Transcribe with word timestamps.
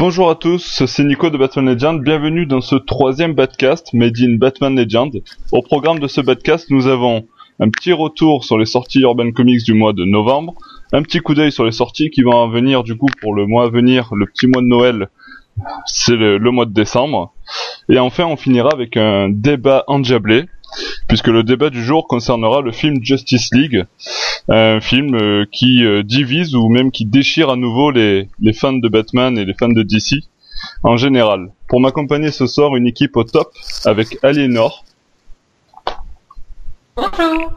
Bonjour 0.00 0.30
à 0.30 0.34
tous, 0.34 0.86
c'est 0.86 1.04
Nico 1.04 1.28
de 1.28 1.36
Batman 1.36 1.74
Legend, 1.74 2.02
bienvenue 2.02 2.46
dans 2.46 2.62
ce 2.62 2.74
troisième 2.74 3.34
Batcast 3.34 3.92
Made 3.92 4.16
in 4.18 4.36
Batman 4.38 4.74
Legend. 4.74 5.22
Au 5.52 5.60
programme 5.60 5.98
de 5.98 6.06
ce 6.06 6.22
Batcast, 6.22 6.70
nous 6.70 6.86
avons 6.86 7.26
un 7.60 7.68
petit 7.68 7.92
retour 7.92 8.42
sur 8.42 8.56
les 8.56 8.64
sorties 8.64 9.00
Urban 9.00 9.30
Comics 9.32 9.62
du 9.62 9.74
mois 9.74 9.92
de 9.92 10.06
novembre, 10.06 10.54
un 10.94 11.02
petit 11.02 11.18
coup 11.18 11.34
d'œil 11.34 11.52
sur 11.52 11.66
les 11.66 11.72
sorties 11.72 12.08
qui 12.08 12.22
vont 12.22 12.48
venir 12.48 12.82
du 12.82 12.96
coup 12.96 13.08
pour 13.20 13.34
le 13.34 13.46
mois 13.46 13.64
à 13.64 13.68
venir, 13.68 14.08
le 14.14 14.24
petit 14.24 14.46
mois 14.46 14.62
de 14.62 14.68
Noël, 14.68 15.10
c'est 15.84 16.16
le, 16.16 16.38
mois 16.50 16.64
de 16.64 16.72
décembre. 16.72 17.34
Et 17.90 17.98
enfin, 17.98 18.24
on 18.24 18.36
finira 18.36 18.70
avec 18.72 18.96
un 18.96 19.28
débat 19.28 19.84
endiablé, 19.86 20.46
puisque 21.08 21.28
le 21.28 21.42
débat 21.42 21.70
du 21.70 21.82
jour 21.84 22.06
concernera 22.06 22.60
le 22.60 22.72
film 22.72 23.02
Justice 23.02 23.50
League, 23.52 23.84
un 24.48 24.80
film 24.80 25.14
euh, 25.14 25.44
qui 25.50 25.84
euh, 25.84 26.02
divise 26.02 26.54
ou 26.54 26.68
même 26.68 26.90
qui 26.90 27.04
déchire 27.04 27.50
à 27.50 27.56
nouveau 27.56 27.90
les, 27.90 28.28
les 28.40 28.52
fans 28.52 28.72
de 28.72 28.88
Batman 28.88 29.36
et 29.38 29.44
les 29.44 29.54
fans 29.54 29.68
de 29.68 29.82
DC 29.82 30.24
en 30.82 30.96
général. 30.96 31.52
Pour 31.68 31.80
m'accompagner 31.80 32.30
ce 32.30 32.46
soir, 32.46 32.76
une 32.76 32.86
équipe 32.86 33.16
au 33.16 33.24
top 33.24 33.52
avec 33.84 34.18
Aliénor, 34.22 34.84
Bonjour. 36.96 37.52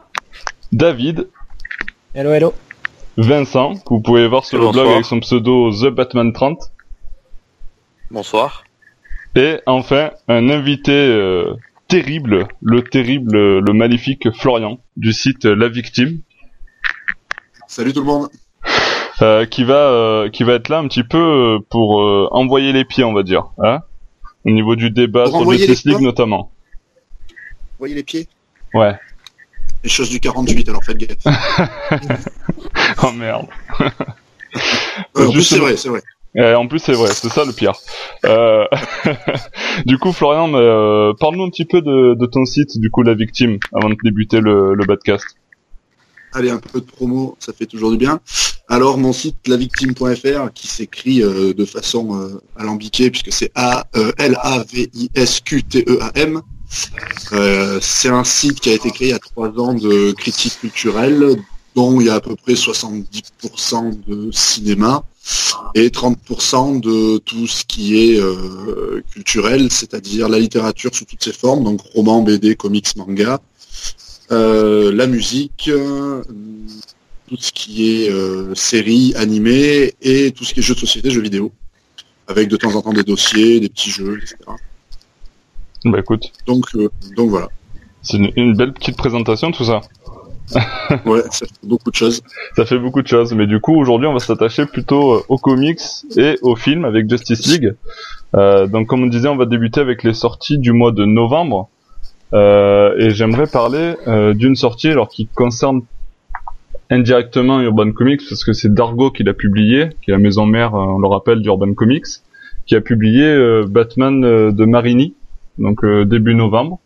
David, 0.72 1.28
Hello, 2.14 2.30
hello. 2.32 2.54
Vincent, 3.16 3.74
que 3.76 3.88
vous 3.90 4.00
pouvez 4.00 4.26
voir 4.26 4.44
sur 4.44 4.58
le 4.58 4.70
blog 4.70 4.88
avec 4.88 5.04
son 5.04 5.20
pseudo 5.20 5.70
The 5.70 5.88
Batman 5.90 6.32
30, 6.32 6.58
Bonsoir. 8.10 8.64
et 9.36 9.58
enfin 9.66 10.10
un 10.28 10.48
invité 10.48 10.92
euh, 10.92 11.54
terrible, 11.94 12.48
le 12.60 12.82
terrible, 12.82 13.60
le 13.60 13.72
maléfique 13.72 14.28
Florian 14.32 14.80
du 14.96 15.12
site 15.12 15.44
La 15.44 15.68
Victime. 15.68 16.22
Salut 17.68 17.92
tout 17.92 18.00
le 18.00 18.06
monde. 18.06 18.28
euh, 19.22 19.46
qui 19.46 19.62
va 19.62 19.76
euh, 19.76 20.28
qui 20.28 20.42
va 20.42 20.54
être 20.54 20.68
là 20.70 20.78
un 20.78 20.88
petit 20.88 21.04
peu 21.04 21.18
euh, 21.18 21.58
pour 21.70 22.02
euh, 22.02 22.26
envoyer 22.32 22.72
les 22.72 22.84
pieds, 22.84 23.04
on 23.04 23.12
va 23.12 23.22
dire, 23.22 23.44
hein 23.62 23.78
au 24.44 24.50
niveau 24.50 24.74
du 24.74 24.90
débat 24.90 25.22
Pour 25.22 25.34
sur 25.34 25.40
envoyer 25.42 25.66
Justice 25.68 25.84
les 25.84 25.92
League 25.92 26.02
notamment. 26.02 26.50
Voyez 27.78 27.94
les 27.94 28.02
pieds 28.02 28.26
Ouais. 28.74 28.98
Les 29.84 29.88
choses 29.88 30.10
du 30.10 30.18
48, 30.18 30.68
alors 30.68 30.82
faites 30.82 30.98
gaffe. 30.98 31.18
Oh 33.04 33.12
merde. 33.12 33.46
C'est 35.40 35.58
vrai, 35.58 35.76
c'est 35.76 35.88
vrai. 35.90 36.02
Euh, 36.36 36.56
en 36.56 36.66
plus, 36.66 36.80
c'est 36.80 36.94
vrai, 36.94 37.10
c'est 37.12 37.28
ça 37.28 37.44
le 37.44 37.52
pire. 37.52 37.74
Euh, 38.24 38.64
du 39.86 39.98
coup, 39.98 40.12
Florian, 40.12 40.52
euh, 40.54 41.12
parle-nous 41.18 41.44
un 41.44 41.50
petit 41.50 41.64
peu 41.64 41.80
de, 41.80 42.26
ton 42.26 42.44
site, 42.44 42.76
du 42.78 42.90
coup, 42.90 43.02
La 43.02 43.14
Victime, 43.14 43.58
avant 43.72 43.88
de 43.88 43.96
débuter 44.02 44.40
le, 44.40 44.74
le 44.74 44.84
podcast. 44.84 45.24
Allez, 46.32 46.50
un 46.50 46.58
peu 46.58 46.80
de 46.80 46.86
promo, 46.86 47.36
ça 47.38 47.52
fait 47.52 47.66
toujours 47.66 47.92
du 47.92 47.96
bien. 47.96 48.18
Alors, 48.68 48.98
mon 48.98 49.12
site, 49.12 49.46
lavictime.fr, 49.46 50.52
qui 50.52 50.66
s'écrit 50.66 51.22
euh, 51.22 51.54
de 51.54 51.64
façon 51.64 52.20
euh, 52.20 52.42
alambiquée, 52.56 53.12
puisque 53.12 53.32
c'est 53.32 53.52
A-L-A-V-I-S-Q-T-E-A-M. 53.54 56.42
C'est 57.80 58.08
un 58.08 58.24
site 58.24 58.58
qui 58.58 58.70
a 58.70 58.72
été 58.72 58.90
créé 58.90 59.08
il 59.08 59.12
y 59.12 59.14
a 59.14 59.20
trois 59.20 59.50
ans 59.60 59.74
de 59.74 60.10
critique 60.12 60.58
culturelle, 60.60 61.36
dont 61.76 62.00
il 62.00 62.08
y 62.08 62.10
a 62.10 62.14
à 62.14 62.20
peu 62.20 62.34
près 62.34 62.54
70% 62.54 64.04
de 64.08 64.32
cinéma 64.32 65.04
et 65.74 65.88
30% 65.88 66.80
de 66.80 67.18
tout 67.18 67.46
ce 67.46 67.64
qui 67.64 67.96
est 67.98 68.20
euh, 68.20 69.02
culturel, 69.10 69.70
c'est-à-dire 69.70 70.28
la 70.28 70.38
littérature 70.38 70.94
sous 70.94 71.04
toutes 71.04 71.22
ses 71.22 71.32
formes, 71.32 71.64
donc 71.64 71.80
roman, 71.94 72.22
BD, 72.22 72.54
comics, 72.54 72.94
manga, 72.96 73.40
euh, 74.30 74.92
la 74.92 75.06
musique, 75.06 75.68
euh, 75.68 76.22
tout 77.28 77.36
ce 77.38 77.52
qui 77.52 77.90
est 77.90 78.54
séries, 78.54 79.14
animés 79.16 79.94
et 80.02 80.30
tout 80.32 80.44
ce 80.44 80.54
qui 80.54 80.60
est 80.60 80.62
jeux 80.62 80.74
de 80.74 80.80
société, 80.80 81.10
jeux 81.10 81.22
vidéo, 81.22 81.52
avec 82.28 82.48
de 82.48 82.56
temps 82.56 82.74
en 82.74 82.82
temps 82.82 82.92
des 82.92 83.02
dossiers, 83.02 83.60
des 83.60 83.68
petits 83.68 83.90
jeux, 83.90 84.18
etc. 84.18 84.36
Bah 85.86 85.98
écoute, 85.98 86.32
Donc, 86.46 86.66
donc 87.16 87.30
voilà. 87.30 87.48
c'est 88.02 88.16
une, 88.16 88.32
une 88.36 88.56
belle 88.56 88.72
petite 88.72 88.96
présentation, 88.96 89.52
tout 89.52 89.64
ça. 89.64 89.80
Ouais, 91.06 91.22
ça 91.30 91.46
fait 91.46 91.66
beaucoup 91.66 91.90
de 91.90 91.96
choses. 91.96 92.22
Ça 92.56 92.64
fait 92.64 92.78
beaucoup 92.78 93.02
de 93.02 93.06
choses, 93.06 93.34
mais 93.34 93.46
du 93.46 93.60
coup, 93.60 93.74
aujourd'hui, 93.78 94.06
on 94.06 94.12
va 94.12 94.18
s'attacher 94.18 94.66
plutôt 94.66 95.14
euh, 95.14 95.22
aux 95.28 95.38
comics 95.38 95.80
et 96.16 96.36
aux 96.42 96.56
films 96.56 96.84
avec 96.84 97.08
Justice 97.08 97.46
League. 97.46 97.74
Euh, 98.34 98.66
donc, 98.66 98.86
comme 98.86 99.02
on 99.02 99.06
disait, 99.06 99.28
on 99.28 99.36
va 99.36 99.46
débuter 99.46 99.80
avec 99.80 100.02
les 100.02 100.14
sorties 100.14 100.58
du 100.58 100.72
mois 100.72 100.92
de 100.92 101.04
novembre. 101.04 101.68
Euh, 102.32 102.96
et 102.98 103.10
j'aimerais 103.10 103.46
parler 103.46 103.94
euh, 104.08 104.34
d'une 104.34 104.56
sortie 104.56 104.88
alors 104.88 105.08
qui 105.08 105.26
concerne 105.26 105.82
indirectement 106.90 107.60
Urban 107.60 107.92
Comics 107.92 108.22
parce 108.28 108.44
que 108.44 108.52
c'est 108.52 108.72
Dargo 108.72 109.10
qui 109.10 109.22
l'a 109.22 109.34
publié, 109.34 109.90
qui 110.02 110.10
est 110.10 110.14
la 110.14 110.18
maison 110.18 110.44
mère, 110.44 110.74
euh, 110.74 110.84
on 110.84 110.98
le 110.98 111.06
rappelle, 111.06 111.42
d'Urban 111.42 111.74
Comics, 111.74 112.06
qui 112.66 112.74
a 112.74 112.80
publié 112.80 113.36
Batman 113.68 114.20
de 114.22 114.64
Marini, 114.64 115.14
donc 115.58 115.84
début 115.84 116.34
novembre. 116.34 116.80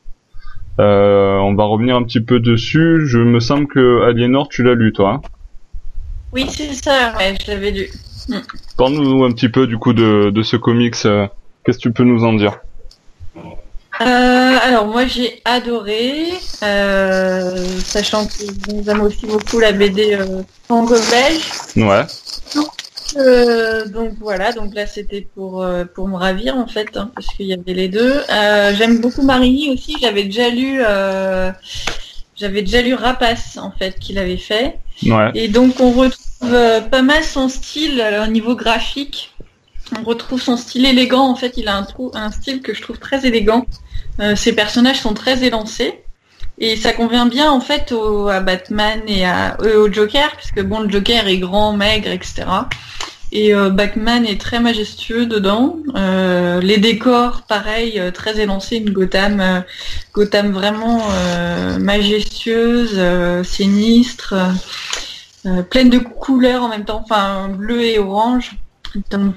Euh, 0.81 1.37
on 1.39 1.55
va 1.55 1.65
revenir 1.65 1.97
un 1.97 2.03
petit 2.05 2.21
peu 2.21 2.39
dessus. 2.41 3.07
Je 3.07 3.19
me 3.19 3.41
semble 3.41 3.67
que 3.67 4.03
Aliénor, 4.09 4.49
tu 4.49 4.63
l'as 4.63 4.75
lu, 4.75 4.93
toi. 4.93 5.15
Hein 5.15 5.23
Oui, 6.33 6.47
c'est 6.49 6.73
ça, 6.75 7.15
ouais, 7.19 7.35
je 7.45 7.51
l'avais 7.51 7.71
lu. 7.71 7.89
Parle-nous 8.77 9.25
un 9.25 9.31
petit 9.33 9.49
peu 9.49 9.67
du 9.67 9.79
coup 9.79 9.93
de, 9.93 10.31
de 10.31 10.43
ce 10.43 10.57
comics. 10.57 10.95
euh, 11.07 11.27
Qu'est-ce 11.65 11.79
que 11.79 11.83
tu 11.83 11.93
peux 11.93 12.05
nous 12.05 12.25
en 12.25 12.35
dire? 12.35 12.59
Euh, 14.01 14.05
alors 14.63 14.87
moi 14.87 15.07
j'ai 15.07 15.41
adoré, 15.45 16.27
euh, 16.63 17.67
sachant 17.81 18.27
que 18.27 18.31
j'aime 18.85 19.01
aussi 19.01 19.27
beaucoup 19.27 19.59
la 19.59 19.73
BD 19.73 20.15
euh, 20.15 20.43
Tango 20.69 20.95
belge. 21.11 21.51
Ouais. 21.77 22.05
Euh, 23.19 23.87
donc 23.89 24.15
voilà, 24.21 24.53
donc 24.53 24.75
là 24.75 24.87
c'était 24.87 25.27
pour 25.35 25.63
euh, 25.63 25.85
pour 25.85 26.07
me 26.09 26.17
ravir 26.17 26.57
en 26.57 26.67
fait, 26.67 26.97
hein, 26.97 27.11
parce 27.15 27.27
qu'il 27.29 27.47
y 27.47 27.53
avait 27.53 27.75
les 27.75 27.89
deux. 27.89 28.23
Euh, 28.31 28.73
j'aime 28.77 29.01
beaucoup 29.01 29.23
Marini 29.23 29.71
aussi. 29.71 29.97
J'avais 30.01 30.25
déjà 30.25 30.49
lu, 30.51 30.81
j'avais 32.37 32.63
déjà 32.63 32.83
lu 32.83 32.95
Rapace 32.95 33.59
en 33.59 33.73
fait 33.73 33.99
qu'il 33.99 34.19
avait 34.19 34.37
fait. 34.37 34.79
Ouais. 35.05 35.31
Et 35.35 35.49
donc 35.49 35.81
on 35.81 35.91
retrouve 35.91 36.51
pas 36.91 37.03
mal 37.03 37.25
son 37.25 37.49
style 37.49 38.03
au 38.25 38.27
niveau 38.29 38.55
graphique. 38.55 39.35
On 39.99 40.05
retrouve 40.05 40.41
son 40.41 40.57
style 40.57 40.85
élégant. 40.87 41.27
En 41.29 41.35
fait, 41.35 41.55
il 41.57 41.67
a 41.67 41.75
un, 41.75 41.83
trou- 41.83 42.13
un 42.15 42.31
style 42.31 42.61
que 42.61 42.75
je 42.75 42.83
trouve 42.83 42.99
très 42.99 43.27
élégant. 43.27 43.67
Ses 44.37 44.53
personnages 44.53 45.01
sont 45.01 45.15
très 45.15 45.45
élancés. 45.45 46.03
Et 46.61 46.77
ça 46.77 46.93
convient 46.93 47.27
bien 47.27 47.51
en 47.51 47.61
fait 47.61 47.93
au, 47.93 48.29
à 48.29 48.41
Batman 48.41 49.01
et 49.07 49.25
à, 49.25 49.57
euh, 49.63 49.85
au 49.85 49.93
Joker, 49.93 50.37
puisque 50.37 50.63
bon 50.63 50.81
le 50.81 50.91
Joker 50.91 51.29
est 51.29 51.39
grand, 51.39 51.73
maigre, 51.73 52.11
etc. 52.11 52.45
Et 53.31 53.55
euh, 53.55 53.69
Batman 53.69 54.25
est 54.25 54.41
très 54.41 54.59
majestueux 54.59 55.27
dedans. 55.27 55.77
Euh, 55.95 56.61
les 56.61 56.79
décors, 56.79 57.43
pareil, 57.43 58.01
euh, 58.01 58.11
très 58.11 58.41
élancés, 58.41 58.77
une 58.77 58.91
Gotham, 58.91 59.41
euh, 59.41 59.61
Gotham 60.15 60.51
vraiment 60.51 61.03
euh, 61.11 61.79
majestueuse, 61.79 63.01
sinistre, 63.45 64.35
pleine 65.71 65.91
de 65.91 65.99
couleurs 65.99 66.63
en 66.63 66.69
même 66.69 66.85
temps, 66.85 67.03
enfin 67.05 67.49
bleu 67.51 67.83
et 67.83 67.99
orange. 67.99 68.57
Donc, 69.11 69.35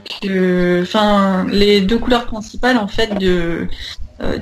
enfin, 0.82 1.46
les 1.50 1.82
deux 1.82 1.98
couleurs 1.98 2.26
principales 2.26 2.78
en 2.78 2.88
fait 2.88 3.18
de 3.20 3.68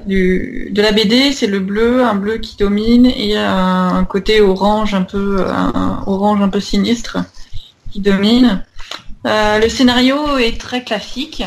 du, 0.06 0.70
de 0.72 0.82
la 0.82 0.92
BD, 0.92 1.32
c'est 1.32 1.48
le 1.48 1.60
bleu, 1.60 2.04
un 2.04 2.16
bleu 2.16 2.38
qui 2.38 2.58
domine 2.58 3.06
et 3.06 3.38
un, 3.38 3.96
un 3.96 4.04
côté 4.06 4.42
orange 4.42 4.94
un 4.94 5.04
peu, 5.04 5.46
un 5.48 6.04
orange 6.06 6.42
un 6.42 6.50
peu 6.50 6.60
sinistre 6.60 7.18
qui 7.92 8.00
domine. 8.00 8.64
Euh, 9.26 9.60
le 9.60 9.70
scénario 9.70 10.38
est 10.38 10.60
très 10.60 10.84
classique. 10.84 11.44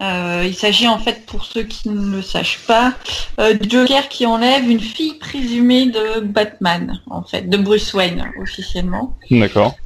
Euh, 0.00 0.42
il 0.44 0.54
s'agit 0.54 0.88
en 0.88 0.98
fait, 0.98 1.26
pour 1.26 1.44
ceux 1.44 1.62
qui 1.62 1.88
ne 1.88 2.16
le 2.16 2.22
sachent 2.22 2.60
pas, 2.66 2.94
euh, 3.38 3.54
du 3.54 3.70
Joker 3.70 4.08
qui 4.08 4.26
enlève 4.26 4.68
une 4.68 4.80
fille 4.80 5.14
présumée 5.14 5.86
de 5.86 6.20
Batman, 6.20 7.00
en 7.08 7.22
fait, 7.22 7.48
de 7.48 7.56
Bruce 7.56 7.94
Wayne 7.94 8.28
officiellement. 8.40 9.16
D'accord. 9.30 9.76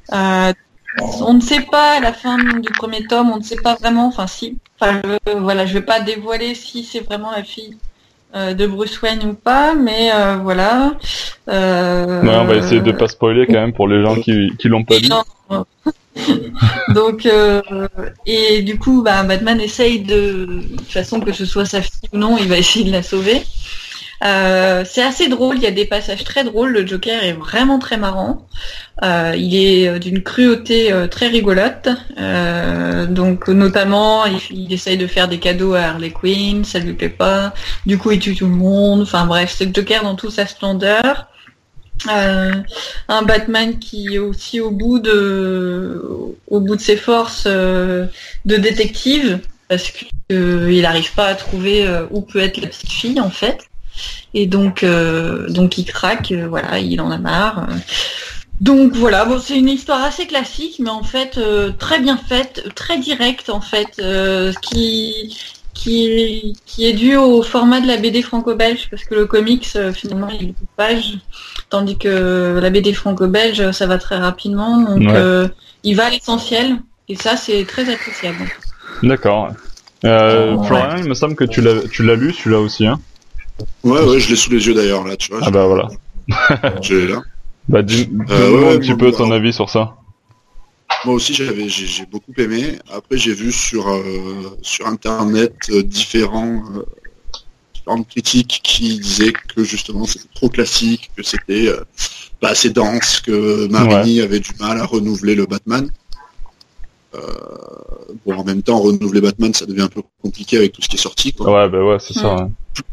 On 1.00 1.34
ne 1.34 1.40
sait 1.40 1.60
pas 1.60 1.98
à 1.98 2.00
la 2.00 2.12
fin 2.12 2.37
du 2.38 2.70
premier 2.78 3.06
tome, 3.06 3.31
on 3.31 3.38
ne 3.38 3.43
sait 3.43 3.56
pas 3.56 3.75
vraiment, 3.75 4.06
enfin 4.06 4.26
si, 4.26 4.58
enfin 4.81 5.00
je, 5.04 5.32
voilà, 5.32 5.66
je 5.66 5.75
vais 5.75 5.82
pas 5.82 6.00
dévoiler 6.00 6.54
si 6.54 6.84
c'est 6.84 7.00
vraiment 7.00 7.31
la 7.31 7.43
fille 7.43 7.76
euh, 8.34 8.54
de 8.54 8.66
Bruce 8.66 9.00
Wayne 9.02 9.25
ou 9.25 9.34
pas, 9.34 9.75
mais 9.75 10.10
euh, 10.14 10.37
voilà. 10.37 10.94
Euh, 11.48 12.22
Ouais, 12.22 12.37
on 12.37 12.44
va 12.44 12.56
essayer 12.56 12.81
de 12.81 12.93
pas 12.93 13.08
spoiler 13.08 13.46
quand 13.46 13.54
même 13.54 13.72
pour 13.72 13.88
les 13.88 14.02
gens 14.02 14.16
qui, 14.16 14.52
qui 14.58 14.69
l'ont 14.69 14.84
pas 14.84 14.96
non. 15.08 15.64
Donc 16.94 17.28
et 18.26 18.62
du 18.62 18.78
coup, 18.78 19.02
bah, 19.02 19.22
Batman 19.22 19.60
essaye 19.60 20.00
de, 20.00 20.46
de 20.46 20.76
toute 20.76 20.90
façon 20.90 21.20
que 21.20 21.32
ce 21.32 21.44
soit 21.44 21.66
sa 21.66 21.82
fille 21.82 22.08
ou 22.12 22.16
non, 22.16 22.38
il 22.38 22.48
va 22.48 22.56
essayer 22.56 22.84
de 22.84 22.93
la 22.93 23.02
sauver. 23.02 23.43
Euh, 24.24 24.84
c'est 24.86 25.02
assez 25.02 25.28
drôle, 25.28 25.56
il 25.56 25.62
y 25.62 25.66
a 25.66 25.70
des 25.70 25.84
passages 25.84 26.24
très 26.24 26.44
drôles. 26.44 26.72
Le 26.72 26.86
Joker 26.86 27.22
est 27.22 27.32
vraiment 27.32 27.78
très 27.78 27.96
marrant. 27.96 28.46
Euh, 29.02 29.34
il 29.36 29.54
est 29.54 29.88
euh, 29.88 29.98
d'une 29.98 30.22
cruauté 30.22 30.92
très 31.10 31.28
rigolote. 31.28 31.88
Donc 33.08 33.48
notamment, 33.48 34.24
il, 34.50 34.72
essaye 34.72 34.96
de 34.96 35.06
faire 35.06 35.28
des 35.28 35.38
cadeaux 35.38 35.74
à 35.74 35.82
Harley 35.82 36.10
Quinn, 36.10 36.64
ça 36.64 36.78
lui 36.78 36.94
plaît 36.94 37.08
pas. 37.08 37.52
Du 37.84 37.98
coup, 37.98 38.10
il 38.10 38.18
tue 38.18 38.34
tout 38.34 38.46
le 38.46 38.54
monde. 38.54 39.02
Enfin 39.02 39.26
bref, 39.26 39.54
c'est 39.56 39.66
le 39.66 39.72
Joker 39.74 40.02
dans 40.02 40.14
toute 40.14 40.32
sa 40.32 40.46
splendeur. 40.46 41.28
Un 42.08 43.22
Batman 43.22 43.78
qui 43.78 44.14
est 44.14 44.19
aussi 44.19 44.60
au 44.60 44.70
bout 44.70 44.98
de 44.98 46.36
ses 46.78 46.96
forces 46.96 47.46
de 47.46 48.08
détective 48.44 49.40
parce 49.69 49.90
qu'il 49.90 50.80
n'arrive 50.82 51.12
pas 51.14 51.26
à 51.26 51.34
trouver 51.34 51.86
où 52.10 52.22
peut 52.22 52.40
être 52.40 52.60
la 52.60 52.69
petite 52.69 52.92
fille 52.92 53.20
en 53.20 53.30
fait. 53.30 53.66
Et 54.34 54.46
donc, 54.46 54.84
donc 55.48 55.78
il 55.78 55.84
craque, 55.84 56.32
voilà, 56.32 56.78
il 56.78 57.00
en 57.00 57.10
a 57.10 57.19
marre. 57.19 57.66
Donc 58.60 58.94
voilà, 58.94 59.25
bon, 59.25 59.38
c'est 59.38 59.58
une 59.58 59.69
histoire 59.69 60.02
assez 60.02 60.26
classique, 60.26 60.76
mais 60.78 60.90
en 60.90 61.02
fait 61.02 61.38
très 61.78 62.00
bien 62.00 62.16
faite, 62.16 62.70
très 62.75 62.98
directe 62.98 63.50
en 63.50 63.60
fait, 63.60 64.02
qui 64.62 65.34
qui, 65.76 66.56
qui 66.64 66.87
est 66.87 66.94
dû 66.94 67.16
au 67.16 67.43
format 67.43 67.81
de 67.81 67.87
la 67.87 67.98
BD 67.98 68.22
franco-belge, 68.22 68.88
parce 68.90 69.04
que 69.04 69.14
le 69.14 69.26
comics, 69.26 69.69
euh, 69.76 69.93
finalement, 69.93 70.28
il 70.28 70.43
est 70.43 70.46
de 70.46 70.54
pages, 70.76 71.19
tandis 71.70 71.98
que 71.98 72.58
la 72.60 72.70
BD 72.70 72.93
franco-belge, 72.93 73.70
ça 73.70 73.87
va 73.87 73.98
très 73.98 74.16
rapidement, 74.16 74.78
donc 74.78 75.08
euh, 75.08 75.48
il 75.84 75.94
va 75.94 76.06
à 76.06 76.10
l'essentiel, 76.10 76.78
et 77.08 77.14
ça, 77.14 77.37
c'est 77.37 77.64
très 77.66 77.93
appréciable. 77.93 78.50
D'accord. 79.02 79.50
Euh, 80.04 80.60
Florian, 80.62 80.96
il 80.96 81.08
me 81.08 81.14
semble 81.14 81.37
que 81.37 81.44
tu 81.44 81.60
l'as, 81.60 81.87
tu 81.88 82.02
l'as 82.02 82.16
lu, 82.16 82.32
celui-là 82.32 82.60
aussi, 82.60 82.87
hein? 82.87 82.98
Ouais, 83.85 84.03
ouais, 84.03 84.20
je 84.20 84.31
l'ai 84.31 84.37
sous 84.37 84.50
les 84.50 84.67
yeux 84.67 84.75
d'ailleurs, 84.75 85.05
là, 85.05 85.17
tu 85.17 85.32
vois. 85.32 85.41
Ah 85.43 85.50
bah 85.50 85.67
voilà. 85.67 85.88
je 86.82 86.94
l'ai 86.94 87.06
là. 87.08 87.23
Bah, 87.69 87.82
dis-nous 87.82 88.23
un 88.23 88.79
petit 88.79 88.94
peu 88.94 89.12
ton 89.12 89.31
avis 89.31 89.53
sur 89.53 89.70
ça. 89.70 89.97
Moi 91.05 91.14
aussi, 91.14 91.35
j'avais, 91.35 91.69
j'ai, 91.69 92.06
beaucoup 92.06 92.32
aimé. 92.38 92.79
Après, 92.93 93.19
j'ai 93.19 93.35
vu 93.35 93.53
sur 93.53 93.88
euh, 93.88 94.56
sur 94.62 94.87
internet 94.87 95.55
euh, 95.70 95.82
différents 95.82 96.62
euh, 96.75 96.85
différentes 97.75 98.08
critiques 98.08 98.61
qui 98.62 98.99
disaient 98.99 99.32
que 99.32 99.64
justement 99.64 100.05
c'était 100.05 100.29
trop 100.35 100.49
classique, 100.49 101.11
que 101.17 101.23
c'était 101.23 101.70
pas 102.41 102.50
assez 102.50 102.70
dense, 102.70 103.20
que 103.20 103.67
Marini 103.69 104.20
avait 104.20 104.41
du 104.41 104.53
mal 104.58 104.79
à 104.81 104.85
renouveler 104.85 105.35
le 105.35 105.47
Batman. 105.47 105.88
bon, 108.25 108.35
en 108.35 108.44
même 108.44 108.62
temps, 108.62 108.79
renouveler 108.81 109.20
Batman, 109.20 109.53
ça 109.55 109.67
devient 109.67 109.82
un 109.82 109.88
peu 109.88 110.03
compliqué 110.23 110.56
avec 110.56 110.73
tout 110.73 110.82
ce 110.82 110.88
qui 110.88 110.97
est 110.97 111.00
sorti. 111.00 111.35
Ouais, 111.38 111.69
bah 111.69 111.85
ouais, 111.85 111.99
c'est 112.00 112.14
ça. 112.14 112.49
Plus 112.75 112.85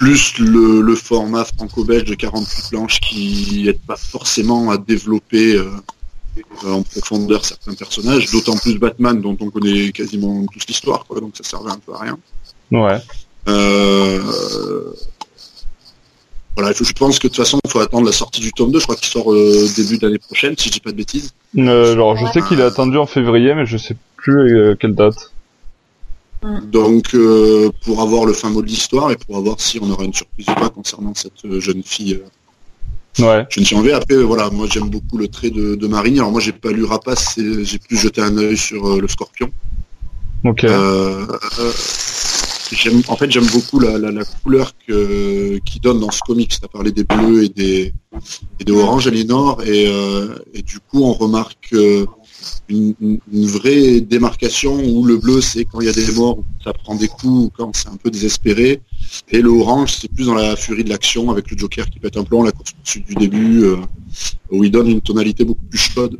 le, 0.00 0.80
le 0.80 0.94
format 0.94 1.44
franco-belge 1.44 2.04
de 2.04 2.14
48 2.14 2.70
planches 2.70 3.00
qui 3.00 3.62
n'aide 3.64 3.80
pas 3.80 3.96
forcément 3.96 4.70
à 4.70 4.78
développer 4.78 5.56
euh, 5.56 5.70
en 6.64 6.82
profondeur 6.82 7.44
certains 7.44 7.74
personnages, 7.74 8.30
d'autant 8.30 8.56
plus 8.56 8.78
Batman 8.78 9.20
dont 9.20 9.36
on 9.40 9.50
connaît 9.50 9.90
quasiment 9.92 10.46
toute 10.46 10.66
l'histoire, 10.66 11.04
donc 11.20 11.36
ça 11.36 11.44
servait 11.44 11.70
un 11.70 11.78
peu 11.78 11.92
à 11.94 11.98
rien. 11.98 12.18
Ouais. 12.70 12.98
Euh, 13.48 14.20
voilà, 16.56 16.72
je 16.72 16.92
pense 16.92 17.18
que 17.18 17.26
de 17.26 17.32
toute 17.32 17.36
façon, 17.36 17.60
il 17.64 17.70
faut 17.70 17.80
attendre 17.80 18.06
la 18.06 18.12
sortie 18.12 18.40
du 18.40 18.52
tome 18.52 18.70
2, 18.70 18.78
je 18.78 18.84
crois 18.84 18.96
qu'il 18.96 19.08
sort 19.08 19.32
euh, 19.32 19.66
début 19.76 19.98
d'année 19.98 20.18
prochaine, 20.18 20.54
si 20.56 20.68
je 20.68 20.74
dis 20.74 20.80
pas 20.80 20.92
de 20.92 20.96
bêtises. 20.96 21.32
alors, 21.56 22.16
je 22.16 22.26
sais 22.32 22.42
qu'il 22.42 22.60
est 22.60 22.64
attendu 22.64 22.96
en 22.96 23.06
février, 23.06 23.54
mais 23.54 23.66
je 23.66 23.76
sais 23.76 23.96
plus 24.16 24.76
quelle 24.78 24.94
date. 24.94 25.32
Donc, 26.72 27.14
pour 27.84 28.00
avoir 28.00 28.24
le 28.24 28.32
fin 28.32 28.50
mot 28.50 28.62
de 28.62 28.66
l'histoire 28.66 29.10
et 29.10 29.16
pour 29.16 29.36
avoir 29.36 29.60
si 29.60 29.78
on 29.82 29.90
aura 29.90 30.04
une 30.04 30.14
surprise 30.14 30.46
ou 30.48 30.54
pas 30.54 30.70
concernant 30.70 31.14
cette 31.14 31.58
jeune 31.60 31.82
fille 31.82 32.20
Ouais. 33.18 33.44
Je 33.50 33.60
ne 33.60 33.64
suis 33.64 33.76
en 33.76 33.82
vais. 33.82 33.92
Après, 33.92 34.16
voilà, 34.16 34.50
moi 34.50 34.66
j'aime 34.70 34.88
beaucoup 34.88 35.18
le 35.18 35.28
trait 35.28 35.50
de, 35.50 35.74
de 35.74 35.86
Marine. 35.86 36.18
Alors 36.18 36.30
moi 36.30 36.40
j'ai 36.40 36.52
pas 36.52 36.70
lu 36.70 36.84
Rapace, 36.84 37.34
j'ai 37.36 37.78
plus 37.78 37.96
jeté 37.96 38.20
un 38.22 38.36
œil 38.38 38.56
sur 38.56 38.86
euh, 38.86 39.00
le 39.00 39.08
Scorpion. 39.08 39.50
Ok. 40.44 40.64
Euh, 40.64 41.26
j'aime, 42.72 43.02
en 43.08 43.16
fait, 43.16 43.30
j'aime 43.30 43.46
beaucoup 43.46 43.80
la, 43.80 43.98
la, 43.98 44.10
la 44.10 44.24
couleur 44.24 44.72
que, 44.86 45.58
qui 45.66 45.80
donne 45.80 46.00
dans 46.00 46.10
ce 46.10 46.20
comic. 46.20 46.50
Tu 46.50 46.64
as 46.64 46.68
parlé 46.68 46.92
des 46.92 47.04
bleus 47.04 47.44
et 47.44 47.48
des, 47.48 47.92
et 48.60 48.64
des 48.64 48.72
oranges 48.72 49.08
à 49.08 49.10
l'énor, 49.10 49.60
et, 49.64 49.86
euh, 49.88 50.36
et 50.54 50.62
du 50.62 50.78
coup 50.78 51.02
on 51.02 51.12
remarque 51.12 51.70
euh, 51.72 52.06
une, 52.68 52.94
une, 53.00 53.46
vraie 53.46 54.00
démarcation 54.00 54.74
où 54.74 55.04
le 55.04 55.16
bleu 55.16 55.40
c'est 55.40 55.64
quand 55.64 55.80
il 55.80 55.86
y 55.86 55.90
a 55.90 55.92
des 55.92 56.12
morts, 56.12 56.38
ça 56.64 56.72
prend 56.72 56.94
des 56.94 57.08
coups, 57.08 57.46
ou 57.46 57.52
quand 57.56 57.74
c'est 57.74 57.88
un 57.88 57.96
peu 57.96 58.10
désespéré. 58.10 58.80
Et 59.30 59.40
le 59.40 59.50
orange, 59.50 59.96
c'est 60.00 60.10
plus 60.10 60.26
dans 60.26 60.34
la 60.34 60.56
furie 60.56 60.84
de 60.84 60.90
l'action 60.90 61.30
avec 61.30 61.50
le 61.50 61.58
Joker 61.58 61.88
qui 61.88 61.98
pète 61.98 62.16
un 62.16 62.24
plomb, 62.24 62.42
la 62.42 62.52
course 62.52 62.72
poursuite 62.72 63.06
du 63.06 63.14
début, 63.14 63.64
euh, 63.64 63.76
où 64.50 64.64
il 64.64 64.70
donne 64.70 64.88
une 64.88 65.00
tonalité 65.00 65.44
beaucoup 65.44 65.64
plus 65.64 65.78
chaude. 65.78 66.18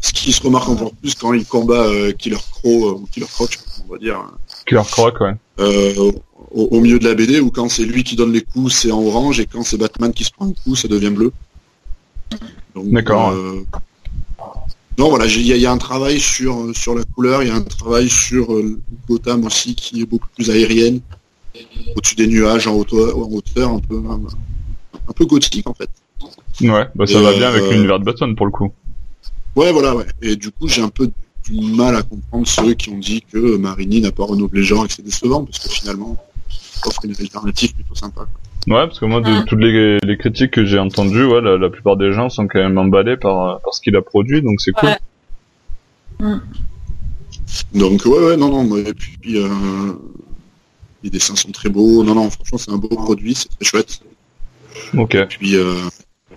Ce 0.00 0.12
qui 0.12 0.32
se 0.32 0.42
remarque 0.42 0.68
encore 0.68 0.92
plus 0.92 1.14
quand 1.14 1.32
il 1.32 1.46
combat 1.46 1.86
euh, 1.86 2.12
Killer 2.12 2.36
Crow, 2.36 2.88
euh, 2.88 2.92
ou 2.92 3.08
Killer 3.10 3.26
Croc, 3.26 3.58
on 3.88 3.92
va 3.92 3.98
dire. 3.98 4.22
Killer 4.66 4.82
Croc, 4.90 5.20
ouais. 5.20 5.34
Euh, 5.60 6.12
au, 6.50 6.62
au, 6.62 6.80
milieu 6.80 6.98
de 6.98 7.08
la 7.08 7.14
BD, 7.14 7.40
où 7.40 7.50
quand 7.50 7.68
c'est 7.70 7.84
lui 7.84 8.04
qui 8.04 8.14
donne 8.14 8.32
les 8.32 8.42
coups, 8.42 8.74
c'est 8.74 8.90
en 8.90 9.02
orange, 9.02 9.40
et 9.40 9.46
quand 9.46 9.62
c'est 9.62 9.78
Batman 9.78 10.12
qui 10.12 10.24
se 10.24 10.30
prend 10.30 10.46
un 10.46 10.52
coup, 10.52 10.76
ça 10.76 10.88
devient 10.88 11.10
bleu. 11.10 11.32
D'accord. 12.76 13.34
Euh, 14.98 15.02
non, 15.02 15.08
voilà, 15.08 15.26
il 15.26 15.40
y, 15.40 15.58
y, 15.58 15.66
a 15.66 15.72
un 15.72 15.78
travail 15.78 16.20
sur 16.20 16.74
sur 16.76 16.94
la 16.94 17.04
couleur, 17.04 17.42
il 17.42 17.48
y 17.48 17.52
a 17.52 17.56
un 17.56 17.62
travail 17.62 18.08
sur 18.08 18.52
euh, 18.54 18.80
Gotham 19.08 19.44
aussi 19.44 19.74
qui 19.74 20.02
est 20.02 20.06
beaucoup 20.06 20.28
plus 20.34 20.50
aérienne, 20.50 21.00
au-dessus 21.96 22.14
des 22.14 22.26
nuages, 22.26 22.66
en 22.66 22.74
hauteur, 22.76 23.16
en 23.16 23.30
hauteur 23.30 23.70
un 23.70 23.80
peu 23.80 24.02
un 25.08 25.12
peu 25.12 25.26
gothique 25.26 25.68
en 25.68 25.74
fait. 25.74 25.90
Ouais, 26.60 26.86
bah 26.94 27.06
ça 27.06 27.18
Et 27.18 27.22
va 27.22 27.32
bien 27.32 27.48
avec 27.48 27.70
l'univers 27.70 27.98
de 27.98 28.04
Batman 28.04 28.34
pour 28.36 28.46
le 28.46 28.52
coup. 28.52 28.72
Ouais, 29.56 29.72
voilà, 29.72 29.94
ouais. 29.94 30.06
Et 30.22 30.36
du 30.36 30.50
coup, 30.50 30.68
j'ai 30.68 30.82
un 30.82 30.88
peu 30.88 31.10
du 31.44 31.60
mal 31.60 31.94
à 31.96 32.02
comprendre 32.02 32.46
ceux 32.46 32.74
qui 32.74 32.90
ont 32.90 32.98
dit 32.98 33.22
que 33.22 33.56
Marini 33.56 34.00
n'a 34.00 34.12
pas 34.12 34.24
renouvelé 34.24 34.60
le 34.60 34.66
genre 34.66 34.84
et 34.84 34.88
que 34.88 34.94
c'est 34.94 35.04
décevant, 35.04 35.44
parce 35.44 35.58
que 35.58 35.68
finalement, 35.68 36.16
offre 36.86 37.04
une 37.04 37.14
alternative 37.18 37.74
plutôt 37.74 37.94
sympa. 37.94 38.22
Quoi. 38.22 38.40
Ouais, 38.66 38.86
parce 38.86 38.98
que 38.98 39.04
moi, 39.04 39.20
de 39.20 39.44
toutes 39.44 39.60
les, 39.60 39.98
les 40.02 40.16
critiques 40.16 40.52
que 40.52 40.64
j'ai 40.64 40.78
entendues, 40.78 41.24
ouais, 41.24 41.42
la, 41.42 41.58
la, 41.58 41.68
plupart 41.68 41.96
des 41.96 42.12
gens 42.12 42.30
sont 42.30 42.46
quand 42.46 42.60
même 42.60 42.78
emballés 42.78 43.16
par, 43.16 43.60
par 43.60 43.74
ce 43.74 43.80
qu'il 43.80 43.94
a 43.96 44.02
produit, 44.02 44.40
donc 44.40 44.60
c'est 44.60 44.72
cool. 44.72 44.90
Ouais. 46.20 46.36
Donc 47.74 48.04
ouais, 48.06 48.18
ouais, 48.18 48.36
non, 48.36 48.64
non, 48.64 48.76
et 48.76 48.94
puis 48.94 49.36
euh, 49.36 49.48
les 51.02 51.10
dessins 51.10 51.36
sont 51.36 51.50
très 51.50 51.68
beaux, 51.68 52.02
non, 52.02 52.14
non, 52.14 52.30
franchement, 52.30 52.58
c'est 52.58 52.70
un 52.70 52.78
beau 52.78 52.88
produit, 52.88 53.34
c'est 53.34 53.48
très 53.48 53.64
chouette. 53.64 54.00
Ok. 54.96 55.14
Et 55.14 55.26
puis 55.26 55.56
euh, 55.56 55.74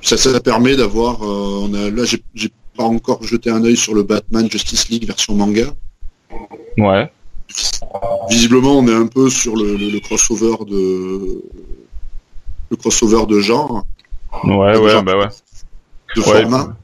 ça, 0.02 0.18
ça 0.18 0.40
permet 0.40 0.76
d'avoir, 0.76 1.24
euh, 1.24 1.62
on 1.64 1.74
a, 1.74 1.90
là, 1.90 2.04
j'ai 2.06 2.50
pas 2.76 2.84
encore 2.84 3.24
jeté 3.24 3.50
un 3.50 3.64
œil 3.64 3.78
sur 3.78 3.96
le 3.96 4.04
Batman 4.04 4.50
Justice 4.52 4.90
League 4.90 5.06
version 5.06 5.34
manga. 5.34 5.74
Ouais. 6.78 7.10
Visiblement, 8.30 8.80
on 8.80 8.88
est 8.88 8.94
un 8.94 9.08
peu 9.08 9.30
sur 9.30 9.56
le, 9.56 9.78
le, 9.78 9.90
le 9.90 10.00
crossover 10.00 10.66
de 10.66 11.42
le 12.70 12.78
crossover 12.78 13.26
de 13.28 13.40
genre. 13.40 13.86
Ouais, 14.44 14.74
de 14.74 14.80
ouais, 14.80 14.90
genre, 14.90 15.04
bah 15.04 15.18
ouais. 15.18 15.28
De 16.16 16.22
ouais, 16.22 16.42
format. 16.42 16.76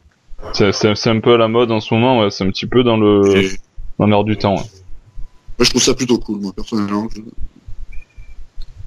C'est 0.54 1.08
un 1.08 1.20
peu 1.20 1.34
à 1.34 1.38
la 1.38 1.48
mode 1.48 1.72
en 1.72 1.80
ce 1.80 1.94
moment, 1.94 2.22
ouais. 2.22 2.30
C'est 2.30 2.44
un 2.44 2.50
petit 2.50 2.68
peu 2.68 2.84
dans 2.84 2.98
le 2.98 3.38
Et... 3.38 3.52
dans 4.00 4.08
l'air 4.08 4.24
du 4.24 4.38
temps. 4.38 4.56
Ouais. 4.56 4.62
ouais. 5.60 5.66
je 5.66 5.70
trouve 5.70 5.84
ça 5.84 5.94
plutôt 5.94 6.18
cool, 6.20 6.40
moi 6.42 6.54
personnellement. 6.54 7.08
Je... 7.16 7.22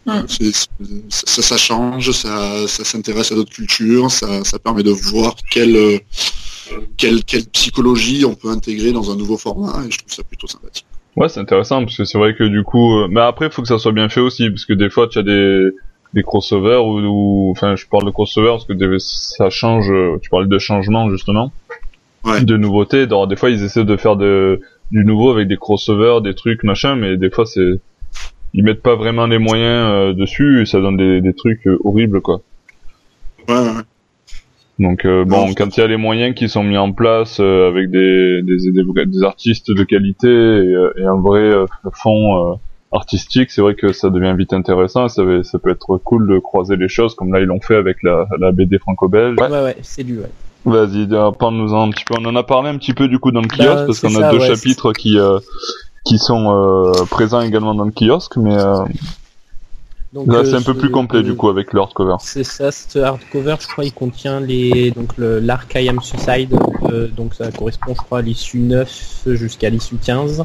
Mm. 0.07 0.29
C 0.29 0.45
est, 0.45 0.53
c 0.53 0.69
est, 0.81 1.13
ça, 1.13 1.43
ça, 1.43 1.57
change, 1.57 2.13
ça, 2.13 2.69
ça 2.69 2.85
s'intéresse 2.85 3.33
à 3.33 3.35
d'autres 3.35 3.53
cultures, 3.53 4.09
ça, 4.11 4.45
ça 4.45 4.59
permet 4.61 4.85
de 4.85 4.93
voir 4.93 5.35
quelle, 5.51 6.01
quelle, 6.97 7.25
quelle 7.25 7.45
psychologie 7.47 8.25
on 8.25 8.37
peut 8.37 8.49
intégrer 8.51 8.93
dans 8.93 9.11
un 9.11 9.17
nouveau 9.17 9.37
format, 9.37 9.83
et 9.85 9.91
je 9.91 9.99
trouve 9.99 10.13
ça 10.13 10.23
plutôt 10.23 10.47
sympathique. 10.47 10.87
Ouais, 11.17 11.29
c'est 11.29 11.41
intéressant 11.41 11.83
parce 11.83 11.97
que 11.97 12.05
c'est 12.05 12.19
vrai 12.19 12.37
que 12.37 12.45
du 12.45 12.63
coup, 12.63 12.99
euh... 12.99 13.09
mais 13.11 13.21
après, 13.21 13.47
il 13.47 13.53
faut 13.53 13.63
que 13.63 13.69
ça 13.69 13.81
soit 13.81 13.91
bien 13.91 14.09
fait 14.09 14.21
aussi, 14.21 14.49
parce 14.49 14.65
que 14.65 14.75
des 14.75 14.91
fois, 14.91 15.09
tu 15.09 15.19
as 15.19 15.25
des 15.25 15.71
des 16.17 16.25
crossovers 16.25 16.85
ou, 16.85 17.53
enfin, 17.53 17.77
je 17.77 17.87
parle 17.87 18.05
de 18.07 18.11
crossovers 18.11 18.57
parce 18.57 18.65
que 18.65 18.99
ça 18.99 19.51
change. 19.51 19.93
Tu 20.21 20.31
parlais 20.31 20.49
de 20.49 20.59
changement 20.59 21.09
justement, 21.11 21.53
ouais. 22.25 22.43
de 22.43 22.57
nouveautés. 22.57 23.03
Alors, 23.03 23.29
des 23.29 23.37
fois, 23.37 23.51
ils 23.51 23.63
essaient 23.63 23.85
de 23.85 23.97
faire 23.97 24.17
de 24.17 24.61
du 24.91 25.05
nouveau 25.05 25.31
avec 25.31 25.49
des 25.49 25.57
crossovers, 25.57 26.21
des 26.23 26.35
trucs 26.35 26.65
machin, 26.65 26.97
mais 26.97 27.17
des 27.17 27.31
fois, 27.31 27.47
c'est 27.47 27.81
ils 28.55 28.65
mettent 28.65 28.83
pas 28.83 28.97
vraiment 28.97 29.27
les 29.27 29.39
moyens 29.39 29.91
euh, 29.91 30.13
dessus, 30.13 30.63
et 30.63 30.67
ça 30.67 30.81
donne 30.81 30.97
des, 30.97 31.21
des 31.21 31.35
trucs 31.35 31.67
euh, 31.67 31.79
horribles 31.85 32.21
quoi. 32.21 32.41
Ouais, 33.49 33.55
ouais. 33.55 33.83
Donc 34.79 35.05
euh, 35.05 35.25
bon, 35.25 35.49
non, 35.49 35.55
quand 35.55 35.77
il 35.77 35.81
y 35.81 35.83
a 35.83 35.87
les 35.87 35.97
moyens 35.97 36.35
qui 36.35 36.49
sont 36.49 36.63
mis 36.63 36.77
en 36.77 36.93
place 36.93 37.39
euh, 37.41 37.69
avec 37.69 37.91
des, 37.91 38.43
des, 38.43 38.57
des, 38.73 39.07
des, 39.07 39.23
artistes 39.23 39.71
de 39.71 39.85
qualité 39.85 40.29
et, 40.29 41.03
et 41.03 41.05
un 41.05 41.21
vrai 41.21 41.41
euh, 41.41 41.67
fond 41.93 42.59
artistique, 42.93 43.51
c'est 43.51 43.61
vrai 43.61 43.75
que 43.75 43.93
ça 43.93 44.11
devient 44.11 44.35
vite 44.37 44.53
intéressant. 44.53 45.09
Ça, 45.09 45.23
ça, 45.43 45.59
peut 45.59 45.71
être 45.71 45.99
cool 45.99 46.29
de 46.29 46.39
croiser 46.39 46.77
les 46.77 46.89
choses 46.89 47.15
comme 47.15 47.33
là 47.33 47.41
ils 47.41 47.47
l'ont 47.47 47.61
fait 47.61 47.77
avec 47.77 48.03
la, 48.03 48.27
la 48.39 48.53
BD 48.53 48.79
franco-belge. 48.79 49.37
Ouais, 49.41 49.49
ouais, 49.49 49.63
ouais 49.63 49.77
c'est 49.83 50.05
du 50.05 50.19
ouais. 50.19 50.31
Vas-y, 50.65 51.07
parle-nous 51.39 51.75
un 51.75 51.91
petit 51.91 52.05
peu. 52.05 52.15
On 52.19 52.25
en 52.25 52.35
a 52.35 52.43
parlé 52.43 52.71
un 52.71 52.77
petit 52.77 52.93
peu 52.93 53.07
du 53.07 53.21
coup 53.21 53.31
dans 53.31 53.43
le 53.43 53.49
kiosque 53.49 53.61
bah, 53.61 53.85
parce 53.87 54.01
qu'on 54.01 54.21
a 54.21 54.33
deux 54.33 54.39
ouais, 54.39 54.47
chapitres 54.49 54.93
qui 54.93 55.17
qui 56.07 56.19
sont 56.19 56.51
euh, 56.51 57.05
présents 57.11 57.41
également 57.41 57.75
dans 57.75 57.85
le 57.85 57.91
kiosque, 57.91 58.37
mais 58.37 58.57
euh, 58.57 58.85
donc, 60.13 60.29
là 60.29 60.45
c'est 60.45 60.55
un 60.55 60.63
peu 60.63 60.75
plus 60.75 60.91
complet 60.91 61.23
du 61.23 61.35
coup 61.35 61.49
avec 61.49 61.73
le 61.73 61.81
hardcover. 61.81 62.17
C'est 62.21 62.45
ça, 62.45 62.71
ce 62.71 63.01
hardcover, 63.01 63.57
je 63.61 63.67
crois, 63.67 63.85
il 63.85 63.93
contient 63.93 64.41
les 64.41 64.93
donc 64.93 65.11
l'arc 65.19 65.75
I 65.75 65.89
Am 65.89 66.01
Suicide, 66.01 66.57
euh, 66.91 67.09
donc 67.09 67.35
ça 67.35 67.51
correspond, 67.51 67.93
je 67.95 68.01
crois, 68.01 68.21
à 68.21 68.23
l'issue 68.23 68.61
9 68.61 69.29
jusqu'à 69.33 69.69
l'issue 69.69 69.97
15. 69.97 70.45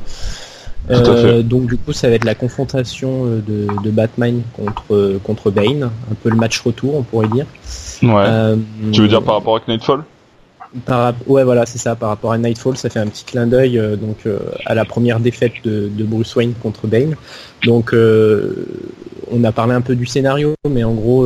Euh, 0.89 1.43
donc 1.43 1.67
du 1.67 1.77
coup 1.77 1.93
ça 1.93 2.09
va 2.09 2.15
être 2.15 2.25
la 2.25 2.33
confrontation 2.33 3.25
de, 3.25 3.67
de, 3.83 3.91
Batman 3.91 4.41
contre 4.55 5.19
contre 5.23 5.51
Bane, 5.51 5.83
un 5.83 6.15
peu 6.21 6.29
le 6.29 6.35
match 6.35 6.59
retour 6.61 6.95
on 6.95 7.03
pourrait 7.03 7.27
dire. 7.27 7.45
Ouais. 8.03 8.23
Euh, 8.25 8.55
tu 8.91 9.01
veux 9.01 9.07
dire 9.07 9.21
par 9.21 9.35
rapport 9.35 9.57
à 9.57 9.59
Knightfall 9.59 10.03
Par, 10.85 11.13
ouais, 11.27 11.43
voilà, 11.43 11.65
c'est 11.65 11.77
ça. 11.77 11.95
Par 11.95 12.09
rapport 12.09 12.31
à 12.31 12.38
Nightfall, 12.38 12.77
ça 12.77 12.89
fait 12.89 13.00
un 13.00 13.07
petit 13.07 13.25
clin 13.25 13.45
d'œil 13.45 13.77
euh, 13.77 13.95
donc 13.95 14.25
euh, 14.25 14.39
à 14.65 14.73
la 14.73 14.85
première 14.85 15.19
défaite 15.19 15.53
de, 15.63 15.89
Bruce 16.03 16.35
Wayne 16.35 16.53
contre 16.61 16.88
Bane. 16.88 17.15
Donc, 17.63 17.93
euh, 17.93 18.65
on 19.31 19.43
a 19.43 19.51
parlé 19.51 19.73
un 19.73 19.81
peu 19.81 19.95
du 19.95 20.05
scénario, 20.05 20.55
mais 20.69 20.83
en 20.83 20.93
gros, 20.93 21.25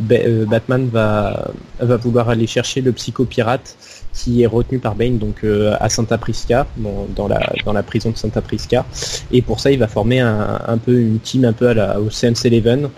Batman 0.00 0.88
va 0.92 1.52
va 1.78 1.96
vouloir 1.96 2.28
aller 2.28 2.46
chercher 2.46 2.82
le 2.82 2.92
psychopirate 2.92 3.76
qui 4.12 4.42
est 4.42 4.46
retenu 4.46 4.78
par 4.78 4.94
Bane 4.94 5.18
donc 5.18 5.44
à 5.78 5.88
Santa 5.88 6.18
Prisca 6.18 6.66
dans, 6.76 7.28
la 7.28 7.52
dans 7.64 7.72
la 7.72 7.82
prison 7.82 8.10
de 8.10 8.16
Santa 8.16 8.42
Prisca 8.42 8.84
et 9.30 9.40
pour 9.40 9.60
ça 9.60 9.70
il 9.70 9.78
va 9.78 9.86
former 9.86 10.20
un, 10.20 10.78
peu 10.84 10.98
une 10.98 11.20
team 11.20 11.44
un 11.44 11.52
peu 11.52 11.68
à 11.68 11.74
la 11.74 11.96
Eleven 12.44 12.88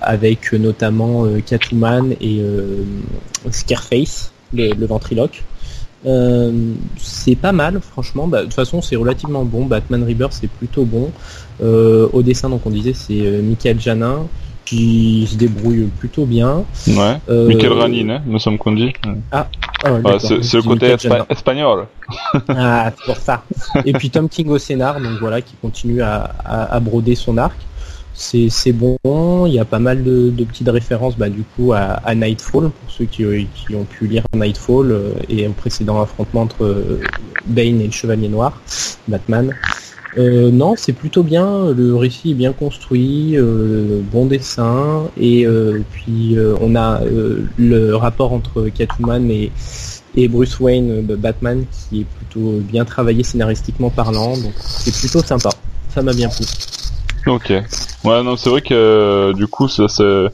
avec 0.00 0.52
notamment 0.54 1.26
Catwoman 1.46 2.14
et 2.20 2.42
Scarface, 3.50 4.32
le, 4.52 4.86
ventriloque. 4.86 5.42
Euh, 6.06 6.52
c'est 6.98 7.36
pas 7.36 7.52
mal, 7.52 7.80
franchement. 7.80 8.26
Bah, 8.26 8.40
de 8.40 8.44
toute 8.44 8.54
façon, 8.54 8.82
c'est 8.82 8.96
relativement 8.96 9.44
bon. 9.44 9.66
Batman 9.66 10.02
Rebirth, 10.02 10.32
c'est 10.32 10.50
plutôt 10.50 10.84
bon. 10.84 11.10
Euh, 11.62 12.08
au 12.12 12.22
dessin, 12.22 12.50
donc 12.50 12.66
on 12.66 12.70
disait, 12.70 12.94
c'est 12.94 13.20
euh, 13.20 13.42
Michael 13.42 13.80
Janin 13.80 14.26
qui 14.74 15.26
se 15.30 15.36
débrouille 15.36 15.88
plutôt 15.98 16.24
bien. 16.24 16.64
Ouais. 16.86 17.18
Michael 17.28 17.72
Ranin, 17.72 18.08
hein, 18.10 18.22
me 18.26 18.38
semble 18.38 18.58
qu'on 18.58 18.72
dit. 18.72 18.92
Ah, 19.30 19.48
ah 19.84 20.18
c'est 20.18 20.54
le 20.54 20.62
côté 20.62 20.94
espagnol. 21.28 21.86
ah, 22.48 22.92
c'est 22.96 23.04
pour 23.04 23.16
ça. 23.16 23.44
Et 23.84 23.92
puis 23.92 24.10
Tom 24.10 24.28
King 24.28 24.48
au 24.48 24.58
scénar, 24.58 25.00
donc 25.00 25.18
voilà, 25.20 25.40
qui 25.40 25.54
continue 25.60 26.02
à 26.02 26.80
broder 26.80 27.14
son 27.14 27.38
arc 27.38 27.56
c'est 28.14 28.72
bon. 28.72 28.96
Il 29.46 29.52
y 29.52 29.58
a 29.58 29.64
pas 29.64 29.78
mal 29.78 30.02
de, 30.02 30.30
petites 30.44 30.68
références 30.68 31.16
bah, 31.16 31.28
du 31.28 31.42
coup 31.42 31.72
à, 31.72 32.14
Nightfall 32.14 32.70
pour 32.70 32.90
ceux 32.90 33.04
qui, 33.04 33.24
ont 33.74 33.84
pu 33.84 34.06
lire 34.06 34.24
Nightfall 34.34 34.92
euh, 34.92 35.12
et 35.28 35.46
un 35.46 35.50
précédent 35.50 36.00
affrontement 36.00 36.42
entre 36.42 36.64
euh, 36.64 37.00
Bane 37.46 37.80
et 37.80 37.86
le 37.86 37.92
Chevalier 37.92 38.28
Noir, 38.28 38.60
Batman. 39.08 39.54
Euh, 40.16 40.50
non, 40.50 40.74
c'est 40.76 40.92
plutôt 40.92 41.22
bien. 41.22 41.72
Le 41.72 41.94
récit 41.96 42.32
est 42.32 42.34
bien 42.34 42.52
construit, 42.52 43.36
bon 44.12 44.26
dessin 44.26 45.04
et 45.20 45.46
puis 45.92 46.36
on 46.60 46.76
a 46.76 47.00
le 47.58 47.94
rapport 47.94 48.32
entre 48.32 48.68
Catwoman 48.68 49.30
et, 49.30 50.28
Bruce 50.28 50.60
Wayne, 50.60 51.02
Batman, 51.02 51.64
qui 51.70 52.02
est 52.02 52.04
plutôt 52.04 52.60
bien 52.60 52.84
travaillé 52.84 53.24
scénaristiquement 53.24 53.90
parlant. 53.90 54.36
Donc 54.36 54.52
c'est 54.58 54.94
plutôt 54.94 55.22
sympa. 55.22 55.50
Ça 55.92 56.02
m'a 56.02 56.12
bien 56.12 56.28
plu. 56.28 56.44
Ok. 57.26 57.50
Ouais, 58.04 58.22
non, 58.22 58.36
c'est 58.36 58.50
vrai 58.50 58.60
que 58.60 58.74
euh, 58.74 59.32
du 59.32 59.46
coup, 59.46 59.68
ça, 59.68 59.88
c'est... 59.88 60.26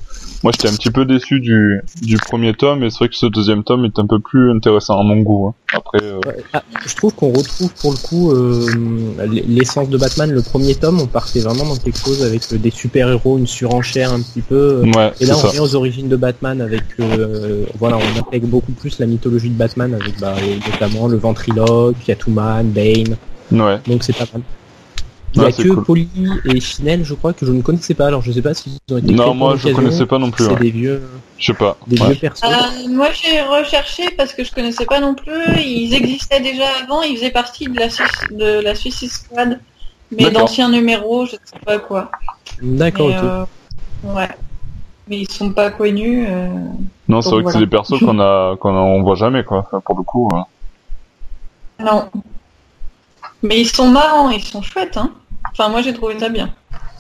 moi 0.43 0.53
j'étais 0.53 0.69
un 0.69 0.75
petit 0.75 0.91
peu 0.91 1.05
déçu 1.05 1.41
du, 1.41 1.81
du 2.03 2.17
premier 2.17 2.55
tome, 2.55 2.83
et 2.83 2.91
c'est 2.91 2.99
vrai 2.99 3.09
que 3.09 3.17
ce 3.17 3.27
deuxième 3.27 3.65
tome 3.65 3.85
est 3.85 3.99
un 3.99 4.07
peu 4.07 4.19
plus 4.19 4.51
intéressant 4.51 5.01
à 5.01 5.03
mon 5.03 5.19
goût. 5.21 5.49
Hein. 5.49 5.55
Après, 5.73 6.03
euh, 6.03 6.21
ah, 6.53 6.63
je 6.87 6.95
trouve 6.97 7.15
qu'on 7.15 7.33
retrouve 7.33 7.73
pour 7.81 7.93
le 7.93 7.97
coup 7.97 8.33
euh, 8.33 8.67
l'essence 9.47 9.89
de 9.89 9.99
Batman. 9.99 10.31
Le 10.31 10.43
premier 10.43 10.75
tome, 10.75 11.01
on 11.01 11.07
partait 11.07 11.41
vraiment 11.41 11.65
dans 11.65 11.77
quelque 11.77 11.99
chose 11.99 12.23
avec 12.25 12.43
des 12.55 12.71
super-héros, 12.71 13.39
une 13.39 13.47
surenchère 13.47 14.13
un 14.13 14.21
petit 14.21 14.41
peu. 14.41 14.83
Ouais, 14.83 15.13
et 15.21 15.27
là, 15.27 15.35
on 15.37 15.49
vient 15.49 15.63
aux 15.63 15.75
origines 15.75 16.09
de 16.09 16.17
Batman 16.17 16.61
avec, 16.61 16.83
voilà, 17.79 17.99
on 17.99 18.19
intègre 18.19 18.49
beaucoup 18.49 18.73
plus 18.73 18.99
la 18.99 19.07
mythologie 19.07 19.51
de 19.51 19.59
Batman 19.59 19.95
avec 19.95 20.19
bah, 20.21 20.35
notamment 20.67 21.07
le 21.07 21.17
ventriloque, 21.17 21.97
Catwoman, 22.05 22.69
Bane. 22.71 23.17
Ouais. 23.53 23.79
Donc 23.87 24.03
c'est 24.05 24.17
pas 24.17 24.27
mal. 24.33 24.43
Il 25.35 25.41
n'y 25.41 25.47
a 25.47 25.53
que 25.53 25.81
Polly 25.81 26.09
et 26.45 26.61
Finel, 26.61 27.05
je 27.05 27.15
crois, 27.15 27.33
que 27.33 27.47
je 27.47 27.53
ne 27.53 27.63
connaissais 27.63 27.95
pas. 27.95 28.07
Alors 28.07 28.23
je 28.23 28.33
sais 28.33 28.43
pas 28.43 28.55
s'ils 28.55 28.79
ont 28.91 28.99
été 28.99 29.13
Non, 29.13 29.35
moi 29.35 29.57
je 29.57 29.69
connaissais 29.69 30.07
pas 30.07 30.19
non 30.19 30.31
plus. 30.31 30.45
C'est 30.45 30.57
des 30.57 30.71
vieux. 30.71 31.03
Je 31.39 31.47
sais 31.47 31.55
pas. 31.55 31.77
Des 31.87 31.97
vieux 31.97 32.17
persos. 32.17 32.43
Euh, 32.43 32.89
moi 32.89 33.09
j'ai 33.13 33.41
recherché 33.43 34.11
parce 34.17 34.33
que 34.33 34.43
je 34.43 34.53
connaissais 34.53 34.87
pas 34.87 35.01
non 35.01 35.15
plus. 35.15 35.61
Ils 35.61 35.95
existaient 35.95 36.41
déjà 36.41 36.67
avant. 36.83 37.03
Ils 37.03 37.17
faisaient 37.17 37.31
partie 37.31 37.67
de 37.67 37.79
la 37.79 37.89
de 38.31 38.61
la 38.61 38.75
Suicide 38.75 39.11
Squad, 39.11 39.61
mais 40.11 40.31
d'anciens 40.31 40.69
numéros, 40.69 41.27
je 41.27 41.33
ne 41.33 41.41
sais 41.45 41.65
pas 41.65 41.79
quoi. 41.79 42.11
D'accord. 42.61 43.11
Euh, 43.11 43.45
ouais. 44.03 44.29
Mais 45.07 45.21
ils 45.21 45.31
sont 45.31 45.51
pas 45.51 45.71
connus. 45.71 46.27
Euh, 46.29 46.49
non, 47.09 47.23
c'est 47.23 47.31
vrai 47.31 47.45
que 47.45 47.53
c'est 47.53 47.59
des 47.59 47.67
persos 47.67 47.99
qu'on 48.01 48.21
a 48.21 48.57
qu'on 48.57 48.75
on 48.75 49.03
voit 49.03 49.17
jamais 49.17 49.45
quoi. 49.45 49.69
pour 49.85 49.97
le 49.97 50.03
coup. 50.03 50.29
Non. 51.79 52.09
Mais 53.43 53.61
ils 53.61 53.69
sont 53.69 53.89
marrants, 53.89 54.31
ils 54.31 54.45
sont 54.45 54.61
chouettes, 54.61 54.97
hein. 54.97 55.13
Enfin, 55.53 55.69
moi 55.69 55.83
j'ai 55.83 55.93
trouvé 55.93 56.19
ça 56.19 56.29
bien. 56.29 56.51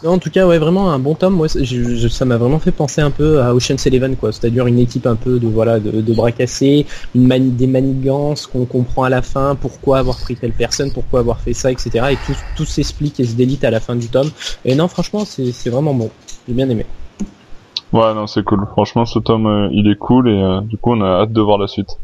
en 0.05 0.19
tout 0.19 0.31
cas, 0.31 0.47
ouais, 0.47 0.59
vraiment 0.59 0.91
un 0.91 0.99
bon 0.99 1.15
tome. 1.15 1.35
Moi, 1.35 1.49
ça 1.49 2.25
m'a 2.25 2.37
vraiment 2.37 2.59
fait 2.59 2.73
penser 2.73 3.01
un 3.01 3.11
peu 3.11 3.43
à 3.43 3.55
Ocean's 3.55 3.87
Eleven, 3.87 4.17
quoi. 4.17 4.33
C'est-à-dire 4.33 4.67
une 4.67 4.79
équipe 4.79 5.07
un 5.07 5.17
peu 5.17 5.39
de 5.39 5.47
voilà 5.47 5.79
de, 5.79 6.13
bras 6.13 6.33
cassés, 6.33 6.87
une 7.15 7.57
des 7.57 7.67
manigances 7.67 8.47
qu'on 8.47 8.65
comprend 8.65 9.05
à 9.05 9.09
la 9.09 9.23
fin, 9.23 9.55
pourquoi 9.55 9.99
avoir 9.99 10.19
pris 10.19 10.37
telle 10.37 10.53
personne, 10.53 10.91
pourquoi 10.93 11.21
avoir 11.21 11.41
fait 11.41 11.55
ça, 11.55 11.71
etc. 11.71 11.91
Et 12.13 12.17
tout, 12.27 12.39
tout 12.57 12.65
s'explique 12.65 13.21
et 13.21 13.25
se 13.25 13.35
délite 13.35 13.65
à 13.65 13.71
la 13.71 13.81
fin 13.81 13.95
du 13.95 14.09
tome. 14.09 14.31
Et 14.65 14.75
non, 14.75 14.89
franchement, 14.89 15.25
c'est 15.25 15.71
vraiment 15.71 15.95
bon. 15.95 16.11
J'ai 16.49 16.55
bien 16.55 16.69
aimé. 16.69 16.87
Ouais, 17.93 18.15
non, 18.15 18.27
c'est 18.27 18.45
cool. 18.45 18.67
Franchement, 18.71 19.05
ce 19.05 19.19
tome, 19.19 19.47
euh, 19.47 19.69
il 19.73 19.91
est 19.91 19.97
cool 19.97 20.29
et 20.29 20.41
euh, 20.41 20.61
du 20.61 20.77
coup, 20.77 20.93
on 20.93 21.01
a 21.01 21.23
hâte 21.23 21.33
de 21.33 21.41
voir 21.41 21.59
la 21.59 21.67
suite. 21.67 21.99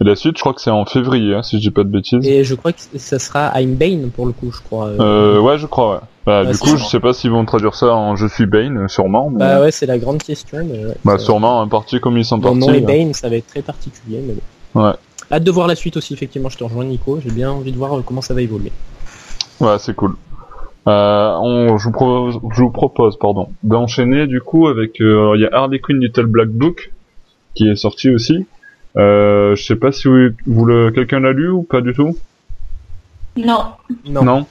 Et 0.00 0.04
la 0.04 0.14
suite, 0.14 0.36
je 0.36 0.40
crois 0.40 0.54
que 0.54 0.60
c'est 0.60 0.70
en 0.70 0.84
février, 0.84 1.34
hein, 1.34 1.42
si 1.42 1.56
je 1.56 1.62
dis 1.62 1.70
pas 1.70 1.82
de 1.82 1.88
bêtises. 1.88 2.24
Et 2.24 2.44
je 2.44 2.54
crois 2.54 2.72
que 2.72 2.80
ça 2.96 3.18
sera 3.18 3.60
I'm 3.60 3.74
Bane 3.74 4.10
pour 4.10 4.26
le 4.26 4.32
coup, 4.32 4.52
je 4.52 4.60
crois. 4.62 4.86
Euh, 4.86 5.40
ouais, 5.40 5.58
je 5.58 5.66
crois, 5.66 5.94
ouais. 5.94 6.00
Bah, 6.24 6.44
du 6.44 6.56
coup, 6.56 6.76
je 6.76 6.84
sais 6.84 7.00
pas 7.00 7.12
s'ils 7.12 7.30
vont 7.30 7.44
traduire 7.44 7.74
ça 7.74 7.94
en 7.94 8.14
Je 8.14 8.26
suis 8.26 8.46
Bane, 8.46 8.88
sûrement. 8.88 9.30
Bah 9.30 9.60
ouais, 9.60 9.72
c'est 9.72 9.86
la 9.86 9.98
grande 9.98 10.22
question. 10.22 10.58
Mais 10.64 10.82
bah 11.04 11.18
sûrement, 11.18 11.62
un 11.62 11.68
parti 11.68 12.00
comme 12.00 12.16
ils 12.16 12.24
sont 12.24 12.38
partis. 12.38 12.58
nom 12.58 12.72
est 12.72 12.80
Bane, 12.80 13.12
ça 13.12 13.28
va 13.28 13.36
être 13.36 13.46
très 13.46 13.62
particulier, 13.62 14.22
mais 14.24 14.34
bon. 14.34 14.84
Ouais. 14.84 14.92
Hâte 15.30 15.44
de 15.44 15.50
voir 15.50 15.66
la 15.66 15.74
suite 15.74 15.96
aussi, 15.96 16.14
effectivement, 16.14 16.48
je 16.48 16.56
te 16.56 16.64
rejoins 16.64 16.84
Nico, 16.84 17.20
j'ai 17.22 17.30
bien 17.30 17.50
envie 17.50 17.72
de 17.72 17.76
voir 17.76 17.98
euh, 17.98 18.02
comment 18.02 18.22
ça 18.22 18.34
va 18.34 18.40
évoluer. 18.40 18.72
Ouais, 19.60 19.78
c'est 19.78 19.94
cool. 19.94 20.14
Euh, 20.86 21.34
on, 21.42 21.76
je, 21.76 21.84
vous 21.84 21.92
propose, 21.92 22.38
je 22.54 22.62
vous 22.62 22.70
propose, 22.70 23.18
pardon, 23.18 23.48
d'enchaîner 23.62 24.26
du 24.26 24.40
coup 24.40 24.68
avec, 24.68 25.02
euh, 25.02 25.32
il 25.34 25.42
y 25.42 25.44
a 25.44 25.50
Harley 25.52 25.80
Quinn 25.80 26.00
Little 26.00 26.26
Black 26.26 26.48
Book 26.48 26.92
qui 27.54 27.68
est 27.68 27.76
sorti 27.76 28.10
aussi. 28.10 28.46
Euh, 28.98 29.54
je 29.54 29.62
sais 29.62 29.76
pas 29.76 29.92
si 29.92 30.08
vous, 30.08 30.30
vous 30.46 30.64
le, 30.64 30.90
quelqu'un 30.90 31.20
l'a 31.20 31.32
lu 31.32 31.48
ou 31.50 31.62
pas 31.62 31.80
du 31.80 31.92
tout. 31.92 32.16
Non. 33.36 33.72
Non. 34.04 34.46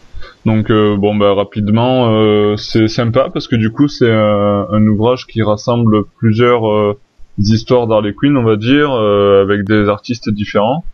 Donc 0.46 0.72
euh, 0.72 0.96
bon 0.96 1.16
bah 1.16 1.34
rapidement 1.34 2.10
euh, 2.12 2.56
c'est 2.58 2.88
sympa 2.88 3.30
parce 3.34 3.48
que 3.48 3.56
du 3.56 3.70
coup 3.70 3.88
c'est 3.88 4.10
un, 4.10 4.88
ouvrage 4.88 5.27
qui 5.27 5.42
rassemble 5.44 6.06
plusieurs 6.18 6.70
euh, 6.70 6.98
histoires 7.38 7.88
d'Harley 7.88 8.13
Quinn 8.13 8.38
on 8.38 8.44
va 8.44 8.56
dire 8.56 8.92
avec 8.92 9.66
des 9.66 9.89
artistes 9.89 10.30
différents. 10.30 10.86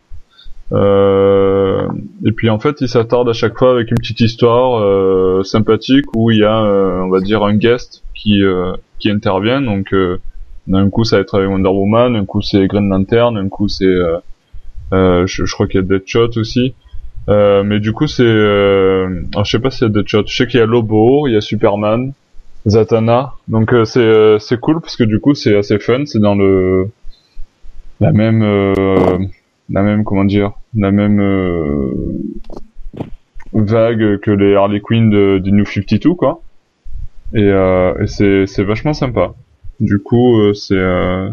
et 0.72 2.32
puis 2.36 2.50
en 2.50 2.58
fait 2.58 2.80
il 2.80 2.88
s'attarde 2.88 3.28
à 3.28 3.32
chaque 3.32 3.56
fois 3.56 3.70
avec 3.70 3.90
une 3.90 3.98
petite 3.98 4.20
histoire 4.20 5.44
sympathique 5.44 6.06
où 6.16 6.30
il 6.30 6.38
y 6.38 6.44
a 6.44 6.60
on 6.60 7.08
va 7.08 7.20
dire 7.20 7.44
un 7.44 7.54
guest 7.54 8.02
qui 8.14 8.42
qui 8.98 9.10
intervient 9.10 9.62
donc 9.62 9.94
d'un 10.66 10.88
coup, 10.90 11.04
ça 11.04 11.16
va 11.16 11.22
être 11.22 11.42
Wonder 11.44 11.68
Woman, 11.68 12.16
un 12.16 12.24
coup 12.24 12.42
c'est 12.42 12.66
Green 12.66 12.88
Lantern, 12.88 13.36
un 13.36 13.48
coup 13.48 13.68
c'est, 13.68 13.84
euh, 13.84 14.18
euh, 14.92 15.26
je, 15.26 15.52
crois 15.52 15.66
qu'il 15.66 15.80
y 15.80 15.84
a 15.84 15.86
Deadshot 15.86 16.36
aussi. 16.36 16.74
Euh, 17.28 17.62
mais 17.64 17.80
du 17.80 17.92
coup, 17.92 18.06
c'est, 18.06 18.22
euh, 18.22 19.22
je 19.44 19.50
sais 19.50 19.58
pas 19.58 19.70
s'il 19.70 19.88
y 19.88 19.90
a 19.90 19.92
Deadshot. 19.92 20.24
Je 20.26 20.36
sais 20.36 20.46
qu'il 20.46 20.60
y 20.60 20.62
a 20.62 20.66
Lobo, 20.66 21.26
il 21.26 21.32
y 21.32 21.36
a 21.36 21.40
Superman, 21.40 22.12
Zatanna. 22.66 23.34
Donc 23.48 23.72
euh, 23.72 23.84
c'est 23.84 24.00
euh, 24.00 24.38
c'est 24.38 24.58
cool 24.60 24.80
parce 24.80 24.96
que 24.96 25.04
du 25.04 25.20
coup 25.20 25.34
c'est 25.34 25.56
assez 25.56 25.78
fun. 25.78 26.04
C'est 26.06 26.20
dans 26.20 26.34
le 26.34 26.90
la 28.00 28.12
même 28.12 28.42
la 29.70 29.82
même 29.82 30.04
comment 30.04 30.24
dire 30.24 30.52
la 30.74 30.90
même 30.90 31.20
vague 33.52 34.18
que 34.20 34.30
les 34.30 34.54
Harley 34.54 34.80
Quinn 34.80 35.10
de, 35.10 35.38
du 35.38 35.52
New 35.52 35.64
52 35.64 36.14
quoi. 36.14 36.42
Et, 37.34 37.48
et 37.48 38.06
c'est 38.06 38.46
c'est 38.46 38.64
vachement 38.64 38.92
sympa. 38.92 39.34
Du 39.80 39.98
coup, 39.98 40.38
euh, 40.38 40.54
c'est 40.54 40.76
euh, 40.76 41.30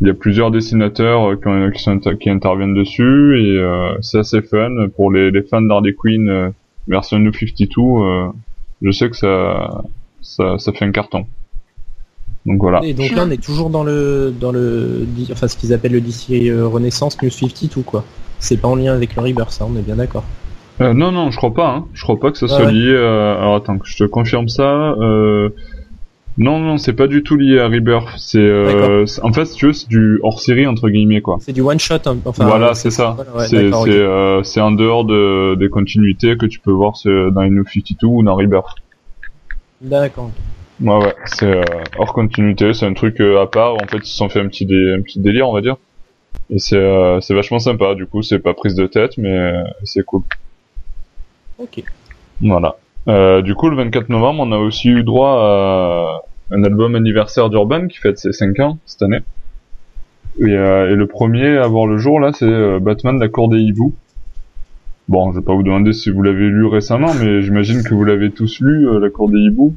il 0.00 0.06
y 0.06 0.10
a 0.10 0.14
plusieurs 0.14 0.50
dessinateurs 0.50 1.32
euh, 1.32 1.70
qui, 1.70 1.82
sont, 1.82 1.98
qui 1.98 2.30
interviennent 2.30 2.74
dessus 2.74 3.40
et 3.40 3.60
c'est 4.02 4.18
assez 4.18 4.42
fun 4.42 4.88
pour 4.94 5.10
les, 5.10 5.30
les 5.30 5.42
fans 5.42 5.62
d'Harley 5.62 5.94
Quinn 5.94 6.52
version 6.88 7.18
New 7.18 7.32
52. 7.32 8.32
je 8.82 8.90
sais 8.90 9.10
que 9.10 9.16
ça, 9.16 9.82
ça, 10.20 10.58
ça 10.58 10.72
fait 10.72 10.84
un 10.84 10.92
carton. 10.92 11.26
Donc 12.44 12.60
voilà. 12.60 12.80
Et 12.84 12.94
donc 12.94 13.10
là, 13.10 13.24
on 13.26 13.30
est 13.30 13.42
toujours 13.42 13.70
dans 13.70 13.82
le, 13.82 14.32
dans 14.38 14.52
le, 14.52 15.06
enfin 15.32 15.48
ce 15.48 15.56
qu'ils 15.56 15.72
appellent 15.72 15.92
le 15.92 16.00
DC 16.00 16.52
Renaissance 16.62 17.20
New 17.22 17.30
52 17.30 17.82
quoi. 17.82 18.04
C'est 18.38 18.58
pas 18.58 18.68
en 18.68 18.76
lien 18.76 18.94
avec 18.94 19.16
le 19.16 19.22
Rebirth, 19.22 19.50
ça, 19.50 19.66
on 19.68 19.76
est 19.76 19.82
bien 19.82 19.96
d'accord. 19.96 20.24
Euh, 20.80 20.92
non, 20.92 21.10
non, 21.10 21.30
je 21.30 21.36
crois 21.38 21.54
pas. 21.54 21.70
Hein. 21.70 21.86
Je 21.94 22.02
crois 22.02 22.20
pas 22.20 22.30
que 22.30 22.38
ça 22.38 22.48
soit 22.48 22.70
lié. 22.70 22.94
alors 22.94 23.56
attends, 23.56 23.78
que 23.78 23.88
je 23.88 23.96
te 23.96 24.04
confirme 24.04 24.48
ça. 24.48 24.92
Euh, 25.00 25.48
non, 26.38 26.58
non, 26.58 26.76
c'est 26.76 26.92
pas 26.92 27.06
du 27.06 27.22
tout 27.22 27.36
lié 27.36 27.58
à 27.58 27.68
Rebirth. 27.68 28.08
C'est, 28.18 28.38
euh, 28.38 29.04
en 29.22 29.32
fait, 29.32 29.46
si 29.46 29.56
tu 29.56 29.66
veux, 29.66 29.72
c'est 29.72 29.88
du 29.88 30.20
hors 30.22 30.40
série 30.40 30.66
entre 30.66 30.88
guillemets 30.88 31.22
quoi. 31.22 31.38
C'est 31.40 31.52
du 31.52 31.62
one 31.62 31.78
shot. 31.78 31.94
Hein, 32.06 32.18
enfin. 32.24 32.46
Voilà, 32.46 32.74
c'est 32.74 32.90
ça. 32.90 33.16
c'est, 33.38 33.70
c'est, 33.70 33.90
euh, 33.90 34.42
c'est 34.42 34.60
en 34.60 34.72
dehors 34.72 35.04
de, 35.04 35.54
des 35.54 35.68
continuités 35.68 36.36
que 36.36 36.46
tu 36.46 36.60
peux 36.60 36.72
voir 36.72 36.94
dans 37.04 37.44
New 37.44 37.64
52 37.64 38.06
ou 38.06 38.22
dans 38.22 38.34
Rebirth. 38.34 38.76
D'accord. 39.80 40.30
Ouais, 40.80 40.96
ouais, 40.96 41.14
c'est 41.24 41.46
euh, 41.46 41.64
hors 41.98 42.12
continuité. 42.12 42.74
C'est 42.74 42.86
un 42.86 42.92
truc 42.92 43.20
euh, 43.20 43.40
à 43.40 43.46
part. 43.46 43.74
En 43.74 43.86
fait, 43.86 43.98
ils 43.98 44.06
se 44.06 44.16
sont 44.16 44.28
fait 44.28 44.40
un 44.40 44.48
petit, 44.48 44.64
un 44.64 45.00
petit 45.00 45.20
délire, 45.20 45.48
on 45.48 45.52
va 45.52 45.62
dire. 45.62 45.76
Et 46.50 46.58
c'est 46.58 46.76
euh, 46.76 47.20
c'est 47.20 47.34
vachement 47.34 47.58
sympa, 47.58 47.94
du 47.94 48.06
coup, 48.06 48.22
c'est 48.22 48.38
pas 48.38 48.54
prise 48.54 48.74
de 48.74 48.86
tête, 48.86 49.18
mais 49.18 49.36
euh, 49.36 49.64
c'est 49.84 50.04
cool. 50.04 50.22
Ok. 51.58 51.82
Voilà. 52.40 52.76
Euh, 53.08 53.42
du 53.42 53.54
coup, 53.54 53.68
le 53.68 53.76
24 53.76 54.08
novembre, 54.10 54.44
on 54.46 54.52
a 54.52 54.58
aussi 54.58 54.88
eu 54.88 55.02
droit 55.02 55.40
à 55.40 56.22
un 56.50 56.64
album 56.64 56.94
anniversaire 56.94 57.50
d'Urban 57.50 57.88
qui 57.88 57.98
fête 57.98 58.18
ses 58.18 58.32
5 58.32 58.60
ans 58.60 58.78
cette 58.86 59.02
année. 59.02 59.20
Et, 60.38 60.50
et, 60.50 60.94
le 60.94 61.06
premier 61.06 61.56
à 61.56 61.66
voir 61.66 61.86
le 61.86 61.96
jour, 61.96 62.20
là, 62.20 62.30
c'est 62.32 62.80
Batman, 62.80 63.18
la 63.18 63.28
cour 63.28 63.48
des 63.48 63.58
hiboux. 63.58 63.94
Bon, 65.08 65.30
je 65.30 65.38
vais 65.38 65.44
pas 65.44 65.54
vous 65.54 65.62
demander 65.62 65.92
si 65.92 66.10
vous 66.10 66.20
l'avez 66.22 66.48
lu 66.48 66.66
récemment, 66.66 67.12
mais 67.20 67.40
j'imagine 67.40 67.82
que 67.84 67.94
vous 67.94 68.04
l'avez 68.04 68.30
tous 68.30 68.60
lu, 68.60 69.00
La 69.00 69.08
Cour 69.08 69.30
des 69.30 69.38
Hiboux. 69.38 69.72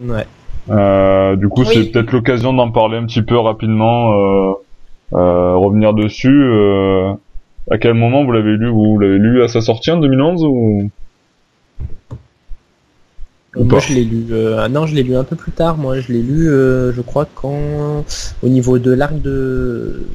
Ouais. 0.00 0.26
Euh, 0.70 1.36
du 1.36 1.48
coup, 1.48 1.64
c'est 1.64 1.90
peut-être 1.90 2.12
l'occasion 2.12 2.52
d'en 2.52 2.70
parler 2.70 2.98
un 2.98 3.06
petit 3.06 3.22
peu 3.22 3.38
rapidement, 3.38 4.12
euh, 4.12 4.52
euh, 5.14 5.56
revenir 5.56 5.94
dessus. 5.94 6.52
à 7.70 7.78
quel 7.78 7.94
moment 7.94 8.24
vous 8.24 8.32
l'avez 8.32 8.56
lu? 8.56 8.68
Vous 8.68 8.98
l'avez 8.98 9.18
lu 9.18 9.42
à 9.42 9.48
sa 9.48 9.60
sortie 9.60 9.90
en 9.90 9.98
2011 9.98 10.44
ou? 10.44 10.90
Moi, 13.56 13.80
je 13.80 13.94
l'ai 13.94 14.04
lu. 14.04 14.26
ah 14.58 14.68
non, 14.68 14.86
je 14.86 14.94
l'ai 14.94 15.02
lu 15.02 15.16
un 15.16 15.24
peu 15.24 15.36
plus 15.36 15.52
tard. 15.52 15.76
Moi, 15.76 16.00
je 16.00 16.12
l'ai 16.12 16.22
lu, 16.22 16.44
je 16.46 17.00
crois, 17.00 17.26
quand 17.34 18.04
au 18.42 18.48
niveau 18.48 18.78
de 18.78 18.92
l'arc 18.92 19.20
de 19.20 20.06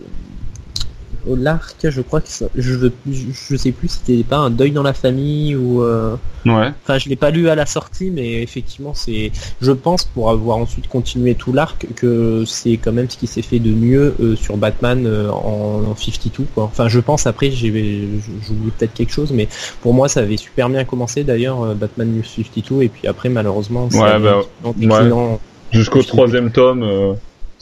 au 1.27 1.35
l'arc, 1.35 1.75
je 1.89 2.01
crois 2.01 2.21
que 2.21 2.27
je 2.55 2.89
je 3.05 3.55
sais 3.55 3.71
plus 3.71 3.87
si 3.87 3.99
c'était 4.03 4.23
pas 4.23 4.37
un 4.37 4.49
deuil 4.49 4.71
dans 4.71 4.83
la 4.83 4.93
famille 4.93 5.55
ou 5.55 5.81
euh, 5.81 6.15
ouais. 6.45 6.71
Enfin, 6.83 6.97
je 6.97 7.09
l'ai 7.09 7.15
pas 7.15 7.31
lu 7.31 7.49
à 7.49 7.55
la 7.55 7.65
sortie, 7.65 8.11
mais 8.11 8.41
effectivement, 8.41 8.93
c'est 8.93 9.31
je 9.61 9.71
pense 9.71 10.05
pour 10.05 10.29
avoir 10.29 10.57
ensuite 10.57 10.87
continué 10.87 11.35
tout 11.35 11.53
l'arc 11.53 11.87
que 11.95 12.43
c'est 12.45 12.77
quand 12.77 12.91
même 12.91 13.09
ce 13.09 13.17
qui 13.17 13.27
s'est 13.27 13.41
fait 13.41 13.59
de 13.59 13.71
mieux 13.71 14.15
euh, 14.19 14.35
sur 14.35 14.57
Batman 14.57 15.05
euh, 15.05 15.29
en, 15.29 15.83
en 15.91 15.95
52 15.95 16.45
quoi. 16.53 16.63
Enfin, 16.65 16.87
je 16.87 16.99
pense 16.99 17.27
après 17.27 17.51
j'ai 17.51 18.07
j'oublie 18.47 18.71
peut-être 18.77 18.93
quelque 18.93 19.13
chose, 19.13 19.31
mais 19.31 19.47
pour 19.81 19.93
moi 19.93 20.09
ça 20.09 20.21
avait 20.21 20.37
super 20.37 20.69
bien 20.69 20.83
commencé 20.83 21.23
d'ailleurs 21.23 21.75
Batman 21.75 22.11
News 22.11 22.23
52 22.23 22.83
et 22.83 22.89
puis 22.89 23.07
après 23.07 23.29
malheureusement 23.29 23.87
ouais, 23.93 24.19
bah, 24.19 24.41
ouais. 24.63 25.39
jusqu'au 25.71 26.03
troisième 26.03 26.51
tome 26.51 27.15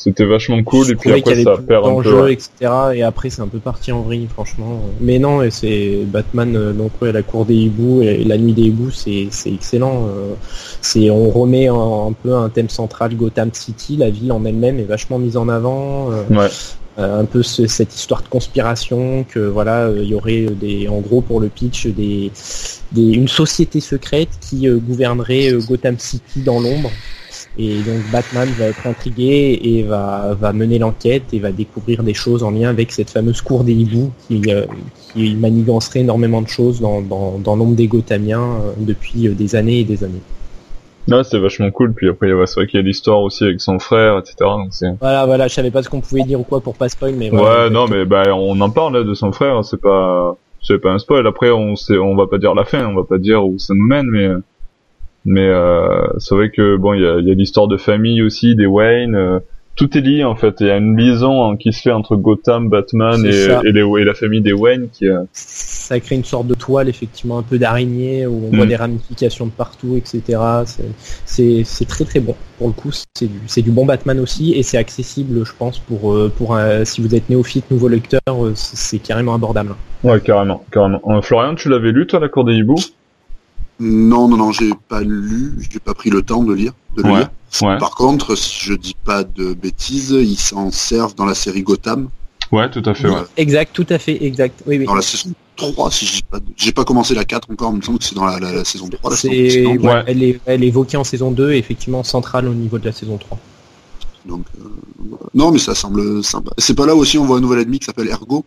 c'était 0.04 0.26
vachement 0.26 0.64
cool 0.64 0.90
et 0.90 0.96
puis 0.96 1.12
après 1.12 1.44
ça 1.44 1.58
perd 1.58 1.86
un 1.86 2.02
peu. 2.02 2.32
etc. 2.32 2.50
Et 2.96 3.04
après 3.04 3.30
c'est 3.30 3.42
un 3.44 3.48
peu 3.48 3.60
parti 3.60 3.92
en 3.92 4.02
vrille 4.02 4.28
franchement. 4.34 4.82
Mais 5.00 5.20
non, 5.20 5.44
et 5.44 5.52
c'est 5.52 6.00
Batman 6.08 6.56
euh, 6.56 6.74
donc 6.74 6.92
ouais, 7.02 7.12
la 7.12 7.22
cour 7.22 7.46
des 7.46 7.54
hiboux 7.54 8.02
et 8.02 8.24
la 8.24 8.38
nuit 8.40 8.54
des 8.54 8.64
hiboux 8.64 8.90
c'est 8.90 9.30
excellent. 9.46 10.08
Euh, 10.08 10.34
c'est 10.82 11.12
on 11.12 11.30
remet 11.30 11.68
un, 11.68 12.14
peu 12.24 12.34
un 12.34 12.50
thème 12.50 12.70
central 12.70 13.16
Gotham 13.16 13.52
City, 13.54 13.96
la 13.96 14.10
ville 14.10 14.32
en 14.32 14.44
elle-même 14.44 14.80
est 14.80 14.86
vachement 14.86 15.20
mise 15.20 15.38
en 15.38 15.48
avant. 15.50 16.10
Euh, 16.12 16.50
un 16.98 17.26
peu 17.26 17.42
cette 17.42 17.96
histoire 17.96 18.22
de 18.22 18.28
conspiration 18.28 19.24
que 19.24 19.40
voilà 19.40 19.90
il 19.96 20.04
y 20.10 20.14
aurait 20.14 20.48
des 20.48 20.90
en 20.90 21.00
gros 21.00 21.22
pour 21.22 21.40
le 21.40 21.48
pitch 21.48 21.88
des, 21.88 22.32
des 22.92 23.14
une 23.14 23.30
société 23.30 23.80
secrète 23.80 24.30
qui 24.42 24.68
gouvernerait 24.68 25.54
Gotham 25.68 25.98
City 25.98 26.42
dans 26.42 26.60
l'ombre 26.60 26.92
et 27.58 27.76
donc 27.82 28.00
Batman 28.12 28.48
va 28.58 28.66
être 28.66 28.88
intrigué 28.88 29.60
et 29.62 29.84
va, 29.84 30.36
va 30.40 30.54
mener 30.54 30.80
l'enquête 30.80 31.34
et 31.34 31.40
va 31.40 31.52
découvrir 31.52 32.02
des 32.02 32.14
choses 32.14 32.44
en 32.44 32.52
lien 32.52 32.70
avec 32.70 32.92
cette 32.92 33.10
fameuse 33.10 33.42
cour 33.42 33.66
des 33.66 33.74
hiboux 33.74 34.12
qui, 34.28 34.42
euh, 34.48 34.66
qui 35.14 35.36
manigancerait 35.36 36.00
énormément 36.00 36.42
de 36.42 36.48
choses 36.48 36.80
dans, 36.80 37.02
dans, 37.02 37.38
dans 37.40 37.56
l'ombre 37.58 37.76
des 37.76 37.88
Gothamiens 37.88 38.42
euh, 38.42 38.72
depuis 38.78 39.28
euh, 39.28 39.34
des 39.34 39.56
années 39.56 39.80
et 39.82 39.84
des 39.84 40.04
années. 40.04 40.22
Ouais, 41.10 41.24
c'est 41.26 41.40
vachement 41.40 41.70
cool. 41.72 41.94
Puis 41.94 42.08
après, 42.08 42.30
c'est 42.46 42.56
vrai 42.56 42.68
qu'il 42.68 42.80
y 42.80 42.84
a 42.84 42.86
l'histoire 42.86 43.22
aussi 43.22 43.44
avec 43.44 43.60
son 43.60 43.80
frère, 43.80 44.20
etc. 44.20 44.36
Donc 44.40 44.72
voilà, 45.02 45.26
voilà, 45.26 45.48
je 45.48 45.54
savais 45.54 45.72
pas 45.72 45.84
ce 45.84 45.90
qu'on 45.90 46.00
pouvait 46.00 46.24
dire 46.24 46.40
ou 46.40 46.44
quoi 46.44 46.62
pour 46.62 46.76
pas 46.76 46.88
spoil, 46.88 47.16
mais 47.18 47.32
Ouais, 47.32 47.70
non, 47.70 47.88
mais 47.88 48.06
bah, 48.06 48.24
on 48.34 48.62
en 48.62 48.70
parle 48.70 48.98
là, 48.98 49.04
de 49.04 49.14
son 49.14 49.32
frère. 49.32 49.66
C'est 49.66 49.82
pas, 49.82 50.38
c'est 50.62 50.80
pas 50.80 50.92
un 50.92 51.00
spoil. 51.00 51.26
Après, 51.28 51.50
on 51.50 51.76
sait, 51.76 51.98
on 51.98 52.16
va 52.16 52.28
pas 52.28 52.38
dire 52.38 52.54
la 52.54 52.66
fin, 52.66 52.86
on 52.86 52.94
va 52.94 53.04
pas 53.04 53.18
dire 53.18 53.44
où 53.44 53.58
ça 53.58 53.74
nous 53.74 53.86
mène, 53.86 54.06
mais 54.06 54.28
mais 55.26 55.48
euh, 55.48 56.08
c'est 56.18 56.36
vrai 56.36 56.50
que 56.50 56.78
bon, 56.78 56.94
il 56.94 57.02
y 57.02 57.06
a, 57.06 57.20
y 57.20 57.32
a 57.32 57.34
l'histoire 57.34 57.68
de 57.68 57.78
famille 57.78 58.22
aussi, 58.22 58.56
des 58.56 58.66
Wayne. 58.66 59.16
Euh, 59.16 59.40
tout 59.76 59.98
est 59.98 60.02
lié 60.02 60.24
en 60.24 60.36
fait. 60.36 60.56
Il 60.60 60.68
y 60.68 60.70
a 60.70 60.78
une 60.78 60.98
liaison 60.98 61.50
hein, 61.50 61.58
qui 61.58 61.72
se 61.72 61.82
fait 61.82 61.92
entre 61.92 62.16
Gotham, 62.16 62.70
Batman 62.70 63.26
et, 63.26 63.30
et, 63.66 63.72
les, 63.72 63.82
et, 63.82 64.04
la 64.04 64.14
famille 64.14 64.42
des 64.42 64.54
Wayne 64.54 64.90
qui. 64.92 65.08
Euh... 65.08 65.24
Ça 65.32 66.00
crée 66.00 66.16
une 66.16 66.24
sorte 66.24 66.48
de 66.48 66.54
toile 66.54 66.90
effectivement 66.90 67.38
un 67.38 67.42
peu 67.42 67.58
d'araignée 67.58 68.26
où 68.26 68.50
on 68.52 68.56
voit 68.56 68.66
mm. 68.66 68.70
des 68.70 68.76
ramifications 68.76 69.46
de 69.46 69.52
partout, 69.52 69.96
etc. 69.96 70.40
C'est 71.26 71.88
très 71.88 72.06
très 72.06 72.20
bon. 72.20 72.36
Pour 72.58 72.68
le 72.68 72.74
coup, 72.74 72.92
c'est 72.92 73.28
du, 73.28 73.62
du 73.62 73.72
bon 73.72 73.86
Batman 73.86 74.20
aussi 74.20 74.54
et 74.54 74.64
c'est 74.64 74.78
accessible, 74.78 75.46
je 75.46 75.52
pense, 75.58 75.80
pour 75.80 76.14
euh, 76.14 76.32
pour 76.36 76.58
si 76.84 77.02
vous 77.02 77.16
êtes 77.16 77.30
néophyte, 77.30 77.70
nouveau 77.72 77.88
lecteur, 77.88 78.22
c'est 78.56 79.00
carrément 79.00 79.34
abordable. 79.34 79.76
Ouais, 80.04 80.20
carrément, 80.20 80.66
carrément. 80.72 81.00
Florian, 81.22 81.56
tu 81.56 81.70
l'avais 81.70 81.92
lu 81.92 82.08
toi, 82.08 82.20
la 82.20 82.28
Cour 82.28 82.44
des 82.44 82.54
hiboux? 82.54 82.76
Non, 83.82 84.28
non, 84.28 84.38
non, 84.38 84.52
j'ai 84.52 84.72
pas 84.88 85.02
lu, 85.02 85.56
j'ai 85.70 85.80
pas 85.80 85.94
pris 85.94 86.10
le 86.10 86.22
temps 86.22 86.44
de 86.44 86.54
lire. 86.54 86.74
De 86.96 87.04
lire. 87.04 87.30
Par 87.80 87.92
contre, 87.92 88.36
si 88.36 88.66
je 88.66 88.74
dis 88.74 88.96
pas 89.04 89.24
de 89.24 89.54
bêtises, 89.54 90.12
ils 90.12 90.38
s'en 90.38 90.72
servent 90.72 91.16
dans 91.16 91.26
la 91.26 91.36
série 91.36 91.64
Gotham. 91.64 92.10
Ouais, 92.52 92.70
tout 92.70 92.84
à 92.86 92.94
fait. 92.94 93.10
Ouais. 93.10 93.22
Exact, 93.38 93.72
tout 93.74 93.86
à 93.90 93.98
fait, 93.98 94.24
exact. 94.24 94.62
Oui, 94.68 94.78
oui. 94.78 94.86
Dans 94.86 94.96
la 94.96 95.02
saison 95.02 95.32
3, 95.56 95.92
si 95.92 96.06
je 96.06 96.12
dis 96.14 96.24
pas, 96.24 96.40
j'ai 96.58 96.72
pas 96.72 96.84
commencé 96.84 97.16
la 97.16 97.24
4 97.24 97.50
encore, 97.50 97.72
il 97.72 97.78
me 97.78 97.82
semble 97.82 98.00
que 98.00 98.04
c'est 98.04 98.16
dans 98.16 98.26
la, 98.26 98.66
saison 98.66 98.90
3. 98.90 99.10
La 99.10 99.18
saison... 99.18 99.76
Ouais, 99.78 100.04
Elle, 100.06 100.24
est, 100.24 100.40
elle 100.46 100.64
est 100.64 100.68
évoquée 100.68 100.98
en 100.98 101.04
saison 101.04 101.32
2 101.32 101.54
et 101.54 101.58
effectivement 101.58 102.04
centrale 102.04 102.48
au 102.48 102.54
niveau 102.54 102.78
de 102.78 102.86
la 102.86 102.92
saison 102.92 103.18
3. 103.18 103.40
Donc, 104.26 104.46
euh, 104.60 104.68
non, 105.34 105.52
mais 105.52 105.60
ça 105.60 105.74
semble 105.74 106.24
sympa. 106.24 106.52
C'est 106.58 106.76
pas 106.76 106.86
là 106.86 106.96
aussi 106.96 107.18
on 107.18 107.26
voit 107.26 107.38
un 107.38 107.42
nouvel 107.42 107.60
ennemi 107.60 107.80
qui 107.80 107.86
s'appelle 107.86 108.08
Ergo 108.08 108.46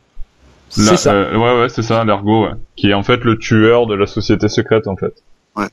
c'est 0.83 0.97
ça. 0.97 1.15
Euh, 1.15 1.37
ouais, 1.37 1.61
ouais, 1.61 1.69
c'est 1.69 1.83
ça, 1.83 2.05
l'ergo, 2.05 2.45
ouais. 2.45 2.53
Qui 2.77 2.91
est 2.91 2.95
en 2.95 3.03
fait 3.03 3.23
le 3.25 3.39
tueur 3.39 3.87
de 3.87 3.95
la 3.95 4.07
société 4.07 4.49
secrète, 4.49 4.87
en 4.87 4.97
fait. 4.97 5.23
Ouais. 5.57 5.69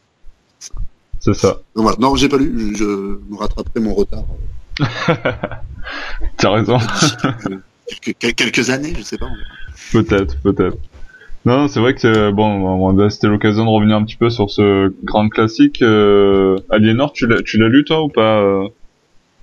C'est 1.19 1.33
ça. 1.33 1.59
voilà. 1.75 1.97
Non, 1.99 2.15
j'ai 2.15 2.29
pas 2.29 2.37
lu, 2.37 2.75
je 2.75 2.83
me 2.83 3.37
rattraperai 3.37 3.79
mon 3.79 3.93
retard. 3.93 4.23
T'as 6.37 6.49
raison. 6.49 6.77
quelques, 8.01 8.35
quelques, 8.35 8.69
années, 8.69 8.93
je 8.97 9.03
sais 9.03 9.17
pas. 9.17 9.29
Peut-être, 9.91 10.37
peut-être. 10.41 10.77
Non, 11.45 11.67
c'est 11.67 11.79
vrai 11.79 11.95
que 11.95 12.29
bon, 12.31 13.09
c'était 13.09 13.27
l'occasion 13.27 13.65
de 13.65 13.69
revenir 13.69 13.97
un 13.97 14.03
petit 14.03 14.15
peu 14.15 14.29
sur 14.29 14.51
ce 14.51 14.93
grand 15.03 15.27
classique. 15.29 15.81
Euh, 15.81 16.57
Aliénor, 16.69 17.13
tu 17.13 17.25
l'as, 17.25 17.41
tu 17.41 17.57
l'as 17.57 17.67
lu 17.67 17.83
toi 17.83 18.03
ou 18.03 18.09
pas 18.09 18.41
euh? 18.41 18.67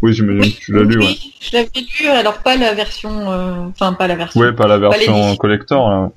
Oui, 0.01 0.13
j'imagine 0.15 0.53
que 0.53 0.59
tu 0.59 0.73
l'as 0.73 0.83
lu, 0.83 0.99
ouais. 0.99 1.17
Je 1.41 1.57
l'avais 1.57 1.69
lu, 1.75 2.07
alors 2.09 2.39
pas 2.39 2.57
la 2.57 2.73
version, 2.75 3.31
euh, 3.31 3.67
enfin 3.69 3.93
pas 3.95 4.07
la 4.07 4.15
version. 4.15 4.41
Ouais, 4.41 4.53
pas 4.53 4.69
la 4.69 4.79
version 4.79 5.35
collector. 5.37 5.91
Là. 5.91 6.11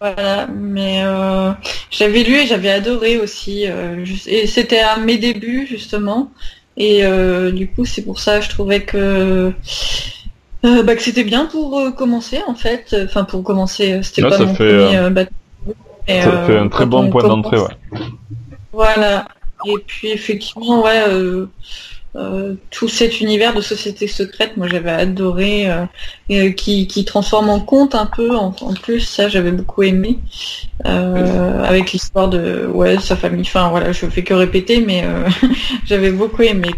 Voilà, 0.00 0.48
mais 0.48 1.02
euh, 1.04 1.52
j'avais 1.90 2.24
lu 2.24 2.34
et 2.34 2.46
j'avais 2.46 2.70
adoré 2.70 3.18
aussi. 3.18 3.66
Euh, 3.68 4.04
et 4.26 4.46
c'était 4.46 4.80
à 4.80 4.96
mes 4.96 5.16
débuts 5.16 5.66
justement, 5.66 6.30
et 6.76 7.04
euh, 7.04 7.52
du 7.52 7.68
coup 7.68 7.84
c'est 7.84 8.02
pour 8.02 8.18
ça 8.18 8.40
je 8.40 8.48
trouvais 8.48 8.82
que 8.82 9.52
bah, 10.62 10.96
que 10.96 11.02
c'était 11.02 11.24
bien 11.24 11.46
pour 11.46 11.94
commencer 11.94 12.40
en 12.48 12.54
fait. 12.54 12.96
Enfin 13.04 13.22
pour 13.22 13.44
commencer, 13.44 14.00
c'était 14.02 14.22
pas 14.22 14.38
mon 14.38 14.54
fait, 14.54 14.76
premier 14.76 16.20
Ça 16.22 16.46
fait 16.46 16.58
un 16.58 16.68
très 16.68 16.86
bon 16.86 17.08
point 17.10 17.22
d'entrée, 17.22 17.58
ouais. 17.58 18.02
Voilà. 18.72 19.26
Et 19.66 19.78
puis 19.86 20.08
effectivement, 20.08 20.82
ouais. 20.82 21.04
Euh, 22.16 22.54
tout 22.70 22.88
cet 22.88 23.20
univers 23.20 23.54
de 23.54 23.60
société 23.60 24.06
secrète, 24.06 24.56
moi 24.56 24.68
j'avais 24.68 24.92
adoré, 24.92 25.68
euh, 25.68 25.84
euh, 26.30 26.52
qui, 26.52 26.86
qui, 26.86 27.04
transforme 27.04 27.50
en 27.50 27.58
conte 27.58 27.96
un 27.96 28.06
peu, 28.06 28.36
en, 28.36 28.52
plus 28.52 29.00
ça 29.00 29.28
j'avais 29.28 29.50
beaucoup 29.50 29.82
aimé, 29.82 30.20
avec 30.84 31.90
l'histoire 31.90 32.28
de 32.28 32.66
ouais 32.72 33.00
sa 33.00 33.16
famille. 33.16 33.42
Enfin 33.42 33.68
voilà, 33.68 33.90
je 33.90 34.06
fais 34.06 34.22
que 34.22 34.32
répéter, 34.32 34.80
mais 34.80 35.04
j'avais 35.86 36.12
beaucoup 36.12 36.42
aimé. 36.42 36.70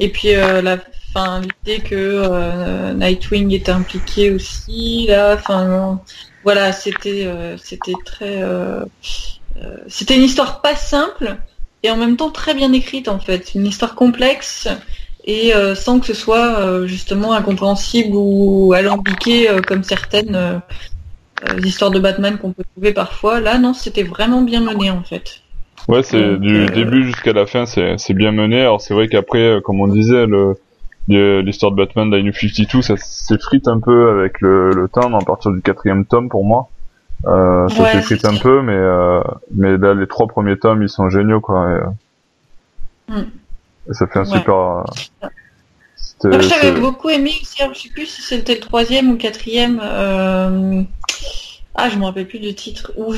Et 0.00 0.08
puis 0.08 0.32
la 0.32 0.78
fin, 1.12 1.42
l'idée 1.42 1.82
que 1.82 2.94
Nightwing 2.94 3.52
était 3.52 3.72
impliqué 3.72 4.30
aussi, 4.30 5.06
là, 5.08 5.34
enfin 5.34 6.00
voilà, 6.42 6.72
c'était 6.72 7.28
c'était 7.58 7.92
très, 8.06 8.42
c'était 9.88 10.16
une 10.16 10.22
histoire 10.22 10.62
pas 10.62 10.74
simple 10.74 11.36
et 11.84 11.90
en 11.90 11.96
même 11.96 12.16
temps 12.16 12.30
très 12.30 12.54
bien 12.54 12.72
écrite 12.72 13.08
en 13.08 13.20
fait. 13.20 13.54
Une 13.54 13.66
histoire 13.66 13.94
complexe 13.94 14.68
et 15.26 15.54
euh, 15.54 15.74
sans 15.74 16.00
que 16.00 16.06
ce 16.06 16.14
soit 16.14 16.58
euh, 16.58 16.86
justement 16.86 17.34
incompréhensible 17.34 18.14
ou 18.14 18.72
alambiqué 18.72 19.48
euh, 19.48 19.60
comme 19.60 19.84
certaines 19.84 20.60
histoires 21.62 21.90
de 21.90 22.00
Batman 22.00 22.38
qu'on 22.38 22.52
peut 22.52 22.64
trouver 22.74 22.92
parfois. 22.92 23.38
Là, 23.38 23.58
non, 23.58 23.74
c'était 23.74 24.02
vraiment 24.02 24.42
bien 24.42 24.60
mené 24.60 24.90
en 24.90 25.02
fait. 25.02 25.42
Ouais, 25.86 26.02
c'est 26.02 26.38
du 26.38 26.64
début 26.66 27.04
jusqu'à 27.04 27.34
la 27.34 27.44
fin, 27.44 27.66
c'est 27.66 28.14
bien 28.14 28.32
mené. 28.32 28.62
Alors 28.62 28.80
c'est 28.80 28.94
vrai 28.94 29.08
qu'après, 29.08 29.58
comme 29.62 29.80
on 29.80 29.88
disait, 29.88 30.24
l'histoire 31.08 31.72
de 31.72 31.76
Batman 31.76 32.10
la 32.10 32.32
52, 32.32 32.80
ça 32.80 32.96
s'effrite 32.96 33.68
un 33.68 33.78
peu 33.78 34.08
avec 34.08 34.40
le, 34.40 34.70
le 34.70 34.88
temps 34.88 35.14
à 35.14 35.22
partir 35.22 35.50
du 35.50 35.60
quatrième 35.60 36.06
tome 36.06 36.30
pour 36.30 36.46
moi. 36.46 36.70
Euh, 37.26 37.68
ça 37.68 37.92
s'effrite 37.92 38.24
un 38.24 38.36
peu, 38.36 38.62
mais 38.62 38.74
euh, 38.74 39.22
mais 39.54 39.78
là 39.78 39.94
les 39.94 40.06
trois 40.06 40.26
premiers 40.26 40.58
tomes 40.58 40.82
ils 40.82 40.88
sont 40.90 41.08
géniaux 41.08 41.40
quoi. 41.40 41.70
Et, 41.70 43.12
euh, 43.12 43.20
mm. 43.20 43.92
ça 43.92 44.06
fait 44.06 44.18
un 44.18 44.24
super. 44.24 44.84
j'avais 46.22 46.78
beaucoup 46.78 47.08
aimé 47.08 47.32
aussi, 47.40 47.62
je 47.72 47.78
sais 47.78 47.88
plus 47.88 48.06
si 48.06 48.22
c'était 48.22 48.54
le 48.54 48.60
troisième 48.60 49.08
ou 49.08 49.12
le 49.12 49.18
quatrième. 49.18 49.80
Euh... 49.82 50.82
Ah, 51.76 51.88
je 51.88 51.96
me 51.96 52.04
rappelle 52.04 52.28
plus 52.28 52.38
du 52.38 52.54
titre. 52.54 52.92
Où, 52.96 53.12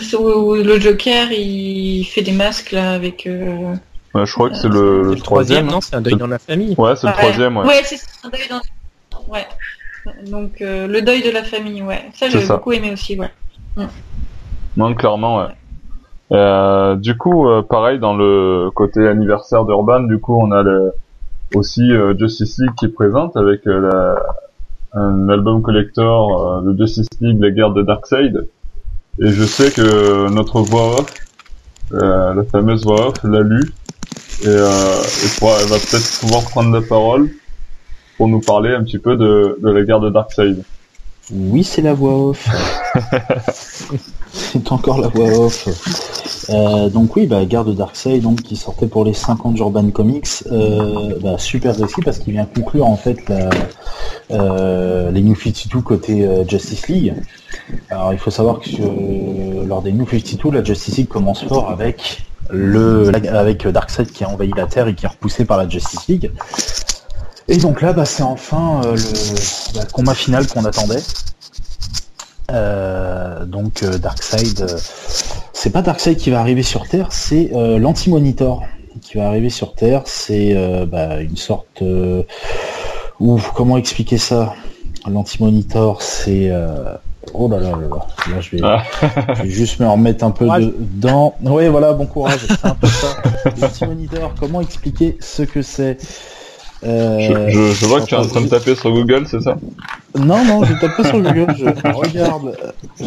le 0.54 0.80
Joker, 0.80 1.30
il 1.30 2.04
fait 2.04 2.22
des 2.22 2.32
masques 2.32 2.72
là 2.72 2.92
avec. 2.92 3.26
Euh... 3.26 3.74
Ouais, 4.14 4.24
je 4.24 4.32
crois 4.32 4.48
que 4.48 4.56
c'est 4.56 4.68
le, 4.68 5.02
le, 5.02 5.16
troisième. 5.16 5.66
Non, 5.66 5.82
c'est 5.82 5.94
un 5.94 6.00
deuil 6.00 6.16
dans 6.16 6.26
la 6.26 6.38
famille. 6.38 6.74
Ouais, 6.78 6.96
c'est 6.96 7.06
le 7.06 7.12
troisième. 7.12 7.58
Ouais, 7.58 7.66
ouais 7.66 7.82
c'est 7.84 8.00
un 8.24 8.30
deuil 8.30 8.48
dans. 8.48 8.62
Ouais. 9.28 9.46
Donc 10.26 10.60
euh, 10.60 10.86
le 10.86 11.02
deuil 11.02 11.22
de 11.22 11.30
la 11.30 11.42
famille, 11.42 11.82
ouais. 11.82 12.04
Ça, 12.14 12.28
j'avais 12.28 12.46
beaucoup 12.46 12.72
aimé 12.72 12.92
aussi, 12.92 13.18
ouais. 13.18 13.30
Non, 14.76 14.94
clairement, 14.94 15.38
ouais. 15.38 15.54
Euh, 16.32 16.96
du 16.96 17.16
coup, 17.16 17.48
euh, 17.48 17.62
pareil 17.62 17.98
dans 17.98 18.16
le 18.16 18.70
côté 18.74 19.06
anniversaire 19.06 19.64
d'Urban, 19.64 20.00
du 20.00 20.18
coup, 20.18 20.36
on 20.36 20.50
a 20.50 20.62
le, 20.62 20.92
aussi 21.54 21.92
euh, 21.92 22.14
Justice 22.18 22.58
League 22.58 22.74
qui 22.76 22.86
est 22.86 22.90
présente 22.90 23.36
avec 23.36 23.66
euh, 23.66 23.80
la, 23.80 25.00
un 25.00 25.28
album 25.28 25.62
collector 25.62 26.62
de 26.62 26.76
Justice 26.76 27.08
League, 27.20 27.40
la 27.40 27.50
guerre 27.50 27.70
de 27.70 27.82
Darkseid. 27.82 28.48
Et 29.20 29.28
je 29.28 29.44
sais 29.44 29.70
que 29.70 30.28
notre 30.30 30.60
voix 30.60 31.00
off, 31.00 31.14
la 31.90 32.44
fameuse 32.50 32.84
voix 32.84 33.08
off, 33.08 33.14
l'a 33.24 33.40
lu 33.40 33.72
et, 34.42 34.48
elle 34.48 34.58
va 34.58 35.78
peut-être 35.78 36.20
pouvoir 36.20 36.42
prendre 36.44 36.72
la 36.72 36.82
parole 36.86 37.30
pour 38.16 38.28
nous 38.28 38.40
parler 38.40 38.74
un 38.74 38.82
petit 38.82 38.98
peu 38.98 39.16
de, 39.16 39.58
de 39.62 39.70
la 39.70 39.82
guerre 39.84 40.00
de 40.00 40.10
Darkseid. 40.10 40.62
Oui, 41.32 41.64
c'est 41.64 41.82
la 41.82 41.92
voix 41.92 42.28
off. 42.28 42.48
c'est 44.32 44.70
encore 44.70 45.00
la 45.00 45.08
voix 45.08 45.28
off. 45.38 45.68
Euh, 46.50 46.88
donc 46.88 47.16
oui, 47.16 47.26
bah, 47.26 47.44
Garde 47.44 47.74
Darkseid, 47.74 48.22
donc 48.22 48.42
qui 48.42 48.56
sortait 48.56 48.86
pour 48.86 49.04
les 49.04 49.14
50 49.14 49.54
d'Urban 49.54 49.90
Comics, 49.90 50.44
euh, 50.52 51.18
bah, 51.20 51.38
super 51.38 51.76
réussi 51.76 52.00
parce 52.04 52.18
qu'il 52.18 52.32
vient 52.32 52.46
conclure 52.46 52.86
en 52.86 52.96
fait 52.96 53.28
la, 53.28 53.50
euh, 54.30 55.10
les 55.10 55.22
New 55.22 55.34
52 55.34 55.80
côté 55.80 56.28
Justice 56.48 56.86
League. 56.88 57.14
Alors 57.90 58.12
il 58.12 58.18
faut 58.18 58.30
savoir 58.30 58.60
que 58.60 59.66
lors 59.66 59.82
des 59.82 59.92
New 59.92 60.06
52, 60.06 60.50
la 60.50 60.62
Justice 60.62 60.96
League 60.98 61.08
commence 61.08 61.42
fort 61.44 61.70
avec 61.70 62.24
le 62.50 63.10
avec 63.34 63.66
Darkseid 63.66 64.12
qui 64.12 64.22
a 64.22 64.28
envahi 64.28 64.52
la 64.56 64.66
Terre 64.66 64.86
et 64.86 64.94
qui 64.94 65.06
est 65.06 65.08
repoussé 65.08 65.44
par 65.44 65.58
la 65.58 65.68
Justice 65.68 66.06
League. 66.06 66.30
Et 67.48 67.58
donc 67.58 67.80
là, 67.80 67.92
bah, 67.92 68.04
c'est 68.04 68.22
enfin 68.22 68.80
le, 68.84 69.74
bah, 69.74 69.84
combat 69.92 70.14
final 70.14 70.46
qu'on 70.46 70.64
attendait. 70.64 71.02
donc 73.46 73.84
Darkseid 73.84 74.66
c'est 75.66 75.70
pas 75.70 75.82
Darkseid 75.82 76.16
qui 76.16 76.30
va 76.30 76.38
arriver 76.38 76.62
sur 76.62 76.86
Terre, 76.86 77.08
c'est 77.10 77.50
euh, 77.54 77.78
l'anti-monitor 77.78 78.62
qui 79.00 79.16
va 79.16 79.26
arriver 79.26 79.50
sur 79.50 79.74
Terre. 79.74 80.02
C'est 80.04 80.52
euh, 80.54 80.86
bah, 80.86 81.20
une 81.20 81.36
sorte... 81.36 81.82
Euh, 81.82 82.22
ouf, 83.18 83.50
comment 83.52 83.76
expliquer 83.76 84.18
ça? 84.18 84.54
L'anti-monitor, 85.10 86.02
c'est... 86.02 86.52
Oh 87.34 87.48
là 87.48 87.58
là 87.58 87.70
là 87.70 87.88
là, 87.88 88.06
là 88.30 88.40
je 88.40 88.56
vais, 88.56 88.62
ah. 88.62 88.84
juste 89.44 89.80
me 89.80 89.88
remettre 89.88 90.24
un 90.24 90.30
peu 90.30 90.46
dedans. 90.46 91.34
Oui, 91.42 91.66
voilà, 91.66 91.94
bon 91.94 92.06
courage, 92.06 92.46
c'est 92.48 92.64
un 92.64 92.74
peu 92.74 92.86
ça. 92.86 93.16
L'anti-monitor, 93.60 94.34
comment 94.38 94.60
expliquer 94.60 95.16
ce 95.20 95.42
que 95.42 95.62
c'est? 95.62 95.98
Euh, 96.84 97.48
je, 97.48 97.86
vois 97.86 98.00
que 98.00 98.06
tu 98.06 98.14
es 98.14 98.18
en 98.18 98.26
train 98.26 98.42
de 98.42 98.48
taper 98.48 98.74
sur 98.74 98.90
Google, 98.90 99.26
c'est 99.28 99.40
ça 99.40 99.56
Non, 100.18 100.44
non, 100.44 100.64
je 100.64 100.74
tape 100.74 100.96
pas 100.96 101.04
sur 101.04 101.20
Google, 101.20 101.54
je 101.56 101.64
regarde 101.90 102.56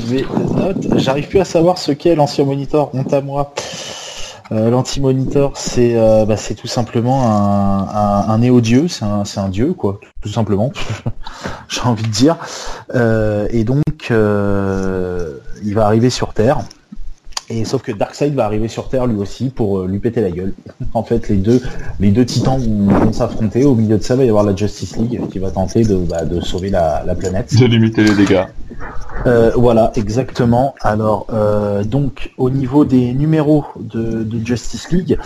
mes 0.10 0.26
notes. 0.56 0.98
J'arrive 0.98 1.28
plus 1.28 1.40
à 1.40 1.46
savoir 1.46 1.78
ce 1.78 1.92
qu'est 1.92 2.16
l'ancien 2.16 2.46
monitor, 2.46 2.90
honte 2.94 3.14
à 3.14 3.22
moi. 3.22 3.54
Euh, 4.52 4.72
L'anti-monitor, 4.72 5.52
c'est 5.56 5.96
euh, 5.96 6.26
bah, 6.26 6.36
tout 6.58 6.68
simplement 6.68 7.24
un, 7.32 7.88
un, 7.88 8.30
un 8.30 8.38
néo-dieu, 8.40 8.88
c'est 8.88 9.06
un, 9.06 9.24
un, 9.38 9.50
dieu, 9.50 9.74
quoi, 9.74 10.00
tout 10.22 10.30
simplement, 10.30 10.72
j'ai 11.70 11.82
envie 11.82 12.04
de 12.04 12.10
dire. 12.10 12.38
Euh, 12.96 13.48
et 13.52 13.64
donc, 13.64 13.84
euh, 14.10 15.38
il 15.64 15.76
va 15.76 15.86
arriver 15.86 16.10
sur 16.10 16.34
Terre. 16.34 16.60
Et 17.50 17.66
sauf 17.66 17.82
que 17.82 17.92
Darkseid 17.92 18.36
va 18.36 18.46
arriver 18.46 18.68
sur 18.68 18.90
Terre 18.90 19.08
lui 19.08 19.18
aussi 19.18 19.50
pour 19.50 19.80
euh, 19.80 19.88
lui 19.88 20.00
péter 20.00 20.22
la 20.22 20.32
gueule. 20.32 20.54
en 20.94 21.04
fait, 21.04 21.30
les 21.30 21.38
deux, 21.38 21.62
les 22.00 22.12
deux 22.12 22.26
titans 22.26 22.60
vont, 22.60 23.12
s'affronter. 23.12 23.66
Au 23.66 23.76
milieu 23.76 23.98
de 23.98 24.04
ça, 24.04 24.14
il 24.14 24.18
va 24.18 24.24
y 24.26 24.30
avoir 24.30 24.44
la 24.44 24.56
Justice 24.56 24.98
League 24.98 25.22
qui 25.32 25.40
va 25.40 25.50
tenter 25.50 25.84
de, 25.84 25.96
bah, 25.96 26.26
de 26.26 26.42
sauver 26.42 26.70
la, 26.70 27.04
la, 27.06 27.16
planète. 27.16 27.56
De 27.58 27.66
limiter 27.66 28.04
les 28.04 28.16
dégâts. 28.16 28.46
Euh, 29.26 29.52
voilà, 29.56 29.92
exactement. 29.96 30.76
Alors, 30.82 31.26
euh, 31.32 31.84
donc, 31.84 32.32
au 32.38 32.50
niveau 32.50 32.86
des 32.86 33.14
numéros 33.14 33.66
de, 33.80 34.24
de 34.24 34.46
Justice 34.46 34.92
League, 34.92 35.18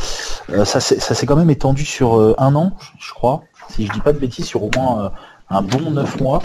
euh, 0.51 0.65
ça 0.65 0.79
s'est 0.79 1.25
quand 1.25 1.35
même 1.35 1.49
étendu 1.49 1.85
sur 1.85 2.19
euh, 2.19 2.35
un 2.37 2.55
an, 2.55 2.71
je 2.99 3.13
crois. 3.13 3.43
Si 3.69 3.85
je 3.85 3.91
dis 3.91 4.01
pas 4.01 4.13
de 4.13 4.19
bêtises, 4.19 4.45
sur 4.45 4.63
au 4.63 4.69
moins 4.75 5.11
un 5.53 5.61
bon 5.61 5.91
9 5.91 6.21
mois, 6.21 6.41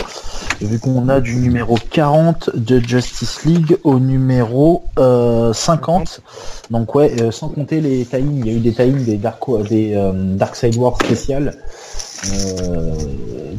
vu 0.61 0.79
qu'on 0.79 1.09
a 1.09 1.21
du 1.21 1.37
numéro 1.37 1.77
40 1.91 2.51
de 2.55 2.79
Justice 2.81 3.45
League 3.45 3.77
au 3.85 3.99
numéro 3.99 4.85
50. 4.97 6.21
Euh, 6.21 6.71
Donc 6.71 6.95
ouais, 6.95 7.15
euh, 7.21 7.31
sans 7.31 7.49
compter 7.49 7.81
les 7.81 8.05
tie 8.05 8.19
il 8.19 8.47
y 8.47 8.51
a 8.51 8.53
eu 8.53 8.61
des 8.61 8.73
tie 8.73 8.91
des 8.91 9.17
Dark, 9.17 9.43
des 9.69 9.95
euh, 9.95 10.13
Dark 10.15 10.57
Side 10.57 10.77
War 10.77 10.97
spéciales. 10.97 11.55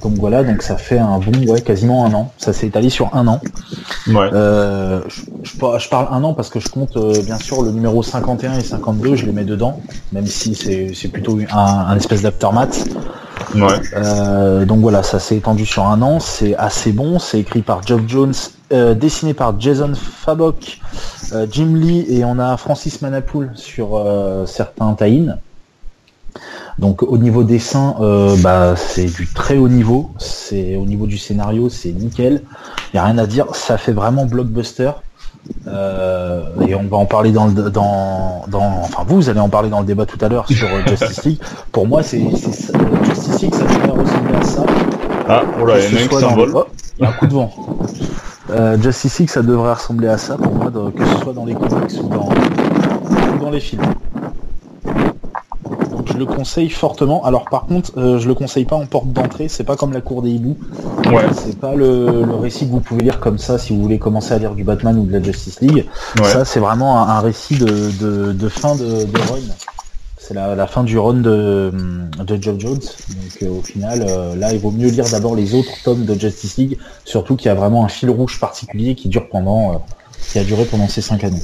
donc 0.02 0.14
voilà, 0.16 0.44
donc 0.44 0.62
ça 0.62 0.76
fait 0.78 1.00
un 1.00 1.20
bon, 1.20 1.32
ouais, 1.48 1.62
quasiment 1.62 2.06
un 2.06 2.14
an. 2.14 2.32
Ça 2.38 2.54
s'est 2.54 2.68
étalé 2.68 2.90
sur 2.90 3.16
un 3.16 3.28
an. 3.28 3.40
Ouais. 4.08 4.30
Je, 4.32 5.90
parle 5.90 6.08
un 6.12 6.24
an 6.24 6.34
parce 6.34 6.50
que 6.50 6.60
je 6.60 6.70
compte 6.70 6.98
bien 7.26 7.38
sûr 7.38 7.64
le 7.64 7.72
numéro 7.72 8.04
51 8.04 8.60
et 8.60 8.64
52, 8.64 9.16
je 9.16 9.26
les 9.26 9.32
mets 9.32 9.46
dedans, 9.46 9.80
même 10.12 10.28
si 10.28 10.56
c'est 10.56 11.08
plutôt 11.08 11.40
un, 11.52 11.58
un 11.58 11.96
espèce 11.96 12.22
d'aftermath. 12.22 12.86
Ouais. 13.56 13.80
Euh, 13.94 14.66
donc 14.66 14.80
voilà, 14.80 15.04
ça 15.04 15.20
s'est 15.20 15.38
étendu 15.38 15.66
sur 15.66 15.86
un 15.86 16.02
an, 16.02 16.20
c'est 16.20 16.56
assez 16.56 16.92
bon, 16.92 17.20
c'est 17.20 17.40
écrit 17.40 17.62
par 17.62 17.86
Geoff 17.86 18.02
Jones, 18.08 18.34
euh, 18.72 18.94
dessiné 18.94 19.34
par 19.34 19.60
Jason 19.60 19.94
Fabok, 19.96 20.80
euh, 21.34 21.48
Jim 21.50 21.76
Lee 21.76 22.06
et 22.10 22.24
on 22.26 22.38
a 22.40 22.58
Francis 22.58 23.02
Manapoul 23.02 23.52
sur 23.56 24.06
certains 24.46 24.94
tie 24.94 25.28
Donc 26.78 27.02
au 27.02 27.18
niveau 27.18 27.44
dessin, 27.44 27.96
bah, 28.44 28.76
c'est 28.76 29.06
du 29.06 29.28
très 29.28 29.58
haut 29.58 29.70
niveau, 29.70 30.12
c'est 30.20 30.76
au 30.76 30.86
niveau 30.86 31.08
du 31.08 31.18
scénario, 31.18 31.70
c'est 31.70 31.92
nickel, 31.92 32.44
il 32.94 32.96
n'y 32.96 33.00
a 33.00 33.06
rien 33.06 33.18
à 33.18 33.26
dire, 33.26 33.56
ça 33.56 33.78
fait 33.78 33.94
vraiment 33.94 34.26
blockbuster. 34.26 34.92
Euh, 35.68 36.44
et 36.68 36.76
on 36.76 36.84
va 36.84 36.98
en 36.98 37.06
parler 37.06 37.32
dans 37.32 37.48
le 37.48 37.70
dans, 37.70 38.46
dans 38.50 38.82
enfin 38.84 39.04
vous 39.08 39.30
allez 39.30 39.40
en 39.40 39.50
parler 39.50 39.70
dans 39.70 39.80
le 39.80 39.86
débat 39.86 40.06
tout 40.06 40.18
à 40.22 40.30
l'heure 40.30 40.48
sur 40.48 40.68
euh, 40.68 40.82
Justice 40.88 41.24
League. 41.26 41.40
Pour 41.72 41.88
moi 41.88 42.04
c'est 42.04 42.20
Justice 42.20 42.72
League 43.42 43.56
ça 43.56 43.64
devrait 43.64 44.02
ressembler 44.02 44.36
à 44.36 44.44
ça. 44.44 44.64
Ah 45.28 45.44
voilà 45.58 45.80
il 45.80 45.94
y 45.94 45.98
a 45.98 46.02
un 46.02 46.08
oh, 46.54 46.66
un 47.02 47.12
coup 47.14 47.28
de 47.28 47.34
vent. 47.34 47.52
Euh, 48.52 48.78
Justice 48.82 49.20
League 49.20 49.30
ça 49.30 49.42
devrait 49.42 49.74
ressembler 49.74 50.08
à 50.08 50.18
ça 50.18 50.36
pour 50.36 50.54
moi 50.54 50.72
que 50.96 51.06
ce 51.06 51.18
soit 51.22 51.34
dans 51.34 51.46
les 51.46 51.56
comics 51.56 52.00
ou 52.02 52.08
dans, 52.10 52.30
ou 52.30 53.40
dans 53.40 53.52
les 53.52 53.60
films 53.60 53.84
le 56.20 56.26
conseille 56.26 56.70
fortement. 56.70 57.26
Alors 57.26 57.46
par 57.46 57.66
contre, 57.66 57.98
euh, 57.98 58.20
je 58.20 58.28
le 58.28 58.36
conseille 58.36 58.66
pas 58.66 58.76
en 58.76 58.86
porte 58.86 59.12
d'entrée, 59.12 59.48
c'est 59.48 59.64
pas 59.64 59.76
comme 59.76 59.94
la 59.94 60.02
cour 60.02 60.22
des 60.22 60.30
hiboux. 60.30 60.58
Ouais. 61.08 61.26
C'est 61.34 61.58
pas 61.58 61.74
le, 61.74 62.24
récit 62.40 62.68
que 62.68 62.72
vous 62.72 62.82
pouvez 62.82 63.04
lire 63.04 63.20
comme 63.20 63.40
ça 63.40 63.58
si 63.58 63.76
vous 63.76 63.82
voulez 63.82 63.98
commencer 63.98 64.34
à 64.34 64.38
lire 64.38 64.54
du 64.54 64.64
Batman 64.64 64.98
ou 65.00 65.06
de 65.06 65.14
la 65.14 65.24
Justice 65.24 65.62
League. 65.62 65.86
Ça, 66.24 66.46
c'est 66.46 66.60
vraiment 66.60 67.08
un, 67.08 67.20
récit 67.20 67.58
de, 67.58 68.50
fin 68.50 68.76
de, 68.76 69.06
run. 69.32 69.40
C'est 70.18 70.34
la, 70.36 70.68
fin 70.68 70.84
du 70.84 71.00
run 71.00 71.16
de, 71.16 71.72
de 72.20 72.42
Joe 72.42 72.60
Jones. 72.60 72.76
Donc 72.76 73.42
euh, 73.42 73.60
au 73.60 73.62
final, 73.64 74.06
euh, 74.08 74.36
là, 74.36 74.54
il 74.54 74.60
vaut 74.60 74.72
mieux 74.72 74.90
lire 74.90 75.10
d'abord 75.10 75.36
les 75.36 75.56
autres 75.56 75.72
tomes 75.84 76.06
de 76.06 76.14
Justice 76.14 76.58
League, 76.58 76.78
surtout 77.04 77.36
qu'il 77.36 77.48
y 77.48 77.52
a 77.52 77.56
vraiment 77.56 77.84
un 77.86 77.90
fil 77.90 78.10
rouge 78.10 78.40
particulier 78.40 78.94
qui 78.94 79.08
dure 79.08 79.28
pendant, 79.30 79.84
qui 80.32 80.38
a 80.38 80.44
duré 80.44 80.66
pendant 80.66 80.88
ces 80.88 81.02
cinq 81.02 81.24
années. 81.24 81.42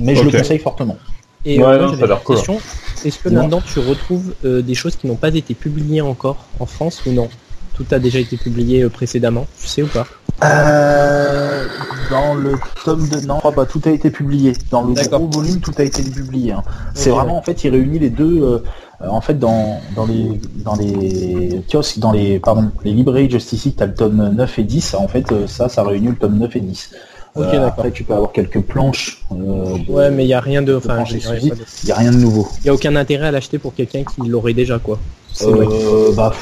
Mais 0.00 0.14
je 0.14 0.22
le 0.22 0.30
conseille 0.30 0.58
fortement. 0.58 0.96
Et 1.44 1.58
ouais, 1.58 1.64
euh, 1.64 2.16
question. 2.26 2.58
Est-ce 3.04 3.18
que 3.18 3.28
là-dedans 3.28 3.60
tu 3.60 3.80
retrouves 3.80 4.34
euh, 4.44 4.62
des 4.62 4.74
choses 4.74 4.96
qui 4.96 5.06
n'ont 5.06 5.16
pas 5.16 5.28
été 5.28 5.54
publiées 5.54 6.00
encore 6.00 6.44
en 6.60 6.66
France 6.66 7.02
ou 7.06 7.12
non? 7.12 7.28
Tout 7.74 7.86
a 7.90 7.98
déjà 7.98 8.20
été 8.20 8.36
publié 8.36 8.82
euh, 8.82 8.88
précédemment, 8.88 9.46
tu 9.60 9.66
sais 9.66 9.82
ou 9.82 9.88
pas? 9.88 10.06
Euh, 10.44 11.66
dans 12.10 12.34
le 12.34 12.54
tome 12.84 13.08
de 13.08 13.20
non, 13.26 13.40
pas 13.40 13.66
tout 13.66 13.80
a 13.86 13.90
été 13.90 14.10
publié. 14.10 14.52
Dans 14.70 14.82
le 14.82 14.94
gros 14.94 15.28
volume, 15.28 15.60
tout 15.60 15.72
a 15.78 15.82
été 15.82 16.02
publié. 16.02 16.52
Hein. 16.52 16.62
C'est 16.94 17.10
vraiment 17.10 17.38
en 17.38 17.42
fait, 17.42 17.64
il 17.64 17.70
réunit 17.70 17.98
les 17.98 18.10
deux. 18.10 18.62
en 19.00 19.20
fait, 19.20 19.38
dans, 19.38 19.80
dans 19.96 20.06
les 20.06 20.40
dans 20.64 20.74
les 20.74 21.64
kiosques, 21.70 21.98
dans 21.98 22.12
les 22.12 22.38
pardon, 22.38 22.70
les 22.84 22.92
librairies 22.92 23.30
Justice 23.30 23.64
League, 23.64 23.74
t'as 23.76 23.86
le 23.86 23.94
tome 23.94 24.34
9 24.34 24.58
et 24.58 24.64
10. 24.64 24.94
En 24.94 25.08
fait, 25.08 25.26
ça, 25.48 25.68
ça 25.68 25.82
réunit 25.82 26.08
le 26.08 26.16
tome 26.16 26.38
9 26.38 26.56
et 26.56 26.60
10. 26.60 26.90
Ok, 27.34 27.54
euh, 27.54 27.66
Après, 27.66 27.90
tu 27.90 28.04
peux 28.04 28.12
avoir 28.12 28.32
quelques 28.32 28.60
planches. 28.60 29.22
Euh, 29.32 29.78
ouais, 29.88 30.10
mais 30.10 30.24
il 30.24 30.26
n'y 30.26 30.34
a 30.34 30.40
rien 30.40 30.60
de. 30.60 30.74
Enfin, 30.74 31.02
il 31.08 31.52
n'y 31.84 31.90
a 31.90 31.94
rien 31.94 32.10
de 32.10 32.18
nouveau. 32.18 32.46
Il 32.58 32.64
n'y 32.64 32.70
a 32.70 32.74
aucun 32.74 32.94
intérêt 32.94 33.28
à 33.28 33.30
l'acheter 33.30 33.58
pour 33.58 33.74
quelqu'un 33.74 34.04
qui 34.04 34.28
l'aurait 34.28 34.52
déjà, 34.52 34.78
quoi. 34.78 34.98
Euh, 35.42 36.12
bah, 36.14 36.32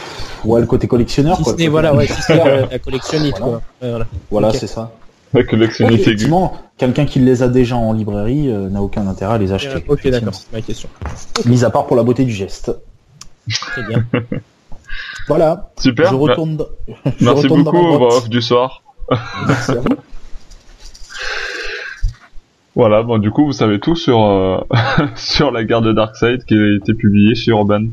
ouais, 0.44 0.60
le 0.60 0.66
côté 0.66 0.88
collectionneur, 0.88 1.38
quoi. 1.38 1.54
voilà, 1.68 1.94
ouais, 1.94 2.08
si 2.08 2.32
la 2.34 2.78
collectionniste, 2.80 3.38
quoi. 3.38 3.62
voilà, 3.80 4.06
voilà 4.30 4.52
c'est 4.52 4.66
ça. 4.66 4.90
La 5.32 5.44
collectionniste 5.44 6.00
Effectivement, 6.00 6.54
quelqu'un 6.76 7.04
qui 7.04 7.20
les 7.20 7.44
a 7.44 7.48
déjà 7.48 7.76
en 7.76 7.92
librairie 7.92 8.48
n'a 8.48 8.82
aucun 8.82 9.06
intérêt 9.06 9.34
à 9.34 9.38
les 9.38 9.52
acheter. 9.52 9.84
ok, 9.86 10.08
d'accord, 10.08 10.34
c'est 10.34 10.52
ma 10.52 10.60
question. 10.60 10.88
Mis 11.46 11.64
à 11.64 11.70
part 11.70 11.86
pour 11.86 11.96
la 11.96 12.02
beauté 12.02 12.24
du 12.24 12.32
geste. 12.32 12.72
Très 13.48 13.82
bien. 13.84 14.04
Voilà. 15.28 15.70
Super. 15.78 16.10
Je 16.10 16.14
retourne. 16.16 16.58
je 16.88 17.24
Merci 17.24 17.42
retourne 17.42 17.62
beaucoup, 17.62 18.04
off 18.04 18.28
du 18.28 18.42
soir. 18.42 18.82
Merci 19.46 19.70
à 19.70 19.74
vous. 19.76 19.96
Voilà, 22.76 23.02
bon 23.02 23.18
du 23.18 23.30
coup 23.30 23.46
vous 23.46 23.52
savez 23.52 23.80
tout 23.80 23.96
sur 23.96 24.24
euh, 24.24 24.60
sur 25.16 25.50
la 25.50 25.64
guerre 25.64 25.82
de 25.82 25.92
Darkseid 25.92 26.44
qui 26.44 26.54
a 26.54 26.76
été 26.76 26.94
publiée 26.94 27.34
chez 27.34 27.50
Urban. 27.50 27.86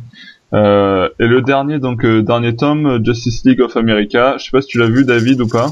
Euh, 0.54 1.10
et 1.20 1.26
le 1.26 1.42
dernier 1.42 1.80
donc 1.80 2.06
euh, 2.06 2.22
dernier 2.22 2.56
tome 2.56 3.04
Justice 3.04 3.44
League 3.44 3.60
of 3.62 3.76
America, 3.76 4.36
je 4.38 4.46
sais 4.46 4.52
pas 4.52 4.62
si 4.62 4.68
tu 4.68 4.78
l'as 4.78 4.88
vu 4.88 5.04
David 5.04 5.42
ou 5.42 5.48
pas. 5.48 5.72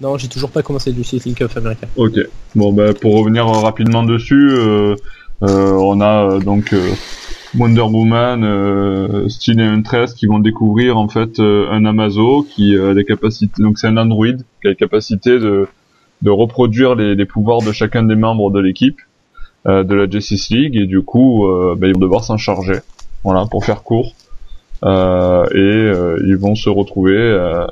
Non, 0.00 0.18
j'ai 0.18 0.28
toujours 0.28 0.50
pas 0.50 0.62
commencé 0.62 0.92
Justice 0.92 1.24
League 1.24 1.42
of 1.42 1.56
America. 1.56 1.86
Ok. 1.96 2.18
Bon 2.56 2.72
bah 2.72 2.92
pour 2.94 3.16
revenir 3.16 3.46
rapidement 3.46 4.02
dessus, 4.02 4.50
on 5.40 6.00
a 6.00 6.38
donc 6.40 6.74
Wonder 7.56 7.82
Woman, 7.82 9.28
Steel 9.28 9.60
et 9.60 9.64
Huntress 9.64 10.14
qui 10.14 10.26
vont 10.26 10.40
découvrir 10.40 10.98
en 10.98 11.08
fait 11.08 11.38
un 11.38 11.84
Amazo 11.84 12.42
qui 12.42 12.76
a 12.76 12.92
des 12.92 13.04
capacités 13.04 13.62
donc 13.62 13.78
c'est 13.78 13.86
un 13.86 13.96
android 13.96 14.26
qui 14.26 14.66
a 14.66 14.70
les 14.70 14.76
capacités 14.76 15.38
de 15.38 15.68
de 16.22 16.30
reproduire 16.30 16.94
les, 16.94 17.26
pouvoirs 17.26 17.62
de 17.62 17.72
chacun 17.72 18.02
des 18.02 18.16
membres 18.16 18.50
de 18.50 18.60
l'équipe 18.60 18.98
euh, 19.66 19.84
de 19.84 19.94
la 19.94 20.08
Justice 20.08 20.50
League 20.50 20.76
et 20.76 20.86
du 20.86 21.02
coup 21.02 21.46
euh, 21.46 21.74
bah, 21.76 21.86
ils 21.86 21.94
vont 21.94 22.00
devoir 22.00 22.24
s'en 22.24 22.36
charger. 22.36 22.80
Voilà 23.24 23.44
pour 23.50 23.64
faire 23.64 23.82
court. 23.82 24.12
Euh, 24.84 25.46
et 25.54 26.26
ils 26.26 26.36
vont 26.36 26.54
se 26.54 26.68
retrouver 26.68 27.64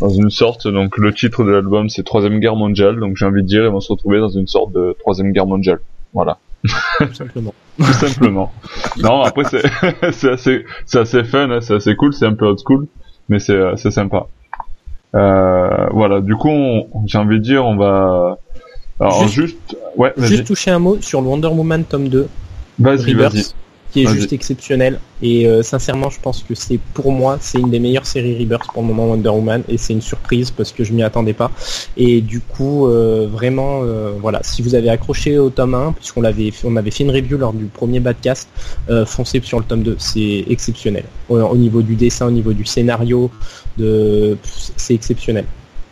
dans 0.00 0.08
une 0.08 0.30
sorte 0.30 0.68
donc 0.68 0.96
le 0.98 1.12
titre 1.12 1.44
de 1.44 1.50
l'album 1.50 1.88
c'est 1.88 2.02
troisième 2.02 2.40
guerre 2.40 2.56
mondiale. 2.56 2.98
Donc 2.98 3.16
j'ai 3.16 3.26
envie 3.26 3.42
de 3.42 3.46
dire 3.46 3.64
ils 3.64 3.70
vont 3.70 3.80
se 3.80 3.92
retrouver 3.92 4.18
dans 4.18 4.28
une 4.28 4.46
sorte 4.46 4.72
de 4.72 4.96
troisième 5.00 5.32
guerre 5.32 5.46
mondiale. 5.46 5.80
Voilà. 6.12 6.38
Tout 6.98 7.12
simplement 7.12 7.54
tout 7.76 7.84
simplement. 7.92 8.52
Non 8.98 9.22
après 9.22 9.44
c'est 9.44 9.62
c'est 10.12 10.30
assez 10.30 10.64
c'est 10.86 10.98
assez 10.98 11.24
fun 11.24 11.50
hein, 11.50 11.60
c'est 11.60 11.74
assez 11.74 11.94
cool 11.96 12.14
c'est 12.14 12.26
un 12.26 12.34
peu 12.34 12.46
old 12.46 12.58
school 12.58 12.86
mais 13.28 13.38
c'est 13.38 13.58
c'est 13.76 13.90
sympa. 13.90 14.16
euh, 14.18 14.43
voilà, 15.14 16.20
du 16.20 16.36
coup, 16.36 16.50
j'ai 17.06 17.18
envie 17.18 17.38
de 17.38 17.44
dire, 17.44 17.64
on 17.64 17.76
va. 17.76 18.38
Alors 19.00 19.26
juste, 19.26 19.76
ouais, 19.96 20.12
juste 20.16 20.46
toucher 20.46 20.70
un 20.70 20.78
mot 20.78 20.98
sur 21.00 21.20
le 21.20 21.28
Wonder 21.28 21.48
Woman 21.48 21.84
tome 21.84 22.08
2. 22.08 22.28
Vas-y, 22.78 23.14
vas-y 23.14 23.44
qui 23.94 24.02
est 24.02 24.08
juste 24.08 24.32
exceptionnel. 24.32 24.98
Et 25.22 25.46
euh, 25.46 25.62
sincèrement, 25.62 26.10
je 26.10 26.18
pense 26.20 26.42
que 26.42 26.56
c'est 26.56 26.80
pour 26.94 27.12
moi, 27.12 27.38
c'est 27.40 27.60
une 27.60 27.70
des 27.70 27.78
meilleures 27.78 28.06
séries 28.06 28.36
Rebirth 28.36 28.66
pour 28.72 28.82
le 28.82 28.88
moment 28.88 29.06
Wonder 29.06 29.28
Woman, 29.28 29.62
et 29.68 29.78
c'est 29.78 29.92
une 29.92 30.00
surprise 30.00 30.50
parce 30.50 30.72
que 30.72 30.82
je 30.82 30.92
m'y 30.92 31.04
attendais 31.04 31.32
pas. 31.32 31.52
Et 31.96 32.20
du 32.20 32.40
coup, 32.40 32.88
euh, 32.88 33.28
vraiment, 33.30 33.82
voilà, 34.20 34.40
si 34.42 34.62
vous 34.62 34.74
avez 34.74 34.90
accroché 34.90 35.38
au 35.38 35.48
tome 35.48 35.74
1, 35.74 35.92
puisqu'on 35.92 36.22
l'avait, 36.22 36.50
on 36.64 36.74
avait 36.74 36.90
fait 36.90 37.04
une 37.04 37.12
review 37.12 37.38
lors 37.38 37.52
du 37.52 37.66
premier 37.66 38.00
badcast, 38.00 38.48
foncez 39.06 39.40
sur 39.44 39.60
le 39.60 39.64
tome 39.64 39.84
2, 39.84 39.94
c'est 39.98 40.44
exceptionnel. 40.48 41.04
Au, 41.28 41.56
niveau 41.56 41.80
du 41.82 41.94
dessin, 41.94 42.26
au 42.26 42.32
niveau 42.32 42.52
du 42.52 42.64
scénario, 42.64 43.30
de, 43.78 44.36
c'est 44.42 44.94
exceptionnel. 44.94 45.44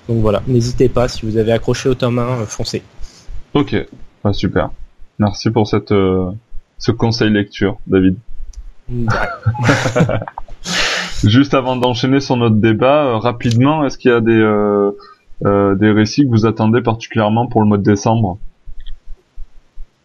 Donc 0.08 0.18
voilà, 0.18 0.42
n'hésitez 0.48 0.88
pas, 0.88 1.06
si 1.06 1.24
vous 1.24 1.36
avez 1.36 1.52
accroché 1.52 1.88
au 1.88 1.94
tome 1.94 2.18
1, 2.18 2.46
foncez. 2.46 2.82
Ok, 3.54 3.76
ah, 4.24 4.32
super. 4.32 4.70
Merci 5.20 5.50
pour 5.50 5.68
cette 5.68 5.92
ce 6.82 6.90
conseil 6.90 7.30
lecture, 7.30 7.78
David. 7.86 8.16
Juste 11.24 11.54
avant 11.54 11.76
d'enchaîner 11.76 12.18
sur 12.18 12.36
notre 12.36 12.56
débat, 12.56 13.04
euh, 13.04 13.18
rapidement, 13.18 13.86
est-ce 13.86 13.96
qu'il 13.96 14.10
y 14.10 14.14
a 14.14 14.20
des, 14.20 14.32
euh, 14.32 14.90
euh, 15.46 15.76
des 15.76 15.92
récits 15.92 16.24
que 16.24 16.30
vous 16.30 16.44
attendez 16.44 16.82
particulièrement 16.82 17.46
pour 17.46 17.60
le 17.60 17.68
mois 17.68 17.78
de 17.78 17.84
décembre? 17.84 18.38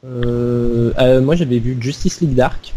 Moi 0.04 1.36
j'avais 1.36 1.58
vu 1.58 1.76
Justice 1.82 2.22
League 2.22 2.36
Dark. 2.36 2.74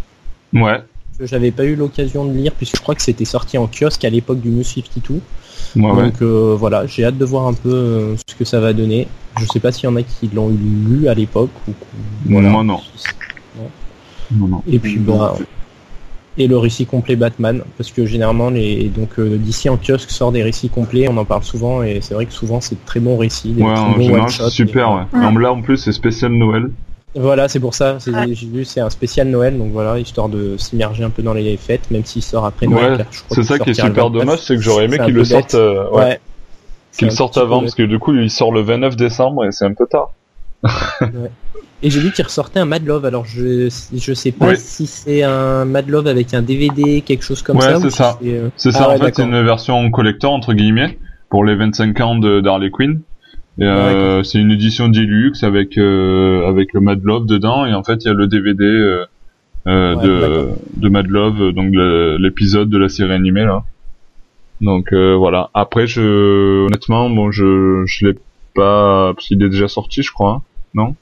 Ouais. 0.54 0.82
J'avais 1.20 1.50
pas 1.50 1.66
eu 1.66 1.76
l'occasion 1.76 2.24
de 2.24 2.32
lire 2.32 2.52
puisque 2.52 2.76
je 2.76 2.82
crois 2.82 2.94
que 2.94 3.02
c'était 3.02 3.26
sorti 3.26 3.58
en 3.58 3.68
kiosque 3.68 4.04
à 4.04 4.10
l'époque 4.10 4.40
du 4.40 4.48
New 4.48 4.64
52. 4.64 5.20
Donc 5.76 6.22
voilà, 6.22 6.86
j'ai 6.86 7.04
hâte 7.04 7.18
de 7.18 7.24
voir 7.26 7.46
un 7.46 7.52
peu 7.52 8.16
ce 8.26 8.34
que 8.34 8.46
ça 8.46 8.58
va 8.60 8.72
donner. 8.72 9.06
Je 9.38 9.44
sais 9.44 9.60
pas 9.60 9.70
s'il 9.70 9.84
y 9.84 9.92
en 9.92 9.96
a 9.96 10.02
qui 10.02 10.28
l'ont 10.34 10.48
lu 10.48 11.06
à 11.08 11.14
l'époque 11.14 11.50
ou. 11.68 11.72
Moi 12.26 12.64
non. 12.64 12.80
Et 14.70 14.78
puis 14.78 14.98
bah, 14.98 15.36
et 16.38 16.46
le 16.46 16.56
récit 16.56 16.86
complet 16.86 17.16
Batman, 17.16 17.62
parce 17.76 17.90
que 17.90 18.06
généralement 18.06 18.50
les 18.50 18.88
donc 18.88 19.18
euh, 19.18 19.36
d'ici 19.36 19.68
en 19.68 19.76
kiosque 19.76 20.10
sort 20.10 20.32
des 20.32 20.42
récits 20.42 20.68
complets, 20.68 21.08
on 21.08 21.16
en 21.16 21.24
parle 21.24 21.42
souvent 21.42 21.82
et 21.82 22.00
c'est 22.00 22.14
vrai 22.14 22.26
que 22.26 22.32
souvent 22.32 22.60
c'est 22.60 22.76
de 22.76 22.86
très 22.86 23.00
bons 23.00 23.18
récits. 23.18 23.50
Des 23.50 23.62
ouais, 23.62 23.70
en 23.70 24.28
super. 24.28 25.06
Ouais. 25.12 25.40
Là 25.42 25.52
en 25.52 25.60
plus 25.60 25.76
c'est 25.76 25.92
spécial 25.92 26.32
Noël. 26.32 26.70
Voilà, 27.16 27.48
c'est 27.48 27.58
pour 27.58 27.74
ça. 27.74 27.98
J'ai 27.98 28.46
vu, 28.46 28.64
c'est 28.64 28.80
un 28.80 28.90
spécial 28.90 29.28
Noël, 29.28 29.58
donc 29.58 29.72
voilà, 29.72 29.98
histoire 29.98 30.28
de 30.28 30.56
s'immerger 30.56 31.02
un 31.02 31.10
peu 31.10 31.22
dans 31.22 31.34
les 31.34 31.56
fêtes, 31.56 31.90
même 31.90 32.04
s'il 32.04 32.22
sort 32.22 32.44
après 32.44 32.68
Noël. 32.68 33.04
c'est 33.30 33.42
ça 33.42 33.58
qui 33.58 33.70
est 33.70 33.74
super 33.74 34.10
dommage, 34.10 34.38
c'est 34.38 34.54
que 34.54 34.62
j'aurais 34.62 34.84
aimé 34.84 34.98
qu'il 35.04 35.14
le 35.14 35.24
sorte, 35.24 35.54
euh, 35.54 35.90
ouais, 35.90 36.20
qu'il 36.96 37.10
sorte 37.10 37.36
avant, 37.36 37.60
parce 37.60 37.74
que 37.74 37.82
du 37.82 37.98
coup, 37.98 38.14
il 38.14 38.30
sort 38.30 38.52
le 38.52 38.60
29 38.60 38.94
décembre 38.94 39.44
et 39.44 39.50
c'est 39.50 39.64
un 39.64 39.74
peu 39.74 39.86
tard. 39.86 40.12
Et 41.82 41.88
j'ai 41.90 42.00
vu 42.00 42.12
qu'il 42.12 42.24
ressortait 42.24 42.60
un 42.60 42.66
Mad 42.66 42.84
Love. 42.84 43.06
Alors 43.06 43.24
je 43.24 43.68
je 43.94 44.12
sais 44.12 44.32
pas 44.32 44.54
si 44.54 44.86
c'est 44.86 45.22
un 45.22 45.64
Mad 45.64 45.88
Love 45.88 46.06
avec 46.06 46.34
un 46.34 46.42
DVD, 46.42 47.00
quelque 47.00 47.24
chose 47.24 47.42
comme 47.42 47.60
ça. 47.60 47.78
Ouais, 47.78 47.80
c'est 47.82 47.90
ça. 47.90 48.18
C'est 48.56 48.72
ça. 48.72 48.82
Euh, 48.82 48.86
ah 48.90 48.94
en 48.96 48.98
fait, 48.98 49.14
c'est 49.16 49.22
une 49.22 49.42
version 49.42 49.90
collector 49.90 50.32
entre 50.32 50.52
guillemets 50.52 50.98
pour 51.30 51.44
les 51.44 51.56
25 51.56 52.00
ans 52.00 52.14
de 52.16 52.40
d'Harley 52.40 52.70
Quinn. 52.70 53.00
Euh, 53.60 54.22
c'est 54.22 54.38
une 54.38 54.52
édition 54.52 54.88
deluxe 54.88 55.42
avec 55.42 55.76
euh, 55.76 56.48
avec 56.48 56.72
le 56.72 56.80
Mad 56.80 57.02
Love 57.02 57.26
dedans 57.26 57.66
et 57.66 57.74
en 57.74 57.82
fait 57.82 58.04
il 58.04 58.08
y 58.08 58.10
a 58.10 58.14
le 58.14 58.26
DVD 58.26 58.64
euh, 58.64 59.04
euh 59.66 59.96
de 59.96 60.48
de 60.76 60.88
Mad 60.88 61.06
Love 61.08 61.52
donc 61.52 61.72
l'épisode 62.20 62.70
de 62.70 62.78
la 62.78 62.88
série 62.88 63.12
animée 63.12 63.44
là. 63.44 63.64
Donc 64.60 64.92
voilà. 64.92 65.50
Après 65.52 65.86
je 65.86 66.66
honnêtement 66.66 67.10
bon 67.10 67.30
je 67.30 67.84
je 67.86 68.06
l'ai 68.06 68.14
pas 68.54 69.12
parce 69.14 69.26
qu'il 69.26 69.42
est 69.42 69.48
déjà 69.48 69.68
sorti 69.68 70.02
je 70.02 70.12
crois 70.12 70.36
hein. 70.36 70.42
non? 70.74 70.94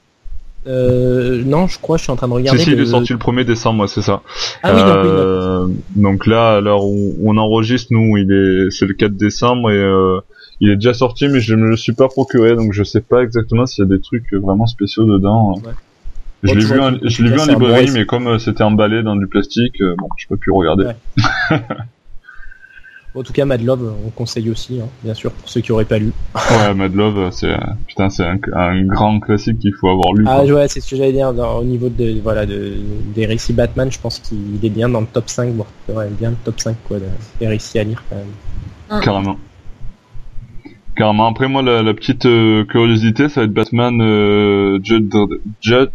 Euh, 0.69 1.43
non, 1.45 1.67
je 1.67 1.79
crois, 1.79 1.97
je 1.97 2.03
suis 2.03 2.11
en 2.11 2.15
train 2.15 2.27
de 2.27 2.33
regarder. 2.33 2.59
Si, 2.59 2.65
si, 2.65 2.71
il 2.71 2.79
est 2.79 2.85
sorti 2.85 3.13
le 3.13 3.19
1er 3.19 3.43
décembre, 3.43 3.87
c'est 3.87 4.01
ça. 4.01 4.21
Ah 4.63 4.73
oui, 4.73 4.81
euh, 4.81 5.67
donc 5.95 6.27
là, 6.27 6.57
à 6.57 6.61
l'heure 6.61 6.85
où 6.85 7.15
on 7.23 7.37
enregistre, 7.37 7.87
nous, 7.91 8.17
il 8.17 8.31
est, 8.31 8.71
c'est 8.71 8.85
le 8.85 8.93
4 8.93 9.13
décembre 9.13 9.71
et 9.71 9.77
euh, 9.77 10.19
il 10.59 10.69
est 10.69 10.75
déjà 10.75 10.93
sorti, 10.93 11.27
mais 11.27 11.39
je 11.39 11.55
me 11.55 11.69
le 11.69 11.77
suis 11.77 11.93
pas 11.93 12.07
procuré, 12.07 12.55
donc 12.55 12.73
je 12.73 12.83
sais 12.83 13.01
pas 13.01 13.23
exactement 13.23 13.65
s'il 13.65 13.83
y 13.83 13.87
a 13.87 13.89
des 13.89 14.01
trucs 14.01 14.31
vraiment 14.33 14.67
spéciaux 14.67 15.05
dedans. 15.05 15.55
Je 16.43 16.53
l'ai 16.53 16.65
vu, 16.65 16.79
en, 16.79 16.93
je 17.03 17.23
l'ai 17.23 17.31
vu 17.31 17.39
en 17.39 17.45
librairie, 17.45 17.91
mais 17.93 18.05
comme 18.05 18.27
euh, 18.27 18.39
c'était 18.39 18.63
emballé 18.63 19.03
dans 19.03 19.15
du 19.15 19.27
plastique, 19.27 19.81
euh, 19.81 19.95
bon, 19.97 20.07
je 20.17 20.27
peux 20.27 20.37
plus 20.37 20.51
regarder. 20.51 20.91
En 23.15 23.23
tout 23.23 23.33
cas, 23.33 23.43
Mad 23.43 23.63
Love, 23.63 23.91
on 24.05 24.09
conseille 24.11 24.49
aussi, 24.51 24.79
hein, 24.79 24.87
bien 25.03 25.13
sûr, 25.13 25.31
pour 25.31 25.49
ceux 25.49 25.61
qui 25.61 25.71
auraient 25.71 25.85
pas 25.85 25.97
lu. 25.97 26.13
Ouais, 26.35 26.73
Mad 26.73 26.93
Love, 26.93 27.31
c'est 27.31 27.55
putain, 27.87 28.09
c'est 28.09 28.23
un, 28.23 28.83
grand 28.85 29.19
classique 29.19 29.59
qu'il 29.59 29.73
faut 29.73 29.89
avoir 29.89 30.13
lu. 30.13 30.25
Ah 30.27 30.43
ouais, 30.43 30.67
c'est 30.67 30.79
ce 30.79 30.91
que 30.91 30.95
j'allais 30.95 31.13
dire. 31.13 31.29
au 31.29 31.63
niveau 31.63 31.89
de 31.89 32.19
voilà 32.21 32.45
de, 32.45 32.73
des 33.15 33.25
récits 33.25 33.53
Batman, 33.53 33.91
je 33.91 33.99
pense 33.99 34.19
qu'il 34.19 34.63
est 34.63 34.69
bien 34.69 34.89
dans 34.89 35.01
le 35.01 35.07
top 35.07 35.29
5, 35.29 35.53
bon, 35.53 35.65
ouais, 35.89 36.09
bien 36.09 36.31
le 36.31 36.35
top 36.43 36.59
5 36.59 36.75
quoi, 36.87 36.97
des 37.39 37.47
récits 37.47 37.79
à 37.79 37.83
lire 37.83 38.03
quand 38.09 38.15
même. 38.15 38.25
Ah. 38.89 38.99
Carrément. 39.03 39.37
Carrément. 40.95 41.27
Après 41.27 41.47
moi, 41.47 41.61
la, 41.61 41.93
petite 41.93 42.25
euh, 42.25 42.65
curiosité, 42.65 43.29
ça 43.29 43.41
va 43.41 43.45
être 43.45 43.53
Batman 43.53 44.01
euh, 44.01 44.79
Judge, 44.83 45.11
Judge, 45.61 45.89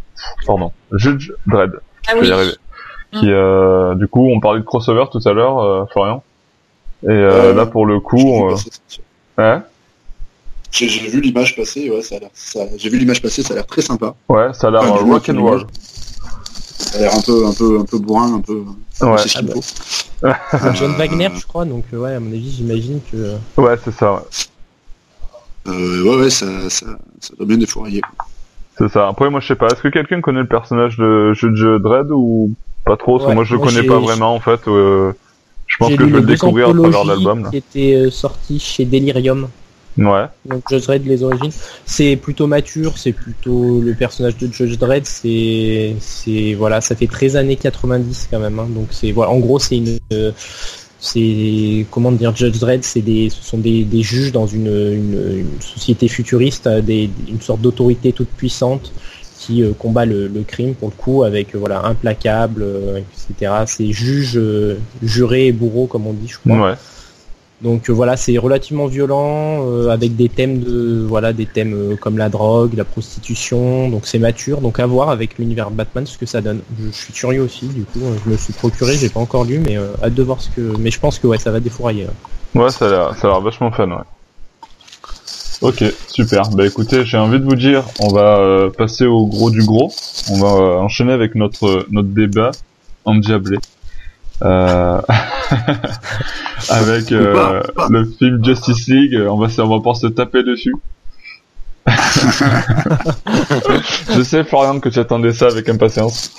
pardon, 0.47 0.73
Judge 0.93 1.31
Dredd. 1.47 1.73
Ah 2.09 2.13
oui. 2.21 2.29
Qui, 3.13 3.31
euh, 3.31 3.95
du 3.95 4.09
coup, 4.09 4.29
on 4.29 4.41
parlait 4.41 4.61
de 4.61 4.65
crossover 4.65 5.05
tout 5.11 5.21
à 5.25 5.33
l'heure, 5.33 5.61
euh, 5.61 5.85
Florian. 5.93 6.25
Et 7.05 7.11
euh, 7.11 7.55
là, 7.55 7.67
pour 7.67 7.87
le 7.87 8.01
coup, 8.01 8.49
euh, 8.49 8.57
hein 9.39 9.63
j'ai 10.71 11.09
vu 11.09 11.21
l'image 11.21 11.55
passer, 11.55 11.89
ouais, 11.89 12.03
ça 12.03 12.17
a 12.17 12.19
l'air, 12.19 12.31
ça... 12.35 12.61
j'ai 12.77 12.89
vu 12.89 12.99
l'image 12.99 13.23
passer, 13.23 13.43
ça 13.43 13.55
a 13.55 13.57
l'air 13.57 13.67
très 13.67 13.83
sympa. 13.83 14.15
Ouais, 14.29 14.53
ça 14.55 14.69
a 14.69 14.71
l'air 14.73 14.83
enfin, 14.83 15.05
rock 15.05 15.29
and 15.29 15.41
roll. 15.41 15.67
Ça 16.79 16.99
a 16.99 17.03
l'air 17.03 17.15
un 17.15 17.21
peu, 17.21 17.47
un 17.47 17.53
peu, 17.53 17.79
un 17.81 17.85
peu 17.85 17.99
bourrin, 17.99 18.35
un 18.35 18.41
peu. 18.41 18.65
Ouais. 19.03 19.19
C'est 19.19 19.29
ce 19.29 19.39
qu'il 19.39 19.51
faut. 19.53 19.63
John 20.75 20.93
Wagner, 20.99 21.29
je 21.35 21.47
crois, 21.47 21.65
donc 21.65 21.85
euh, 21.93 21.99
ouais, 21.99 22.15
à 22.15 22.21
mon 22.21 22.33
avis, 22.33 22.51
j'imagine 22.51 23.01
que. 23.11 23.37
Ouais, 23.57 23.77
c'est 23.85 23.95
ça. 23.95 24.15
Ouais. 24.15 24.21
Euh, 25.69 26.03
ouais, 26.03 26.17
ouais, 26.25 26.31
ça, 26.31 26.47
ça, 26.69 26.87
ça 27.21 27.35
doit 27.37 27.47
bien 27.47 27.57
défourailler. 27.57 28.03
C'est 28.77 28.89
ça. 28.89 29.09
Après, 29.09 29.31
moi, 29.31 29.41
je 29.41 29.47
sais 29.47 29.55
pas. 29.55 29.67
Est-ce 29.69 29.83
que 29.83 29.89
quelqu'un 29.89 30.21
connaît 30.21 30.41
le 30.41 30.49
personnage 30.49 30.97
de 30.97 31.33
Judge 31.35 31.65
Dredd 31.81 32.11
ou 32.11 32.53
pas 32.85 32.97
trop? 32.97 33.19
Parce 33.19 33.31
que 33.31 33.35
moi, 33.35 33.45
je 33.45 33.55
le 33.55 33.61
connais 33.61 33.85
pas 33.85 33.99
vraiment 33.99 34.35
en 34.35 34.41
fait. 34.41 34.67
Euh... 34.67 35.13
Je 35.67 35.77
pense 35.79 35.95
que 35.95 36.07
je 36.07 36.15
vais 36.15 36.21
le 36.21 36.27
découvrir 36.27 36.69
à 36.69 36.73
travers 36.73 37.05
l'album. 37.05 37.51
Qui 37.51 37.57
était 37.57 37.95
euh, 37.95 38.11
sorti 38.11 38.59
chez 38.59 38.85
Delirium. 38.85 39.49
Ouais. 39.97 40.25
Donc 40.45 40.63
Judge 40.69 40.87
Dredd 40.87 41.07
les 41.07 41.23
origines, 41.23 41.53
c'est 41.87 42.17
plutôt 42.17 42.49
mature, 42.49 42.99
c'est 42.99 43.13
plutôt 43.13 43.81
le 43.81 43.95
personnage 43.95 44.37
de 44.39 44.53
Judge 44.53 44.77
Dredd, 44.77 45.07
c'est 45.07 45.95
c'est 46.01 46.55
voilà, 46.55 46.81
ça 46.81 46.97
fait 46.97 47.07
13 47.07 47.37
années 47.37 47.55
90 47.55 48.29
quand 48.29 48.41
même 48.41 48.59
hein. 48.59 48.67
donc 48.69 48.89
c'est 48.91 49.13
voilà, 49.13 49.31
en 49.31 49.39
gros 49.39 49.61
c'est 49.61 49.77
une 49.77 49.99
euh, 50.13 50.33
c'est 50.99 51.87
comment 51.93 52.11
dire 52.11 52.35
Judge 52.35 52.59
Dredd, 52.59 52.83
c'est 52.83 53.03
des 53.03 53.31
ce 53.31 53.45
sont 53.45 53.59
des, 53.59 53.85
des 53.85 54.03
juges 54.03 54.33
dans 54.33 54.49
une, 54.49 54.67
une, 54.67 55.39
une 55.39 55.61
société 55.61 56.09
futuriste, 56.09 56.69
des, 56.69 57.09
une 57.29 57.41
sorte 57.41 57.61
d'autorité 57.61 58.13
toute 58.13 58.31
puissante 58.31 58.93
qui 59.45 59.65
combat 59.79 60.05
le, 60.05 60.29
crime 60.47 60.75
pour 60.75 60.91
le 60.91 60.95
coup 60.95 61.23
avec 61.23 61.55
voilà 61.55 61.85
implacable, 61.85 62.65
etc. 62.99 63.53
C'est 63.67 63.93
juge, 63.93 64.41
juré 65.03 65.47
et 65.47 65.53
bourreau 65.53 65.87
comme 65.87 66.07
on 66.07 66.13
dit, 66.13 66.29
je 66.29 66.39
crois. 66.39 66.71
Ouais. 66.71 66.75
Donc 67.63 67.89
voilà, 67.89 68.17
c'est 68.17 68.37
relativement 68.37 68.87
violent 68.87 69.89
avec 69.89 70.17
des 70.17 70.29
thèmes 70.29 70.59
de 70.59 71.05
voilà 71.09 71.33
des 71.33 71.47
thèmes 71.47 71.97
comme 72.01 72.19
la 72.19 72.29
drogue, 72.29 72.75
la 72.75 72.85
prostitution. 72.85 73.89
Donc 73.89 74.07
c'est 74.07 74.19
mature. 74.19 74.61
Donc 74.61 74.81
à 74.81 74.87
voir 74.87 75.09
avec 75.09 75.39
l'univers 75.39 75.71
Batman 75.71 76.07
ce 76.07 76.19
que 76.19 76.27
ça 76.27 76.41
donne. 76.41 76.61
Je, 76.79 76.91
suis 76.91 77.13
curieux 77.13 77.43
aussi. 77.43 77.67
Du 77.69 77.85
coup, 77.85 78.01
je 78.25 78.31
me 78.31 78.37
suis 78.37 78.53
procuré, 78.53 78.97
j'ai 78.97 79.09
pas 79.09 79.21
encore 79.21 79.45
lu, 79.45 79.59
mais 79.59 79.77
hâte 80.03 80.15
de 80.15 80.23
voir 80.23 80.41
ce 80.41 80.51
que. 80.51 80.77
Mais 80.79 80.91
je 80.91 81.01
pense 81.01 81.19
que 81.19 81.27
ouais, 81.27 81.39
ça 81.39 81.51
va 81.51 81.61
défourailler. 81.61 82.07
Ouais, 82.55 82.71
ça 82.71 82.87
a 82.87 82.91
l'air, 82.91 83.17
ça 83.17 83.27
a 83.27 83.31
l'air 83.31 83.41
vachement 83.41 83.71
fun, 83.73 83.91
ouais. 83.91 84.05
Ok, 85.65 85.83
super. 86.09 86.51
Bah 86.51 86.67
écoutez, 86.67 87.07
j'ai 87.07 87.17
envie 87.17 87.41
de 87.41 87.45
vous 87.47 87.57
dire, 87.57 87.85
on 87.99 88.09
va 88.09 88.37
euh, 88.37 88.69
passer 88.69 89.07
au 89.07 89.27
gros 89.27 89.51
du 89.51 89.65
gros. 89.65 89.91
On 90.31 90.39
va 90.39 90.49
euh, 90.49 90.77
enchaîner 90.77 91.15
avec 91.15 91.35
notre 91.35 91.87
notre 91.91 92.11
débat 92.11 92.51
endiablé. 93.07 93.57
Euh... 94.43 95.01
avec 96.69 97.11
euh, 97.13 97.63
le 97.89 98.05
film 98.05 98.45
Justice 98.45 98.89
League, 98.89 99.19
on 99.27 99.39
va 99.39 99.49
on 99.65 99.79
va 99.79 99.83
pas 99.83 99.95
se 99.95 100.07
taper 100.07 100.43
dessus. 100.43 100.75
Je 104.15 104.23
sais 104.23 104.45
Florian 104.45 104.81
que 104.81 104.91
tu 104.91 104.99
attendais 104.99 105.33
ça 105.33 105.47
avec 105.47 105.67
impatience. 105.71 106.33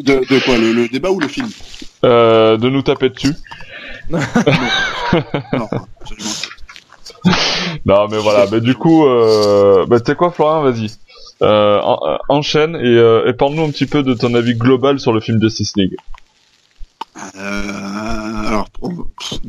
de, 0.00 0.20
de 0.20 0.44
quoi 0.44 0.58
le, 0.58 0.72
le, 0.72 0.86
débat 0.88 1.10
ou 1.10 1.18
le 1.18 1.28
film? 1.28 1.48
De 2.02 2.68
nous 2.68 2.82
taper 2.82 3.08
dessus. 3.08 3.36
non, 4.10 4.20
non, 5.54 5.68
mais 7.86 8.18
voilà, 8.18 8.46
mais 8.50 8.60
du 8.60 8.74
coup, 8.74 9.06
euh, 9.06 9.86
bah, 9.86 10.00
tu 10.00 10.10
sais 10.10 10.16
quoi, 10.16 10.30
Florian, 10.30 10.62
vas-y. 10.62 10.90
Euh, 11.40 11.78
euh 11.80 12.16
enchaîne 12.28 12.74
et, 12.74 12.96
euh, 12.96 13.28
et 13.28 13.32
parle-nous 13.32 13.62
un 13.62 13.70
petit 13.70 13.86
peu 13.86 14.02
de 14.02 14.12
ton 14.12 14.34
avis 14.34 14.56
global 14.56 14.98
sur 14.98 15.12
le 15.12 15.20
film 15.20 15.40
Justice 15.40 15.72
League. 15.76 15.96
Euh, 17.36 18.46
alors, 18.46 18.68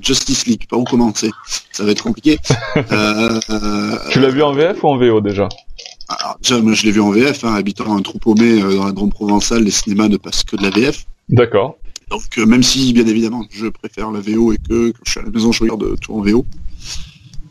Justice 0.02 0.46
League, 0.46 0.68
par 0.70 0.80
où 0.80 0.84
commencer 0.84 1.32
Ça 1.72 1.84
va 1.84 1.92
être 1.92 2.04
compliqué. 2.04 2.38
tu 4.10 4.20
l'as 4.20 4.30
vu 4.30 4.44
en 4.44 4.54
VF 4.54 4.84
ou 4.84 4.88
en 4.88 4.98
VO 4.98 5.22
déjà? 5.22 5.50
Alors, 6.10 6.38
déjà, 6.42 6.60
moi, 6.60 6.74
je 6.74 6.84
l'ai 6.86 6.92
vu 6.92 7.02
en 7.02 7.12
VF, 7.12 7.44
hein, 7.44 7.54
habitant 7.54 7.96
un 7.96 8.02
trou 8.02 8.18
paumé 8.20 8.60
dans 8.62 8.86
la 8.86 8.92
Drôme 8.92 9.12
provençale, 9.12 9.64
les 9.64 9.72
cinémas 9.72 10.08
ne 10.08 10.18
passent 10.18 10.44
que 10.44 10.56
de 10.56 10.64
la 10.64 10.70
VF. 10.70 11.06
D'accord. 11.30 11.78
Donc 12.10 12.38
même 12.38 12.64
si 12.64 12.92
bien 12.92 13.06
évidemment 13.06 13.46
je 13.52 13.68
préfère 13.68 14.12
la 14.12 14.20
VO 14.20 14.52
et 14.52 14.58
que 14.58 14.92
quand 14.92 15.02
je 15.06 15.12
suis 15.12 15.20
à 15.20 15.24
la 15.24 15.30
maison 15.30 15.52
je 15.52 15.64
regarde 15.64 16.00
tout 16.00 16.14
en 16.16 16.22
VO. 16.22 16.46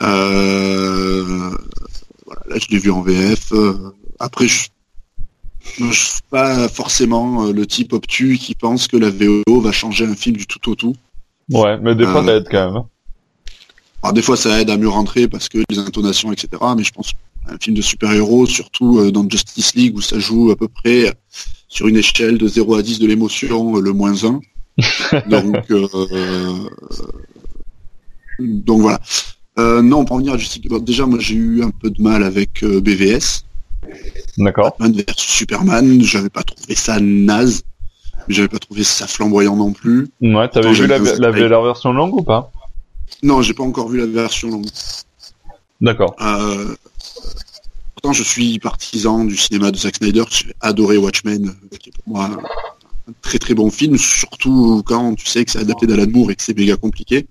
Euh, 0.02 1.50
voilà, 2.26 2.42
là 2.48 2.56
je 2.60 2.68
l'ai 2.70 2.78
vu 2.78 2.90
en 2.90 3.02
VF. 3.02 3.52
Euh, 3.52 3.92
après 4.18 4.46
je, 4.48 4.68
je 5.78 5.92
suis 5.92 6.20
pas 6.30 6.68
forcément 6.68 7.46
le 7.46 7.66
type 7.66 7.92
obtus 7.92 8.38
qui 8.38 8.54
pense 8.54 8.88
que 8.88 8.96
la 8.96 9.10
VO 9.10 9.60
va 9.60 9.72
changer 9.72 10.06
un 10.06 10.14
film 10.14 10.36
du 10.36 10.46
tout 10.46 10.70
au 10.70 10.74
tout. 10.74 10.96
Ouais, 11.50 11.78
mais 11.78 11.94
des 11.94 12.06
fois 12.06 12.24
ça 12.24 12.36
aide 12.36 12.48
quand 12.50 12.66
même. 12.66 12.76
Hein. 12.76 12.86
Alors 14.02 14.12
des 14.12 14.22
fois 14.22 14.36
ça 14.36 14.60
aide 14.60 14.70
à 14.70 14.76
mieux 14.76 14.88
rentrer 14.88 15.28
parce 15.28 15.48
que 15.48 15.58
les 15.68 15.78
intonations 15.78 16.32
etc. 16.32 16.48
Mais 16.76 16.84
je 16.84 16.92
pense 16.92 17.12
un 17.50 17.56
film 17.58 17.76
de 17.76 17.82
super-héros, 17.82 18.46
surtout 18.46 19.10
dans 19.10 19.28
Justice 19.28 19.74
League 19.74 19.96
où 19.96 20.02
ça 20.02 20.18
joue 20.18 20.50
à 20.50 20.56
peu 20.56 20.68
près 20.68 21.14
sur 21.68 21.86
une 21.86 21.96
échelle 21.96 22.38
de 22.38 22.48
0 22.48 22.74
à 22.74 22.82
10 22.82 22.98
de 22.98 23.06
l'émotion, 23.06 23.76
le 23.76 23.92
moins 23.92 24.24
1. 24.24 24.40
donc, 25.28 25.70
euh, 25.70 26.68
donc 28.38 28.80
voilà. 28.80 29.00
Euh, 29.58 29.82
non, 29.82 30.04
pour 30.04 30.16
en 30.16 30.18
venir 30.20 30.34
à 30.34 30.36
Justice 30.36 30.62
déjà 30.82 31.06
moi 31.06 31.18
j'ai 31.20 31.34
eu 31.34 31.62
un 31.62 31.70
peu 31.70 31.90
de 31.90 32.00
mal 32.00 32.22
avec 32.22 32.62
euh, 32.62 32.80
BVS. 32.80 33.44
D'accord. 34.36 34.70
Batman 34.78 34.92
versus 34.92 35.28
Superman, 35.30 36.02
j'avais 36.02 36.30
pas 36.30 36.42
trouvé 36.42 36.74
ça 36.74 37.00
naze, 37.00 37.62
mais 38.28 38.34
j'avais 38.34 38.48
pas 38.48 38.58
trouvé 38.58 38.84
ça 38.84 39.06
flamboyant 39.06 39.56
non 39.56 39.72
plus. 39.72 40.08
Ouais, 40.20 40.48
t'avais 40.48 40.72
vu 40.72 40.86
la, 40.86 40.98
la, 40.98 41.30
la, 41.30 41.60
version 41.60 41.92
longue 41.92 42.14
ou 42.14 42.22
pas? 42.22 42.52
Non, 43.22 43.42
j'ai 43.42 43.54
pas 43.54 43.64
encore 43.64 43.88
vu 43.88 43.98
la 43.98 44.06
version 44.06 44.50
longue. 44.50 44.66
D'accord. 45.80 46.14
Euh, 46.20 46.74
Pourtant, 48.00 48.12
je 48.12 48.22
suis 48.22 48.60
partisan 48.60 49.24
du 49.24 49.36
cinéma 49.36 49.72
de 49.72 49.76
Zack 49.76 49.96
Snyder. 49.96 50.22
J'ai 50.30 50.54
adoré 50.60 50.96
Watchmen, 50.98 51.52
qui 51.80 51.88
est 51.88 51.92
pour 51.92 52.14
moi 52.14 52.30
un 53.08 53.12
très 53.22 53.40
très 53.40 53.54
bon 53.54 53.72
film, 53.72 53.98
surtout 53.98 54.84
quand 54.86 55.16
tu 55.16 55.26
sais 55.26 55.44
que 55.44 55.50
c'est 55.50 55.58
adapté 55.58 55.88
d'Alan 55.88 56.06
Moore 56.08 56.30
et 56.30 56.36
que 56.36 56.42
c'est 56.44 56.56
méga 56.56 56.76
compliqué. 56.76 57.26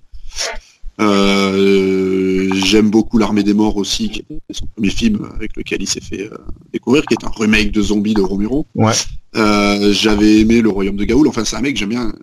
Euh, 0.99 2.49
j'aime 2.55 2.89
beaucoup 2.89 3.17
L'Armée 3.17 3.43
des 3.43 3.53
Morts 3.53 3.77
aussi, 3.77 4.09
qui 4.09 4.19
est 4.29 4.53
son 4.53 4.65
premier 4.67 4.89
film 4.89 5.29
avec 5.35 5.55
lequel 5.55 5.81
il 5.81 5.87
s'est 5.87 6.01
fait 6.01 6.23
euh, 6.23 6.37
découvrir, 6.73 7.05
qui 7.05 7.13
est 7.13 7.25
un 7.25 7.29
remake 7.29 7.71
de 7.71 7.81
Zombie 7.81 8.13
de 8.13 8.21
Romero. 8.21 8.65
Ouais. 8.75 8.93
Euh, 9.35 9.93
j'avais 9.93 10.39
aimé 10.39 10.61
Le 10.61 10.69
Royaume 10.69 10.97
de 10.97 11.05
Gaoul. 11.05 11.27
Enfin, 11.27 11.45
c'est 11.45 11.55
un 11.55 11.61
mec 11.61 11.73
que 11.73 11.79
j'aime 11.79 11.89
bien. 11.89 12.13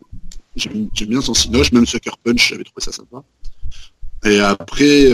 J'aime 0.57 0.89
bien 1.09 1.21
son 1.21 1.35
cinoche, 1.35 1.73
même 1.73 1.87
Sucker 1.87 2.17
Punch, 2.23 2.51
j'avais 2.51 2.63
trouvé 2.63 2.81
ça 2.81 2.93
sympa. 2.93 3.25
Et 4.25 4.39
après, 4.39 5.09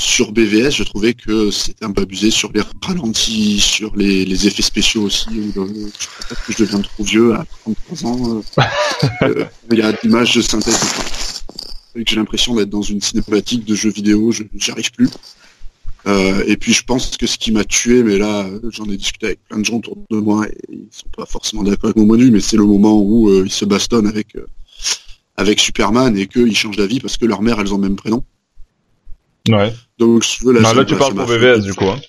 sur 0.00 0.32
BVS, 0.32 0.70
je 0.70 0.82
trouvais 0.82 1.12
que 1.12 1.50
c'était 1.50 1.84
un 1.84 1.92
peu 1.92 2.02
abusé 2.02 2.30
sur 2.30 2.50
les 2.52 2.62
ralentis, 2.82 3.60
sur 3.60 3.94
les, 3.94 4.46
effets 4.46 4.62
spéciaux 4.62 5.02
aussi. 5.02 5.28
Peut-être 5.28 6.46
que 6.46 6.52
je 6.54 6.58
deviens 6.64 6.80
trop 6.80 7.04
vieux 7.04 7.34
à 7.34 7.44
33 7.62 8.06
ans. 8.10 8.42
Euh, 8.58 8.62
euh, 9.22 9.44
il 9.70 9.78
y 9.78 9.82
a 9.82 9.92
d'images 9.92 10.34
de 10.34 10.40
synthèse. 10.40 10.80
J'ai 11.94 12.16
l'impression 12.16 12.54
d'être 12.54 12.70
dans 12.70 12.82
une 12.82 13.00
cinématique 13.00 13.64
de 13.64 13.74
jeux 13.74 13.90
vidéo, 13.90 14.30
je 14.30 14.44
arrive 14.70 14.92
plus. 14.92 15.08
Euh, 16.06 16.44
et 16.46 16.56
puis 16.56 16.72
je 16.72 16.82
pense 16.82 17.16
que 17.16 17.26
ce 17.26 17.36
qui 17.36 17.52
m'a 17.52 17.64
tué, 17.64 18.02
mais 18.02 18.16
là 18.16 18.46
j'en 18.70 18.86
ai 18.86 18.96
discuté 18.96 19.26
avec 19.26 19.40
plein 19.48 19.58
de 19.58 19.64
gens 19.64 19.76
autour 19.76 19.98
de 20.10 20.16
moi 20.16 20.46
et 20.48 20.56
ils 20.70 20.88
sont 20.90 21.08
pas 21.14 21.26
forcément 21.26 21.62
d'accord 21.62 21.86
avec 21.86 21.96
mon 21.96 22.06
point 22.06 22.16
de 22.16 22.22
vue, 22.22 22.30
mais 22.30 22.40
c'est 22.40 22.56
le 22.56 22.64
moment 22.64 22.98
où 23.02 23.28
ils 23.44 23.50
se 23.50 23.66
bastonnent 23.66 24.06
avec 24.06 24.34
avec 25.36 25.60
Superman 25.60 26.16
et 26.16 26.26
qu'ils 26.26 26.56
changent 26.56 26.76
d'avis 26.76 27.00
parce 27.00 27.16
que 27.16 27.26
leur 27.26 27.42
mère 27.42 27.60
elles 27.60 27.72
ont 27.74 27.76
le 27.76 27.82
même 27.82 27.96
prénom. 27.96 28.24
Ouais. 29.48 29.74
Donc 29.98 30.24
là, 30.44 30.72
là 30.72 30.84
tu 30.84 30.96
parles 30.96 31.14
pour 31.14 31.26
BVS 31.26 31.60
du 31.60 31.74
coup. 31.74 31.86
Hein. 31.86 32.00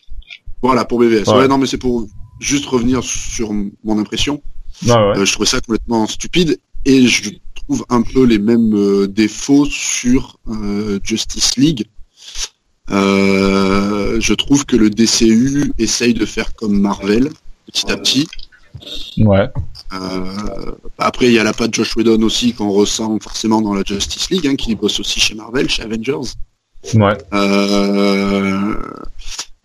Voilà 0.61 0.85
pour 0.85 0.99
BVS. 0.99 1.27
Ouais. 1.27 1.47
non 1.49 1.57
mais 1.57 1.67
c'est 1.67 1.77
pour 1.77 2.07
juste 2.39 2.65
revenir 2.67 3.03
sur 3.03 3.51
mon 3.83 3.99
impression. 3.99 4.41
Euh, 4.87 5.25
je 5.25 5.31
trouvais 5.33 5.47
ça 5.47 5.59
complètement 5.59 6.07
stupide 6.07 6.59
et 6.85 7.07
je 7.07 7.29
trouve 7.65 7.85
un 7.89 8.01
peu 8.01 8.25
les 8.25 8.39
mêmes 8.39 8.73
euh, 8.75 9.07
défauts 9.07 9.65
sur 9.65 10.37
euh, 10.47 10.99
Justice 11.03 11.57
League. 11.57 11.85
je 12.89 14.33
trouve 14.33 14.65
que 14.65 14.75
le 14.75 14.89
DCU 14.89 15.71
essaye 15.77 16.13
de 16.13 16.25
faire 16.25 16.53
comme 16.53 16.79
Marvel 16.79 17.29
petit 17.65 17.91
à 17.91 17.97
petit. 17.97 18.27
Ouais. 19.17 19.49
après, 20.97 21.27
il 21.27 21.33
y 21.33 21.39
a 21.39 21.43
la 21.43 21.53
patte 21.53 21.73
Josh 21.73 21.95
Whedon 21.95 22.21
aussi 22.23 22.53
qu'on 22.53 22.71
ressent 22.71 23.17
forcément 23.19 23.61
dans 23.61 23.73
la 23.73 23.83
Justice 23.85 24.29
League, 24.29 24.47
hein, 24.47 24.55
qui 24.55 24.75
bosse 24.75 24.99
aussi 24.99 25.19
chez 25.19 25.35
Marvel, 25.35 25.69
chez 25.69 25.83
Avengers. 25.83 26.33
Ouais. 26.95 27.17
Euh, 27.33 28.75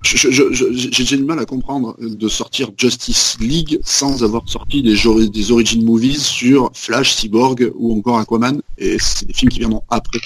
j'ai 0.06 1.16
du 1.16 1.24
mal 1.24 1.38
à 1.38 1.44
comprendre 1.44 1.96
de 2.00 2.28
sortir 2.28 2.70
Justice 2.76 3.36
League 3.40 3.78
sans 3.84 4.22
avoir 4.22 4.48
sorti 4.48 4.82
des, 4.82 5.50
origin 5.50 5.84
movies 5.84 6.22
sur 6.22 6.70
Flash, 6.74 7.14
Cyborg 7.14 7.72
ou 7.74 7.98
encore 7.98 8.18
Aquaman. 8.18 8.60
Et 8.78 8.96
c'est 9.00 9.26
des 9.26 9.34
films 9.34 9.50
qui 9.50 9.58
viendront 9.58 9.82
après. 9.88 10.20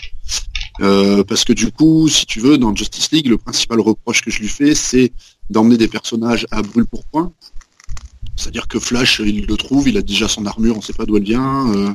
Euh, 0.80 1.24
parce 1.24 1.44
que 1.44 1.52
du 1.52 1.70
coup, 1.72 2.08
si 2.08 2.26
tu 2.26 2.40
veux, 2.40 2.58
dans 2.58 2.74
Justice 2.74 3.10
League, 3.12 3.26
le 3.26 3.38
principal 3.38 3.80
reproche 3.80 4.22
que 4.22 4.30
je 4.30 4.40
lui 4.40 4.48
fais, 4.48 4.74
c'est 4.74 5.12
d'emmener 5.50 5.76
des 5.76 5.88
personnages 5.88 6.46
à 6.50 6.62
brûle 6.62 6.86
pour 6.86 7.04
point. 7.04 7.32
C'est-à-dire 8.36 8.68
que 8.68 8.78
Flash, 8.78 9.20
il 9.24 9.46
le 9.46 9.56
trouve, 9.56 9.88
il 9.88 9.96
a 9.98 10.02
déjà 10.02 10.28
son 10.28 10.46
armure, 10.46 10.76
on 10.76 10.80
sait 10.80 10.92
pas 10.92 11.04
d'où 11.04 11.16
elle 11.16 11.24
vient. 11.24 11.68
Euh, 11.74 11.92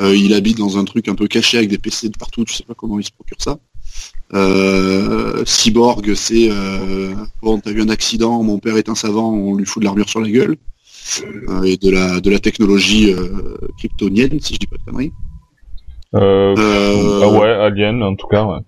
euh, 0.00 0.16
il 0.16 0.34
habite 0.34 0.58
dans 0.58 0.78
un 0.78 0.84
truc 0.84 1.08
un 1.08 1.14
peu 1.14 1.28
caché 1.28 1.58
avec 1.58 1.70
des 1.70 1.78
PC 1.78 2.08
de 2.08 2.16
partout, 2.16 2.44
tu 2.44 2.54
sais 2.54 2.64
pas 2.64 2.74
comment 2.74 2.98
il 2.98 3.04
se 3.04 3.12
procure 3.12 3.40
ça. 3.40 3.58
Euh, 4.34 5.44
cyborg, 5.44 6.14
c'est 6.14 6.48
euh, 6.50 7.14
bon, 7.42 7.60
t'as 7.60 7.70
eu 7.70 7.82
un 7.82 7.90
accident, 7.90 8.42
mon 8.42 8.58
père 8.58 8.78
est 8.78 8.88
un 8.88 8.94
savant, 8.94 9.30
on 9.30 9.56
lui 9.56 9.66
fout 9.66 9.82
de 9.82 9.84
l'armure 9.84 10.08
sur 10.08 10.20
la 10.20 10.30
gueule. 10.30 10.56
Euh, 11.48 11.64
et 11.64 11.76
de 11.76 11.90
la 11.90 12.20
de 12.20 12.30
la 12.30 12.38
technologie 12.38 13.12
euh, 13.12 13.56
kryptonienne, 13.76 14.40
si 14.40 14.54
je 14.54 14.60
dis 14.60 14.66
pas 14.66 14.76
de 14.76 14.84
conneries. 14.84 15.12
Ah 16.14 17.28
ouais, 17.28 17.50
Alien 17.50 18.02
en 18.02 18.14
tout 18.14 18.28
cas, 18.28 18.44
ouais. 18.44 18.60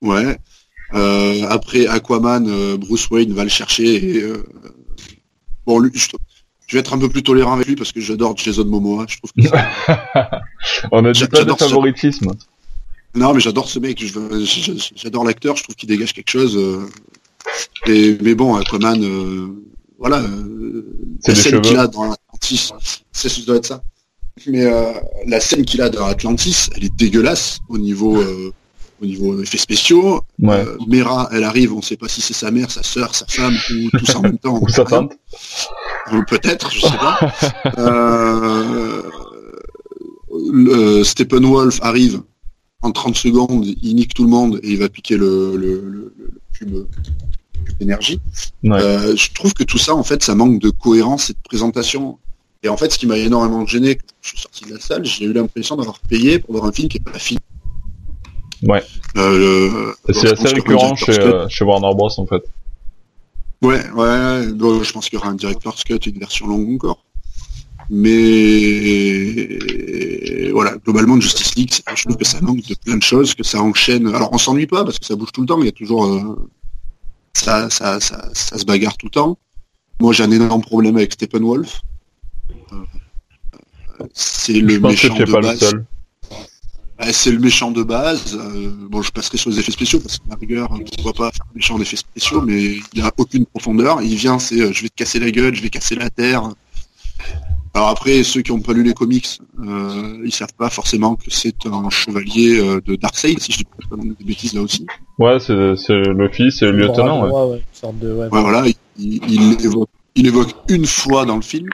Ouais. 0.00 1.46
après 1.50 1.86
Aquaman, 1.86 2.76
Bruce 2.76 3.10
Wayne 3.10 3.32
va 3.32 3.42
le 3.42 3.50
chercher 3.50 3.96
et 3.96 4.22
bon 5.66 5.80
lui, 5.80 5.90
je, 5.94 6.06
vais 6.72 6.78
être 6.78 6.94
un 6.94 6.98
peu 6.98 7.08
plus 7.08 7.22
tolérant 7.22 7.54
avec 7.54 7.66
lui 7.66 7.74
parce 7.74 7.92
que 7.92 8.00
j'adore 8.00 8.36
Jason 8.36 8.64
Momoa. 8.64 9.06
Je 9.08 9.18
trouve 9.18 9.32
que 9.32 9.48
on 10.92 11.04
a 11.04 11.12
dit 11.12 11.26
pas 11.26 11.44
de 11.44 11.52
favoritisme. 11.52 12.30
Non, 13.14 13.34
mais 13.34 13.40
j'adore 13.40 13.68
ce 13.68 13.78
mec. 13.78 14.02
J'adore 14.96 15.24
l'acteur. 15.24 15.56
Je 15.56 15.64
trouve 15.64 15.74
qu'il 15.74 15.88
dégage 15.88 16.12
quelque 16.12 16.30
chose. 16.30 16.56
Euh. 16.56 16.86
Et, 17.86 18.18
mais 18.22 18.34
bon, 18.34 18.56
Aquaman, 18.56 19.02
euh, 19.02 19.48
voilà. 19.98 20.20
Euh, 20.20 21.18
la 21.26 21.34
scène 21.34 21.60
qu'il 21.60 21.76
a 21.78 21.86
dans 21.86 22.12
Atlantis, 22.12 22.70
c'est 23.12 23.28
ce 23.28 23.40
doit 23.46 23.56
être 23.56 23.66
ça. 23.66 23.82
Mais 24.46 24.64
la 25.26 25.40
scène 25.40 25.64
qu'il 25.64 25.82
a 25.82 25.88
dans 25.88 26.06
Atlantis, 26.06 26.68
elle 26.76 26.84
est 26.84 26.94
dégueulasse 26.94 27.58
au 27.68 27.78
niveau 27.78 28.22
au 29.00 29.06
niveau 29.06 29.40
effets 29.42 29.58
spéciaux. 29.58 30.22
Ouais. 30.40 30.64
Euh, 30.66 30.76
Mera, 30.86 31.28
elle 31.32 31.44
arrive, 31.44 31.72
on 31.72 31.82
sait 31.82 31.96
pas 31.96 32.08
si 32.08 32.20
c'est 32.20 32.34
sa 32.34 32.50
mère, 32.50 32.70
sa 32.70 32.82
sœur, 32.82 33.14
sa 33.14 33.26
femme 33.26 33.56
ou 33.70 33.90
tout 33.96 34.06
ça 34.06 34.18
en 34.18 34.22
même 34.22 34.38
temps. 34.38 34.58
Ou 34.62 34.68
sa. 34.68 34.82
Ou 36.12 36.24
Peut-être, 36.26 36.72
je 36.72 36.80
sais 36.80 36.96
pas. 36.96 37.18
euh, 37.78 39.02
Steppenwolf 41.04 41.78
arrive 41.82 42.22
en 42.82 42.92
30 42.92 43.16
secondes, 43.16 43.64
il 43.82 43.96
nique 43.96 44.14
tout 44.14 44.22
le 44.22 44.30
monde 44.30 44.60
et 44.62 44.70
il 44.70 44.78
va 44.78 44.88
piquer 44.88 45.16
le, 45.16 45.56
le, 45.56 45.80
le, 45.80 46.14
le 46.16 46.40
cube, 46.52 46.86
d'énergie. 47.78 48.20
Ouais. 48.62 48.80
Euh, 48.80 49.16
je 49.16 49.32
trouve 49.32 49.52
que 49.52 49.64
tout 49.64 49.78
ça, 49.78 49.94
en 49.94 50.04
fait, 50.04 50.22
ça 50.22 50.34
manque 50.34 50.60
de 50.60 50.70
cohérence 50.70 51.30
et 51.30 51.32
de 51.32 51.38
présentation. 51.42 52.18
Et 52.62 52.68
en 52.68 52.76
fait, 52.76 52.92
ce 52.92 52.98
qui 52.98 53.06
m'a 53.06 53.16
énormément 53.16 53.64
gêné 53.66 53.96
quand 53.96 54.06
je 54.20 54.28
suis 54.28 54.38
sorti 54.38 54.64
de 54.64 54.74
la 54.74 54.80
salle, 54.80 55.04
j'ai 55.04 55.24
eu 55.24 55.32
l'impression 55.32 55.76
d'avoir 55.76 56.00
payé 56.00 56.38
pour 56.38 56.52
voir 56.52 56.66
un 56.66 56.72
film 56.72 56.88
qui 56.88 56.98
n'est 56.98 57.12
pas 57.12 57.18
fini. 57.18 57.40
Ouais. 58.62 58.82
Euh, 59.16 59.92
bon, 60.06 60.14
C'est 60.14 60.32
assez 60.32 60.54
récurrent 60.54 60.96
chez, 60.96 61.20
euh, 61.20 61.46
Warner 61.60 61.94
Bros 61.94 62.10
en 62.16 62.26
fait. 62.26 62.42
Ouais, 63.62 63.88
ouais, 63.90 64.84
je 64.84 64.92
pense 64.92 65.08
qu'il 65.08 65.18
y 65.18 65.22
aura 65.22 65.30
un 65.30 65.34
director's 65.34 65.82
cut 65.84 65.94
et 65.94 66.10
une 66.10 66.18
version 66.18 66.46
longue 66.46 66.74
encore. 66.74 67.04
Mais 67.90 69.58
voilà, 70.52 70.76
globalement 70.84 71.20
Justice 71.20 71.54
League, 71.54 71.72
je 71.94 72.02
trouve 72.02 72.16
que 72.16 72.24
ça 72.24 72.40
manque 72.40 72.62
de 72.62 72.74
plein 72.74 72.96
de 72.96 73.02
choses, 73.02 73.34
que 73.34 73.42
ça 73.42 73.60
enchaîne. 73.62 74.08
Alors 74.08 74.30
on 74.32 74.38
s'ennuie 74.38 74.66
pas 74.66 74.84
parce 74.84 74.98
que 74.98 75.06
ça 75.06 75.16
bouge 75.16 75.32
tout 75.32 75.40
le 75.40 75.46
temps, 75.46 75.58
il 75.60 75.66
y 75.66 75.68
a 75.68 75.72
toujours 75.72 76.06
euh, 76.06 76.48
ça, 77.34 77.70
ça, 77.70 78.00
ça, 78.00 78.28
ça 78.32 78.58
se 78.58 78.64
bagarre 78.64 78.96
tout 78.96 79.06
le 79.06 79.10
temps. 79.10 79.38
Moi 80.00 80.12
j'ai 80.12 80.24
un 80.24 80.30
énorme 80.30 80.62
problème 80.62 80.96
avec 80.96 81.12
Steppenwolf. 81.12 81.80
Euh, 82.72 82.76
euh, 84.00 84.06
c'est 84.12 84.52
le 84.52 84.68
Je 84.74 84.78
pense 84.78 85.00
que 85.00 85.06
méchant 85.08 85.18
de 85.18 85.24
pas 85.30 85.40
le 85.40 85.46
base. 85.46 85.58
seul. 85.58 85.86
C'est 87.12 87.30
le 87.30 87.38
méchant 87.38 87.70
de 87.70 87.82
base. 87.84 88.36
Euh, 88.36 88.72
bon, 88.90 89.02
je 89.02 89.12
passerai 89.12 89.38
sur 89.38 89.50
les 89.50 89.60
effets 89.60 89.70
spéciaux 89.70 90.00
parce 90.00 90.18
que 90.18 90.28
la 90.28 90.34
rigueur, 90.34 90.68
on 90.72 90.78
ne 90.78 91.02
voit 91.02 91.12
pas 91.12 91.30
faire 91.30 91.46
un 91.48 91.54
méchant 91.54 91.78
d'effets 91.78 91.96
spéciaux, 91.96 92.42
mais 92.42 92.80
il 92.92 93.00
a 93.00 93.12
aucune 93.16 93.46
profondeur. 93.46 94.02
Il 94.02 94.16
vient, 94.16 94.40
c'est 94.40 94.60
euh, 94.60 94.72
je 94.72 94.82
vais 94.82 94.88
te 94.88 94.96
casser 94.96 95.20
la 95.20 95.30
gueule, 95.30 95.54
je 95.54 95.62
vais 95.62 95.70
casser 95.70 95.94
la 95.94 96.10
terre. 96.10 96.50
Alors 97.78 97.90
après, 97.90 98.24
ceux 98.24 98.42
qui 98.42 98.50
n'ont 98.50 98.58
pas 98.58 98.72
lu 98.72 98.82
les 98.82 98.92
comics, 98.92 99.38
euh, 99.64 100.20
ils 100.24 100.34
savent 100.34 100.52
pas 100.58 100.68
forcément 100.68 101.14
que 101.14 101.30
c'est 101.30 101.64
un 101.64 101.88
chevalier 101.90 102.58
euh, 102.58 102.80
de 102.80 102.96
Darkseid, 102.96 103.38
si 103.38 103.52
je 103.52 103.58
dis 103.58 103.64
pas 103.64 103.94
des 103.96 104.24
bêtises 104.24 104.52
là 104.52 104.62
aussi. 104.62 104.84
Ouais, 105.16 105.38
c'est 105.38 105.76
c'est 105.76 105.94
le 105.94 106.28
fils 106.28 106.60
et 106.60 106.64
le 106.64 106.72
lieutenant. 106.72 107.22
Ouais. 107.22 107.28
Bras 107.28 107.28
droit, 107.28 107.46
ouais, 107.46 107.58
une 107.58 107.62
sorte 107.80 107.98
de, 108.00 108.12
ouais, 108.12 108.28
Ouais, 108.32 108.42
voilà, 108.42 108.64
il, 108.66 109.22
il, 109.30 109.56
l'évoque, 109.58 109.90
il 110.16 110.26
évoque 110.26 110.50
une 110.68 110.86
fois 110.86 111.24
dans 111.24 111.36
le 111.36 111.42
film. 111.42 111.68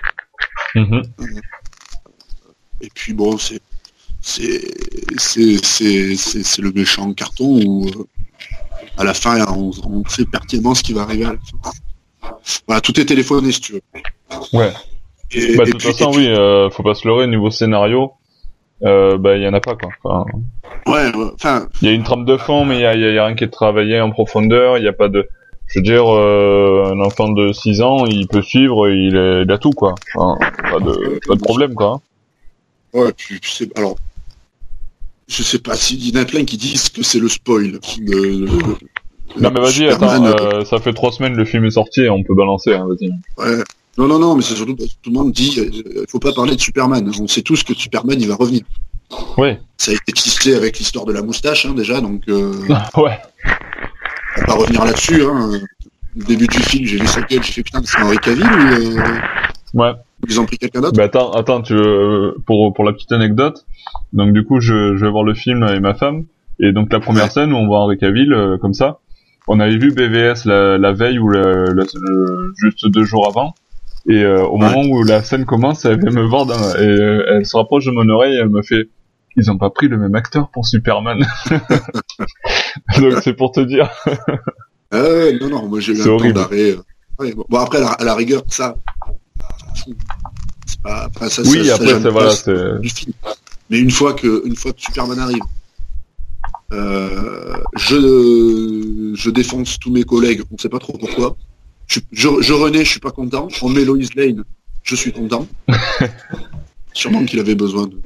Mhm. 0.75 1.05
Et 2.83 2.91
puis 2.95 3.15
bon, 3.15 3.39
c'est 3.39 3.63
c'est 4.21 4.61
c'est 5.17 5.57
c'est 5.65 6.17
c'est 6.17 6.43
c'est 6.43 6.61
le 6.61 6.71
méchant 6.73 7.15
carton 7.15 7.63
où 7.65 7.89
euh, 7.89 8.07
à 8.99 9.05
la 9.05 9.15
fin 9.15 9.43
on, 9.47 9.71
on 9.87 10.05
sait 10.07 10.27
pertinemment 10.27 10.75
ce 10.75 10.83
qui 10.83 10.93
va 10.93 11.01
arriver 11.01 11.25
à 11.25 11.33
la 11.33 11.39
fin. 11.63 12.37
Voilà, 12.67 12.83
tout 12.83 13.01
est 13.01 13.07
téléphoné 13.07 13.53
si 13.53 13.61
tu 13.63 13.73
veux. 13.73 13.83
Ouais. 14.53 14.71
Et, 15.35 15.57
Bah, 15.57 15.65
de 15.65 15.71
toute 15.71 15.81
puis- 15.81 15.89
façon, 15.93 16.11
puis- 16.11 16.21
oui, 16.21 16.29
euh, 16.29 16.71
faut 16.71 16.83
pas 16.83 16.95
se 16.95 17.07
leurrer, 17.07 17.27
niveau 17.27 17.51
scénario, 17.51 18.13
euh, 18.85 19.17
bah, 19.19 19.37
il 19.37 19.43
y 19.43 19.49
en 19.49 19.55
a 19.55 19.61
pas, 19.61 19.75
quoi. 19.77 19.91
Enfin, 20.05 20.25
Ouais, 20.87 21.11
enfin, 21.35 21.67
il 21.81 21.89
y 21.89 21.91
a 21.91 21.95
une 21.95 22.03
trame 22.03 22.25
de 22.25 22.37
fond, 22.37 22.65
mais 22.65 22.77
il 22.77 22.81
y 22.83 22.87
a, 22.87 22.95
y 22.95 23.05
a- 23.05 23.09
il 23.09 23.15
y 23.15 23.19
a 23.19 23.25
rien 23.27 23.35
qui 23.35 23.45
est 23.45 23.49
travaillé 23.49 24.01
en 24.01 24.11
profondeur, 24.11 24.77
il 24.79 24.85
y 24.85 24.89
a 24.89 24.93
pas 24.93 25.09
de, 25.09 25.27
je 25.69 25.79
veux 25.79 25.83
dire, 25.83 26.05
euh, 26.15 26.93
un 26.93 27.01
enfant 27.01 27.29
de 27.31 27.53
6 27.53 27.81
ans, 27.81 28.05
il 28.07 28.29
peut 28.29 28.43
suivre, 28.43 28.89
il, 28.91 29.17
est- 29.17 29.43
il 29.45 29.51
a 29.53 29.59
tout, 29.59 29.71
quoi. 29.71 29.95
Enfin, 30.15 30.39
pas 30.71 30.79
de, 30.81 31.19
pas 31.27 31.35
de 31.35 31.41
problème, 31.41 31.75
quoi. 31.75 32.01
ouais, 32.93 33.13
tu, 33.17 33.41
tu 33.41 33.49
sais, 33.51 33.69
alors, 33.77 33.97
je 35.27 35.43
sais 35.43 35.59
pas 35.59 35.75
s'il 35.75 36.07
y 36.15 36.17
en 36.19 36.23
a 36.23 36.25
plein 36.27 36.45
qui 36.45 36.57
disent 36.59 36.91
que 36.91 37.03
c'est 37.03 37.19
le 37.19 37.29
spoil. 37.29 37.73
De, 37.73 37.77
de- 38.47 38.47
Non, 39.41 39.51
mais 39.51 39.61
vas-y, 39.61 39.89
attends, 39.89 40.23
euh, 40.27 40.35
euh, 40.61 40.65
ça 40.67 40.79
fait 40.79 40.93
trois 40.93 41.11
semaines, 41.13 41.35
le 41.35 41.45
film 41.47 41.65
est 41.65 41.71
sorti, 41.71 42.09
on 42.11 42.23
peut 42.23 42.35
balancer, 42.35 42.75
hein, 42.75 42.87
vas-y. 42.87 43.09
ouais. 43.39 43.65
Non, 43.97 44.09
non, 44.09 44.19
non, 44.19 44.35
mais 44.35 44.43
c'est 44.43 44.55
surtout 44.55 44.75
parce 44.77 44.91
que 44.91 44.97
tout 45.03 45.11
le 45.11 45.15
monde 45.19 45.33
dit, 45.33 45.55
euh, 45.59 45.71
il 45.73 46.05
faut 46.09 46.19
pas 46.19 46.33
parler 46.33 46.57
de 46.57 46.61
Superman. 46.61 47.09
On 47.21 47.27
sait 47.29 47.43
tous 47.43 47.63
que 47.63 47.75
Superman, 47.75 48.17
il 48.21 48.27
va 48.29 48.35
revenir. 48.35 48.63
Ouais. 49.37 49.61
Ça 49.77 49.93
a 49.93 49.95
été 49.95 50.13
tissé 50.13 50.55
avec 50.57 50.79
l'histoire 50.79 51.05
de 51.05 51.13
la 51.13 51.23
moustache, 51.23 51.67
hein, 51.67 51.75
déjà, 51.77 52.01
donc 52.01 52.23
euh, 52.29 52.53
ouais. 52.97 53.19
on 54.37 54.41
va 54.41 54.47
pas 54.47 54.55
revenir 54.55 54.85
là-dessus. 54.85 55.23
Hein. 55.23 55.61
Le 56.17 56.25
début 56.25 56.47
du 56.47 56.59
film, 56.59 56.87
j'ai 56.87 56.99
vu 56.99 57.07
sa 57.07 57.21
gueule, 57.23 57.43
j'ai 57.43 57.53
fait 57.53 57.63
putain, 57.63 57.81
c'est 57.85 58.01
Henri 58.01 58.19
Cavill 58.19 58.45
ou 58.45 58.99
euh, 58.99 59.01
Ouais. 59.75 59.93
ils 60.29 60.41
ont 60.41 60.47
pris 60.47 60.57
quelqu'un 60.59 60.81
d'autre 60.81 60.97
Bah 60.97 61.05
attends, 61.05 61.33
attends, 61.33 61.61
tu 61.63 61.75
veux, 61.75 62.37
pour 62.47 62.73
pour 62.73 62.85
la 62.85 62.93
petite 62.93 63.11
anecdote. 63.13 63.65
Donc 64.13 64.33
du 64.33 64.45
coup, 64.45 64.61
je, 64.61 64.97
je 64.97 65.05
vais 65.05 65.11
voir 65.11 65.25
le 65.25 65.35
film 65.35 65.63
avec 65.65 65.81
ma 65.81 65.95
femme 65.95 66.25
et 66.61 66.73
donc 66.73 66.93
la 66.93 67.01
première 67.01 67.25
Ouais. 67.25 67.31
scène 67.31 67.53
où 67.53 67.57
on 67.57 67.67
voit 67.67 67.81
Henri 67.81 67.99
Cavill 67.99 68.33
euh, 68.33 68.57
comme 68.59 68.75
ça. 68.75 68.99
On 69.49 69.59
avait 69.61 69.77
vu 69.77 69.91
BVS 69.93 70.45
la, 70.47 70.79
la 70.79 70.93
veille 70.93 71.19
ou 71.19 71.29
la, 71.29 71.43
la- 71.43 71.85
juste 72.57 72.87
deux 72.89 73.05
jours 73.05 73.27
avant. 73.29 73.55
Et 74.09 74.23
euh, 74.23 74.45
au 74.45 74.59
Ouais. 74.59 74.69
moment 74.69 74.83
où 74.87 75.03
la 75.03 75.23
scène 75.23 75.45
commence, 75.47 75.85
elle 75.87 75.99
vient 76.01 76.11
me 76.11 76.27
voir 76.29 76.45
dans- 76.47 76.75
et 76.77 76.81
euh, 76.87 77.25
elle 77.31 77.47
se 77.47 77.57
rapproche 77.57 77.87
de 77.87 77.91
mon 77.91 78.09
oreille 78.09 78.35
et 78.35 78.39
elle 78.39 78.51
me 78.51 78.63
fait 78.63 78.89
ils 79.37 79.51
ont 79.51 79.59
pas 79.59 79.71
pris 79.71 79.89
le 79.89 79.97
même 79.99 80.15
acteur 80.15 80.49
pour 80.53 80.65
Superman. 80.67 81.27
donc 83.01 83.15
c'est 83.23 83.35
pour 83.35 83.51
te 83.53 83.61
dire. 83.61 83.91
Ouais, 84.93 85.37
non, 85.41 85.49
non, 85.49 85.67
moi 85.69 85.81
j'ai 85.81 85.93
eu 85.93 86.01
un 86.03 86.05
temps 86.05 86.31
d'arrêt. 86.31 86.71
euh. 86.73 86.77
Ouais, 87.19 87.33
bon, 87.33 87.45
bon, 87.49 87.59
après, 87.59 87.79
à 87.79 87.97
la, 87.99 88.05
la 88.05 88.15
rigueur, 88.15 88.43
ça, 88.49 88.77
c'est 90.67 90.81
pas, 90.83 91.09
enfin, 91.15 91.29
ça, 91.29 91.43
Oui, 91.43 91.65
ça- 91.67 91.77
ça 91.79 91.83
après 91.97 92.11
voilà, 92.11 92.31
c'est 92.31 92.55
c'est 92.55 92.81
du 92.81 92.89
film. 92.91 93.13
Mais 93.71 93.79
une 93.79 93.91
fois 93.91 94.13
que, 94.13 94.47
une 94.47 94.55
fois 94.57 94.73
que 94.73 94.81
Superman 94.81 95.19
arrive, 95.19 95.43
euh, 96.73 97.55
je, 97.77 99.13
je 99.15 99.31
défonce 99.31 99.79
tous 99.79 99.91
mes 99.91 100.05
collègues, 100.05 100.43
on 100.53 100.59
sait 100.59 100.69
pas 100.69 100.79
trop 100.79 100.97
pourquoi. 100.99 101.37
Je, 101.87 102.01
je, 102.13 102.29
je 102.41 102.53
renais, 102.53 102.85
je 102.85 102.91
suis 102.91 103.01
pas 103.01 103.11
content. 103.11 103.49
On 103.63 103.69
met 103.69 103.85
Lois 103.85 103.99
Lane, 104.17 104.45
je 104.83 104.95
suis 104.95 105.13
content. 105.13 105.47
Sûrement 106.93 107.25
qu'il 107.25 107.41
avait 107.41 107.55
besoin 107.55 107.87
de. 107.87 108.01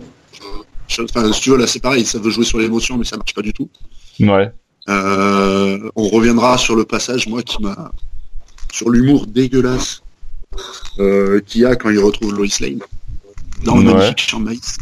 je- 0.89 1.03
Enfin, 1.03 1.33
si 1.33 1.41
tu 1.43 1.51
veux, 1.51 1.57
là, 1.59 1.67
c'est 1.67 1.81
pareil, 1.81 2.05
ça 2.05 2.19
veut 2.19 2.31
jouer 2.31 2.45
sur 2.45 2.59
l'émotion, 2.59 2.97
mais 2.97 3.05
ça 3.05 3.17
marche 3.17 3.35
pas 3.35 3.43
du 3.43 3.53
tout. 3.53 3.69
ouais. 4.21 4.51
Euh, 4.89 5.91
on 5.97 6.09
reviendra 6.09 6.57
sur 6.57 6.75
le 6.75 6.85
passage, 6.85 7.29
moi, 7.29 7.43
qui 7.43 7.63
m'a... 7.63 7.93
sur 8.73 8.89
l'humour 8.89 9.27
dégueulasse 9.27 10.01
euh, 10.99 11.41
qu'il 11.47 11.61
y 11.61 11.65
a 11.67 11.77
quand 11.77 11.91
il 11.91 11.99
retrouve 11.99 12.33
Lois 12.35 12.47
Lane 12.61 12.79
dans 13.65 13.77
le 13.77 13.87
Ouais. 13.89 13.95
magnifique 13.95 14.21
champ 14.31 14.41
maïs. 14.41 14.79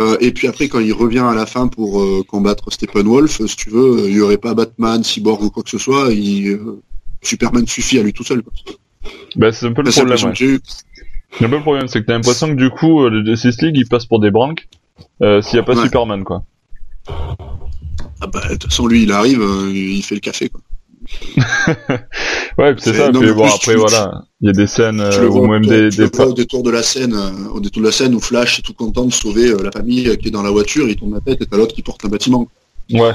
Euh, 0.00 0.16
et 0.20 0.30
puis 0.32 0.46
après, 0.46 0.68
quand 0.68 0.78
il 0.78 0.92
revient 0.92 1.18
à 1.28 1.34
la 1.34 1.44
fin 1.46 1.66
pour 1.66 2.00
euh, 2.00 2.22
combattre 2.22 2.70
Steppenwolf, 2.72 3.40
euh, 3.40 3.48
si 3.48 3.56
tu 3.56 3.70
veux, 3.70 4.08
il 4.08 4.14
y 4.14 4.20
aurait 4.20 4.36
pas 4.38 4.54
Batman, 4.54 5.02
Cyborg 5.02 5.42
ou 5.42 5.50
quoi 5.50 5.64
que 5.64 5.70
ce 5.70 5.78
soit, 5.78 6.12
il, 6.12 6.50
euh, 6.50 6.80
Superman 7.22 7.66
suffit 7.66 7.98
à 7.98 8.02
lui 8.02 8.12
tout 8.12 8.24
seul. 8.24 8.42
quoi. 8.42 8.52
Bah 9.36 9.52
c'est 9.52 9.66
un 9.66 9.72
peu 9.72 9.82
le 9.82 9.90
problème. 9.90 10.18
Ouais. 10.18 10.58
Le 11.40 11.48
seul 11.48 11.60
problème, 11.62 11.88
c'est 11.88 12.00
que 12.02 12.06
t'as 12.06 12.12
l'impression 12.14 12.48
que 12.48 12.54
du 12.60 12.68
coup, 12.70 13.02
euh, 13.04 13.10
le 13.10 13.24
Justice 13.24 13.62
League, 13.62 13.76
il 13.78 13.88
passe 13.88 14.04
pour 14.06 14.20
des 14.20 14.30
branques 14.30 14.68
euh, 15.22 15.40
s'il 15.40 15.56
y 15.56 15.58
a 15.58 15.62
pas 15.62 15.74
Ouais. 15.74 15.82
Superman, 15.84 16.24
quoi. 16.24 16.44
Ah 17.08 18.26
bah, 18.26 18.42
de 18.48 18.54
toute 18.54 18.64
façon, 18.70 18.86
lui, 18.86 19.02
il 19.04 19.12
arrive, 19.12 19.40
euh, 19.40 19.70
il 19.72 20.02
fait 20.02 20.14
le 20.14 20.20
café. 20.20 20.48
Quoi. 20.50 20.60
Ouais, 22.58 22.74
c'est 22.78 22.92
ça. 22.92 23.10
non, 23.10 23.20
Puis 23.20 23.32
bon, 23.32 23.44
plus, 23.44 23.52
après 23.54 23.72
tu- 23.72 23.78
voilà, 23.78 24.24
il 24.42 24.46
y 24.48 24.50
a 24.50 24.52
des 24.52 24.66
scènes 24.66 25.00
euh, 25.00 25.22
le 25.22 25.30
ou 25.30 25.46
même 25.46 25.64
des, 25.64 25.88
vois 26.12 26.26
au 26.26 26.32
détour 26.34 26.62
de 26.62 26.70
la 26.70 26.82
scène, 26.82 27.14
au 27.50 27.60
détour 27.60 27.80
de 27.82 27.86
la 27.86 27.92
scène 27.92 28.14
où 28.14 28.20
Flash 28.20 28.58
est 28.58 28.62
tout 28.62 28.74
content 28.74 29.06
de 29.06 29.12
sauver 29.12 29.54
la 29.62 29.70
famille 29.70 30.16
qui 30.18 30.28
est 30.28 30.30
dans 30.30 30.42
la 30.42 30.50
voiture, 30.50 30.86
il 30.86 30.94
tourne 30.96 31.14
la 31.14 31.20
tête 31.20 31.40
et 31.40 31.46
t'as 31.46 31.56
l'autre 31.56 31.74
qui 31.74 31.80
porte 31.82 32.04
un 32.04 32.08
bâtiment. 32.08 32.46
ouais. 32.92 33.14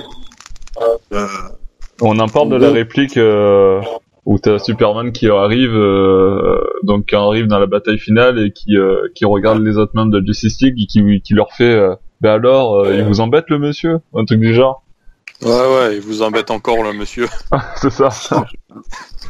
Euh, 1.13 1.27
On 2.01 2.19
en 2.19 2.27
parle 2.27 2.49
de 2.49 2.55
la 2.57 2.71
réplique 2.71 3.17
euh, 3.17 3.81
où 4.25 4.37
t'as 4.37 4.59
Superman 4.59 5.11
qui 5.11 5.27
arrive, 5.29 5.73
euh, 5.73 6.59
donc 6.83 7.07
qui 7.07 7.15
arrive 7.15 7.47
dans 7.47 7.59
la 7.59 7.65
bataille 7.65 7.97
finale 7.99 8.39
et 8.39 8.51
qui 8.51 8.77
euh, 8.77 9.07
qui 9.15 9.25
regarde 9.25 9.61
les 9.63 9.77
autres 9.77 9.93
membres 9.95 10.11
de 10.11 10.25
Justice 10.25 10.61
League 10.61 10.75
et 10.81 10.85
qui 10.85 11.21
qui 11.21 11.33
leur 11.33 11.51
fait, 11.53 11.63
euh, 11.73 11.95
ben 12.21 12.31
alors, 12.33 12.75
euh, 12.79 12.93
il 12.95 13.03
vous 13.03 13.19
embête 13.19 13.45
le 13.49 13.57
monsieur, 13.59 13.99
un 14.15 14.25
truc 14.25 14.39
du 14.39 14.53
genre. 14.53 14.83
Ouais, 15.43 15.49
ouais, 15.51 15.95
il 15.95 16.01
vous 16.01 16.23
embête 16.23 16.49
encore, 16.49 16.83
là, 16.83 16.93
monsieur. 16.93 17.27
c'est 17.75 17.91
ça. 17.91 18.09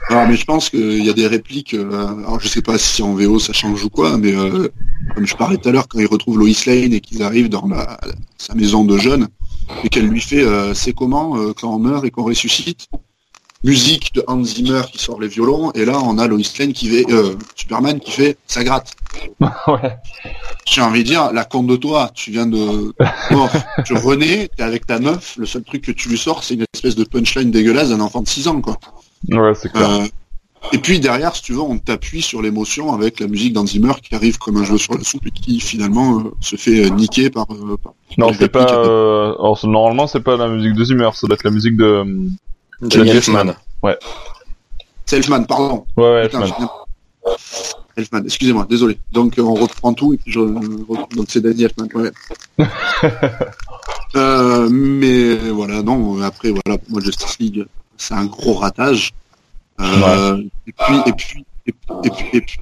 Alors, 0.10 0.26
mais 0.28 0.36
je 0.38 0.46
pense 0.46 0.70
qu'il 0.70 1.06
y 1.06 1.10
a 1.10 1.14
des 1.14 1.28
répliques. 1.28 1.74
euh, 1.74 1.90
alors, 2.20 2.40
je 2.40 2.48
sais 2.48 2.62
pas 2.62 2.78
si 2.78 3.02
en 3.04 3.14
VO 3.14 3.40
ça 3.40 3.52
change 3.52 3.84
ou 3.84 3.90
quoi, 3.90 4.18
mais 4.18 4.34
euh, 4.34 4.70
comme 5.16 5.26
je 5.28 5.36
parlais 5.36 5.58
tout 5.58 5.68
à 5.68 5.74
l'heure, 5.74 5.88
quand 5.90 6.00
il 6.00 6.08
retrouve 6.08 6.40
Lois 6.40 6.48
Lane 6.66 6.94
et 6.94 7.02
qu'ils 7.02 7.24
arrivent 7.24 7.50
dans 7.50 7.68
la- 7.68 7.98
sa 8.38 8.56
maison 8.56 8.86
de 8.86 8.98
jeunes 8.98 9.28
et 9.84 9.90
qu'elle 9.90 10.08
lui 10.08 10.22
fait 10.22 10.44
euh, 10.44 10.74
c'est 10.74 10.94
comment 10.94 11.38
euh, 11.38 11.54
quand 11.54 11.74
on 11.74 11.80
meurt 11.80 12.06
et 12.06 12.12
qu'on 12.12 12.24
ressuscite? 12.24 12.88
Musique 13.64 14.14
de 14.14 14.24
Hans 14.28 14.44
Zimmer 14.44 14.84
qui 14.92 15.00
sort 15.00 15.20
les 15.20 15.28
violons, 15.28 15.72
et 15.72 15.84
là 15.84 16.00
on 16.04 16.20
a 16.20 16.28
Lois 16.28 16.40
Lane 16.60 16.74
qui 16.74 16.90
fait 16.90 17.12
euh, 17.12 17.36
Superman 17.56 18.00
qui 18.00 18.12
fait 18.12 18.38
ça 18.46 18.64
gratte. 18.64 18.94
ouais. 19.40 19.98
J'ai 20.66 20.82
envie 20.82 21.04
de 21.04 21.08
dire, 21.08 21.32
la 21.34 21.44
compte 21.44 21.68
de 21.68 21.76
toi, 21.76 22.12
tu 22.14 22.32
viens 22.32 22.46
de. 22.46 22.94
Bon, 23.32 23.50
tu 23.86 23.94
renais, 23.94 24.50
t'es 24.56 24.64
avec 24.64 24.86
ta 24.86 25.00
meuf, 25.00 25.38
le 25.38 25.46
seul 25.46 25.64
truc 25.64 25.82
que 25.84 25.92
tu 25.92 26.10
lui 26.10 26.18
sors, 26.18 26.44
c'est 26.44 26.54
une 26.54 26.66
espèce 26.74 26.96
de 26.96 27.04
punchline 27.04 27.50
dégueulasse 27.50 27.90
d'un 27.90 28.02
enfant 28.02 28.22
de 28.22 28.28
6 28.28 28.48
ans, 28.48 28.62
quoi. 28.62 28.78
Ouais, 29.30 29.54
c'est 29.56 29.72
clair. 29.72 29.90
Euh, 29.90 30.06
Et 30.74 30.80
puis 30.80 31.00
derrière, 31.00 31.36
si 31.36 31.42
tu 31.42 31.54
veux, 31.54 31.62
on 31.62 31.78
t'appuie 31.78 32.22
sur 32.22 32.42
l'émotion 32.42 32.94
avec 32.94 33.20
la 33.20 33.28
musique 33.28 33.54
d'Anzimer 33.54 33.88
Zimmer 33.88 34.02
qui 34.02 34.16
arrive 34.16 34.38
comme 34.38 34.58
un 34.58 34.64
jeu 34.64 34.78
sur 34.78 34.96
la 34.96 35.04
soupe 35.04 35.28
et 35.28 35.32
qui 35.32 35.60
finalement 35.60 36.20
euh, 36.20 36.24
se 36.42 36.56
fait 36.56 36.86
euh, 36.86 36.90
niquer 36.90 37.30
par. 37.30 37.46
Euh, 37.52 37.78
non, 38.18 38.32
c'est 38.38 38.50
pas. 38.50 38.66
alors 38.66 39.60
normalement, 39.64 40.08
c'est 40.08 40.20
pas 40.20 40.36
la 40.36 40.48
musique 40.48 40.74
de 40.74 40.84
Zimmer, 40.84 41.10
ça 41.14 41.28
doit 41.28 41.36
être 41.36 41.44
la 41.44 41.52
musique 41.52 41.78
de. 41.78 42.04
de 42.82 43.06
Elfman. 43.06 43.56
Ouais. 43.82 43.98
C'est 45.06 45.18
Elfman, 45.18 45.46
pardon. 45.46 45.86
Ouais, 45.96 46.04
ouais 46.04 46.26
Elfman. 46.26 46.70
Elfman, 47.96 48.24
excusez-moi, 48.26 48.66
désolé. 48.70 48.98
Donc 49.12 49.36
on 49.38 49.54
reprend 49.54 49.94
tout 49.94 50.14
et 50.14 50.18
puis 50.18 50.32
je 50.32 50.40
donc 50.40 51.28
c'est 51.30 51.42
Danny 51.42 51.64
Elfman. 51.64 51.88
Ouais. 51.96 52.12
mais 54.70 55.36
voilà, 55.50 55.82
non. 55.82 56.22
Après 56.22 56.52
voilà, 56.52 56.78
pour 56.78 56.92
moi 56.92 57.02
Justice 57.02 57.40
League, 57.40 57.66
c'est 57.98 58.16
un 58.16 58.26
gros 58.26 58.56
ratage. 58.56 59.14
Euh, 59.80 60.42
et, 60.66 60.72
puis, 60.72 60.96
et, 61.06 61.14
puis, 61.14 61.46
et, 61.66 62.42
puis, 62.42 62.60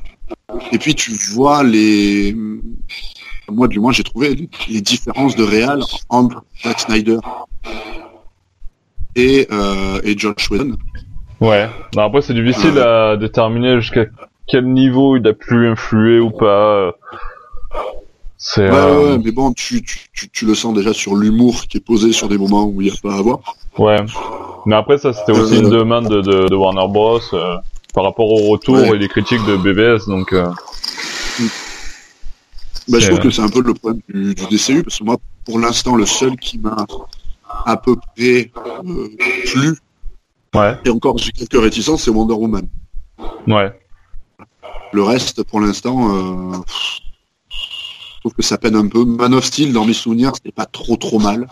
et, 0.71 0.77
puis, 0.77 0.95
tu 0.95 1.11
vois 1.33 1.63
les. 1.63 2.35
Moi, 3.49 3.67
du 3.67 3.79
moins, 3.79 3.91
j'ai 3.91 4.03
trouvé 4.03 4.49
les, 4.67 4.81
différences 4.81 5.35
de 5.35 5.43
réal 5.43 5.81
entre 6.09 6.43
Zack 6.63 6.79
Snyder 6.79 7.19
et, 9.15 9.47
euh, 9.51 10.01
et 10.03 10.17
Josh 10.17 10.49
Whedon. 10.49 10.77
Ouais. 11.39 11.69
après, 11.97 12.21
c'est 12.21 12.33
difficile 12.33 12.79
à 12.79 13.17
déterminer 13.17 13.79
jusqu'à 13.79 14.05
quel 14.47 14.65
niveau 14.65 15.15
il 15.15 15.27
a 15.27 15.33
pu 15.33 15.67
influer 15.67 16.19
ou 16.19 16.31
pas. 16.31 16.93
C'est, 18.37 18.69
ouais, 18.69 18.75
euh... 18.75 19.11
ouais, 19.11 19.23
mais 19.23 19.31
bon, 19.31 19.53
tu, 19.53 19.81
tu, 19.81 20.29
tu, 20.29 20.45
le 20.45 20.53
sens 20.55 20.73
déjà 20.75 20.93
sur 20.93 21.15
l'humour 21.15 21.65
qui 21.67 21.77
est 21.77 21.85
posé 21.85 22.11
sur 22.11 22.27
des 22.27 22.37
moments 22.37 22.65
où 22.65 22.81
il 22.81 22.91
n'y 22.91 22.93
a 22.93 22.99
pas 23.01 23.17
à 23.17 23.21
voir. 23.21 23.39
Ouais. 23.77 23.97
Mais 24.65 24.75
après, 24.75 24.97
ça, 24.97 25.13
c'était 25.13 25.31
aussi 25.31 25.59
une 25.59 25.69
demande 25.69 26.07
de, 26.07 26.47
de, 26.47 26.55
Warner 26.55 26.87
Bros. 26.87 27.19
Euh, 27.33 27.55
par 27.95 28.03
rapport 28.03 28.29
au 28.29 28.49
retour 28.49 28.77
et 28.77 28.97
les 28.97 29.07
critiques 29.07 29.43
de 29.45 29.55
BBS, 29.55 30.05
donc. 30.07 30.33
Euh, 30.33 30.49
bah, 32.89 32.99
je 32.99 33.07
trouve 33.07 33.19
que 33.19 33.29
c'est 33.31 33.41
un 33.41 33.49
peu 33.49 33.61
le 33.61 33.73
problème 33.73 34.01
du, 34.09 34.35
du, 34.35 34.45
DCU, 34.47 34.83
parce 34.83 34.99
que 34.99 35.03
moi, 35.05 35.15
pour 35.45 35.59
l'instant, 35.59 35.95
le 35.95 36.05
seul 36.05 36.35
qui 36.35 36.59
m'a 36.59 36.85
à 37.65 37.77
peu 37.77 37.95
près 37.95 38.51
euh, 38.85 39.07
plu, 39.45 39.77
ouais. 40.53 40.77
et 40.83 40.89
encore 40.89 41.17
j'ai 41.17 41.31
quelques 41.31 41.59
réticences, 41.59 42.03
c'est 42.03 42.11
Wonder 42.11 42.33
Woman. 42.33 42.67
Ouais. 43.47 43.71
Le 44.91 45.01
reste, 45.01 45.43
pour 45.43 45.61
l'instant, 45.61 46.53
euh, 46.53 46.57
je 47.49 48.19
trouve 48.19 48.33
que 48.33 48.43
ça 48.43 48.57
peine 48.57 48.75
un 48.75 48.87
peu. 48.87 49.05
Man 49.05 49.33
of 49.33 49.45
Steel, 49.45 49.71
dans 49.71 49.85
mes 49.85 49.93
souvenirs, 49.93 50.33
c'était 50.35 50.51
pas 50.51 50.65
trop 50.65 50.97
trop 50.97 51.19
mal. 51.19 51.47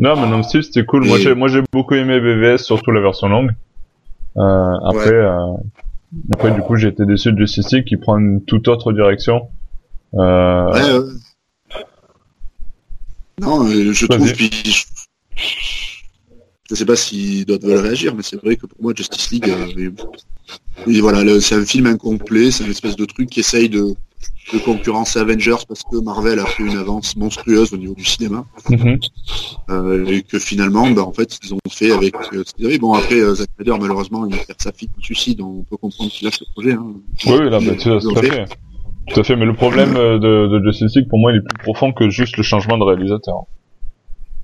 Non, 0.00 0.16
Man 0.16 0.32
of 0.32 0.46
Steel, 0.46 0.64
c'était 0.64 0.86
cool. 0.86 1.04
Moi, 1.04 1.18
j'ai, 1.18 1.34
moi, 1.34 1.48
j'ai 1.48 1.60
beaucoup 1.70 1.94
aimé 1.94 2.20
BVS, 2.20 2.64
surtout 2.64 2.90
la 2.90 3.02
version 3.02 3.28
longue. 3.28 3.50
Euh, 4.38 4.74
après, 4.86 5.12
euh, 5.12 5.52
après, 6.32 6.52
du 6.52 6.62
coup, 6.62 6.76
j'ai 6.76 6.88
été 6.88 7.04
déçu 7.04 7.32
de 7.32 7.38
Justice 7.38 7.70
League 7.70 7.84
qui 7.84 7.98
prend 7.98 8.16
une 8.16 8.42
toute 8.42 8.66
autre 8.68 8.94
direction. 8.94 9.48
Euh... 10.14 10.72
Ouais. 10.72 11.12
Non, 13.42 13.66
je 13.66 14.06
trouve, 14.06 14.32
puis, 14.32 14.50
je... 16.68 16.74
sais 16.74 16.86
pas 16.86 16.96
si 16.96 17.44
d'autres 17.44 17.66
veulent 17.66 17.84
réagir, 17.84 18.14
mais 18.14 18.22
c'est 18.22 18.36
vrai 18.42 18.56
que 18.56 18.64
pour 18.64 18.82
moi, 18.82 18.94
Justice 18.96 19.30
League, 19.30 19.50
euh, 19.50 19.90
voilà, 21.00 21.40
c'est 21.40 21.56
un 21.56 21.66
film 21.66 21.86
incomplet, 21.86 22.50
c'est 22.50 22.64
une 22.64 22.70
espèce 22.70 22.96
de 22.96 23.04
truc 23.04 23.28
qui 23.28 23.40
essaye 23.40 23.68
de, 23.68 23.94
de 24.52 24.58
concurrence 24.58 25.16
Avengers 25.16 25.64
parce 25.68 25.82
que 25.82 25.96
Marvel 26.02 26.38
a 26.40 26.46
fait 26.46 26.64
une 26.64 26.76
avance 26.76 27.16
monstrueuse 27.16 27.72
au 27.72 27.76
niveau 27.76 27.94
du 27.94 28.04
cinéma 28.04 28.44
mhm. 28.68 28.98
euh, 29.70 30.06
et 30.06 30.22
que 30.22 30.38
finalement 30.38 30.90
bah, 30.90 31.02
en 31.02 31.12
fait 31.12 31.38
ils 31.44 31.54
ont 31.54 31.58
fait 31.70 31.92
avec 31.92 32.14
euh, 32.32 32.42
ce 32.44 32.54
qu'ils 32.54 32.66
avaient 32.66 32.78
bon 32.78 32.94
après 32.94 33.20
euh, 33.20 33.34
Zack 33.34 33.48
Snyder 33.56 33.78
malheureusement 33.80 34.26
il 34.26 34.34
a 34.34 34.38
fait 34.38 34.60
sa 34.60 34.72
fille 34.72 34.90
de 34.96 35.02
suicide 35.02 35.40
on 35.40 35.62
peut 35.62 35.76
comprendre 35.76 36.10
qu'il 36.10 36.26
a 36.26 36.30
ce 36.30 36.44
projet 36.52 36.72
hein. 36.72 36.86
oui 37.26 37.50
là 37.50 37.60
bah, 37.60 37.74
tout, 37.78 37.90
à 37.90 38.22
fait. 38.22 38.44
tout 39.06 39.20
à 39.20 39.24
fait 39.24 39.36
mais 39.36 39.44
le 39.44 39.54
problème 39.54 39.96
euh, 39.96 40.18
de, 40.18 40.58
de 40.58 40.70
Justice 40.70 40.96
League 40.96 41.08
pour 41.08 41.18
moi 41.18 41.32
il 41.32 41.38
est 41.38 41.42
plus 41.42 41.58
profond 41.62 41.92
que 41.92 42.10
juste 42.10 42.36
le 42.36 42.42
changement 42.42 42.76
de 42.76 42.84
réalisateur 42.84 43.44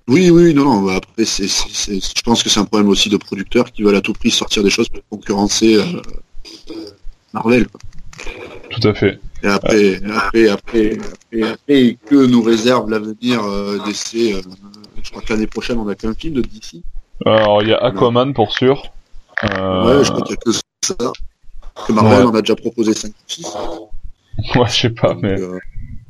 oui, 0.09 0.31
oui, 0.31 0.55
non, 0.55 0.65
non. 0.65 0.83
Bah, 0.83 0.95
après, 0.97 1.25
c'est, 1.25 1.49
je 1.49 2.23
pense 2.23 2.43
que 2.43 2.49
c'est 2.49 2.61
un 2.61 2.65
problème 2.65 2.89
aussi 2.89 3.09
de 3.09 3.17
producteurs 3.17 3.73
qui 3.73 3.83
veulent 3.83 3.97
à 3.97 4.01
tout 4.01 4.13
prix 4.13 4.31
sortir 4.31 4.63
des 4.63 4.71
choses 4.71 4.89
pour 4.89 5.03
concurrencer 5.11 5.75
euh, 5.75 5.83
Marvel. 7.33 7.67
Quoi. 7.67 7.81
Tout 8.71 8.87
à 8.89 8.95
fait. 8.95 9.19
Et 9.43 9.47
après, 9.47 9.97
après, 9.97 10.49
après, 10.49 10.99
après, 11.43 11.99
que 12.07 12.27
nous 12.27 12.43
réserve 12.43 12.91
l'avenir 12.91 13.43
euh, 13.45 13.79
d'essai 13.85 14.35
euh, 14.35 14.41
Je 15.03 15.11
crois 15.11 15.23
que 15.23 15.33
l'année 15.33 15.47
prochaine, 15.47 15.79
on 15.79 15.89
a 15.89 15.95
qu'un 15.95 16.15
film 16.15 16.35
de 16.35 16.43
DC. 16.43 16.83
Alors, 17.25 17.63
il 17.63 17.69
y 17.69 17.73
a 17.73 17.79
Aquaman 17.79 18.33
pour 18.35 18.53
sûr. 18.53 18.83
Euh... 19.45 19.99
Ouais, 19.99 20.05
je 20.05 20.11
crois 20.11 20.23
qu'il 20.23 20.35
y 20.35 20.39
a 20.39 20.43
que 20.43 20.53
ça. 20.53 21.13
Que 21.87 21.93
Marvel 21.93 22.27
en 22.27 22.35
a 22.35 22.41
déjà 22.41 22.57
proposé 22.57 22.95
5 22.95 23.11
ou 23.11 23.13
6. 23.27 23.57
Ouais, 24.55 24.67
je 24.69 24.81
sais 24.81 24.91
pas, 24.91 25.15
mais. 25.15 25.35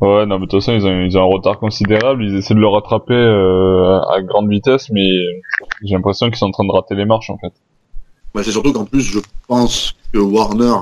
Ouais, 0.01 0.27
non, 0.27 0.39
mais 0.39 0.47
de 0.47 0.51
toute 0.51 0.61
façon, 0.61 0.73
ils 0.73 0.85
ont, 0.85 1.05
ils 1.05 1.17
ont 1.17 1.23
un 1.23 1.33
retard 1.33 1.59
considérable. 1.59 2.25
Ils 2.25 2.37
essaient 2.37 2.55
de 2.55 2.61
le 2.61 2.69
rattraper 2.69 3.15
euh, 3.15 4.01
à 4.01 4.21
grande 4.21 4.51
vitesse, 4.51 4.91
mais 4.91 5.09
j'ai 5.85 5.95
l'impression 5.95 6.27
qu'ils 6.27 6.37
sont 6.37 6.47
en 6.47 6.51
train 6.51 6.67
de 6.67 6.73
rater 6.73 6.95
les 6.95 7.07
marches, 7.07 7.31
en 7.31 7.39
fait. 7.39 7.53
Ouais, 8.35 8.43
c'est 8.43 8.51
surtout 8.51 8.73
qu'en 8.73 8.85
plus, 8.85 9.01
je 9.01 9.21
pense 9.49 9.95
que 10.13 10.19
Warner 10.19 10.75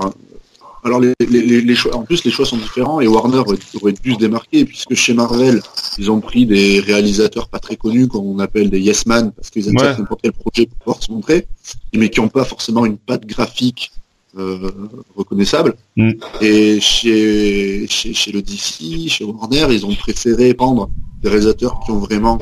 alors 0.85 0.99
les, 0.99 1.13
les, 1.27 1.61
les, 1.61 1.75
choix, 1.75 1.95
en 1.95 2.03
plus 2.03 2.23
les 2.23 2.31
choix 2.31 2.45
sont 2.45 2.57
différents 2.57 3.01
et 3.01 3.07
Warner 3.07 3.39
aurait, 3.39 3.93
dû 3.93 4.13
se 4.13 4.17
démarquer 4.17 4.65
puisque 4.65 4.93
chez 4.93 5.13
Marvel 5.13 5.61
ils 5.97 6.11
ont 6.11 6.21
pris 6.21 6.45
des 6.45 6.79
réalisateurs 6.79 7.49
pas 7.49 7.59
très 7.59 7.75
connus 7.75 8.07
qu'on 8.07 8.39
appelle 8.39 8.69
des 8.69 8.79
yes 8.79 9.05
man 9.05 9.31
parce 9.31 9.49
qu'ils 9.49 9.67
aiment 9.67 9.77
ouais. 9.77 9.97
n'importe 9.97 10.21
quel 10.21 10.31
projet 10.31 10.67
pour 10.67 10.77
pouvoir 10.77 11.03
se 11.03 11.11
montrer 11.11 11.47
mais 11.93 12.09
qui 12.09 12.21
n'ont 12.21 12.29
pas 12.29 12.45
forcément 12.45 12.85
une 12.85 12.97
patte 12.97 13.25
graphique 13.25 13.91
euh, 14.37 14.69
reconnaissable. 15.15 15.75
Mm. 15.95 16.11
Et 16.41 16.81
chez, 16.81 17.87
chez, 17.87 18.13
chez 18.13 18.31
le 18.33 18.41
DC, 18.41 19.07
chez 19.07 19.23
Warner, 19.23 19.67
ils 19.71 19.85
ont 19.85 19.95
préféré 19.95 20.53
prendre 20.53 20.89
des 21.21 21.29
réalisateurs 21.29 21.79
qui 21.85 21.91
ont 21.91 21.99
vraiment 21.99 22.39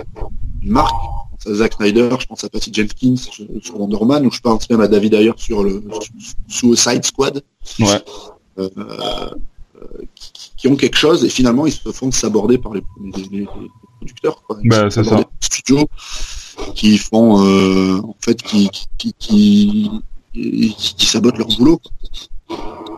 une 0.64 0.72
marque. 0.72 0.96
Je 1.40 1.46
pense 1.46 1.54
à 1.54 1.56
Zack 1.60 1.74
Snyder, 1.74 2.10
je 2.20 2.26
pense 2.26 2.44
à 2.44 2.50
Patty 2.50 2.72
Jenkins 2.74 3.16
sur 3.62 3.80
Wonder 3.80 4.04
Man, 4.06 4.26
ou 4.26 4.32
je 4.32 4.40
pense 4.40 4.68
même 4.72 4.82
à 4.82 4.88
David 4.88 5.14
Ayer 5.14 5.34
sur 5.38 5.64
le 5.64 5.84
Suicide 6.48 7.06
Squad. 7.06 7.44
Ouais. 7.80 7.86
Euh, 8.60 8.70
qui, 10.16 10.52
qui, 10.56 10.68
ont 10.68 10.76
quelque 10.76 10.98
chose 10.98 11.26
et 11.26 11.30
finalement 11.30 11.66
ils 11.66 11.74
se 11.74 11.92
font 11.92 12.12
s'aborder 12.12 12.58
par 12.58 12.74
les, 12.74 12.84
les, 13.02 13.40
les, 13.40 13.48
producteurs 13.98 14.42
quoi. 14.44 14.58
Bah, 14.64 14.90
c'est 14.92 15.04
ça. 15.04 15.20
studios 15.42 15.88
qui 16.76 16.98
font 16.98 17.44
euh, 17.44 17.98
en 17.98 18.16
fait 18.22 18.42
qui 18.42 18.70
qui, 18.70 19.14
qui, 19.18 19.92
qui, 20.34 20.76
qui 20.76 21.06
sabotent 21.06 21.38
leur 21.38 21.48
boulot 21.48 21.82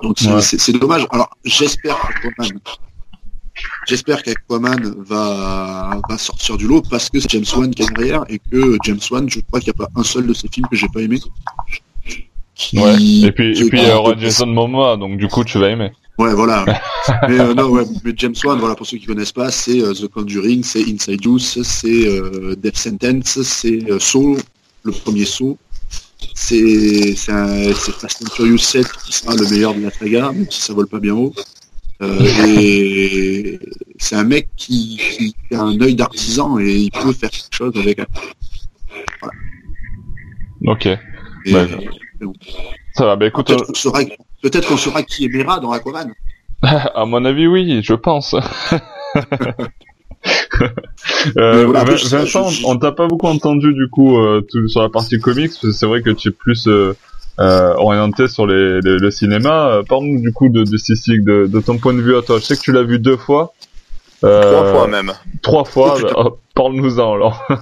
donc 0.04 0.20
c'est 0.20 0.74
ouais. 0.74 0.80
dommage 0.80 1.08
alors 1.12 1.30
j'espère 1.46 1.98
qu'Aquaman 1.98 2.60
j'espère 3.88 4.22
qu'Aquaman 4.22 4.94
va 5.00 6.02
va 6.10 6.18
sortir 6.18 6.58
du 6.58 6.68
lot 6.68 6.84
parce 6.90 7.10
que 7.10 7.20
c'est 7.20 7.30
James 7.32 7.46
Wan 7.56 7.74
qui 7.74 7.84
est 7.84 7.94
derrière 7.96 8.26
et 8.28 8.40
que 8.40 8.78
James 8.84 9.00
Wan 9.10 9.30
je 9.30 9.40
crois 9.40 9.62
qu'il 9.62 9.74
n'y 9.74 9.82
a 9.82 9.88
pas 9.88 10.00
un 10.00 10.04
seul 10.04 10.28
de 10.28 10.34
ses 10.34 10.50
films 10.50 10.68
que 10.70 10.76
j'ai 10.76 10.90
pas 10.90 11.02
aimé 11.02 11.20
ouais. 12.74 12.96
Et 13.24 13.32
puis, 13.32 13.60
et 13.60 13.70
puis 13.70 13.82
il 13.82 13.88
y 13.88 13.92
aura 13.92 14.18
Jason 14.18 14.48
Momoa, 14.48 14.98
donc 14.98 15.18
du 15.18 15.28
coup 15.28 15.44
tu 15.44 15.60
vas 15.60 15.70
aimer. 15.70 15.92
Ouais, 16.18 16.34
voilà. 16.34 16.66
mais 17.28 17.40
euh, 17.40 17.54
non, 17.54 17.68
ouais, 17.70 17.84
mais 18.04 18.14
James 18.16 18.36
Wan, 18.44 18.58
voilà, 18.58 18.76
pour 18.76 18.88
ceux 18.88 18.98
qui 18.98 19.06
connaissent 19.06 19.34
pas, 19.34 19.52
c'est 19.52 19.82
euh, 19.82 19.94
The 19.94 20.08
Conjuring, 20.08 20.64
c'est 20.64 20.82
Inside 20.82 21.22
Juice, 21.22 21.62
c'est 21.64 22.08
euh, 22.08 22.56
Death 22.56 22.78
Sentence, 22.78 23.42
c'est 23.42 23.90
euh, 23.90 24.00
Saw, 24.00 24.38
le 24.84 24.92
premier 24.92 25.26
Saw. 25.26 25.58
C'est 26.34 27.16
Fast 27.16 28.24
and 28.24 28.34
Furious 28.34 28.58
7 28.58 28.88
qui 29.06 29.12
sera 29.12 29.36
le 29.36 29.48
meilleur 29.50 29.76
de 29.76 29.82
la 29.82 29.92
saga, 29.92 30.32
même 30.32 30.50
si 30.50 30.62
ça 30.62 30.74
vole 30.74 30.88
pas 30.88 31.00
bien 31.00 31.14
haut. 31.14 31.34
Et 32.02 33.60
c'est 33.98 34.16
un 34.16 34.24
mec 34.24 34.50
qui, 34.56 34.98
qui, 34.98 35.36
a 35.56 35.62
un 35.62 35.80
œil 35.82 35.96
d'artisan 35.96 36.58
et 36.60 36.74
il 36.74 36.92
peut 36.92 37.14
faire 37.14 37.30
quelque 37.30 37.54
chose 37.54 37.74
avec. 37.76 38.02
Voilà. 39.22 39.34
Ok. 40.66 40.88
Et, 40.88 41.54
bah, 41.54 41.68
ça 42.94 43.06
va, 43.06 43.16
bah 43.16 43.28
écoute. 43.28 43.48
Peut-être 43.48 43.66
qu'on 43.66 43.74
saura, 43.74 44.00
peut 44.42 44.50
qu'on 44.68 44.78
saura 44.78 45.04
qui 45.04 45.26
est 45.26 45.30
Mera 45.30 45.60
dans 45.60 45.72
Aquaman. 45.72 46.14
à 46.62 47.06
mon 47.06 47.24
avis, 47.26 47.48
oui, 47.48 47.82
je 47.84 47.94
pense. 47.94 48.36
euh, 51.38 51.66
voilà, 51.66 51.84
Vincent, 51.84 52.50
je... 52.50 52.66
on 52.66 52.78
t'a 52.78 52.92
pas 52.92 53.08
beaucoup 53.08 53.28
entendu 53.28 53.74
du 53.74 53.88
coup 53.90 54.18
euh, 54.18 54.42
tout, 54.50 54.68
sur 54.68 54.82
la 54.82 54.90
partie 54.90 55.20
comics, 55.20 55.50
parce 55.50 55.60
que 55.60 55.72
c'est 55.72 55.86
vrai 55.86 56.02
que 56.02 56.10
tu 56.10 56.30
es 56.30 56.32
plus 56.32 56.68
euh, 56.68 56.94
orienté 57.38 58.28
sur 58.28 58.48
les, 58.48 58.80
les, 58.82 58.98
le 58.98 59.12
cinéma. 59.12 59.82
Parle-nous 59.88 60.22
du 60.22 60.32
coup 60.32 60.50
de, 60.50 60.64
de, 60.64 61.48
de 61.48 61.60
ton 61.60 61.78
point 61.78 61.94
de 61.94 62.02
vue 62.02 62.18
à 62.18 62.22
toi. 62.22 62.40
Je 62.40 62.46
sais 62.46 62.56
que 62.56 62.62
tu 62.62 62.72
l'as 62.72 62.84
vu 62.84 63.00
deux 63.00 63.18
fois. 63.18 63.54
Trois 64.20 64.72
fois 64.72 64.88
même. 64.88 65.14
Trois 65.42 65.66
fois, 65.66 65.98
oh, 66.16 66.38
parle-nous-en 66.54 67.14
alors. 67.14 67.44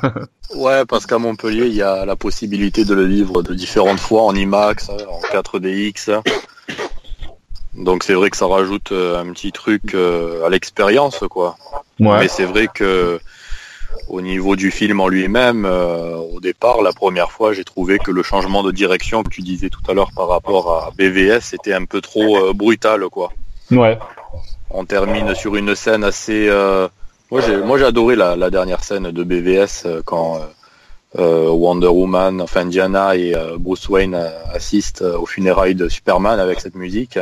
Ouais, 0.55 0.85
parce 0.85 1.07
qu'à 1.07 1.17
Montpellier, 1.17 1.65
il 1.65 1.73
y 1.73 1.81
a 1.81 2.05
la 2.05 2.15
possibilité 2.15 2.85
de 2.85 2.93
le 2.93 3.05
vivre 3.05 3.41
de 3.41 3.55
différentes 3.55 3.99
fois 3.99 4.21
en 4.21 4.35
IMAX, 4.35 4.89
en 4.89 5.19
4DX. 5.33 6.21
Donc 7.73 8.03
c'est 8.03 8.13
vrai 8.13 8.29
que 8.29 8.37
ça 8.37 8.45
rajoute 8.45 8.91
euh, 8.91 9.19
un 9.19 9.33
petit 9.33 9.51
truc 9.51 9.95
euh, 9.95 10.45
à 10.45 10.49
l'expérience, 10.49 11.23
quoi. 11.27 11.55
Ouais. 11.99 12.19
Mais 12.19 12.27
c'est 12.27 12.45
vrai 12.45 12.67
que 12.71 13.19
au 14.09 14.21
niveau 14.21 14.55
du 14.55 14.71
film 14.71 14.99
en 14.99 15.07
lui-même, 15.07 15.65
euh, 15.65 16.15
au 16.15 16.39
départ, 16.39 16.81
la 16.81 16.93
première 16.93 17.31
fois, 17.31 17.53
j'ai 17.53 17.63
trouvé 17.63 17.97
que 17.99 18.11
le 18.11 18.23
changement 18.23 18.63
de 18.63 18.71
direction 18.71 19.23
que 19.23 19.29
tu 19.29 19.41
disais 19.41 19.69
tout 19.69 19.81
à 19.89 19.93
l'heure 19.93 20.11
par 20.15 20.27
rapport 20.27 20.71
à 20.75 20.91
BVS 20.97 21.53
était 21.53 21.73
un 21.73 21.85
peu 21.85 22.01
trop 22.01 22.37
euh, 22.37 22.53
brutal, 22.53 23.07
quoi. 23.09 23.31
Ouais. 23.71 23.97
On 24.73 24.85
termine 24.85 25.33
sur 25.35 25.55
une 25.55 25.75
scène 25.75 26.03
assez. 26.03 26.47
euh, 26.49 26.87
Moi, 27.31 27.41
j'ai 27.41 27.57
moi 27.57 27.77
j'ai 27.77 27.85
adoré 27.85 28.15
la, 28.15 28.35
la 28.35 28.49
dernière 28.49 28.83
scène 28.83 29.11
de 29.11 29.23
BVS 29.23 29.83
euh, 29.85 30.01
quand 30.03 30.39
euh, 31.19 31.49
Wonder 31.49 31.87
Woman, 31.87 32.41
enfin 32.41 32.65
Diana 32.65 33.15
et 33.15 33.35
Bruce 33.59 33.87
Wayne 33.87 34.15
assistent 34.51 35.03
aux 35.03 35.25
funérailles 35.27 35.75
de 35.75 35.87
Superman 35.89 36.39
avec 36.39 36.59
cette 36.59 36.75
musique. 36.75 37.19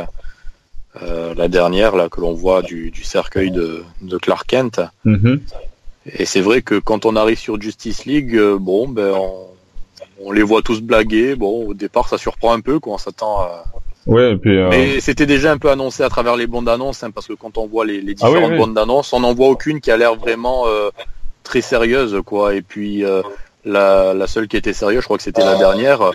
La 1.36 1.48
dernière 1.48 1.96
là 1.96 2.08
que 2.10 2.20
l'on 2.20 2.34
voit 2.34 2.60
du, 2.62 2.90
du 2.90 3.02
cercueil 3.02 3.50
de, 3.50 3.82
de 4.02 4.16
Clark 4.18 4.46
Kent. 4.46 4.80
Mhm. 5.04 5.40
Et 6.06 6.26
c'est 6.26 6.40
vrai 6.42 6.60
que 6.62 6.78
quand 6.78 7.06
on 7.06 7.16
arrive 7.16 7.38
sur 7.38 7.60
Justice 7.60 8.04
League, 8.06 8.38
bon, 8.60 8.88
ben, 8.88 9.12
on, 9.14 9.46
on 10.24 10.32
les 10.32 10.42
voit 10.42 10.60
tous 10.62 10.80
blaguer. 10.82 11.34
Bon, 11.34 11.66
au 11.68 11.74
départ, 11.74 12.08
ça 12.08 12.18
surprend 12.18 12.52
un 12.52 12.60
peu, 12.60 12.78
quoi. 12.80 12.94
On 12.94 12.98
s'attend 12.98 13.40
à... 13.40 13.64
Ouais, 14.06 14.32
et 14.32 14.36
puis. 14.36 14.56
euh, 14.58 14.68
Mais 14.70 15.00
c'était 15.00 15.26
déjà 15.26 15.52
un 15.52 15.58
peu 15.58 15.70
annoncé 15.70 16.02
à 16.02 16.08
travers 16.08 16.36
les 16.36 16.46
bandes 16.46 16.68
annonces, 16.68 17.02
hein, 17.02 17.10
parce 17.10 17.26
que 17.26 17.34
quand 17.34 17.56
on 17.58 17.66
voit 17.66 17.84
les, 17.84 18.00
les 18.00 18.14
Ah 18.20 18.26
oui, 18.26 18.34
différentes 18.34 18.52
oui. 18.52 18.58
bandes 18.58 18.78
annonces, 18.78 19.12
on 19.12 19.20
n'en 19.20 19.32
voit 19.34 19.48
aucune 19.48 19.80
qui 19.80 19.90
a 19.90 19.96
l'air 19.96 20.16
vraiment 20.16 20.64
euh, 20.66 20.90
très 21.44 21.60
sérieuse, 21.60 22.20
quoi. 22.26 22.54
Et 22.54 22.62
puis, 22.62 23.04
euh, 23.04 23.22
la, 23.64 24.12
la 24.12 24.26
seule 24.26 24.48
qui 24.48 24.56
était 24.56 24.72
sérieuse, 24.72 25.02
je 25.02 25.04
crois 25.06 25.18
que 25.18 25.22
c'était 25.22 25.44
la 25.44 25.56
dernière, 25.56 26.02
euh, 26.02 26.10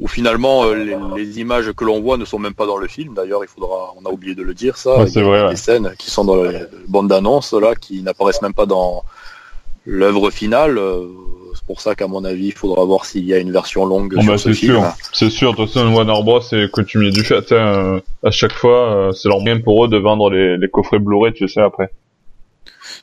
où 0.00 0.06
finalement, 0.08 0.64
euh, 0.64 0.74
les, 0.74 0.96
les 1.16 1.40
images 1.40 1.72
que 1.72 1.84
l'on 1.84 2.00
voit 2.02 2.18
ne 2.18 2.26
sont 2.26 2.38
même 2.38 2.52
pas 2.52 2.66
dans 2.66 2.76
le 2.76 2.88
film. 2.88 3.14
D'ailleurs, 3.14 3.42
il 3.42 3.48
faudra, 3.48 3.94
on 3.98 4.06
a 4.06 4.12
oublié 4.12 4.34
de 4.34 4.42
le 4.42 4.52
dire, 4.52 4.76
ça. 4.76 4.98
Ouais, 4.98 5.06
c'est 5.06 5.22
vrai, 5.22 5.46
ouais. 5.46 5.56
Scènes 5.56 5.94
qui 5.98 6.10
sont 6.10 6.24
dans 6.26 6.42
les 6.42 6.60
bandes 6.88 7.08
d'annonces, 7.08 7.54
là, 7.54 7.74
qui 7.74 8.02
n'apparaissent 8.02 8.42
même 8.42 8.52
pas 8.52 8.66
dans 8.66 9.02
l'œuvre 9.86 10.30
finale. 10.30 10.78
C'est 11.60 11.66
pour 11.66 11.80
ça 11.82 11.94
qu'à 11.94 12.06
mon 12.08 12.24
avis, 12.24 12.46
il 12.46 12.52
faudra 12.52 12.84
voir 12.84 13.04
s'il 13.04 13.24
y 13.26 13.34
a 13.34 13.38
une 13.38 13.52
version 13.52 13.84
longue 13.84 14.14
Bon, 14.14 14.22
sur 14.22 14.32
bah, 14.32 14.38
ce 14.38 14.52
c'est 14.52 14.58
film. 14.58 14.74
sûr, 14.76 14.92
c'est 15.12 15.30
sûr. 15.30 15.50
De 15.52 15.56
toute 15.58 15.70
façon, 15.72 15.92
Warner 15.94 16.22
Bros, 16.24 16.40
c'est 16.40 16.70
coutumier 16.70 17.10
du 17.10 17.22
fait. 17.22 17.52
Hein. 17.52 17.56
euh, 17.56 18.00
À 18.24 18.30
chaque 18.30 18.54
fois, 18.54 18.90
euh, 19.08 19.12
c'est 19.12 19.28
leur 19.28 19.40
moyen 19.40 19.60
pour 19.60 19.84
eux 19.84 19.88
de 19.88 19.98
vendre 19.98 20.30
les, 20.30 20.56
les 20.56 20.68
coffrets 20.68 20.98
Blu-ray, 20.98 21.32
tu 21.34 21.46
sais, 21.48 21.60
après. 21.60 21.90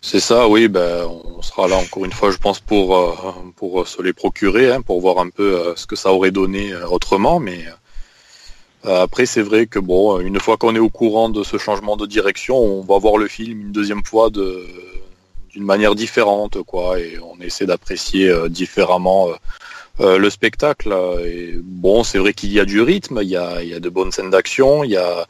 C'est 0.02 0.20
ça, 0.20 0.48
oui, 0.50 0.68
ben, 0.68 1.08
on 1.38 1.42
sera 1.42 1.68
là 1.68 1.76
encore 1.78 2.04
une 2.04 2.12
fois, 2.12 2.32
je 2.32 2.38
pense, 2.38 2.60
pour, 2.60 2.98
euh, 2.98 3.14
pour 3.56 3.88
se 3.88 4.02
les 4.02 4.12
procurer, 4.14 4.72
hein, 4.72 4.82
pour 4.82 5.00
voir 5.02 5.20
un 5.20 5.30
peu 5.30 5.56
euh, 5.60 5.76
ce 5.76 5.86
que 5.88 5.96
ça 5.96 6.12
aurait 6.12 6.32
donné 6.32 6.74
euh, 6.74 6.86
autrement. 6.88 7.40
Mais 7.40 7.60
après, 8.84 9.26
c'est 9.26 9.42
vrai 9.42 9.66
que 9.68 9.80
bon, 9.80 10.20
une 10.20 10.40
fois 10.40 10.56
qu'on 10.58 10.76
est 10.76 10.80
au 10.80 10.90
courant 10.90 11.30
de 11.30 11.44
ce 11.44 11.58
changement 11.58 11.98
de 11.98 12.06
direction, 12.06 12.58
on 12.58 12.82
va 12.82 12.98
voir 13.00 13.18
le 13.18 13.28
film 13.28 13.62
une 13.62 13.72
deuxième 13.72 14.04
fois 14.04 14.30
de 14.30 14.66
d'une 15.58 15.66
manière 15.66 15.96
différente, 15.96 16.62
quoi, 16.62 17.00
et 17.00 17.18
on 17.20 17.42
essaie 17.42 17.66
d'apprécier 17.66 18.30
euh, 18.30 18.48
différemment 18.48 19.30
euh, 19.30 19.34
euh, 20.02 20.18
le 20.20 20.30
spectacle. 20.30 20.96
Et 21.26 21.56
bon, 21.64 22.04
c'est 22.04 22.20
vrai 22.20 22.34
qu'il 22.34 22.52
y 22.54 22.60
a 22.60 22.66
du 22.66 22.80
rythme, 22.82 23.20
il 23.24 23.30
y 23.30 23.38
a, 23.38 23.64
il 23.64 23.70
y 23.70 23.74
a 23.74 23.80
de 23.80 23.90
bonnes 23.90 24.12
scènes 24.12 24.30
d'action, 24.30 24.84
il 24.84 24.92
y 24.92 24.98
a 24.98 25.26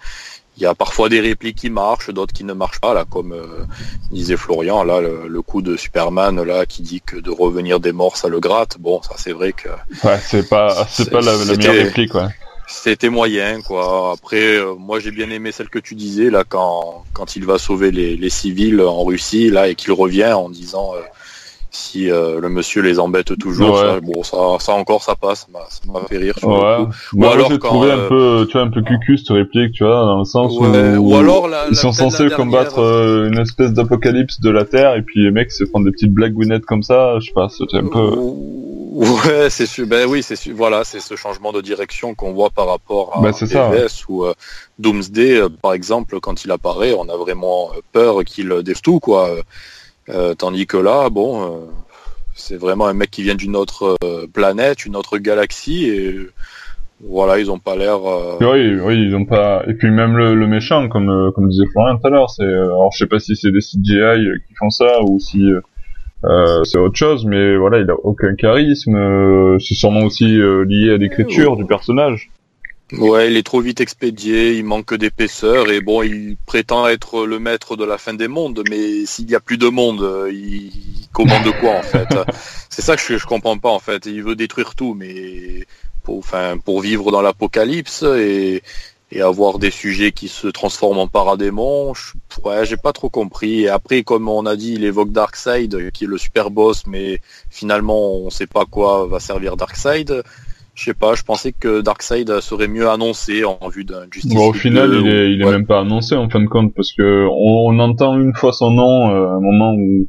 il 0.57 0.63
y 0.63 0.65
a 0.65 0.73
parfois 0.73 1.07
des 1.07 1.21
répliques 1.21 1.59
qui 1.59 1.69
marchent, 1.69 2.09
d'autres 2.09 2.33
qui 2.33 2.43
ne 2.43 2.53
marchent 2.53 2.79
pas, 2.81 2.95
là, 2.95 3.05
comme 3.07 3.31
euh, 3.31 3.63
disait 4.11 4.35
Florian, 4.35 4.83
là, 4.83 5.01
le, 5.01 5.27
le 5.27 5.41
coup 5.43 5.61
de 5.61 5.77
Superman, 5.77 6.41
là, 6.41 6.65
qui 6.65 6.81
dit 6.81 6.99
que 6.99 7.15
de 7.15 7.29
revenir 7.29 7.79
des 7.79 7.91
morts, 7.91 8.17
ça 8.17 8.27
le 8.27 8.39
gratte. 8.39 8.77
Bon, 8.79 8.99
ça 9.03 9.13
c'est 9.17 9.33
vrai 9.33 9.53
que 9.53 9.69
Ouais, 10.03 10.19
c'est 10.21 10.49
pas, 10.49 10.87
c'est 10.89 11.11
pas 11.11 11.21
la, 11.21 11.33
la 11.37 11.55
meilleure 11.55 11.75
réplique, 11.75 12.15
ouais. 12.15 12.29
C'était 12.67 13.09
moyen, 13.09 13.61
quoi. 13.61 14.13
Après, 14.13 14.57
euh, 14.57 14.73
moi 14.77 14.99
j'ai 14.99 15.11
bien 15.11 15.29
aimé 15.29 15.51
celle 15.51 15.69
que 15.69 15.79
tu 15.79 15.95
disais, 15.95 16.29
là, 16.29 16.43
quand, 16.47 17.03
quand 17.13 17.35
il 17.35 17.45
va 17.45 17.57
sauver 17.57 17.91
les, 17.91 18.15
les 18.17 18.29
civils 18.29 18.81
en 18.81 19.03
Russie, 19.03 19.49
là, 19.49 19.67
et 19.69 19.75
qu'il 19.75 19.93
revient 19.93 20.33
en 20.33 20.49
disant 20.49 20.91
euh, 20.95 20.99
si 21.69 22.09
euh, 22.09 22.39
le 22.39 22.49
monsieur 22.49 22.81
les 22.81 22.97
embête 22.99 23.37
toujours, 23.37 23.75
Ouais. 23.75 23.81
ça, 23.81 23.99
bon, 24.01 24.23
ça, 24.23 24.37
ça 24.65 24.73
encore, 24.73 25.03
ça 25.03 25.15
passe, 25.15 25.41
ça 25.41 25.47
m'a- 25.53 25.65
ça 25.69 25.81
m'a 25.91 26.05
fait 26.07 26.17
rire 26.17 26.33
sur 26.39 26.49
le 26.49 26.55
Ouais. 26.55 26.85
coup. 26.85 26.91
Moi, 27.13 27.31
alors 27.33 27.51
j'ai 27.51 27.59
quand, 27.59 27.67
trouvé 27.69 27.91
un 27.91 27.97
euh, 27.99 28.07
peu, 28.09 28.47
tu 28.47 28.53
vois, 28.53 28.61
un 28.63 28.69
peu 28.69 28.81
cucu 28.81 29.17
cette 29.17 29.29
réplique, 29.29 29.73
tu 29.73 29.83
vois, 29.83 30.05
dans 30.05 30.19
le 30.19 30.25
sens 30.25 30.57
Ouais, 30.59 30.97
où, 30.97 31.11
ou 31.11 31.15
alors 31.15 31.47
la, 31.47 31.65
ils 31.67 31.75
la- 31.75 31.75
sont 31.81 31.91
censés 31.91 32.19
dernière- 32.27 32.37
combattre 32.37 32.79
euh, 32.79 33.27
une 33.29 33.37
espèce 33.39 33.71
d'apocalypse 33.73 34.39
de 34.41 34.49
la 34.49 34.65
Terre, 34.65 34.95
et 34.95 35.01
puis 35.03 35.23
les 35.23 35.31
mecs 35.31 35.51
se 35.51 35.65
font 35.65 35.79
des 35.81 35.91
petites 35.91 36.13
blagounettes 36.13 36.65
comme 36.65 36.83
ça, 36.83 37.19
je 37.19 37.27
sais 37.27 37.33
pas, 37.33 37.47
c'était 37.49 37.77
un 37.77 37.87
peu... 37.87 38.11
Ouais, 38.97 39.51
c'est 39.51 39.67
sûr. 39.67 39.85
Ben 39.85 40.07
oui, 40.09 40.23
c'est 40.23 40.35
sûr. 40.35 40.55
Voilà, 40.55 40.83
c'est 40.83 40.99
ce 40.99 41.15
changement 41.15 41.51
de 41.51 41.61
direction 41.61 42.15
qu'on 42.15 42.33
voit 42.33 42.49
par 42.49 42.67
rapport 42.67 43.15
à 43.15 43.31
PVS 43.31 44.07
ou 44.09 44.25
euh, 44.25 44.33
Doomsday, 44.79 45.37
euh, 45.37 45.49
par 45.49 45.73
exemple, 45.73 46.19
quand 46.19 46.43
il 46.43 46.51
apparaît, 46.51 46.95
on 46.97 47.07
a 47.07 47.15
vraiment 47.15 47.69
euh, 47.75 47.81
peur 47.91 48.23
qu'il 48.23 48.49
défie 48.63 48.81
tout, 48.81 48.99
quoi. 48.99 49.29
Euh, 50.09 50.33
tandis 50.33 50.65
que 50.65 50.77
là, 50.77 51.11
bon, 51.11 51.69
c'est 52.33 52.55
vraiment 52.57 52.87
un 52.87 52.93
mec 52.93 53.11
qui 53.11 53.21
vient 53.21 53.35
d'une 53.35 53.55
autre 53.55 53.97
planète, 54.33 54.85
une 54.85 54.95
autre 54.95 55.19
galaxie, 55.19 55.85
et 55.89 56.17
voilà, 57.01 57.37
ils 57.37 57.51
ont 57.51 57.59
pas 57.59 57.75
l'air. 57.75 57.99
Oui, 58.41 58.79
oui, 58.79 58.95
ils 58.95 59.15
ont 59.15 59.25
pas. 59.25 59.63
Et 59.67 59.75
puis 59.75 59.91
même 59.91 60.17
le, 60.17 60.33
le 60.33 60.47
méchant, 60.47 60.87
comme 60.87 61.31
comme 61.35 61.49
disait 61.49 61.67
Florian 61.71 61.97
tout 61.99 62.07
à 62.07 62.09
l'heure, 62.09 62.31
c'est. 62.31 62.45
Alors 62.45 62.91
je 62.93 62.97
sais 62.97 63.07
pas 63.07 63.19
si 63.19 63.35
c'est 63.35 63.51
des 63.51 63.59
CGI 63.59 64.39
qui 64.47 64.55
font 64.55 64.71
ça 64.71 65.01
ou 65.03 65.19
si 65.19 65.43
euh, 66.25 66.63
c'est 66.63 66.77
autre 66.77 66.97
chose, 66.97 67.25
mais 67.25 67.55
voilà, 67.57 67.79
il 67.79 67.89
a 67.89 67.95
aucun 68.03 68.35
charisme. 68.35 68.95
euh, 68.95 69.59
c'est 69.59 69.75
sûrement 69.75 70.01
aussi 70.01 70.39
euh, 70.39 70.63
lié 70.65 70.93
à 70.93 70.97
l'écriture 70.97 71.55
du 71.55 71.65
personnage. 71.65 72.29
Ouais, 72.93 73.29
il 73.29 73.35
est 73.35 73.43
trop 73.43 73.59
vite 73.59 73.81
expédié, 73.81 74.53
il 74.53 74.63
manque 74.63 74.93
d'épaisseur 74.93 75.69
et 75.69 75.81
bon, 75.81 76.03
il 76.03 76.37
prétend 76.45 76.87
être 76.87 77.25
le 77.25 77.37
maître 77.37 77.75
de 77.75 77.83
la 77.83 77.97
fin 77.97 78.13
des 78.13 78.29
mondes, 78.29 78.63
mais 78.69 79.05
s'il 79.05 79.29
y 79.29 79.35
a 79.35 79.41
plus 79.41 79.57
de 79.57 79.67
monde, 79.67 80.01
euh, 80.01 80.29
il, 80.31 80.67
il 80.67 81.07
commande 81.11 81.51
quoi 81.59 81.71
en 81.71 81.83
fait? 81.83 82.07
C'est 82.69 82.81
ça 82.81 82.95
que 82.95 83.01
je, 83.01 83.17
je 83.17 83.25
comprends 83.25 83.57
pas 83.57 83.69
en 83.69 83.79
fait. 83.79 84.05
Il 84.05 84.23
veut 84.23 84.35
détruire 84.35 84.73
tout, 84.73 84.93
mais 84.93 85.65
pour, 86.03 86.17
enfin, 86.19 86.57
pour 86.63 86.79
vivre 86.79 87.11
dans 87.11 87.21
l'apocalypse 87.21 88.03
et, 88.03 88.63
et 89.11 89.21
avoir 89.21 89.57
des 89.57 89.71
sujets 89.71 90.11
qui 90.11 90.27
se 90.27 90.47
transforment 90.47 90.99
en 90.99 91.07
paradémons, 91.07 91.93
je, 91.93 92.13
ouais, 92.43 92.65
j'ai 92.65 92.75
pas 92.77 92.91
trop 92.91 93.09
compris. 93.09 93.61
Et 93.61 93.69
après, 93.69 94.03
comme 94.03 94.27
on 94.27 94.45
a 94.45 94.55
dit, 94.55 94.73
il 94.73 94.83
évoque 94.83 95.11
Darkseid, 95.11 95.91
qui 95.91 96.03
est 96.03 96.07
le 96.07 96.17
super 96.17 96.51
boss, 96.51 96.85
mais 96.87 97.21
finalement, 97.49 98.15
on 98.17 98.29
sait 98.29 98.47
pas 98.47 98.61
à 98.61 98.65
quoi 98.65 99.07
va 99.07 99.19
servir 99.19 99.55
Darkseid. 99.55 100.23
Je 100.75 100.83
sais 100.83 100.93
pas, 100.93 101.15
je 101.15 101.23
pensais 101.23 101.53
que 101.53 101.81
Darkseid 101.81 102.39
serait 102.41 102.67
mieux 102.67 102.87
annoncé 102.87 103.43
en 103.43 103.67
vue 103.69 103.83
d'un 103.83 104.03
Justice 104.11 104.35
Bon, 104.35 104.49
au 104.49 104.53
final, 104.53 104.91
2 104.91 104.99
il 104.99 105.07
est, 105.07 105.33
il 105.33 105.41
est 105.41 105.45
ouais. 105.45 105.51
même 105.51 105.65
pas 105.65 105.79
annoncé 105.79 106.15
en 106.15 106.29
fin 106.29 106.39
de 106.39 106.45
compte 106.45 106.73
parce 106.75 106.91
que 106.93 107.25
on, 107.31 107.73
on 107.73 107.79
entend 107.79 108.19
une 108.19 108.35
fois 108.35 108.53
son 108.53 108.71
nom, 108.71 109.09
euh, 109.09 109.27
un 109.27 109.39
moment 109.39 109.73
où 109.73 110.07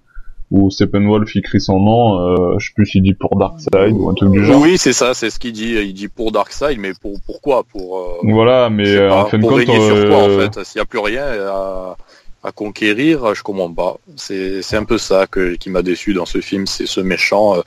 où 0.51 0.71
Steppenwolf 0.71 1.37
écrit 1.37 1.61
son 1.61 1.79
nom, 1.79 2.21
euh, 2.21 2.59
je 2.59 2.67
sais 2.69 2.73
plus 2.75 2.87
s'il 2.87 3.03
dit 3.03 3.15
pour 3.15 3.37
Darkseid 3.37 3.93
ou 3.93 4.09
un 4.09 4.15
truc 4.15 4.31
du 4.31 4.45
genre. 4.45 4.61
Oui, 4.63 4.79
c'est 4.79 4.95
ça, 4.95 5.13
c'est 5.13 5.29
ce 5.31 5.39
qu'il 5.39 5.53
dit. 5.53 5.75
Il 5.75 5.93
dit 5.93 6.09
pour 6.09 6.33
Darkseid, 6.33 6.79
mais 6.79 6.93
pour 7.01 7.19
pourquoi 7.27 7.65
Pour 7.65 7.99
euh, 7.99 8.19
Voilà, 8.23 8.71
mais 8.71 8.89
euh, 8.89 9.09
pas, 9.09 9.25
en 9.25 9.27
fin 9.27 9.37
de 9.37 9.43
pour 9.43 9.51
compte, 9.51 9.59
régner 9.59 9.81
sur 9.81 10.09
quoi 10.09 10.19
en 10.23 10.29
euh, 10.31 10.49
fait 10.51 10.65
S'il 10.65 10.79
n'y 10.79 10.83
a 10.83 10.87
plus 10.87 11.01
rien 11.01 11.25
à, 11.25 11.97
à 12.45 12.53
conquérir, 12.53 13.35
je 13.35 13.43
comprends 13.43 13.73
pas. 13.73 13.97
C'est 14.17 14.63
c'est 14.63 14.77
un 14.77 14.85
peu 14.85 14.97
ça 14.97 15.27
que, 15.27 15.55
qui 15.57 15.69
m'a 15.69 15.83
déçu 15.83 16.15
dans 16.15 16.27
ce 16.27 16.41
film, 16.41 16.67
c'est 16.67 16.87
ce 16.87 17.01
méchant 17.01 17.57
euh, 17.57 17.61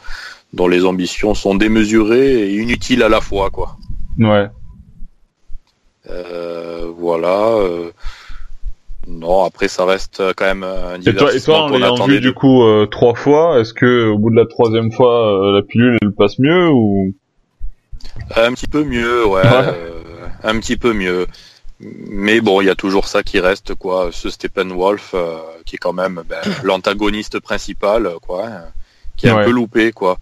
dont 0.53 0.67
les 0.67 0.83
ambitions 0.83 1.35
sont 1.35 1.53
démesurées 1.53 2.49
et 2.49 2.55
inutiles 2.57 3.03
à 3.03 3.09
la 3.09 3.21
fois, 3.21 3.51
quoi. 3.51 3.77
ouais. 4.17 4.47
Euh, 6.09 6.91
voilà. 6.97 7.55
Euh, 9.07 9.11
non, 9.11 9.43
après 9.43 9.67
ça 9.67 9.85
reste 9.85 10.21
quand 10.35 10.45
même 10.45 10.63
un 10.63 10.99
Et 11.01 11.15
toi, 11.15 11.33
et 11.33 11.41
toi, 11.41 11.63
en 11.63 11.69
qu'on 11.69 11.77
l'ayant 11.77 12.05
vu 12.05 12.15
de 12.15 12.19
du 12.19 12.33
coup 12.33 12.63
euh, 12.63 12.85
trois 12.85 13.15
fois, 13.15 13.59
est-ce 13.59 13.73
que 13.73 14.07
au 14.07 14.17
bout 14.17 14.29
de 14.29 14.35
la 14.35 14.45
troisième 14.45 14.91
fois, 14.91 15.49
euh, 15.49 15.55
la 15.55 15.61
pilule 15.61 15.97
elle 16.01 16.11
passe 16.11 16.39
mieux 16.39 16.69
ou? 16.69 17.13
Un 18.35 18.53
petit 18.53 18.67
peu 18.67 18.83
mieux, 18.83 19.25
ouais. 19.25 19.41
Ouais. 19.41 19.47
euh, 19.47 20.01
un 20.43 20.59
petit 20.59 20.77
peu 20.77 20.93
mieux. 20.93 21.27
Mais 21.79 22.41
bon, 22.41 22.61
il 22.61 22.65
y 22.65 22.69
a 22.69 22.75
toujours 22.75 23.07
ça 23.07 23.23
qui 23.23 23.39
reste, 23.39 23.73
quoi. 23.73 24.09
Ce 24.11 24.29
Steppenwolf, 24.29 25.11
euh, 25.13 25.37
qui 25.65 25.75
est 25.75 25.79
quand 25.79 25.93
même 25.93 26.21
ben, 26.27 26.41
l'antagoniste 26.63 27.39
principal, 27.39 28.09
quoi. 28.21 28.45
hein, 28.45 28.65
qui 29.17 29.27
est 29.27 29.31
un 29.31 29.43
peu 29.43 29.51
loupé, 29.51 29.91
quoi. 29.91 30.17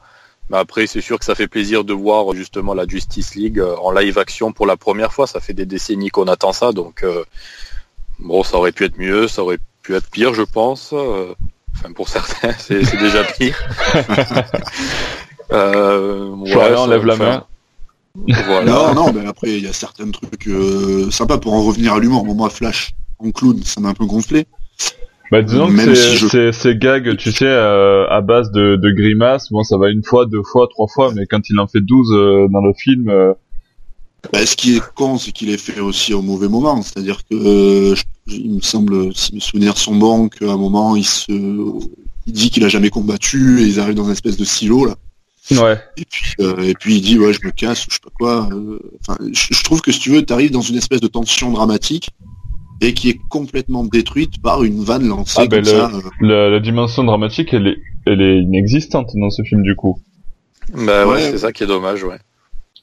Mais 0.50 0.58
après, 0.58 0.88
c'est 0.88 1.02
sûr 1.02 1.20
que 1.20 1.26
ça 1.26 1.36
fait 1.36 1.48
plaisir 1.48 1.84
de 1.84 1.94
voir 1.94 2.34
justement 2.34 2.74
la 2.74 2.88
Justice 2.88 3.36
League 3.36 3.60
euh, 3.60 3.76
en 3.78 3.92
live 3.92 4.18
action 4.18 4.52
pour 4.52 4.66
la 4.66 4.78
première 4.78 5.14
fois. 5.14 5.28
Ça 5.28 5.40
fait 5.40 5.54
des 5.54 5.66
décennies 5.66 6.10
qu'on 6.10 6.28
attend 6.28 6.54
ça, 6.54 6.72
donc 6.72 7.04
euh, 7.04 7.24
bon, 8.20 8.44
ça 8.44 8.58
aurait 8.58 8.72
pu 8.72 8.86
être 8.86 8.98
mieux, 8.98 9.28
ça 9.28 9.44
aurait 9.44 9.60
pu 9.84 9.96
être 9.96 10.10
pire, 10.10 10.34
je 10.34 10.44
pense. 10.44 10.92
euh, 10.94 11.34
Enfin, 11.82 11.94
pour 11.94 12.10
certains, 12.10 12.52
c'est 12.58 12.84
c'est 12.84 12.98
déjà 12.98 13.24
pire. 13.24 13.58
euh, 15.52 16.30
ouais, 16.30 16.52
Florian 16.52 16.86
ça- 16.86 16.90
lève 16.92 17.06
la 17.06 17.14
enfin, 17.14 17.26
main. 17.26 17.44
Voilà. 18.48 18.72
Non, 18.72 18.94
non, 18.94 19.14
mais 19.14 19.26
après, 19.28 19.52
il 19.58 19.64
y 19.64 19.68
a 19.68 19.74
certains 19.74 20.10
trucs 20.12 20.48
euh, 20.48 21.10
sympas 21.12 21.38
pour 21.38 21.54
en 21.54 21.64
revenir 21.64 21.94
à 21.94 22.00
l'humour. 22.00 22.26
Bon, 22.26 22.34
moi, 22.36 22.50
Flash 22.50 22.92
en 23.20 23.32
clown, 23.32 23.62
ça 23.64 23.80
m'a 23.82 23.90
un 23.90 23.94
peu 23.94 24.06
gonflé. 24.06 24.46
Bah 25.32 25.44
disons 25.44 25.68
que 25.68 25.94
si 25.96 26.18
je- 26.18 26.28
c'est- 26.28 26.52
ces 26.52 26.76
gags, 26.76 27.16
tu 27.18 27.32
sais, 27.32 27.46
euh, 27.46 28.08
à 28.10 28.20
base 28.22 28.52
de, 28.52 28.78
de 28.78 28.92
grimaces, 28.92 29.52
bon 29.52 29.62
ça 29.62 29.78
va 29.78 29.92
une 29.92 30.04
fois, 30.04 30.26
deux 30.26 30.42
fois, 30.42 30.68
trois 30.72 30.88
fois, 30.88 31.12
mais 31.16 31.28
quand 31.28 31.42
il 31.52 31.60
en 31.60 31.68
fait 31.68 31.82
12 31.82 32.12
euh, 32.14 32.48
dans 32.50 32.62
le 32.62 32.74
film, 32.74 33.10
euh, 33.10 33.34
Bah, 34.34 34.46
ce 34.46 34.56
qui 34.56 34.76
est 34.76 34.82
con, 34.96 35.18
c'est 35.18 35.32
qu'il 35.32 35.50
est 35.50 35.58
fait 35.58 35.80
aussi 35.80 36.14
au 36.14 36.22
mauvais 36.22 36.50
moment. 36.50 36.82
C'est-à-dire 36.82 37.22
que, 37.30 37.36
euh, 37.36 37.96
je- 37.96 38.04
il 38.36 38.56
me 38.56 38.62
semble, 38.62 39.16
si 39.16 39.34
mes 39.34 39.40
souvenirs 39.40 39.78
sont 39.78 39.96
bons, 39.96 40.28
qu'à 40.30 40.52
un 40.52 40.58
moment, 40.58 40.96
il 40.96 41.06
se, 41.06 41.32
il 41.32 42.34
dit 42.34 42.50
qu'il 42.50 42.64
a 42.66 42.68
jamais 42.70 42.90
combattu 42.90 43.62
et 43.62 43.66
ils 43.66 43.80
arrivent 43.80 43.96
dans 43.96 44.06
une 44.06 44.12
espèce 44.12 44.38
de 44.38 44.46
silo 44.46 44.86
là. 44.86 44.96
Ouais. 45.52 45.80
Et 45.98 46.06
puis, 46.06 46.34
euh, 46.42 46.62
et 46.62 46.74
puis 46.76 46.98
il 46.98 47.02
dit 47.02 47.18
ouais 47.18 47.34
je 47.34 47.40
me 47.44 47.50
casse 47.50 47.88
ou 47.88 47.90
je 47.90 47.96
sais 47.96 48.02
pas 48.04 48.12
quoi. 48.20 48.50
euh, 48.52 48.78
Enfin, 49.02 49.18
je, 49.34 49.48
je 49.52 49.64
trouve 49.64 49.82
que 49.82 49.92
si 49.92 50.00
tu 50.00 50.12
veux, 50.12 50.24
tu 50.24 50.32
arrives 50.32 50.52
dans 50.52 50.62
une 50.62 50.76
espèce 50.76 51.02
de 51.02 51.08
tension 51.08 51.50
dramatique 51.52 52.10
et 52.82 52.94
qui 52.94 53.10
est 53.10 53.20
complètement 53.30 53.84
détruite 53.84 54.40
par 54.44 54.64
une 54.64 54.84
vanne 54.84 55.08
lancée 55.08 55.38
Ah, 55.40 55.48
ben, 55.48 55.64
comme 55.64 55.74
le- 55.74 55.80
ça. 55.80 55.92
euh. 55.92 56.02
La, 56.22 56.50
la 56.52 56.60
dimension 56.60 57.04
dramatique, 57.04 57.50
elle 57.54 57.66
est, 57.68 57.78
elle 58.06 58.22
est 58.22 58.40
inexistante 58.44 59.10
dans 59.16 59.32
ce 59.32 59.42
film 59.42 59.64
du 59.64 59.76
coup. 59.76 60.00
Bah 60.74 61.08
ouais, 61.08 61.14
Ouais. 61.14 61.32
c'est 61.32 61.40
ça 61.40 61.52
qui 61.52 61.64
est 61.64 61.68
dommage, 61.68 62.04
ouais. 62.04 62.20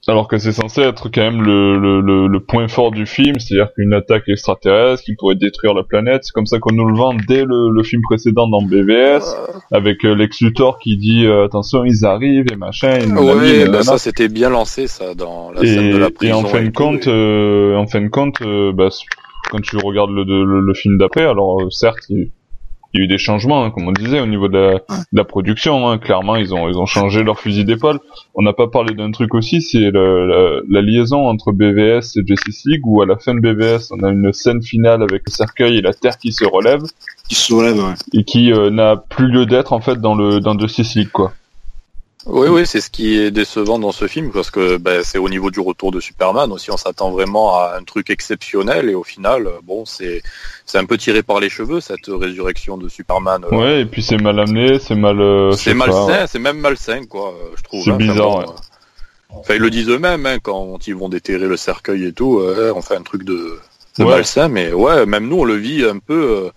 Alors 0.09 0.29
que 0.29 0.39
c'est 0.39 0.53
censé 0.53 0.83
être 0.83 1.09
quand 1.09 1.21
même 1.21 1.43
le, 1.43 1.77
le, 1.79 2.01
le, 2.01 2.29
le 2.29 2.41
point 2.41 2.69
fort 2.69 2.93
du 2.93 3.07
film, 3.07 3.41
c'est-à-dire 3.41 3.73
qu'une 3.75 3.93
attaque 3.93 4.29
extraterrestre 4.29 5.03
qui 5.03 5.17
pourrait 5.17 5.35
détruire 5.35 5.75
la 5.75 5.83
planète, 5.83 6.23
c'est 6.25 6.33
comme 6.33 6.47
ça 6.47 6.59
qu'on 6.61 6.73
nous 6.75 6.87
le 6.87 6.95
vend 6.97 7.13
dès 7.27 7.45
le, 7.45 7.71
le 7.75 7.83
film 7.83 8.03
précédent 8.09 8.47
dans 8.47 8.63
BVS, 8.63 9.25
avec 9.73 10.05
euh, 10.05 10.15
Lex 10.15 10.41
Luthor 10.43 10.79
qui 10.79 10.97
dit 10.97 11.27
euh, 11.27 11.45
attention 11.47 11.85
ils 11.85 12.05
arrivent 12.05 12.47
et 12.53 12.57
machin, 12.57 12.99
ils 13.01 13.13
nous 13.13 13.21
Ouais, 13.23 13.69
bah 13.69 13.83
ça 13.83 13.99
c'était 13.99 14.29
bien 14.29 14.49
lancé 14.51 14.87
ça 14.87 15.15
dans 15.15 15.51
la 15.51 15.63
et, 15.63 15.67
scène 15.67 15.91
de 15.91 15.97
la 15.99 16.07
et 16.07 16.11
prison. 16.13 16.35
en 16.37 16.45
fin 16.45 16.63
de 16.63 16.67
et 16.69 16.73
compte, 16.73 17.07
et- 17.09 17.11
euh, 17.11 17.77
en 17.77 17.87
fin 17.89 18.01
de 18.01 18.09
compte, 18.09 18.41
euh, 18.43 18.73
bah, 18.73 18.89
quand 19.51 19.61
tu 19.61 19.77
regardes 19.77 20.11
le, 20.11 20.23
le, 20.23 20.61
le 20.61 20.75
film 20.75 20.99
d'après, 20.99 21.25
alors 21.25 21.63
euh, 21.63 21.71
certes, 21.71 22.05
il, 22.11 22.31
il 22.97 23.01
y 23.01 23.03
a 23.03 23.05
eu 23.05 23.09
des 23.09 23.19
changements, 23.19 23.65
hein, 23.65 23.71
comme 23.71 23.87
on 23.89 23.93
disait, 23.93 24.21
au 24.21 24.27
niveau 24.27 24.49
de 24.49 24.57
la, 24.59 24.73
de 24.75 24.81
la 25.13 25.25
production. 25.25 25.89
Hein, 25.89 25.99
clairement, 25.99 26.37
ils 26.37 26.55
ont 26.55 26.69
ils 26.69 26.79
ont 26.79 26.87
changé 26.87 27.23
leur 27.23 27.39
fusil 27.39 27.65
d'épaule. 27.65 28.01
On 28.35 28.43
n'a 28.43 28.53
pas 28.53 28.67
parlé 28.69 28.95
d'un 28.95 29.11
truc 29.11 29.35
aussi, 29.35 29.61
c'est 29.63 29.91
le- 29.91 30.27
la, 30.27 30.61
la 30.69 30.83
liaison 30.83 31.29
entre 31.29 31.53
BVS 31.53 32.17
et 32.17 32.23
Justice 32.27 32.63
League, 32.67 32.83
où 32.87 33.03
à 33.03 33.07
la 33.07 33.17
fin 33.17 33.35
de 33.35 33.41
BVS, 33.41 33.91
on 33.93 34.03
a 34.05 34.11
une 34.11 34.33
scène 34.33 34.63
finale 34.63 35.03
avec 35.03 35.23
le 35.27 35.31
cercueil 35.33 35.77
et 35.79 35.83
la 35.83 35.93
Terre 35.93 36.19
qui 36.19 36.33
se 36.33 36.45
relève 36.45 36.83
qui 37.29 37.35
se 37.35 37.47
soulève. 37.47 37.77
Ouais. 37.77 37.95
et 38.15 38.23
qui 38.25 38.53
euh, 38.53 38.71
n'a 38.71 38.97
plus 38.97 39.27
lieu 39.29 39.47
d'être 39.47 39.73
en 39.73 39.81
fait 39.81 40.01
dans 40.01 40.15
le 40.15 40.41
dans 40.41 40.59
Justice 40.59 40.95
League, 40.95 41.11
quoi. 41.13 41.33
Oui, 42.29 42.49
oui, 42.49 42.67
c'est 42.67 42.81
ce 42.81 42.91
qui 42.91 43.17
est 43.17 43.31
décevant 43.31 43.79
dans 43.79 43.93
ce 43.93 44.09
film 44.09 44.33
parce 44.33 44.51
que 44.51 44.79
bah, 44.79 45.05
c'est 45.05 45.19
au 45.19 45.29
niveau 45.29 45.53
du 45.53 45.61
retour 45.61 45.93
de 45.93 46.01
Superman 46.01 46.51
aussi. 46.51 46.73
On 46.73 46.77
s'attend 46.77 47.11
vraiment 47.11 47.55
à 47.57 47.77
un 47.79 47.85
truc 47.85 48.11
exceptionnel 48.11 48.91
et 48.91 48.95
au 48.97 49.05
final, 49.05 49.49
bon, 49.63 49.85
c'est 49.85 50.23
c'est 50.65 50.79
un 50.79 50.87
peu 50.87 50.99
tiré 50.99 51.23
par 51.23 51.39
les 51.39 51.49
cheveux 51.49 51.81
cette 51.81 52.09
résurrection 52.09 52.77
de 52.79 52.89
Superman. 52.89 53.45
euh, 53.45 53.57
Ouais, 53.57 53.81
et 53.83 53.85
puis 53.87 54.03
c'est 54.03 54.17
mal 54.21 54.41
amené, 54.41 54.81
c'est 54.81 54.97
mal. 54.97 55.21
euh, 55.21 55.53
c'est 55.53 55.73
malsain, 55.73 56.27
c'est 56.27 56.41
même 56.41 56.59
malsain, 56.59 57.05
quoi, 57.07 57.29
euh, 57.29 57.55
je 57.57 57.63
trouve. 57.63 57.85
C'est 57.85 57.91
hein. 57.93 57.95
Enfin, 57.95 58.07
bizarre, 58.13 58.39
ouais. 58.39 58.45
euh, 58.45 59.37
Enfin, 59.39 59.55
ils 59.55 59.61
le 59.61 59.71
disent 59.71 59.89
eux-mêmes 59.89 60.27
hein, 60.27 60.39
quand 60.43 60.85
ils 60.89 60.97
vont 60.97 61.09
déterrer 61.09 61.47
le 61.47 61.57
cercueil 61.57 62.07
et 62.07 62.13
tout. 62.13 62.41
euh, 62.41 62.73
on 62.75 62.83
fait 62.83 62.97
un 62.97 63.03
truc 63.03 63.23
de, 63.23 63.59
de 63.99 64.05
Ouais. 64.05 64.11
malsain, 64.11 64.49
mais 64.49 64.73
ouais, 64.73 65.07
même 65.07 65.29
nous 65.29 65.39
on 65.41 65.45
le 65.45 65.55
vit 65.55 65.85
un 65.85 65.99
peu, 65.99 66.51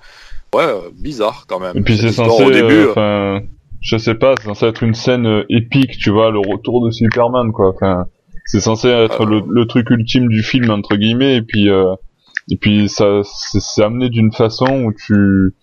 euh, 0.53 0.57
ouais, 0.57 0.74
bizarre 0.93 1.45
quand 1.47 1.59
même. 1.59 1.78
Et 1.78 1.82
puis 1.82 1.95
c'est 1.95 2.11
censé, 2.11 2.43
au 2.43 2.49
début. 2.49 2.88
Je 3.82 3.97
sais 3.97 4.15
pas, 4.15 4.36
c'est 4.38 4.45
censé 4.45 4.65
être 4.65 4.84
une 4.84 4.93
scène 4.93 5.25
euh, 5.25 5.43
épique, 5.49 5.97
tu 5.97 6.09
vois, 6.09 6.32
le 6.32 6.39
retour 6.39 6.86
de 6.86 6.91
Superman, 6.91 7.51
quoi. 7.51 7.69
Enfin, 7.69 8.05
c'est 8.45 8.59
censé 8.59 8.88
être 8.88 9.25
le, 9.25 9.65
truc 9.65 9.89
ultime 9.89 10.27
du 10.27 10.43
film 10.43 10.69
entre 10.71 10.95
guillemets, 10.95 11.38
et 11.38 11.41
puis 11.41 11.69
euh, 11.69 11.95
et 12.51 12.57
puis 12.57 12.89
ça, 12.89 13.21
c'est 13.23 13.84
amené 13.84 14.09
d'une 14.09 14.32
façon 14.32 14.84
où 14.84 14.93
tu, 14.93 15.53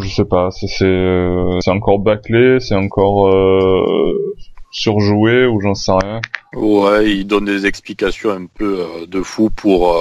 je 0.00 0.08
sais 0.08 0.24
pas, 0.24 0.50
c'est 0.50 0.84
euh, 0.84 1.58
c'est 1.60 1.70
encore 1.70 1.98
bâclé, 1.98 2.58
c'est 2.60 2.74
encore 2.74 3.28
euh, 3.28 4.36
surjoué 4.70 5.46
ou 5.46 5.60
j'en 5.60 5.74
sais 5.74 5.92
rien. 5.92 6.20
Ouais, 6.54 7.10
il 7.10 7.26
donne 7.26 7.46
des 7.46 7.66
explications 7.66 8.30
un 8.30 8.46
peu 8.46 8.80
euh, 8.80 9.06
de 9.06 9.22
fou 9.22 9.50
pour. 9.50 9.96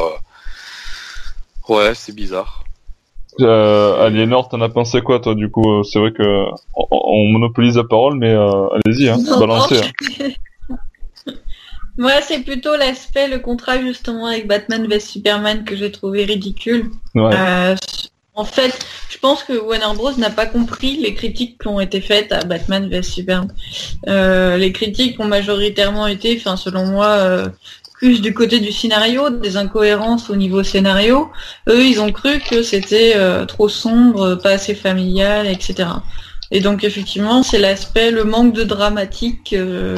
Ouais, 1.70 1.96
c'est 1.96 2.14
bizarre. 2.14 2.63
Euh, 3.42 4.06
Aliénor, 4.06 4.50
t'en 4.50 4.62
as 4.62 4.70
pensé 4.70 5.02
quoi, 5.02 5.20
toi, 5.20 5.34
du 5.36 5.50
coup 5.50 5.70
euh, 5.72 5.84
C'est 5.84 6.00
vrai 6.00 6.12
que 6.12 6.24
on, 6.76 6.88
on 6.92 7.26
monopolise 7.32 7.78
la 7.78 7.84
parole, 7.84 8.18
mais 8.18 8.32
euh, 8.32 8.68
allez-y, 8.86 9.10
hein, 9.10 9.18
balancez. 9.40 9.82
hein. 10.20 10.28
Moi, 11.98 12.12
c'est 12.22 12.40
plutôt 12.40 12.76
l'aspect, 12.76 13.28
le 13.28 13.38
contrat 13.40 13.80
justement 13.80 14.26
avec 14.26 14.48
Batman 14.48 14.88
vs 14.88 15.00
Superman 15.00 15.64
que 15.64 15.76
j'ai 15.76 15.92
trouvé 15.92 16.26
ridicule. 16.26 16.90
Ouais. 17.14 17.30
Euh, 17.36 17.76
en 18.34 18.46
fait, 18.46 18.74
je 19.10 19.18
pense 19.20 19.44
que 19.44 19.54
Warner 19.54 19.96
Bros 19.96 20.12
n'a 20.18 20.32
pas 20.32 20.48
compris 20.48 20.98
les 20.98 21.14
critiques 21.14 21.62
qui 21.62 21.68
ont 21.68 21.80
été 21.80 22.02
faites 22.02 22.32
à 22.32 22.44
Batman 22.46 22.90
vs 22.90 23.04
Superman. 23.04 23.54
Euh, 24.08 24.58
les 24.58 24.72
critiques 24.72 25.20
ont 25.20 25.26
majoritairement 25.26 26.08
été, 26.08 26.36
enfin 26.40 26.58
selon 26.58 26.88
moi, 26.88 27.06
euh, 27.10 27.48
plus 28.04 28.20
du 28.22 28.34
côté 28.34 28.60
du 28.60 28.74
scénario, 28.74 29.30
des 29.30 29.56
incohérences 29.56 30.30
au 30.30 30.36
niveau 30.36 30.62
scénario. 30.62 31.32
Eux, 31.70 31.86
ils 31.86 32.02
ont 32.02 32.12
cru 32.12 32.40
que 32.42 32.62
c'était 32.62 33.14
euh, 33.16 33.46
trop 33.46 33.70
sombre, 33.70 34.36
pas 34.36 34.50
assez 34.50 34.76
familial, 34.76 35.48
etc. 35.48 35.88
Et 36.52 36.60
donc 36.60 36.84
effectivement, 36.84 37.44
c'est 37.44 37.60
l'aspect, 37.60 38.12
le 38.12 38.26
manque 38.26 38.52
de 38.52 38.66
dramatique 38.66 39.54
euh, 39.54 39.96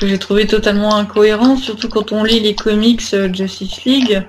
que 0.00 0.08
j'ai 0.08 0.18
trouvé 0.18 0.48
totalement 0.48 0.96
incohérent, 0.96 1.56
surtout 1.56 1.88
quand 1.88 2.10
on 2.10 2.24
lit 2.24 2.40
les 2.40 2.56
comics 2.56 3.02
euh, 3.14 3.32
Justice 3.32 3.84
League. 3.84 4.26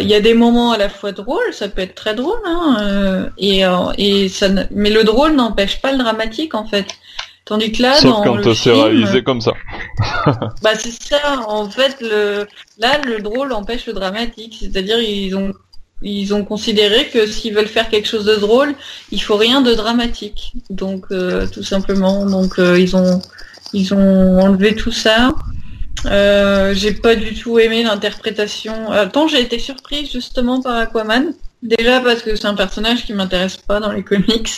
Il 0.00 0.06
y 0.08 0.14
a 0.14 0.20
des 0.20 0.32
moments 0.32 0.70
à 0.72 0.78
la 0.78 0.88
fois 0.88 1.12
drôles, 1.12 1.52
ça 1.52 1.68
peut 1.68 1.82
être 1.82 1.96
très 1.96 2.14
drôle, 2.14 2.38
hein, 2.46 3.28
et, 3.36 3.62
et 3.98 4.28
ça, 4.28 4.48
ne- 4.48 4.62
mais 4.70 4.90
le 4.90 5.02
drôle 5.02 5.32
n'empêche 5.34 5.82
pas 5.82 5.90
le 5.90 5.98
dramatique 5.98 6.54
en 6.54 6.66
fait. 6.68 6.86
Tandis 7.46 7.70
que 7.70 7.80
là, 7.80 7.94
Sauf 7.94 8.10
dans 8.10 8.22
quand 8.24 8.34
le 8.34 8.46
euh, 8.46 8.54
c'est 8.54 8.72
film, 8.72 8.84
réalisé 8.84 9.22
comme 9.22 9.40
ça. 9.40 9.52
bah 10.62 10.74
c'est 10.74 10.90
ça, 10.90 11.44
en 11.46 11.70
fait, 11.70 11.96
le 12.00 12.46
là 12.78 12.98
le 13.04 13.20
drôle 13.20 13.52
empêche 13.52 13.86
le 13.86 13.92
dramatique, 13.92 14.56
c'est-à-dire 14.60 14.98
ils 14.98 15.34
ont 15.36 15.52
ils 16.02 16.34
ont 16.34 16.44
considéré 16.44 17.08
que 17.08 17.26
s'ils 17.26 17.54
veulent 17.54 17.68
faire 17.68 17.88
quelque 17.88 18.08
chose 18.08 18.24
de 18.24 18.34
drôle, 18.34 18.74
il 19.12 19.22
faut 19.22 19.36
rien 19.36 19.60
de 19.62 19.72
dramatique. 19.74 20.54
Donc 20.70 21.06
euh, 21.12 21.46
tout 21.46 21.62
simplement, 21.62 22.26
donc 22.26 22.58
euh, 22.58 22.78
ils 22.78 22.96
ont 22.96 23.22
ils 23.72 23.94
ont 23.94 24.40
enlevé 24.40 24.74
tout 24.74 24.92
ça. 24.92 25.32
Euh, 26.04 26.74
j'ai 26.74 26.92
pas 26.92 27.14
du 27.14 27.34
tout 27.34 27.60
aimé 27.60 27.84
l'interprétation. 27.84 28.90
Attends, 28.90 29.28
j'ai 29.28 29.40
été 29.40 29.60
surprise 29.60 30.10
justement 30.12 30.60
par 30.60 30.76
Aquaman. 30.76 31.32
Déjà 31.62 32.00
parce 32.00 32.22
que 32.22 32.34
c'est 32.34 32.46
un 32.46 32.54
personnage 32.54 33.06
qui 33.06 33.14
m'intéresse 33.14 33.56
pas 33.56 33.78
dans 33.80 33.92
les 33.92 34.02
comics. 34.02 34.50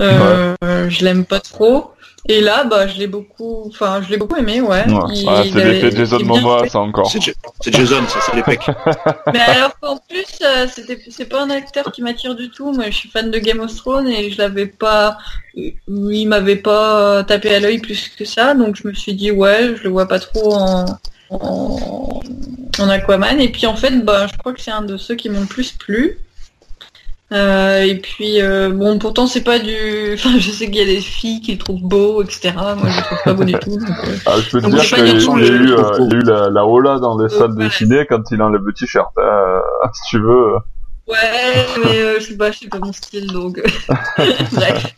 Euh, 0.00 0.54
Je 0.62 1.04
l'aime 1.04 1.24
pas 1.24 1.40
trop. 1.40 1.92
Et 2.30 2.42
là, 2.42 2.64
bah, 2.64 2.86
je 2.86 2.98
l'ai 2.98 3.06
beaucoup, 3.06 3.64
enfin, 3.68 4.02
je 4.02 4.10
l'ai 4.10 4.18
beaucoup 4.18 4.36
aimé, 4.36 4.60
ouais. 4.60 4.86
Ouais. 4.86 5.00
Il 5.14 5.50
c'est 5.50 5.64
l'effet 5.64 5.96
Jason 5.96 6.18
il 6.18 6.26
est 6.26 6.28
bien 6.28 6.40
Momoa, 6.42 6.62
fait. 6.64 6.68
ça 6.68 6.80
encore. 6.80 7.10
C'est 7.10 7.22
Ja- 7.22 7.32
c'est 7.62 7.74
Jason, 7.74 8.06
ça, 8.06 8.18
c'est 8.20 8.36
les 8.36 8.42
pecs. 8.42 8.66
Mais 9.32 9.40
alors 9.40 9.78
qu'en 9.80 9.96
plus, 9.96 10.26
euh, 10.44 10.66
c'était, 10.70 10.98
c'est 11.08 11.24
pas 11.24 11.42
un 11.42 11.48
acteur 11.48 11.90
qui 11.90 12.02
m'attire 12.02 12.34
du 12.34 12.50
tout. 12.50 12.70
Moi, 12.74 12.84
je 12.90 12.96
suis 12.96 13.08
fan 13.08 13.30
de 13.30 13.38
Game 13.38 13.60
of 13.60 13.74
Thrones 13.74 14.08
et 14.08 14.30
je 14.30 14.36
l'avais 14.36 14.66
pas, 14.66 15.16
il 15.56 16.26
m'avait 16.28 16.56
pas 16.56 17.24
tapé 17.24 17.54
à 17.54 17.60
l'œil 17.60 17.78
plus 17.78 18.10
que 18.10 18.26
ça. 18.26 18.52
Donc 18.54 18.76
je 18.76 18.86
me 18.86 18.92
suis 18.92 19.14
dit, 19.14 19.30
ouais, 19.30 19.74
je 19.76 19.84
le 19.84 19.88
vois 19.88 20.06
pas 20.06 20.18
trop 20.20 20.52
en, 20.52 20.84
en, 21.30 22.20
en 22.78 22.88
Aquaman. 22.90 23.40
Et 23.40 23.48
puis 23.48 23.66
en 23.66 23.74
fait, 23.76 24.04
bah, 24.04 24.26
je 24.30 24.36
crois 24.36 24.52
que 24.52 24.60
c'est 24.60 24.70
un 24.70 24.82
de 24.82 24.98
ceux 24.98 25.14
qui 25.14 25.30
m'ont 25.30 25.40
le 25.40 25.46
plus 25.46 25.72
plu. 25.72 26.18
Euh, 27.30 27.82
et 27.82 27.96
puis 27.96 28.40
euh, 28.40 28.70
bon, 28.70 28.98
pourtant 28.98 29.26
c'est 29.26 29.42
pas 29.42 29.58
du, 29.58 29.74
enfin, 30.14 30.38
je 30.38 30.50
sais 30.50 30.64
qu'il 30.66 30.76
y 30.76 30.80
a 30.80 30.86
des 30.86 31.00
filles 31.00 31.40
qui 31.42 31.52
le 31.52 31.58
trouvent 31.58 31.82
beau, 31.82 32.22
etc. 32.22 32.52
Moi, 32.54 32.76
je 32.88 32.96
le 32.96 33.02
trouve 33.02 33.18
pas 33.24 33.32
beau 33.34 33.44
du 33.44 33.52
tout. 33.52 33.76
donc, 33.78 33.88
euh, 34.06 34.16
Ah, 34.24 34.36
je 34.40 34.50
peux 34.50 34.60
te 34.60 34.66
Donc, 34.66 34.74
dire 34.80 34.82
qu'il 34.84 35.06
y, 35.06 35.10
eu, 35.10 35.72
euh, 35.72 35.98
y 36.10 36.14
a 36.14 36.16
eu 36.16 36.22
la, 36.22 36.48
la 36.48 36.64
hola 36.64 36.98
dans 36.98 37.18
les 37.20 37.28
salles 37.28 37.54
de 37.54 37.68
ciné 37.68 38.06
quand 38.08 38.22
il 38.30 38.40
enlève 38.40 38.62
le 38.64 38.72
t-shirt. 38.72 39.10
hein, 39.18 39.22
euh, 39.22 39.60
si 39.92 40.10
tu 40.10 40.18
veux. 40.20 40.54
Ouais, 41.06 41.66
mais 41.84 41.98
euh, 42.00 42.20
je 42.20 42.26
sais 42.26 42.36
pas, 42.36 42.50
c'est 42.52 42.68
pas 42.68 42.78
mon 42.78 42.92
style 42.92 43.26
donc. 43.26 43.60
Bref. 44.52 44.94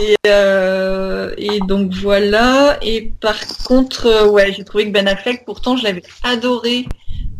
Et, 0.00 0.16
euh, 0.26 1.32
et 1.36 1.60
donc 1.60 1.92
voilà. 1.94 2.78
Et 2.82 3.12
par 3.20 3.36
contre, 3.64 4.06
euh, 4.06 4.26
ouais, 4.28 4.52
j'ai 4.52 4.64
trouvé 4.64 4.86
que 4.86 4.92
Ben 4.92 5.06
Affleck, 5.06 5.44
pourtant, 5.44 5.76
je 5.76 5.84
l'avais 5.84 6.02
adoré. 6.24 6.86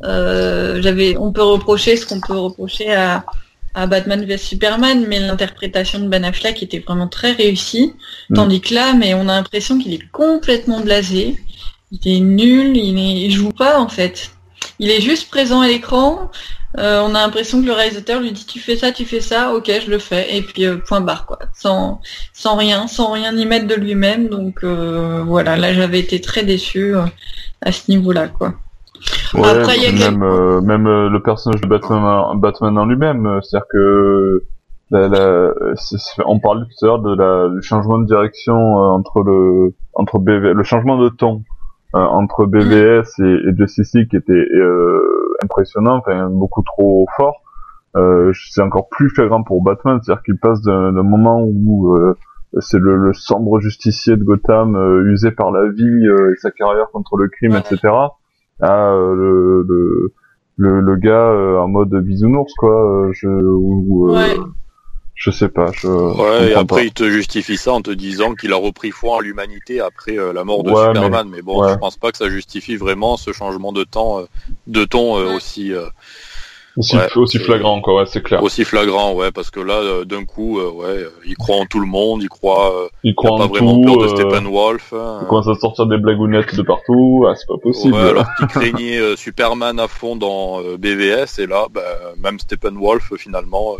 Euh, 0.04 0.80
j'avais, 0.82 1.16
on 1.16 1.32
peut 1.32 1.42
reprocher 1.42 1.96
ce 1.96 2.06
qu'on 2.06 2.20
peut 2.20 2.36
reprocher 2.36 2.92
à, 2.92 3.24
à 3.74 3.86
Batman 3.86 4.24
vs 4.24 4.38
Superman, 4.38 5.06
mais 5.08 5.20
l'interprétation 5.20 6.00
de 6.00 6.08
Ben 6.08 6.24
Affleck 6.24 6.62
était 6.62 6.80
vraiment 6.80 7.08
très 7.08 7.32
réussie. 7.32 7.94
Mm. 8.30 8.34
Tandis 8.34 8.60
que 8.60 8.74
là, 8.74 8.94
mais 8.94 9.14
on 9.14 9.28
a 9.28 9.34
l'impression 9.36 9.78
qu'il 9.78 9.94
est 9.94 10.10
complètement 10.10 10.80
blasé. 10.80 11.36
Il 11.90 12.16
est 12.16 12.20
nul, 12.20 12.76
il, 12.76 12.98
est, 12.98 13.26
il 13.26 13.30
joue 13.30 13.52
pas 13.52 13.78
en 13.78 13.88
fait. 13.88 14.30
Il 14.78 14.90
est 14.90 15.00
juste 15.00 15.30
présent 15.30 15.60
à 15.60 15.68
l'écran. 15.68 16.30
Euh, 16.78 17.02
on 17.02 17.14
a 17.14 17.20
l'impression 17.20 17.60
que 17.60 17.66
le 17.66 17.72
réalisateur 17.72 18.20
lui 18.20 18.32
dit 18.32 18.46
tu 18.46 18.58
fais 18.58 18.76
ça, 18.76 18.92
tu 18.92 19.04
fais 19.04 19.20
ça, 19.20 19.52
ok, 19.52 19.70
je 19.84 19.90
le 19.90 19.98
fais, 19.98 20.34
et 20.34 20.40
puis 20.40 20.64
euh, 20.64 20.78
point 20.78 21.02
barre 21.02 21.26
quoi, 21.26 21.38
sans 21.54 22.00
sans 22.32 22.56
rien, 22.56 22.88
sans 22.88 23.12
rien 23.12 23.36
y 23.36 23.44
mettre 23.44 23.66
de 23.66 23.74
lui-même. 23.74 24.28
Donc 24.28 24.64
euh, 24.64 25.22
voilà, 25.26 25.56
là 25.58 25.74
j'avais 25.74 26.00
été 26.00 26.22
très 26.22 26.44
déçu 26.44 26.94
à 27.60 27.72
ce 27.72 27.90
niveau-là 27.90 28.28
quoi. 28.28 28.54
Ouais, 29.34 29.48
Après, 29.48 29.76
il 29.76 29.98
y 29.98 30.04
a 30.04 30.10
même, 30.10 30.22
euh, 30.22 30.60
même 30.60 30.86
euh, 30.86 31.08
le 31.08 31.22
personnage 31.22 31.60
de 31.62 31.66
Batman, 31.66 32.04
en- 32.04 32.34
Batman 32.36 32.76
en 32.78 32.86
lui-même, 32.86 33.26
euh, 33.26 33.40
c'est-à-dire 33.40 33.66
que 33.72 34.44
la, 34.90 35.08
la, 35.08 35.54
on 36.26 36.38
parlait 36.38 36.64
tout 36.64 36.84
à 36.84 36.86
l'heure 36.86 37.00
de 37.00 37.14
la, 37.16 37.48
du 37.48 37.62
changement 37.62 37.98
de 37.98 38.06
direction 38.06 38.54
euh, 38.54 38.88
entre 38.90 39.22
le 39.22 39.74
entre 39.94 40.18
BV, 40.18 40.52
le 40.52 40.62
changement 40.62 40.98
de 40.98 41.08
ton 41.08 41.42
euh, 41.94 41.98
entre 41.98 42.44
BVS 42.44 43.18
et, 43.20 43.22
et 43.48 43.56
Justice 43.56 43.94
League 43.94 44.10
qui 44.10 44.16
était 44.16 44.32
euh, 44.32 45.00
impressionnant, 45.42 45.96
enfin 45.96 46.28
beaucoup 46.30 46.62
trop 46.62 47.06
fort. 47.16 47.36
c'est 48.34 48.62
encore 48.62 48.88
plus 48.90 49.08
flagrant 49.10 49.42
pour 49.42 49.62
Batman, 49.62 49.98
c'est-à-dire 50.02 50.22
qu'il 50.24 50.38
passe 50.38 50.60
d'un 50.62 50.92
moment 51.02 51.42
où 51.42 51.94
c'est 52.60 52.78
le, 52.78 53.12
sombre 53.14 53.60
justicier 53.60 54.16
de 54.16 54.24
Gotham 54.24 54.76
usé 55.06 55.30
par 55.30 55.50
la 55.50 55.68
vie 55.70 56.06
et 56.06 56.36
sa 56.36 56.50
carrière 56.50 56.86
contre 56.92 57.16
le 57.16 57.28
crime, 57.28 57.56
etc. 57.56 57.92
à 58.60 58.92
le, 58.92 59.64
le 59.68 60.12
le, 60.56 60.80
le 60.80 60.96
gars 60.96 61.28
euh, 61.28 61.58
en 61.58 61.68
mode 61.68 61.94
bisounours 62.02 62.52
quoi 62.54 63.06
euh, 63.06 63.12
je 63.12 63.28
ou, 63.28 64.14
euh, 64.14 64.36
je 65.14 65.30
sais 65.30 65.48
pas 65.48 65.70
je 65.72 65.88
ouais 65.88 66.50
et 66.50 66.54
après 66.54 66.86
il 66.86 66.92
te 66.92 67.08
justifie 67.08 67.56
ça 67.56 67.72
en 67.72 67.80
te 67.80 67.90
disant 67.90 68.34
qu'il 68.34 68.52
a 68.52 68.56
repris 68.56 68.90
foi 68.90 69.16
en 69.16 69.20
l'humanité 69.20 69.80
après 69.80 70.16
la 70.16 70.44
mort 70.44 70.62
de 70.62 70.70
Superman. 70.70 71.28
mais, 71.30 71.42
bon 71.42 71.68
je 71.68 71.74
pense 71.76 71.96
pas 71.96 72.12
que 72.12 72.18
ça 72.18 72.28
justifie 72.28 72.76
vraiment 72.76 73.16
ce 73.16 73.32
changement 73.32 73.72
de 73.72 73.84
temps 73.84 74.24
de 74.66 74.84
ton 74.84 75.14
aussi 75.34 75.72
aussi, 76.76 76.96
aussi 77.16 77.38
flagrant, 77.38 77.80
quoi, 77.80 77.96
ouais, 77.96 78.06
c'est 78.06 78.22
clair. 78.22 78.42
Aussi 78.42 78.64
flagrant, 78.64 79.12
ouais, 79.14 79.30
parce 79.30 79.50
que 79.50 79.60
là, 79.60 79.74
euh, 79.74 80.04
d'un 80.04 80.24
coup, 80.24 80.58
euh, 80.58 80.70
ouais, 80.70 81.06
il 81.24 81.36
croit 81.36 81.56
en 81.56 81.66
tout 81.66 81.80
le 81.80 81.86
monde, 81.86 82.22
il 82.22 82.28
croit, 82.28 82.74
euh, 82.74 82.88
il 83.04 83.14
croit 83.14 83.36
pas 83.36 83.46
vraiment 83.46 83.80
peur 83.80 83.98
de 83.98 84.08
Steppenwolf. 84.08 84.92
Hein. 84.92 85.20
Il 85.22 85.28
commence 85.28 85.48
à 85.48 85.54
sortir 85.54 85.86
des 85.86 85.98
blagounettes 85.98 86.54
de 86.54 86.62
partout, 86.62 87.26
ah, 87.28 87.34
c'est 87.36 87.46
pas 87.46 87.58
possible. 87.58 87.94
Ouais, 87.94 88.10
alors 88.10 88.26
qu'il 88.36 88.46
craignait 88.46 89.16
Superman 89.16 89.78
à 89.80 89.88
fond 89.88 90.16
dans 90.16 90.60
BVS, 90.78 91.38
et 91.38 91.46
là, 91.46 91.66
bah, 91.72 91.82
même 92.22 92.38
Steppenwolf, 92.38 93.12
finalement, 93.16 93.76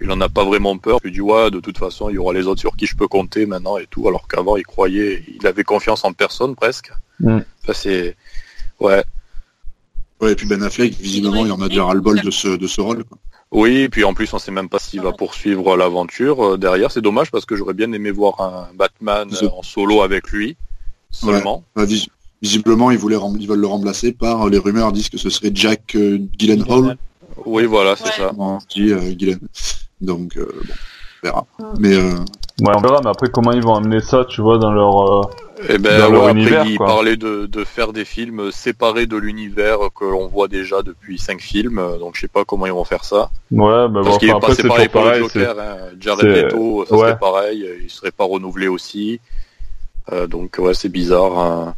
il 0.00 0.10
en 0.10 0.20
a 0.20 0.28
pas 0.28 0.44
vraiment 0.44 0.76
peur. 0.78 0.98
Il 1.04 1.12
dit, 1.12 1.20
ouais, 1.20 1.50
de 1.50 1.60
toute 1.60 1.78
façon, 1.78 2.08
il 2.08 2.14
y 2.14 2.18
aura 2.18 2.32
les 2.32 2.46
autres 2.46 2.60
sur 2.60 2.76
qui 2.76 2.86
je 2.86 2.96
peux 2.96 3.08
compter 3.08 3.46
maintenant 3.46 3.78
et 3.78 3.86
tout, 3.86 4.08
alors 4.08 4.26
qu'avant, 4.26 4.56
il 4.56 4.64
croyait, 4.64 5.22
il 5.28 5.46
avait 5.46 5.64
confiance 5.64 6.04
en 6.04 6.12
personne 6.12 6.56
presque. 6.56 6.92
Mm. 7.20 7.38
Ça, 7.66 7.74
c'est, 7.74 8.16
ouais. 8.80 9.04
Ouais, 10.22 10.32
et 10.32 10.34
puis 10.36 10.46
Ben 10.46 10.62
Affleck, 10.62 10.94
visiblement, 10.94 11.44
il 11.44 11.50
en 11.50 11.60
a 11.60 11.68
déjà 11.68 11.84
ras-le-bol 11.84 12.20
de 12.20 12.30
ce, 12.30 12.56
de 12.56 12.66
ce 12.68 12.80
rôle. 12.80 13.04
Oui, 13.50 13.78
et 13.78 13.88
puis 13.88 14.04
en 14.04 14.14
plus, 14.14 14.32
on 14.32 14.38
sait 14.38 14.52
même 14.52 14.68
pas 14.68 14.78
s'il 14.78 15.00
va 15.00 15.10
poursuivre 15.10 15.76
l'aventure 15.76 16.52
euh, 16.52 16.56
derrière. 16.56 16.92
C'est 16.92 17.00
dommage 17.00 17.32
parce 17.32 17.44
que 17.44 17.56
j'aurais 17.56 17.74
bien 17.74 17.92
aimé 17.92 18.12
voir 18.12 18.40
un 18.40 18.68
Batman 18.74 19.28
en 19.52 19.62
solo 19.62 20.00
avec 20.00 20.28
lui 20.30 20.56
seulement. 21.10 21.64
Bah, 21.74 21.84
visiblement, 22.40 22.92
ils, 22.92 22.98
voulaient 22.98 23.18
ils 23.40 23.48
veulent 23.48 23.60
le 23.60 23.66
remplacer 23.66 24.12
par 24.12 24.48
les 24.48 24.58
rumeurs 24.58 24.92
disent 24.92 25.10
que 25.10 25.18
ce 25.18 25.28
serait 25.28 25.50
Jack 25.52 25.96
euh, 25.96 26.18
Gyllenhaal. 26.38 26.96
Oui, 27.44 27.64
voilà, 27.64 27.96
c'est 27.96 28.12
ça. 28.12 28.30
Dit, 28.70 28.92
euh, 28.92 29.34
Donc, 30.00 30.38
bon, 30.38 30.44
on 31.24 31.26
verra. 31.26 31.46
Mais 31.80 31.96
Ouais, 32.60 32.72
on 32.76 32.80
verra, 32.80 33.00
mais 33.02 33.10
après, 33.10 33.28
comment 33.28 33.50
ils 33.52 33.62
vont 33.62 33.74
amener 33.74 34.00
ça, 34.00 34.24
tu 34.24 34.40
vois, 34.40 34.58
dans 34.58 34.70
leur, 34.70 35.30
eh 35.68 35.78
ben, 35.78 36.10
leur 36.10 36.28
univers, 36.28 36.66
ils 36.66 36.78
parlaient 36.78 37.16
de, 37.16 37.46
de, 37.46 37.64
faire 37.64 37.92
des 37.92 38.04
films 38.04 38.50
séparés 38.50 39.06
de 39.06 39.16
l'univers 39.16 39.78
que 39.94 40.04
l'on 40.04 40.26
voit 40.26 40.48
déjà 40.48 40.82
depuis 40.82 41.18
cinq 41.18 41.40
films, 41.40 41.80
donc 41.98 42.16
je 42.16 42.22
sais 42.22 42.28
pas 42.28 42.44
comment 42.44 42.66
ils 42.66 42.72
vont 42.72 42.84
faire 42.84 43.04
ça. 43.04 43.30
Ouais, 43.50 43.88
bah 43.88 44.00
Parce 44.04 44.18
bon, 44.18 44.26
enfin, 44.28 44.36
après, 44.36 44.54
c'est 44.54 44.68
pareil 44.68 44.88
pour 44.88 45.02
pareil, 45.02 45.22
le 45.22 45.28
Joker, 45.28 45.58
hein. 45.58 45.76
Jared 46.00 46.26
Leto, 46.26 46.84
ça 46.86 46.96
serait 46.96 47.18
pareil, 47.18 47.66
il 47.82 47.90
serait 47.90 48.10
pas 48.10 48.24
renouvelé 48.24 48.68
aussi. 48.68 49.20
Euh, 50.10 50.26
donc 50.26 50.56
ouais, 50.58 50.74
c'est 50.74 50.88
bizarre. 50.88 51.38
Hein. 51.38 51.74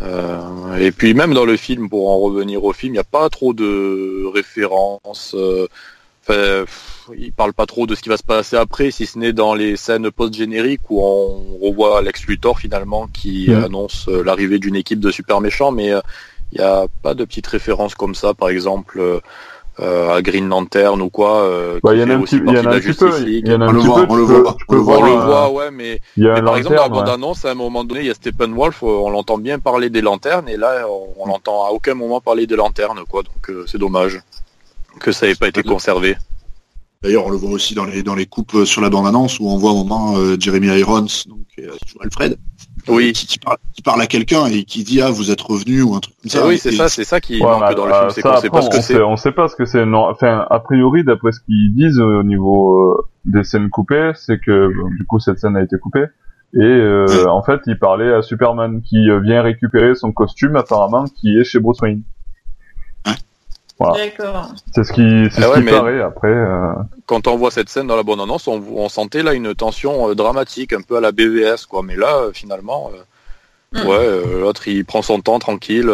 Euh, 0.00 0.76
et 0.76 0.92
puis 0.92 1.14
même 1.14 1.34
dans 1.34 1.44
le 1.44 1.56
film, 1.56 1.88
pour 1.88 2.10
en 2.10 2.18
revenir 2.18 2.64
au 2.64 2.72
film, 2.72 2.92
il 2.92 2.96
n'y 2.96 3.00
a 3.00 3.04
pas 3.04 3.28
trop 3.28 3.52
de 3.52 4.26
références. 4.32 5.34
Euh, 5.34 5.68
Enfin, 6.30 6.64
il 7.18 7.32
parle 7.32 7.52
pas 7.52 7.66
trop 7.66 7.86
de 7.86 7.94
ce 7.94 8.02
qui 8.02 8.08
va 8.08 8.16
se 8.16 8.22
passer 8.22 8.56
après, 8.56 8.90
si 8.90 9.06
ce 9.06 9.18
n'est 9.18 9.32
dans 9.32 9.54
les 9.54 9.76
scènes 9.76 10.10
post-génériques 10.10 10.90
où 10.90 11.02
on 11.02 11.58
revoit 11.66 11.98
Alex 11.98 12.26
Luthor 12.26 12.58
finalement 12.58 13.08
qui 13.12 13.52
annonce 13.52 14.08
euh, 14.08 14.22
l'arrivée 14.22 14.58
d'une 14.58 14.76
équipe 14.76 15.00
de 15.00 15.10
super 15.10 15.40
méchants, 15.40 15.72
mais 15.72 15.92
euh, 15.92 16.00
il 16.52 16.60
n'y 16.60 16.64
a 16.64 16.86
pas 17.02 17.14
de 17.14 17.24
petites 17.24 17.46
références 17.46 17.94
comme 17.94 18.14
ça, 18.14 18.34
par 18.34 18.50
exemple. 18.50 19.00
Euh, 19.78 20.14
à 20.14 20.20
Green 20.20 20.46
Lantern 20.46 21.00
ou 21.00 21.08
quoi. 21.08 21.48
Bah, 21.82 21.94
il 21.94 22.00
y 22.00 22.02
en 22.02 22.10
a 22.10 22.14
un 22.14 22.20
petit, 22.20 22.38
peu. 22.38 22.48
Il 22.48 22.54
y 22.54 22.58
en 22.58 22.66
a 22.66 22.74
un 23.66 23.72
petit 23.72 23.86
peu. 23.86 24.06
On 24.10 24.14
le 24.14 24.24
voit. 24.24 24.56
On 24.68 24.74
le 24.74 24.80
voit, 24.80 25.50
ouais, 25.52 25.70
mais, 25.70 26.02
par 26.18 26.58
exemple 26.58 26.76
dans 26.76 26.82
la 26.82 26.88
bande 26.90 27.08
annonce, 27.08 27.46
à 27.46 27.52
un 27.52 27.54
moment 27.54 27.82
donné, 27.84 28.00
il 28.00 28.06
y 28.06 28.10
a 28.10 28.14
Steppenwolf, 28.14 28.82
on 28.82 29.08
l'entend 29.08 29.38
bien 29.38 29.58
parler 29.58 29.88
des 29.88 30.02
lanternes, 30.02 30.50
et 30.50 30.58
là, 30.58 30.84
on, 31.16 31.24
l'entend 31.24 31.64
à 31.64 31.70
aucun 31.70 31.94
moment 31.94 32.20
parler 32.20 32.46
des 32.46 32.56
lanternes, 32.56 33.00
quoi. 33.08 33.22
Donc 33.22 33.66
c'est 33.66 33.78
dommage 33.78 34.20
que 34.98 35.12
ça 35.12 35.26
n'ait 35.26 35.34
pas 35.34 35.48
été 35.48 35.62
conservé. 35.62 36.16
D'ailleurs, 37.02 37.24
on 37.26 37.30
le 37.30 37.36
voit 37.38 37.52
aussi 37.52 37.74
dans 37.74 37.86
les 37.86 38.02
dans 38.02 38.14
les 38.14 38.26
coupes 38.26 38.54
euh, 38.54 38.64
sur 38.66 38.82
la 38.82 38.90
bande-annonce 38.90 39.40
où 39.40 39.48
on 39.48 39.56
voit 39.56 39.70
au 39.70 39.84
moment 39.84 40.18
euh, 40.18 40.36
Jeremy 40.38 40.66
Irons, 40.66 41.06
donc 41.28 41.46
euh, 41.58 41.70
Alfred, 42.02 42.36
oui. 42.88 43.12
qui, 43.14 43.38
parle, 43.82 44.02
à 44.02 44.06
quelqu'un 44.06 44.44
et 44.48 44.64
qui 44.64 44.84
dit 44.84 45.00
ah 45.00 45.10
vous 45.10 45.30
êtes 45.30 45.40
revenu 45.40 45.80
ou 45.80 45.94
un 45.94 46.00
truc 46.00 46.14
comme 46.20 46.30
ça. 46.30 46.46
oui, 46.46 46.58
c'est 46.58 46.72
ça, 46.72 46.90
c'est 46.90 47.04
ça 47.04 47.18
qui 47.18 47.40
manque 47.40 47.74
dans 47.74 47.86
le 47.86 47.94
film, 47.94 48.10
c'est 48.10 48.20
qu'on 48.20 48.36
sait 48.36 48.50
pas 48.50 48.60
ce 48.60 48.68
que 48.68 48.82
c'est. 48.82 49.00
On 49.00 49.16
sait 49.16 49.32
pas 49.32 49.48
ce 49.48 49.56
que 49.56 49.64
c'est. 49.64 49.82
Enfin, 49.82 50.46
a 50.50 50.60
priori, 50.60 51.02
d'après 51.02 51.32
ce 51.32 51.40
qu'ils 51.40 51.74
disent 51.74 51.98
au 51.98 52.22
niveau 52.22 53.02
des 53.24 53.44
scènes 53.44 53.70
coupées, 53.70 54.12
c'est 54.14 54.38
que 54.38 54.68
du 54.98 55.06
coup 55.06 55.18
cette 55.20 55.38
scène 55.38 55.56
a 55.56 55.62
été 55.62 55.78
coupée. 55.78 56.04
Et 56.52 56.82
en 57.26 57.42
fait, 57.42 57.62
il 57.66 57.78
parlait 57.78 58.12
à 58.12 58.20
Superman 58.20 58.82
qui 58.82 59.08
vient 59.22 59.40
récupérer 59.40 59.94
son 59.94 60.12
costume 60.12 60.56
apparemment 60.56 61.04
qui 61.04 61.38
est 61.38 61.44
chez 61.44 61.60
Bruce 61.60 61.80
Wayne. 61.80 62.02
D'accord. 63.80 64.52
C'est 64.74 64.84
ce 64.84 64.92
qui, 64.92 65.28
c'est 65.30 65.42
ah 65.42 65.54
ce 65.54 65.60
qui 65.60 65.66
paraît 65.66 66.02
après. 66.02 66.28
Euh... 66.28 66.72
Quand 67.06 67.26
on 67.26 67.36
voit 67.36 67.50
cette 67.50 67.68
scène 67.68 67.86
dans 67.86 67.96
la 67.96 68.02
bonne 68.02 68.20
annonce, 68.20 68.46
on, 68.46 68.62
on 68.74 68.88
sentait 68.88 69.22
là 69.22 69.32
une 69.32 69.54
tension 69.54 70.10
euh, 70.10 70.14
dramatique, 70.14 70.72
un 70.72 70.82
peu 70.82 70.96
à 70.96 71.00
la 71.00 71.12
BVS, 71.12 71.66
quoi. 71.68 71.82
Mais 71.82 71.96
là, 71.96 72.16
euh, 72.16 72.30
finalement, 72.32 72.90
euh, 72.94 73.82
hmm. 73.82 73.88
ouais, 73.88 74.38
l'autre 74.40 74.68
il 74.68 74.84
prend 74.84 75.00
son 75.00 75.20
temps 75.20 75.38
tranquille 75.38 75.90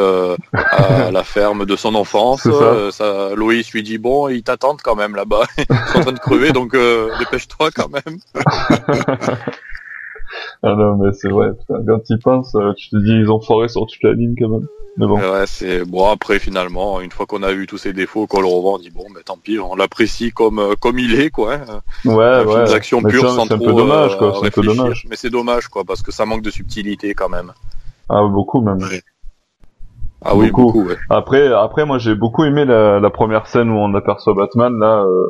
à 0.53 1.11
la 1.13 1.25
ferme 1.25 1.65
de 1.65 1.77
son 1.77 1.95
enfance. 1.95 2.43
Ça. 2.43 2.91
ça. 2.91 3.35
Loïs 3.37 3.71
lui 3.71 3.83
dit 3.83 3.99
bon, 3.99 4.29
ils 4.29 4.43
t'attendent 4.43 4.83
quand 4.83 4.97
même 4.97 5.15
là-bas. 5.15 5.45
ils 5.59 5.67
sont 5.93 5.99
en 5.99 6.03
train 6.03 6.13
de 6.13 6.19
crever, 6.19 6.53
donc 6.53 6.77
dépêche-toi 7.19 7.71
quand 7.75 7.89
même. 7.89 8.19
ah 10.63 10.75
non, 10.75 10.97
mais 10.97 11.13
c'est 11.13 11.29
vrai. 11.29 11.51
Quand 11.69 12.01
tu 12.01 12.19
penses, 12.19 12.57
tu 12.77 12.91
te 12.91 12.97
dis 12.97 13.13
ils 13.13 13.31
ont 13.31 13.41
foré 13.41 13.69
sur 13.69 13.87
toute 13.87 14.03
la 14.03 14.13
ligne 14.13 14.35
quand 14.39 14.49
même. 14.49 14.67
Mais 14.99 15.07
bon. 15.07 15.19
Ouais, 15.19 15.45
c'est 15.47 15.85
bon 15.85 16.11
après 16.11 16.39
finalement, 16.39 17.01
une 17.01 17.11
fois 17.11 17.27
qu'on 17.27 17.43
a 17.43 17.53
vu 17.53 17.67
tous 17.67 17.77
ses 17.77 17.93
défauts, 17.93 18.27
qu'on 18.27 18.41
le 18.41 18.47
revend, 18.47 18.77
on 18.77 18.79
dit 18.79 18.91
bon, 18.91 19.05
mais 19.15 19.21
tant 19.23 19.37
pis, 19.37 19.59
on 19.59 19.77
l'apprécie 19.77 20.33
comme 20.33 20.59
euh, 20.59 20.75
comme 20.81 20.99
il 20.99 21.21
est 21.21 21.29
quoi. 21.29 21.59
Ouais, 22.07 22.15
ouais. 22.15 22.65
Des 22.65 22.73
actions 22.73 23.03
pures 23.03 23.29
sans 23.29 23.47
trop. 23.47 23.47
C'est 23.47 23.55
un 23.55 23.59
peu 23.59 23.75
dommage 23.75 24.17
quoi. 24.17 24.35
C'est 24.41 24.47
un 24.47 24.51
peu 24.51 24.63
dommage. 24.63 25.07
Mais 25.11 25.17
c'est 25.17 25.31
dommage 25.31 25.69
quoi, 25.69 25.85
parce 25.85 26.01
que 26.01 26.13
ça 26.13 26.25
manque 26.25 26.43
de 26.43 26.51
subtilité 26.51 27.13
quand 27.13 27.29
même. 27.29 27.53
Ah 28.09 28.27
beaucoup 28.27 28.63
même. 28.63 28.79
Ah 30.25 30.35
oui, 30.35 30.51
beaucoup. 30.51 30.83
ouais. 30.85 30.97
Après, 31.11 31.53
après, 31.53 31.85
moi 31.85 31.99
j'ai 31.99 32.15
beaucoup 32.15 32.45
aimé 32.45 32.65
la, 32.65 32.99
la, 32.99 33.11
première 33.11 33.47
scène 33.47 33.71
où 33.71 33.77
on 33.77 33.95
aperçoit 33.95 34.35
Batman 34.35 34.79
là. 34.79 35.05
Euh 35.05 35.29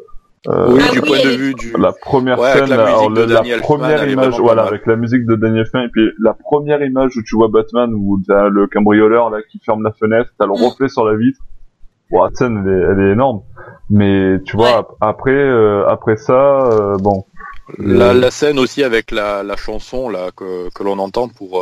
euh, 0.48 0.66
oui, 0.70 0.82
du 0.92 1.00
point 1.00 1.18
de 1.18 1.36
vue 1.36 1.54
du 1.54 1.72
la 1.76 1.92
première 1.92 2.38
scène, 2.38 2.68
la, 2.68 3.42
la 3.42 3.58
première 3.58 4.08
image, 4.08 4.38
voilà, 4.38 4.64
avec 4.64 4.86
la 4.86 4.96
musique 4.96 5.26
de 5.26 5.34
Daniel 5.34 5.66
Fin 5.66 5.82
et 5.82 5.88
puis 5.88 6.08
la 6.22 6.34
première 6.34 6.82
image 6.82 7.16
où 7.16 7.22
tu 7.22 7.34
vois 7.34 7.48
Batman 7.48 7.92
où 7.94 8.20
t'as 8.26 8.48
le 8.48 8.66
cambrioleur 8.66 9.30
là 9.30 9.38
qui 9.50 9.58
ferme 9.58 9.82
la 9.82 9.92
fenêtre, 9.92 10.30
t'as 10.38 10.46
le 10.46 10.52
mm. 10.52 10.64
reflet 10.64 10.88
sur 10.88 11.04
la 11.04 11.16
vitre. 11.16 11.40
Bon, 12.10 12.22
la 12.22 12.30
scène 12.32 12.62
elle 12.64 12.72
est, 12.72 12.92
elle 12.92 13.08
est 13.08 13.12
énorme, 13.12 13.42
mais 13.90 14.36
tu 14.44 14.56
vois 14.56 14.96
après 15.00 15.32
euh, 15.32 15.86
après 15.88 16.16
ça, 16.16 16.60
euh, 16.70 16.96
bon. 16.98 17.24
La, 17.78 18.14
la, 18.14 18.30
scène 18.30 18.60
aussi 18.60 18.84
avec 18.84 19.10
la, 19.10 19.42
la 19.42 19.56
chanson 19.56 20.08
là 20.08 20.30
que, 20.36 20.72
que 20.72 20.84
l'on 20.84 21.00
entend 21.00 21.28
pour 21.28 21.60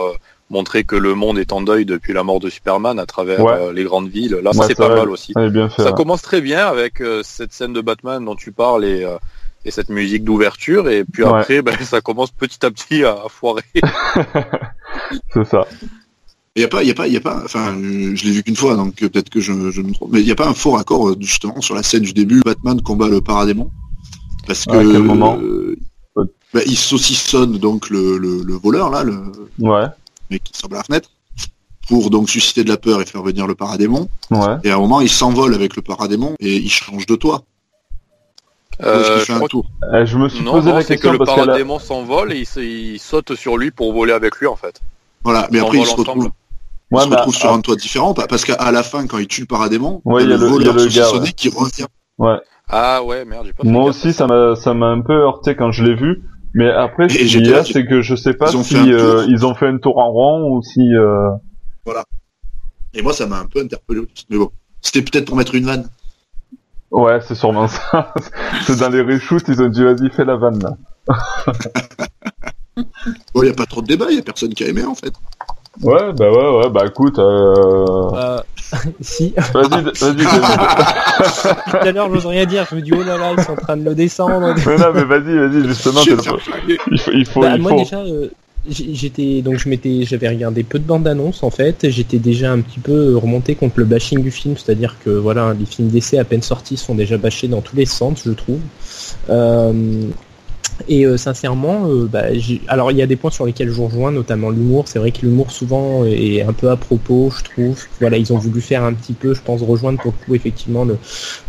montrer 0.50 0.84
que 0.84 0.96
le 0.96 1.14
monde 1.14 1.38
est 1.38 1.52
en 1.52 1.62
deuil 1.62 1.84
depuis 1.84 2.12
la 2.12 2.22
mort 2.22 2.40
de 2.40 2.50
Superman 2.50 2.98
à 2.98 3.06
travers 3.06 3.44
euh, 3.44 3.72
les 3.72 3.84
grandes 3.84 4.08
villes. 4.08 4.38
Là, 4.42 4.50
c'est 4.52 4.76
pas 4.76 4.94
mal 4.94 5.10
aussi. 5.10 5.32
ça 5.76 5.92
commence 5.92 6.22
très 6.22 6.40
bien 6.40 6.66
avec 6.66 7.00
euh, 7.00 7.22
cette 7.24 7.52
scène 7.52 7.72
de 7.72 7.80
Batman 7.80 8.24
dont 8.24 8.36
tu 8.36 8.52
parles 8.52 8.84
et, 8.84 9.04
euh, 9.04 9.16
et 9.64 9.70
cette 9.70 9.88
musique 9.88 10.24
d'ouverture, 10.24 10.88
et 10.88 11.04
puis 11.04 11.24
après, 11.24 11.62
ben, 11.62 11.76
ça 11.80 12.00
commence 12.00 12.30
petit 12.30 12.64
à 12.64 12.70
petit 12.70 13.04
à, 13.04 13.16
foirer. 13.28 13.62
c'est 15.32 15.44
ça. 15.44 15.66
Il 16.56 16.62
y 16.62 16.64
a 16.64 16.68
pas, 16.68 16.82
il 16.84 16.88
y 16.88 16.92
a 16.92 16.94
pas, 16.94 17.08
il 17.08 17.14
y 17.14 17.16
a 17.16 17.20
pas. 17.20 17.42
Enfin, 17.44 17.74
je 17.74 18.24
l'ai 18.24 18.30
vu 18.30 18.42
qu'une 18.44 18.54
fois, 18.54 18.76
donc 18.76 18.94
peut-être 18.94 19.28
que 19.28 19.40
je, 19.40 19.70
je, 19.70 19.80
me 19.80 19.92
trompe. 19.92 20.10
Mais 20.12 20.20
il 20.20 20.26
n'y 20.26 20.30
a 20.30 20.36
pas 20.36 20.46
un 20.46 20.54
fort 20.54 20.78
accord 20.78 21.16
justement 21.20 21.60
sur 21.60 21.74
la 21.74 21.82
scène 21.82 22.02
du 22.02 22.12
début. 22.12 22.42
Batman 22.44 22.80
combat 22.80 23.08
le 23.08 23.20
paradémon? 23.20 23.70
Parce 24.46 24.64
que. 24.64 24.76
À 24.76 24.84
quel 24.84 25.02
moment? 25.02 25.38
bah, 26.16 26.60
il 26.66 26.76
saucissonne 26.76 27.58
donc 27.58 27.90
le, 27.90 28.16
le, 28.18 28.42
le 28.44 28.54
voleur 28.54 28.88
là. 28.88 29.02
Le... 29.02 29.32
Ouais 29.58 29.86
mais 30.34 30.40
qui 30.40 30.52
sort 30.56 30.68
de 30.68 30.74
la 30.74 30.82
fenêtre, 30.82 31.10
pour 31.88 32.10
donc 32.10 32.28
susciter 32.28 32.64
de 32.64 32.68
la 32.68 32.76
peur 32.76 33.00
et 33.00 33.06
faire 33.06 33.22
venir 33.22 33.46
le 33.46 33.54
paradémon. 33.54 34.08
Ouais. 34.30 34.56
Et 34.64 34.70
à 34.70 34.74
un 34.74 34.78
moment, 34.78 35.00
il 35.00 35.08
s'envole 35.08 35.54
avec 35.54 35.76
le 35.76 35.82
paradémon 35.82 36.34
et 36.40 36.56
il 36.56 36.70
change 36.70 37.06
de 37.06 37.14
toit. 37.14 37.42
Euh, 38.82 39.24
je, 39.24 39.32
un 39.32 39.40
tour. 39.46 39.66
Eh, 39.94 40.04
je 40.04 40.18
me 40.18 40.28
suis 40.28 40.42
posé 40.42 40.72
la 40.72 40.82
question 40.82 41.12
que 41.12 41.16
le 41.16 41.24
paradémon 41.24 41.78
s'envole 41.78 42.32
et 42.32 42.44
il, 42.56 42.98
saute 42.98 43.36
sur 43.36 43.56
lui 43.56 43.70
pour 43.70 43.92
voler 43.92 44.12
avec 44.12 44.36
lui 44.36 44.48
en 44.48 44.56
fait. 44.56 44.80
Voilà, 45.22 45.46
mais 45.52 45.60
après 45.60 45.78
il 45.78 45.86
se 45.86 45.94
retrouve, 45.94 46.30
il 46.90 46.98
se 46.98 47.08
retrouve 47.08 47.34
sur 47.34 47.52
un 47.52 47.60
toit 47.60 47.76
différent 47.76 48.14
parce 48.14 48.44
qu'à 48.44 48.72
la 48.72 48.82
fin, 48.82 49.06
quand 49.06 49.18
il 49.18 49.28
tue 49.28 49.42
le 49.42 49.46
paradémon, 49.46 50.02
ouais, 50.04 50.24
il 50.24 50.30
y 50.30 50.32
a 50.32 50.36
le, 50.36 50.46
voleur 50.46 50.74
le 50.74 50.86
qui 51.30 51.48
revient. 51.50 51.86
Ouais. 52.18 52.38
Ah 52.68 53.02
ouais, 53.04 53.24
merde, 53.24 53.46
j'ai 53.46 53.52
pas 53.52 53.62
Moi 53.62 53.84
aussi, 53.84 54.12
ça 54.12 54.26
m'a, 54.26 54.56
ça 54.56 54.74
m'a 54.74 54.86
un 54.86 55.02
peu 55.02 55.12
heurté 55.12 55.54
quand 55.54 55.70
je 55.70 55.84
l'ai 55.84 55.94
vu. 55.94 56.24
Mais 56.54 56.70
après, 56.70 57.08
ce 57.08 57.18
qu'il 57.18 57.46
y 57.46 57.52
a, 57.52 57.64
c'est 57.64 57.84
que 57.84 58.00
je 58.00 58.14
sais 58.14 58.34
pas 58.34 58.46
si 58.46 58.76
euh, 58.76 59.26
ils 59.28 59.44
ont 59.44 59.54
fait 59.54 59.66
un 59.66 59.78
tour 59.78 59.98
en 59.98 60.10
rond 60.12 60.56
ou 60.56 60.62
si. 60.62 60.80
Euh... 60.94 61.30
Voilà. 61.84 62.04
Et 62.94 63.02
moi, 63.02 63.12
ça 63.12 63.26
m'a 63.26 63.40
un 63.40 63.46
peu 63.46 63.60
interpellé. 63.60 64.02
Mais 64.30 64.38
bon, 64.38 64.50
c'était 64.80 65.02
peut-être 65.02 65.26
pour 65.26 65.36
mettre 65.36 65.56
une 65.56 65.66
vanne. 65.66 65.88
Ouais, 66.92 67.20
c'est 67.20 67.34
sûrement 67.34 67.66
ça. 67.66 68.14
c'est 68.66 68.78
dans 68.78 68.88
les 68.88 69.02
reshoots, 69.02 69.48
ils 69.48 69.60
ont 69.60 69.68
dit 69.68 69.82
vas-y, 69.82 70.10
fais 70.10 70.24
la 70.24 70.36
vanne 70.36 70.62
là. 70.62 70.76
bon, 72.76 73.42
il 73.42 73.46
n'y 73.46 73.50
a 73.50 73.54
pas 73.54 73.66
trop 73.66 73.82
de 73.82 73.88
débat, 73.88 74.06
il 74.10 74.14
n'y 74.14 74.20
a 74.20 74.22
personne 74.22 74.54
qui 74.54 74.62
a 74.62 74.68
aimé 74.68 74.84
en 74.84 74.94
fait. 74.94 75.12
Ouais, 75.82 76.12
bah 76.12 76.30
ouais, 76.30 76.58
ouais, 76.58 76.70
bah 76.70 76.84
écoute. 76.86 77.18
Euh... 77.18 77.54
Euh, 78.14 78.38
si. 79.00 79.34
Vas-y, 79.52 79.82
vas-y. 79.82 80.24
Tout 81.70 81.76
à 81.76 81.92
l'heure, 81.92 82.12
j'ose 82.12 82.26
rien 82.26 82.46
dire. 82.46 82.66
Je 82.70 82.76
me 82.76 82.80
dis, 82.80 82.92
oh 82.92 83.02
là 83.02 83.16
là, 83.18 83.34
ils 83.36 83.42
sont 83.42 83.52
en 83.52 83.56
train 83.56 83.76
de 83.76 83.84
le 83.84 83.94
descendre. 83.94 84.54
mais 84.66 84.76
non, 84.76 84.92
mais 84.94 85.04
vas-y, 85.04 85.36
vas-y, 85.36 85.66
justement. 85.66 86.00
Je. 86.02 86.12
Il 86.68 86.98
faut, 86.98 87.10
il 87.12 87.26
faut, 87.26 87.40
Bah, 87.40 87.56
il 87.56 87.62
moi 87.62 87.72
faut. 87.72 87.78
déjà, 87.78 87.98
euh, 87.98 88.28
j'étais 88.68 89.42
donc 89.42 89.58
je 89.58 89.68
m'étais, 89.68 90.04
j'avais 90.04 90.28
regardé 90.28 90.62
peu 90.62 90.78
de 90.78 90.84
bandes 90.84 91.06
annonces 91.06 91.42
en 91.42 91.50
fait. 91.50 91.90
J'étais 91.90 92.18
déjà 92.18 92.52
un 92.52 92.60
petit 92.60 92.80
peu 92.80 93.16
remonté 93.16 93.54
contre 93.54 93.78
le 93.78 93.84
bashing 93.84 94.22
du 94.22 94.30
film, 94.30 94.56
c'est-à-dire 94.56 94.96
que 95.04 95.10
voilà, 95.10 95.54
les 95.58 95.66
films 95.66 95.88
d'essai 95.88 96.18
à 96.18 96.24
peine 96.24 96.42
sortis 96.42 96.76
sont 96.76 96.94
déjà 96.94 97.18
bâchés 97.18 97.48
dans 97.48 97.60
tous 97.60 97.76
les 97.76 97.86
sens, 97.86 98.22
je 98.24 98.32
trouve. 98.32 98.60
Euh, 99.28 99.72
et 100.88 101.06
euh, 101.06 101.16
sincèrement, 101.16 101.86
euh, 101.88 102.06
bah, 102.10 102.24
alors 102.68 102.90
il 102.90 102.96
y 102.98 103.02
a 103.02 103.06
des 103.06 103.16
points 103.16 103.30
sur 103.30 103.46
lesquels 103.46 103.70
je 103.70 103.80
rejoins, 103.80 104.10
notamment 104.10 104.50
l'humour. 104.50 104.84
C'est 104.86 104.98
vrai 104.98 105.10
que 105.12 105.22
l'humour 105.22 105.50
souvent 105.50 106.04
est 106.04 106.42
un 106.42 106.52
peu 106.52 106.70
à 106.70 106.76
propos, 106.76 107.30
je 107.36 107.44
trouve. 107.44 107.78
Voilà, 108.00 108.16
ils 108.16 108.32
ont 108.32 108.38
voulu 108.38 108.60
faire 108.60 108.82
un 108.84 108.92
petit 108.92 109.12
peu, 109.12 109.34
je 109.34 109.40
pense, 109.40 109.62
rejoindre 109.62 110.00
pour 110.00 110.12
le 110.20 110.24
coup 110.26 110.34
effectivement 110.34 110.84
le, 110.84 110.98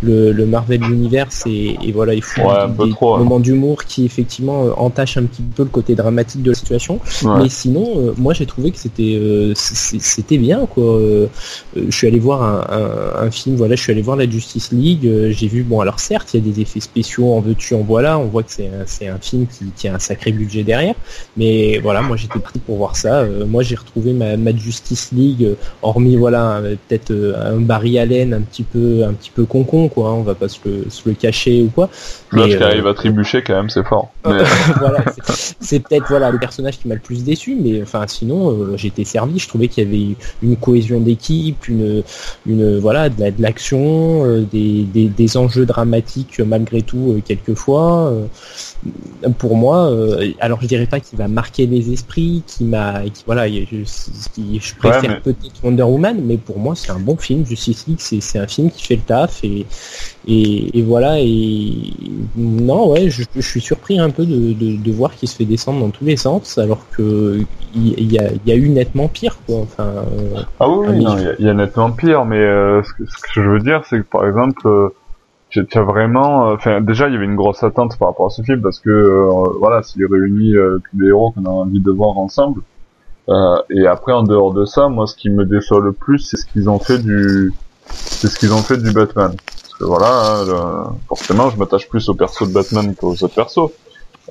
le, 0.04 0.32
le 0.32 0.46
Marvel 0.46 0.84
Universe 0.84 1.44
et, 1.48 1.78
et 1.84 1.92
voilà, 1.92 2.14
il 2.14 2.22
faut 2.22 2.42
Ouais, 2.42 2.50
un 2.50 2.68
des 2.68 2.90
trop, 2.92 3.16
hein. 3.16 3.20
moments 3.20 3.40
d'humour 3.40 3.86
qui 3.86 4.06
effectivement 4.06 4.66
euh, 4.66 4.72
entachent 4.78 5.18
un 5.18 5.24
petit 5.24 5.42
peu 5.42 5.64
le 5.64 5.70
côté 5.70 5.96
dramatique 5.96 6.44
de 6.44 6.52
la 6.52 6.56
situation. 6.56 7.00
Ouais. 7.24 7.44
Mais 7.44 7.50
sinon, 7.50 7.94
euh, 7.98 8.14
moi 8.18 8.34
j'ai 8.34 8.46
trouvé 8.46 8.72
que 8.72 8.78
c'était 8.78 9.16
euh, 9.20 9.54
c'était 9.56 10.38
bien 10.38 10.66
quoi. 10.66 10.84
Euh, 10.84 11.28
je 11.76 11.96
suis 11.96 12.08
allé 12.08 12.20
voir 12.20 12.44
un, 12.44 13.22
un, 13.22 13.26
un 13.28 13.32
film, 13.32 13.56
voilà, 13.56 13.76
je 13.76 13.82
suis 13.82 13.92
allé 13.92 14.02
voir 14.02 14.18
la 14.18 14.30
Justice 14.30 14.72
League. 14.72 15.06
euh, 15.08 15.32
j'ai 15.32 15.48
vu, 15.48 15.64
bon 15.64 15.80
alors 15.80 16.00
certes, 16.00 16.34
il 16.34 16.46
y 16.46 16.50
a 16.50 16.54
des 16.54 16.62
effets 16.62 16.80
spéciaux, 16.80 17.34
en 17.34 17.40
veux-tu, 17.42 17.74
en 17.74 17.82
voilà. 17.82 18.20
On 18.20 18.26
voit 18.26 18.44
que 18.44 18.52
c'est 18.52 19.08
un, 19.08 19.15
film 19.20 19.48
qui, 19.48 19.88
a 19.88 19.96
un 19.96 20.00
sacré 20.00 20.32
budget 20.32 20.64
derrière. 20.64 20.96
Mais 21.38 21.80
voilà, 21.80 22.02
moi 22.02 22.18
j'étais 22.18 22.40
pris 22.40 22.60
pour 22.60 22.78
voir 22.78 22.96
ça. 22.96 23.22
Euh, 23.22 23.46
moi 23.46 23.64
j'ai 23.64 23.76
retrouvé 23.76 24.14
ma, 24.14 24.56
Justice 24.56 25.12
League, 25.12 25.44
euh, 25.44 25.56
hormis 25.82 26.16
voilà 26.16 26.62
peut-être 26.88 27.12
euh, 27.12 27.56
un 27.56 27.60
Barry 27.60 28.00
Allen 28.00 28.34
un 28.34 28.42
petit 28.42 28.64
peu 28.64 29.04
un 29.04 29.14
petit 29.14 29.32
peu 29.32 29.46
concon 29.46 29.90
quoi. 29.90 30.14
on 30.14 30.24
va 30.24 30.34
pas 30.34 30.48
se 30.48 30.60
le, 30.66 30.90
se 30.90 31.08
le 31.08 31.16
cacher 31.16 31.62
ou 31.62 31.70
quoi. 31.70 31.90
Mais, 32.36 32.50
qui 32.50 32.56
euh, 32.64 32.68
arrive 32.68 32.88
à 32.88 32.94
trébucher 32.94 33.42
quand 33.42 33.56
même, 33.56 33.70
c'est 33.70 33.84
fort. 33.86 34.12
Mais... 34.26 34.44
voilà, 34.80 35.04
c'est- 35.60 35.80
peut-être 35.80 36.06
voilà 36.10 36.32
le 36.32 36.40
personnage 36.40 36.80
qui 36.80 36.88
m'a 36.88 36.96
le 36.96 37.00
plus 37.02 37.24
déçu, 37.24 37.56
mais 37.60 37.82
enfin 37.82 38.06
sinon 38.08 38.52
euh, 38.52 38.78
été 38.78 39.04
servi. 39.06 39.40
Je 39.40 39.48
trouvais 39.48 39.68
qu'il 39.68 39.84
y 39.84 39.88
avait 39.88 40.16
une 40.44 40.56
cohésion 40.58 41.00
d'équipe, 41.00 41.68
une, 41.68 42.04
une 42.46 42.78
voilà 42.80 43.10
de 43.10 43.20
la- 43.20 43.32
de 43.32 43.42
l'action, 43.42 44.24
euh, 44.26 44.42
des, 44.52 44.84
des, 44.84 45.06
des 45.08 45.38
enjeux 45.38 45.66
dramatiques 45.66 46.40
euh, 46.40 46.46
malgré 46.46 46.82
tout 46.82 47.16
euh, 47.18 47.22
quelquefois. 47.26 48.12
euh, 48.12 48.26
pour 49.40 49.56
moi, 49.56 49.90
euh, 49.90 50.32
alors 50.40 50.62
je 50.62 50.68
dirais 50.68 50.86
pas 50.86 51.00
qu'il 51.00 51.18
va 51.18 51.28
marquer 51.28 51.66
les 51.66 51.92
esprits, 51.92 52.44
qui 52.46 52.64
m'a, 52.64 53.02
voilà, 53.26 53.48
je, 53.48 53.64
qui- 54.34 54.60
je 54.62 54.76
préfère 54.76 55.10
mais- 55.10 55.20
peut-être 55.22 55.64
Wonder 55.64 55.84
Woman, 55.84 56.22
mais 56.24 56.38
pour 56.38 56.60
moi 56.60 56.76
c'est 56.76 56.92
un 56.92 57.00
bon 57.00 57.18
film. 57.18 57.46
Justice 57.46 57.86
League, 57.88 57.98
c'est 58.00 58.22
c'est 58.22 58.40
un 58.40 58.48
film 58.48 58.70
qui 58.70 58.84
fait 58.84 58.96
le 58.96 59.02
taf 59.02 59.44
et 59.44 59.66
et, 60.28 60.78
et 60.80 60.82
voilà, 60.82 61.20
et 61.20 61.94
non, 62.36 62.90
ouais, 62.92 63.10
je, 63.10 63.24
je 63.36 63.42
suis 63.42 63.62
surpris 63.62 64.00
un 64.00 64.10
peu 64.10 64.26
de, 64.26 64.54
de, 64.54 64.76
de 64.78 64.92
voir 64.92 65.14
qu'il 65.16 65.28
se 65.30 65.36
fait 65.36 65.46
descendre 65.46 65.80
dans 65.82 65.90
tous 65.92 66.06
les 66.06 66.18
sens, 66.18 66.58
alors 66.58 66.86
que 66.96 67.40
il 67.76 67.94
il 68.00 68.12
y, 68.12 68.20
a, 68.20 68.32
il 68.32 68.40
y 68.46 68.52
a 68.52 68.56
eu 68.56 68.70
nettement 68.70 69.08
pire, 69.08 69.38
quoi. 69.46 69.58
Enfin, 69.60 69.84
euh, 69.84 70.42
Ah 70.60 70.70
oui, 70.70 70.86
Ah, 70.88 70.92
oui, 70.92 70.98
il 71.00 71.04
y, 71.04 71.28
a- 71.28 71.34
il 71.40 71.46
y 71.46 71.50
a 71.50 71.54
nettement 71.54 71.92
pire, 71.92 72.26
mais 72.26 72.40
euh, 72.40 72.82
ce, 72.84 72.94
que, 72.94 73.06
ce 73.10 73.22
que 73.34 73.44
je 73.44 73.50
veux 73.50 73.60
dire, 73.60 73.84
c'est 73.90 73.98
que 74.00 74.04
par 74.06 74.26
exemple, 74.28 74.68
euh, 74.68 74.90
tu 75.52 75.66
as 75.74 75.82
vraiment, 75.84 76.50
euh, 76.50 76.56
enfin, 76.56 76.82
déjà, 76.82 77.08
il 77.08 77.14
y 77.14 77.18
avait 77.18 77.26
une 77.26 77.36
grosse 77.36 77.64
attente 77.64 77.98
par 77.98 78.10
rapport 78.10 78.26
à 78.26 78.30
ce 78.30 78.42
film 78.42 78.62
parce 78.62 78.80
que, 78.80 78.90
euh, 78.90 79.30
voilà, 79.60 79.84
s'il 79.84 80.06
réunit 80.06 80.56
euh, 80.56 80.80
tous 80.92 81.00
les 81.00 81.08
héros 81.10 81.32
qu'on 81.32 81.46
a 81.46 81.50
envie 81.50 81.80
de 81.80 81.92
voir 81.92 82.18
ensemble. 82.18 82.62
Euh, 83.30 83.56
et 83.70 83.88
après, 83.88 84.14
en 84.14 84.24
dehors 84.24 84.54
de 84.54 84.66
ça, 84.66 84.88
moi, 84.90 85.08
ce 85.08 85.16
qui 85.16 85.30
me 85.30 85.46
déçoit 85.46 85.80
le 85.82 85.94
plus, 85.94 86.20
c'est 86.20 86.38
ce 86.38 86.46
qu'ils 86.46 86.70
ont 86.70 86.80
fait 86.80 87.00
du, 87.00 87.54
c'est 87.90 88.28
ce 88.28 88.38
qu'ils 88.38 88.54
ont 88.54 88.58
fait 88.64 88.78
du 88.78 88.92
Batman. 88.92 89.32
Que 89.80 89.84
voilà, 89.86 90.08
hein, 90.08 90.46
le- 90.46 90.98
forcément, 91.08 91.50
je 91.50 91.58
m'attache 91.58 91.88
plus 91.90 92.08
au 92.10 92.14
perso 92.14 92.46
de 92.46 92.52
Batman 92.52 92.96
qu'aux 92.96 93.12
autres 93.14 93.28
persos. 93.36 93.70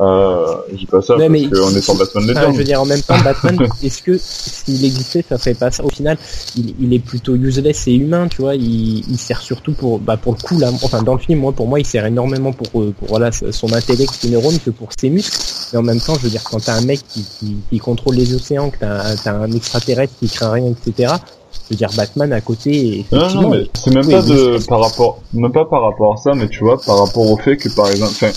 Euh, 0.01 0.57
j'ai 0.75 0.87
pas 0.87 1.01
ça 1.03 1.17
Ouais, 1.17 1.29
parce 1.29 1.61
qu'on 1.61 1.77
est 1.77 1.81
sur 1.81 1.95
Batman 1.95 2.25
enfin, 2.31 2.41
Legends. 2.41 2.53
je 2.53 2.59
veux 2.59 2.65
dire, 2.65 2.81
en 2.83 2.85
même 2.85 3.01
temps, 3.03 3.15
Batman, 3.23 3.57
est-ce 3.85 4.03
que 4.03 4.19
s'il 4.19 4.85
existait, 4.85 5.25
ça 5.29 5.39
ferait 5.39 5.55
pas 5.55 5.71
ça 5.71 5.85
Au 5.85 5.89
final, 5.89 6.19
il, 6.57 6.75
il 6.81 6.93
est 6.93 6.99
plutôt 6.99 7.37
useless 7.37 7.87
et 7.87 7.93
humain, 7.95 8.27
tu 8.27 8.43
vois. 8.43 8.57
Il, 8.57 9.09
il 9.09 9.19
sert 9.19 9.41
surtout 9.41 9.73
pour, 9.73 10.01
bah, 10.01 10.17
pour 10.17 10.33
le 10.35 10.39
coup 10.43 10.59
là, 10.59 10.71
enfin 10.83 11.01
dans 11.05 11.13
le 11.15 11.21
film, 11.21 11.39
moi, 11.39 11.53
pour 11.53 11.69
moi, 11.69 11.79
il 11.79 11.87
sert 11.87 12.05
énormément 12.07 12.53
pour, 12.53 12.83
euh, 12.83 12.93
pour 12.99 13.07
voilà 13.07 13.31
son 13.31 13.73
intellect, 13.73 14.13
ses 14.19 14.31
neurones, 14.31 14.59
que 14.59 14.71
pour 14.71 14.89
ses 14.99 15.11
muscles. 15.11 15.39
Mais 15.73 15.79
en 15.79 15.83
même 15.83 16.01
temps, 16.01 16.15
je 16.17 16.23
veux 16.23 16.31
dire, 16.31 16.43
quand 16.43 16.59
t'as 16.65 16.75
un 16.75 16.85
mec 16.85 17.01
qui, 17.09 17.23
qui, 17.39 17.57
qui 17.71 17.79
contrôle 17.79 18.17
les 18.17 18.35
océans, 18.35 18.71
que 18.71 18.79
t'as 18.81 19.33
un 19.33 19.53
extraterrestre 19.53 20.15
qui 20.19 20.29
craint 20.29 20.51
rien, 20.51 20.73
etc. 20.73 21.13
Je 21.69 21.75
veux 21.75 21.77
dire, 21.77 21.91
Batman 21.97 22.33
à 22.33 22.41
côté, 22.41 23.05
Non, 23.11 23.35
non, 23.35 23.51
mais 23.51 23.65
c'est 23.75 23.91
même 23.95 24.05
pas 24.05 24.23
de 24.23 24.59
par 24.67 24.81
rapport, 24.81 25.21
même 25.33 25.53
pas 25.53 25.65
par 25.65 25.83
rapport 25.83 26.13
à 26.15 26.17
ça, 26.19 26.35
mais 26.35 26.49
tu 26.49 26.61
vois, 26.61 26.79
par 26.81 26.99
rapport 26.99 27.31
au 27.31 27.37
fait 27.39 27.57
que 27.57 27.69
par 27.75 27.87
exemple, 27.91 28.13
enfin, 28.13 28.31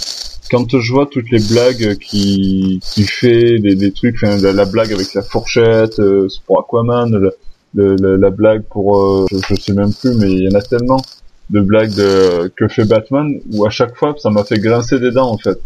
quand 0.50 0.80
je 0.80 0.94
vois 0.94 1.08
toutes 1.12 1.30
les 1.30 1.40
blagues 1.40 1.98
qui 1.98 2.80
qui 2.94 3.04
fait, 3.04 3.60
des, 3.60 3.76
des 3.76 3.92
trucs, 3.92 4.16
enfin, 4.16 4.38
la, 4.38 4.54
la 4.54 4.66
blague 4.66 4.94
avec 4.94 5.14
la 5.14 5.24
fourchette, 5.24 6.00
euh, 6.00 6.28
c'est 6.30 6.42
pour 6.46 6.60
Aquaman, 6.60 7.12
le, 7.12 7.32
le- 7.76 7.96
le- 7.98 8.16
la 8.16 8.30
blague 8.30 8.64
pour, 8.64 8.98
euh, 8.98 9.26
je, 9.30 9.38
je 9.50 9.56
sais 9.62 9.74
même 9.74 9.94
plus, 9.94 10.14
mais 10.16 10.32
il 10.32 10.44
y 10.44 10.48
en 10.48 10.58
a 10.58 10.62
tellement 10.62 11.02
de 11.50 11.60
blagues 11.62 11.94
de, 11.96 12.52
que 12.56 12.68
fait 12.70 12.86
Batman 12.86 13.34
où 13.52 13.66
à 13.66 13.70
chaque 13.70 13.96
fois 13.96 14.16
ça 14.18 14.30
m'a 14.30 14.44
fait 14.46 14.60
grincer 14.60 15.00
des 15.00 15.12
dents 15.12 15.32
en 15.32 15.38
fait, 15.38 15.60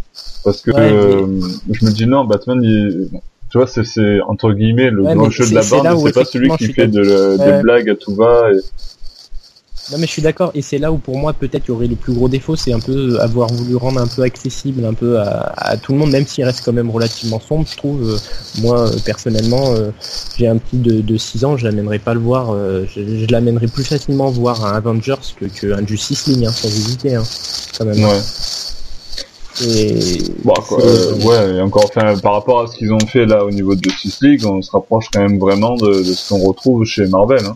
parce 0.44 0.62
que 0.62 0.72
Ouais, 0.72 0.78
euh, 0.80 1.28
je 1.72 1.86
me 1.86 1.92
dis 1.92 2.08
non, 2.08 2.24
Batman, 2.26 2.60
il, 2.64 3.10
tu 3.52 3.58
vois, 3.58 3.68
c'est 3.68 4.22
entre 4.28 4.54
guillemets 4.54 4.90
le 4.90 5.04
Ouais, 5.04 5.14
grand 5.16 5.30
jeu 5.30 5.46
de 5.48 5.56
la 5.56 5.62
bande, 5.62 6.00
c'est 6.06 6.14
pas 6.14 6.26
celui 6.26 6.50
qui 6.58 6.72
fait 6.74 6.88
de, 6.88 7.02
de 7.02 7.38
Ouais. 7.38 7.62
blagues 7.62 7.90
à 7.90 7.96
tout 7.96 8.16
va. 8.16 8.50
Et, 8.54 8.60
Non 9.92 9.98
mais 9.98 10.06
je 10.08 10.12
suis 10.12 10.22
d'accord 10.22 10.52
et 10.54 10.62
c'est 10.62 10.78
là 10.78 10.90
où 10.92 10.98
pour 11.00 11.18
moi 11.18 11.34
peut-être 11.34 11.66
il 11.68 11.70
y 11.70 11.72
aurait 11.72 11.88
le 11.88 11.96
plus 11.98 12.14
gros 12.14 12.30
défaut 12.30 12.56
c'est 12.56 12.72
un 12.72 12.80
peu 12.80 13.20
avoir 13.20 13.50
voulu 13.52 13.76
rendre 13.76 14.00
un 14.00 14.08
peu 14.08 14.22
accessible 14.22 14.86
un 14.86 14.94
peu 14.94 15.20
à, 15.20 15.52
à 15.58 15.76
tout 15.76 15.92
le 15.92 15.98
monde 15.98 16.12
même 16.12 16.26
s'il 16.26 16.46
reste 16.46 16.62
quand 16.64 16.72
même 16.72 16.90
relativement 16.90 17.42
sombre 17.42 17.66
je 17.70 17.76
trouve 17.76 18.00
Euh, 18.10 18.18
moi 18.62 18.88
euh, 18.88 18.92
personnellement 19.04 19.74
euh, 19.74 19.90
j'ai 20.38 20.48
un 20.48 20.58
petit 20.58 20.78
de, 20.78 21.02
de 21.02 21.18
6 21.18 21.44
ans 21.44 21.58
je 21.58 21.66
l'amènerai 21.66 22.00
pas 22.00 22.14
le 22.14 22.22
voir 22.22 22.56
je, 22.88 23.02
je 23.22 23.26
l'amènerai 23.32 23.68
plus 23.68 23.84
facilement 23.84 24.30
voir 24.30 24.64
un 24.66 24.74
Avengers 24.78 25.16
que, 25.38 25.46
que 25.46 25.74
un 25.74 25.86
Justice 25.86 26.28
League 26.28 26.46
hein, 26.46 26.52
sans 26.54 26.70
hésiter 26.70 27.16
hein, 27.16 27.24
quand 27.78 27.84
même 27.86 28.02
ouais. 28.02 28.20
Et 29.64 30.18
Bon, 30.44 30.54
quoi, 30.54 30.82
euh, 30.84 31.16
ouais, 31.24 31.56
et 31.56 31.62
encore, 31.62 31.86
enfin, 31.86 32.18
par 32.18 32.34
rapport 32.34 32.62
à 32.62 32.68
ce 32.68 32.76
qu'ils 32.78 32.92
ont 32.94 33.00
fait 33.00 33.26
là 33.26 33.46
au 33.46 33.52
niveau 33.52 33.76
de 33.76 33.84
Justice 33.84 34.20
League, 34.22 34.46
on 34.46 34.62
se 34.62 34.72
rapproche 34.72 35.06
quand 35.14 35.22
même 35.22 35.40
vraiment 35.40 35.76
de, 35.76 36.00
de 36.00 36.14
ce 36.14 36.30
qu'on 36.30 36.40
retrouve 36.40 36.86
chez 36.86 37.06
Marvel. 37.08 37.46
Hein. 37.46 37.56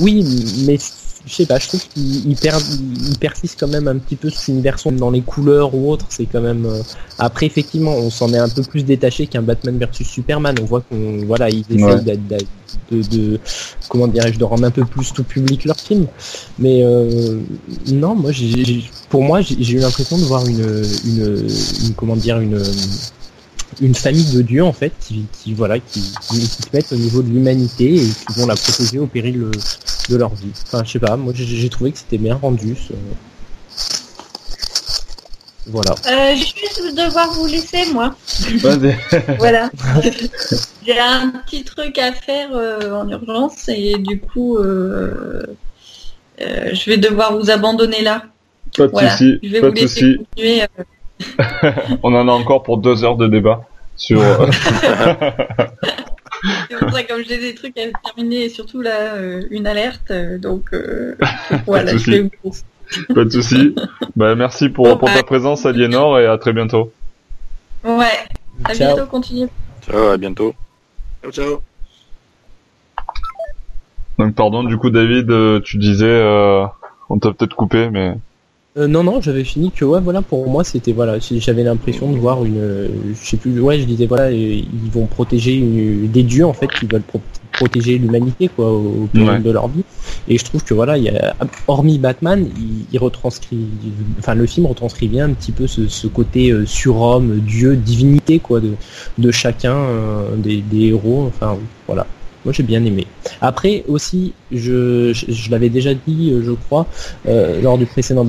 Oui, 0.00 0.24
mais 0.66 0.78
je 1.26 1.34
sais 1.34 1.46
pas, 1.46 1.58
je 1.58 1.66
trouve 1.66 1.82
qu'il 1.88 2.30
il 2.30 2.36
il 3.10 3.18
persiste 3.18 3.58
quand 3.58 3.66
même 3.68 3.88
un 3.88 3.98
petit 3.98 4.14
peu 4.16 4.30
cet 4.30 4.48
univers 4.48 4.76
dans 4.92 5.10
les 5.10 5.22
couleurs 5.22 5.74
ou 5.74 5.90
autre. 5.90 6.06
C'est 6.08 6.26
quand 6.26 6.40
même. 6.40 6.64
euh, 6.66 6.82
Après, 7.18 7.46
effectivement, 7.46 7.92
on 7.94 8.10
s'en 8.10 8.32
est 8.32 8.38
un 8.38 8.48
peu 8.48 8.62
plus 8.62 8.84
détaché 8.84 9.26
qu'un 9.26 9.42
Batman 9.42 9.76
versus 9.76 10.06
Superman. 10.06 10.54
On 10.62 10.64
voit 10.64 10.82
qu'on, 10.82 11.24
voilà, 11.26 11.50
ils 11.50 11.64
essayent 11.68 11.82
Ouais. 11.82 12.18
de, 12.90 13.02
de, 13.02 13.40
comment 13.88 14.06
dirais-je, 14.06 14.38
de 14.38 14.44
rendre 14.44 14.64
un 14.64 14.70
peu 14.70 14.84
plus 14.84 15.12
tout 15.12 15.24
public 15.24 15.64
leur 15.64 15.76
film. 15.78 16.06
Mais 16.58 16.82
euh, 16.84 17.40
non, 17.92 18.14
moi, 18.14 18.30
pour 19.08 19.22
moi, 19.24 19.40
j'ai 19.40 19.56
j'ai 19.60 19.74
eu 19.78 19.80
l'impression 19.80 20.18
de 20.18 20.24
voir 20.24 20.46
une, 20.46 20.60
une, 21.04 21.48
une 21.84 21.94
comment 21.96 22.16
dire, 22.16 22.38
une 22.38 22.62
une 23.80 23.94
famille 23.94 24.32
de 24.32 24.42
dieux 24.42 24.64
en 24.64 24.72
fait 24.72 24.92
qui, 25.00 25.26
qui 25.32 25.52
voilà 25.54 25.78
qui, 25.78 26.00
qui, 26.30 26.38
qui 26.40 26.46
se 26.46 26.68
mettent 26.72 26.92
au 26.92 26.96
niveau 26.96 27.22
de 27.22 27.28
l'humanité 27.28 27.94
et 27.96 28.06
qui 28.08 28.38
vont 28.40 28.46
la 28.46 28.54
protéger 28.56 28.98
au 28.98 29.06
péril 29.06 29.42
euh, 29.42 29.50
de 30.08 30.16
leur 30.16 30.34
vie. 30.34 30.50
Enfin, 30.66 30.82
je 30.84 30.92
sais 30.92 30.98
pas, 30.98 31.16
moi 31.16 31.32
j'ai 31.36 31.68
trouvé 31.68 31.92
que 31.92 31.98
c'était 31.98 32.18
bien 32.18 32.36
rendu. 32.36 32.74
ce- 32.76 32.92
Voilà. 35.68 35.90
Euh, 36.06 36.34
je 36.36 36.40
vais 36.54 36.82
juste 36.84 36.96
devoir 36.96 37.32
vous 37.32 37.46
laisser, 37.46 37.92
moi. 37.92 38.14
Voilà. 39.38 39.68
J'ai 40.86 40.98
un 40.98 41.30
petit 41.44 41.64
truc 41.64 41.98
à 41.98 42.12
faire 42.12 42.50
euh, 42.54 42.92
en 42.92 43.08
urgence 43.08 43.68
et 43.68 43.96
du 43.98 44.20
coup, 44.20 44.58
euh, 44.58 45.42
euh, 46.40 46.70
je 46.72 46.88
vais 46.90 46.98
devoir 46.98 47.36
vous 47.36 47.50
abandonner 47.50 48.02
là. 48.02 48.22
Pas 48.76 48.86
de 48.86 48.92
Voilà. 48.92 49.10
souci, 49.16 49.38
Je 49.42 49.48
vais 49.48 49.60
pas 49.60 49.68
vous 49.68 49.74
laisser 49.74 50.16
continuer. 50.18 50.62
On 52.02 52.14
en 52.14 52.28
a 52.28 52.32
encore 52.32 52.62
pour 52.62 52.78
deux 52.78 53.04
heures 53.04 53.16
de 53.16 53.26
débat 53.28 53.64
sur. 53.96 54.20
euh, 54.20 54.46
C'est 56.68 56.76
pour 56.78 56.90
ça 56.90 57.02
comme 57.04 57.22
j'ai 57.26 57.38
des 57.38 57.54
trucs 57.54 57.76
à 57.78 57.82
terminer 58.04 58.44
et 58.44 58.48
surtout 58.50 58.82
là 58.82 59.14
euh, 59.14 59.42
une 59.50 59.66
alerte. 59.66 60.10
euh, 60.10 60.38
donc 60.38 60.72
euh, 60.74 61.16
voilà, 61.66 61.92
de 61.94 61.98
je 61.98 62.10
vais 62.10 62.18
souci. 62.22 62.30
vous. 63.08 63.14
pas 63.14 63.24
de 63.24 63.30
souci. 63.30 63.74
Bah, 64.14 64.34
merci 64.34 64.68
pour, 64.68 64.98
pour 64.98 65.10
ta 65.12 65.22
présence, 65.22 65.64
Aliénor, 65.66 66.18
et 66.20 66.26
à 66.26 66.36
très 66.38 66.52
bientôt. 66.52 66.92
Ouais. 67.84 68.04
À 68.64 68.74
Ciao. 68.74 68.94
bientôt, 68.94 69.06
continuez. 69.10 69.48
Ciao, 69.88 70.08
à 70.08 70.16
bientôt. 70.18 70.54
Ciao, 71.22 71.32
ciao. 71.32 71.60
Donc, 74.18 74.34
pardon, 74.34 74.62
du 74.64 74.76
coup, 74.78 74.90
David, 74.90 75.30
tu 75.62 75.78
disais, 75.78 76.06
euh, 76.06 76.64
on 77.08 77.18
t'a 77.18 77.32
peut-être 77.32 77.54
coupé, 77.54 77.90
mais. 77.90 78.14
Euh, 78.76 78.86
non, 78.86 79.02
non, 79.02 79.22
j'avais 79.22 79.44
fini 79.44 79.70
que 79.70 79.86
ouais, 79.86 80.00
voilà, 80.00 80.20
pour 80.20 80.48
moi, 80.50 80.62
c'était 80.62 80.92
voilà, 80.92 81.18
j'avais 81.18 81.62
l'impression 81.62 82.12
de 82.12 82.18
voir 82.18 82.44
une, 82.44 82.88
je 83.18 83.26
sais 83.26 83.38
plus, 83.38 83.58
ouais, 83.58 83.80
je 83.80 83.84
disais 83.84 84.04
voilà, 84.04 84.30
ils 84.30 84.90
vont 84.92 85.06
protéger 85.06 85.58
des 85.60 86.22
dieux 86.22 86.44
en 86.44 86.52
fait, 86.52 86.68
qui 86.68 86.86
veulent 86.86 87.02
protéger 87.52 87.96
l'humanité 87.96 88.48
quoi, 88.48 88.70
au, 88.70 89.08
péril 89.12 89.42
de 89.42 89.50
leur 89.50 89.68
vie. 89.68 89.82
Et 90.28 90.36
je 90.36 90.44
trouve 90.44 90.62
que 90.62 90.74
voilà, 90.74 90.98
il 90.98 91.04
y 91.04 91.08
a, 91.08 91.34
hormis 91.66 91.98
Batman, 91.98 92.46
il, 92.92 92.98
retranscrit, 92.98 93.66
enfin 94.18 94.34
le 94.34 94.46
film 94.46 94.66
retranscrit 94.66 95.08
bien 95.08 95.26
un 95.26 95.32
petit 95.32 95.52
peu 95.52 95.66
ce, 95.66 96.06
côté 96.06 96.50
euh, 96.50 96.66
surhomme, 96.66 97.40
dieu, 97.40 97.76
divinité 97.76 98.38
quoi, 98.38 98.60
de, 98.60 98.74
de 99.16 99.30
chacun 99.30 99.74
euh, 99.74 100.36
des, 100.36 100.58
des 100.58 100.88
héros. 100.88 101.24
Enfin 101.26 101.56
voilà. 101.86 102.06
Moi 102.46 102.52
j'ai 102.52 102.62
bien 102.62 102.84
aimé. 102.84 103.08
Après 103.40 103.82
aussi, 103.88 104.32
je, 104.52 105.12
je, 105.12 105.50
l'avais 105.50 105.68
déjà 105.68 105.94
dit, 105.94 106.30
euh, 106.30 106.44
je 106.44 106.52
crois, 106.52 106.86
euh, 107.26 107.60
lors 107.60 107.76
du 107.76 107.86
précédent 107.86 108.24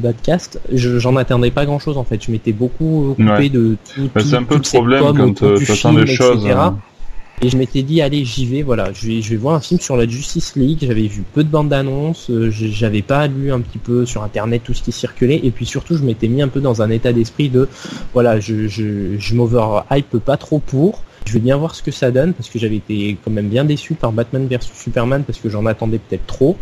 podcast, 0.00 0.60
j'en 0.72 1.16
attendais 1.16 1.50
pas 1.50 1.66
grand 1.66 1.80
chose 1.80 1.98
en 1.98 2.04
fait. 2.04 2.22
Je 2.24 2.30
m'étais 2.30 2.52
beaucoup 2.52 3.10
occupé 3.10 3.48
de 3.48 3.76
tout. 3.92 4.08
C'est 4.20 4.36
un 4.36 4.44
peu 4.44 4.54
le 4.54 4.60
problème 4.60 5.02
quand 5.02 5.42
euh, 5.42 5.58
tu 5.58 5.72
attends 5.72 5.92
des 5.92 6.06
choses. 6.06 6.46
Hein. 6.46 6.78
Et 7.42 7.48
je 7.50 7.56
m'étais 7.56 7.82
dit, 7.82 8.00
allez, 8.00 8.24
j'y 8.24 8.46
vais, 8.46 8.62
voilà, 8.62 8.92
je 8.92 9.08
vais, 9.08 9.20
je 9.20 9.30
vais 9.30 9.36
voir 9.36 9.56
un 9.56 9.60
film 9.60 9.80
sur 9.80 9.96
la 9.96 10.06
Justice 10.06 10.54
League. 10.54 10.78
J'avais 10.82 11.08
vu 11.08 11.24
peu 11.34 11.42
de 11.42 11.48
bandes 11.48 11.72
annonces, 11.72 12.30
j'avais 12.50 13.02
pas 13.02 13.26
lu 13.26 13.50
un 13.50 13.60
petit 13.60 13.78
peu 13.78 14.06
sur 14.06 14.22
internet 14.22 14.62
tout 14.64 14.74
ce 14.74 14.82
qui 14.82 14.92
circulait, 14.92 15.40
et 15.42 15.50
puis 15.50 15.66
surtout, 15.66 15.96
je 15.96 16.04
m'étais 16.04 16.28
mis 16.28 16.40
un 16.40 16.48
peu 16.48 16.60
dans 16.60 16.82
un 16.82 16.90
état 16.90 17.12
d'esprit 17.12 17.48
de, 17.48 17.68
voilà, 18.14 18.38
je, 18.38 18.68
je, 18.68 19.18
je 19.18 19.34
m'over-hype 19.34 20.18
pas 20.18 20.36
trop 20.36 20.60
pour. 20.60 21.02
Je 21.26 21.32
vais 21.32 21.40
bien 21.40 21.56
voir 21.56 21.74
ce 21.74 21.82
que 21.82 21.90
ça 21.90 22.10
donne 22.10 22.32
parce 22.32 22.48
que 22.48 22.58
j'avais 22.58 22.76
été 22.76 23.18
quand 23.24 23.30
même 23.30 23.48
bien 23.48 23.64
déçu 23.64 23.94
par 23.94 24.12
Batman 24.12 24.46
vs 24.46 24.60
Superman 24.74 25.24
parce 25.24 25.38
que 25.38 25.48
j'en 25.48 25.66
attendais 25.66 25.98
peut-être 25.98 26.26
trop. 26.26 26.56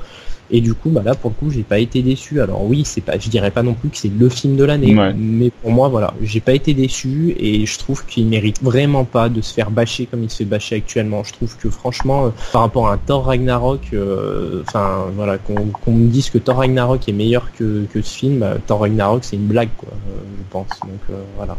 Et 0.50 0.60
du 0.60 0.74
coup, 0.74 0.90
bah 0.90 1.02
là, 1.04 1.14
pour 1.14 1.30
le 1.30 1.36
coup, 1.36 1.50
j'ai 1.50 1.62
pas 1.62 1.78
été 1.78 2.02
déçu. 2.02 2.40
Alors 2.40 2.64
oui, 2.64 2.82
c'est 2.84 3.00
pas, 3.00 3.18
je 3.18 3.28
dirais 3.28 3.50
pas 3.50 3.62
non 3.62 3.74
plus 3.74 3.88
que 3.88 3.96
c'est 3.96 4.12
le 4.12 4.28
film 4.28 4.56
de 4.56 4.64
l'année, 4.64 4.94
mais 5.16 5.50
pour 5.50 5.70
moi, 5.70 5.88
voilà, 5.88 6.14
j'ai 6.22 6.40
pas 6.40 6.52
été 6.52 6.74
déçu 6.74 7.34
et 7.38 7.64
je 7.64 7.78
trouve 7.78 8.04
qu'il 8.04 8.26
mérite 8.26 8.62
vraiment 8.62 9.04
pas 9.04 9.28
de 9.28 9.40
se 9.40 9.54
faire 9.54 9.70
bâcher 9.70 10.06
comme 10.06 10.22
il 10.22 10.30
se 10.30 10.38
fait 10.38 10.44
bâcher 10.44 10.76
actuellement. 10.76 11.24
Je 11.24 11.32
trouve 11.32 11.56
que 11.56 11.70
franchement, 11.70 12.26
euh, 12.26 12.28
par 12.52 12.62
rapport 12.62 12.88
à 12.88 12.94
un 12.94 12.98
Thor 12.98 13.24
Ragnarok, 13.24 13.80
euh, 13.94 14.62
enfin 14.66 15.06
voilà, 15.14 15.38
qu'on 15.38 15.92
me 15.92 16.08
dise 16.08 16.30
que 16.30 16.38
Thor 16.38 16.56
Ragnarok 16.56 17.08
est 17.08 17.12
meilleur 17.12 17.50
que, 17.52 17.86
que 17.92 18.02
ce 18.02 18.18
film, 18.18 18.40
bah, 18.40 18.56
Thor 18.66 18.80
Ragnarok 18.80 19.24
c'est 19.24 19.36
une 19.36 19.46
blague, 19.46 19.70
quoi, 19.76 19.88
euh, 19.92 20.20
je 20.38 20.44
pense. 20.50 20.68
Donc 20.82 21.16
voilà. 21.36 21.56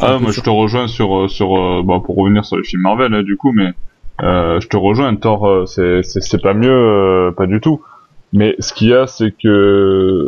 Ah, 0.00 0.18
moi 0.18 0.30
je 0.32 0.40
te 0.40 0.50
rejoins 0.50 0.88
sur 0.88 1.16
euh, 1.16 1.28
sur 1.28 1.56
euh, 1.56 1.82
bon, 1.84 2.00
pour 2.00 2.16
revenir 2.16 2.44
sur 2.44 2.56
les 2.56 2.64
films 2.64 2.82
Marvel 2.82 3.14
hein, 3.14 3.22
du 3.22 3.36
coup, 3.36 3.52
mais 3.52 3.72
euh, 4.22 4.60
je 4.60 4.68
te 4.68 4.76
rejoins. 4.76 5.14
Thor, 5.16 5.46
euh, 5.46 5.66
c'est 5.66 6.02
c'est 6.02 6.40
pas 6.40 6.54
mieux, 6.54 7.32
pas 7.36 7.46
du 7.46 7.60
tout. 7.60 7.82
Mais 8.32 8.54
ce 8.60 8.72
qu'il 8.72 8.88
y 8.88 8.94
a, 8.94 9.06
c'est 9.06 9.32
que 9.32 10.26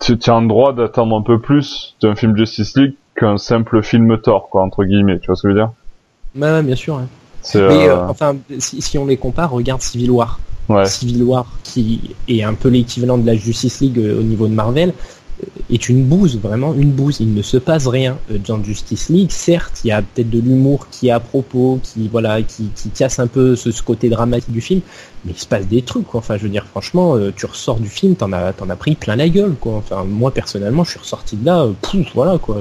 tu, 0.00 0.18
tu 0.18 0.30
as 0.30 0.40
le 0.40 0.48
droit 0.48 0.72
d'attendre 0.72 1.16
un 1.16 1.22
peu 1.22 1.38
plus 1.38 1.96
d'un 2.02 2.14
film 2.14 2.36
Justice 2.36 2.76
League 2.76 2.94
qu'un 3.16 3.38
simple 3.38 3.82
film 3.82 4.18
Thor, 4.18 4.48
quoi, 4.50 4.62
entre 4.62 4.84
guillemets. 4.84 5.18
Tu 5.20 5.26
vois 5.26 5.36
ce 5.36 5.42
que 5.42 5.48
je 5.48 5.54
veux 5.54 5.60
dire? 5.60 5.70
Bah 6.34 6.62
bien 6.62 6.76
sûr. 6.76 6.96
Hein. 6.96 7.08
Mais 7.54 7.90
enfin, 7.90 8.36
si, 8.58 8.82
si, 8.82 8.98
on 8.98 9.06
les 9.06 9.16
compare, 9.16 9.50
regarde 9.50 9.80
Civil 9.80 10.10
War. 10.10 10.40
Ouais. 10.68 10.84
Civil 10.84 11.22
War, 11.24 11.46
qui 11.64 12.14
est 12.28 12.42
un 12.42 12.54
peu 12.54 12.68
l'équivalent 12.68 13.18
de 13.18 13.26
la 13.26 13.34
Justice 13.34 13.80
League 13.80 13.98
au 13.98 14.22
niveau 14.22 14.46
de 14.46 14.52
Marvel, 14.52 14.92
est 15.70 15.88
une 15.88 16.04
bouse, 16.04 16.38
vraiment 16.38 16.74
une 16.74 16.90
bouse. 16.90 17.18
Il 17.20 17.34
ne 17.34 17.42
se 17.42 17.56
passe 17.56 17.86
rien 17.86 18.16
euh, 18.30 18.38
dans 18.46 18.62
Justice 18.62 19.08
League. 19.08 19.30
Certes, 19.30 19.80
il 19.84 19.88
y 19.88 19.92
a 19.92 20.02
peut-être 20.02 20.30
de 20.30 20.40
l'humour 20.40 20.88
qui 20.90 21.08
est 21.08 21.12
à 21.12 21.20
propos, 21.20 21.80
qui 21.82 22.08
voilà, 22.08 22.42
qui, 22.42 22.70
qui 22.74 22.90
casse 22.90 23.18
un 23.18 23.26
peu 23.26 23.56
ce, 23.56 23.70
côté 23.82 24.08
dramatique 24.08 24.52
du 24.52 24.60
film, 24.60 24.80
mais 25.24 25.32
il 25.32 25.38
se 25.38 25.46
passe 25.46 25.66
des 25.66 25.82
trucs. 25.82 26.06
Quoi. 26.06 26.18
Enfin, 26.18 26.36
je 26.36 26.42
veux 26.42 26.48
dire, 26.48 26.66
franchement, 26.66 27.16
euh, 27.16 27.32
tu 27.34 27.46
ressors 27.46 27.78
du 27.78 27.88
film, 27.88 28.14
t'en 28.16 28.32
as, 28.32 28.52
t'en 28.52 28.68
as 28.68 28.76
pris 28.76 28.94
plein 28.94 29.16
la 29.16 29.28
gueule. 29.28 29.54
Quoi. 29.60 29.74
Enfin, 29.74 30.04
moi 30.04 30.32
personnellement, 30.32 30.84
je 30.84 30.90
suis 30.90 31.00
ressorti 31.00 31.36
de 31.36 31.46
là, 31.46 31.62
euh, 31.62 31.72
pouf, 31.80 32.06
voilà 32.14 32.38
quoi. 32.38 32.56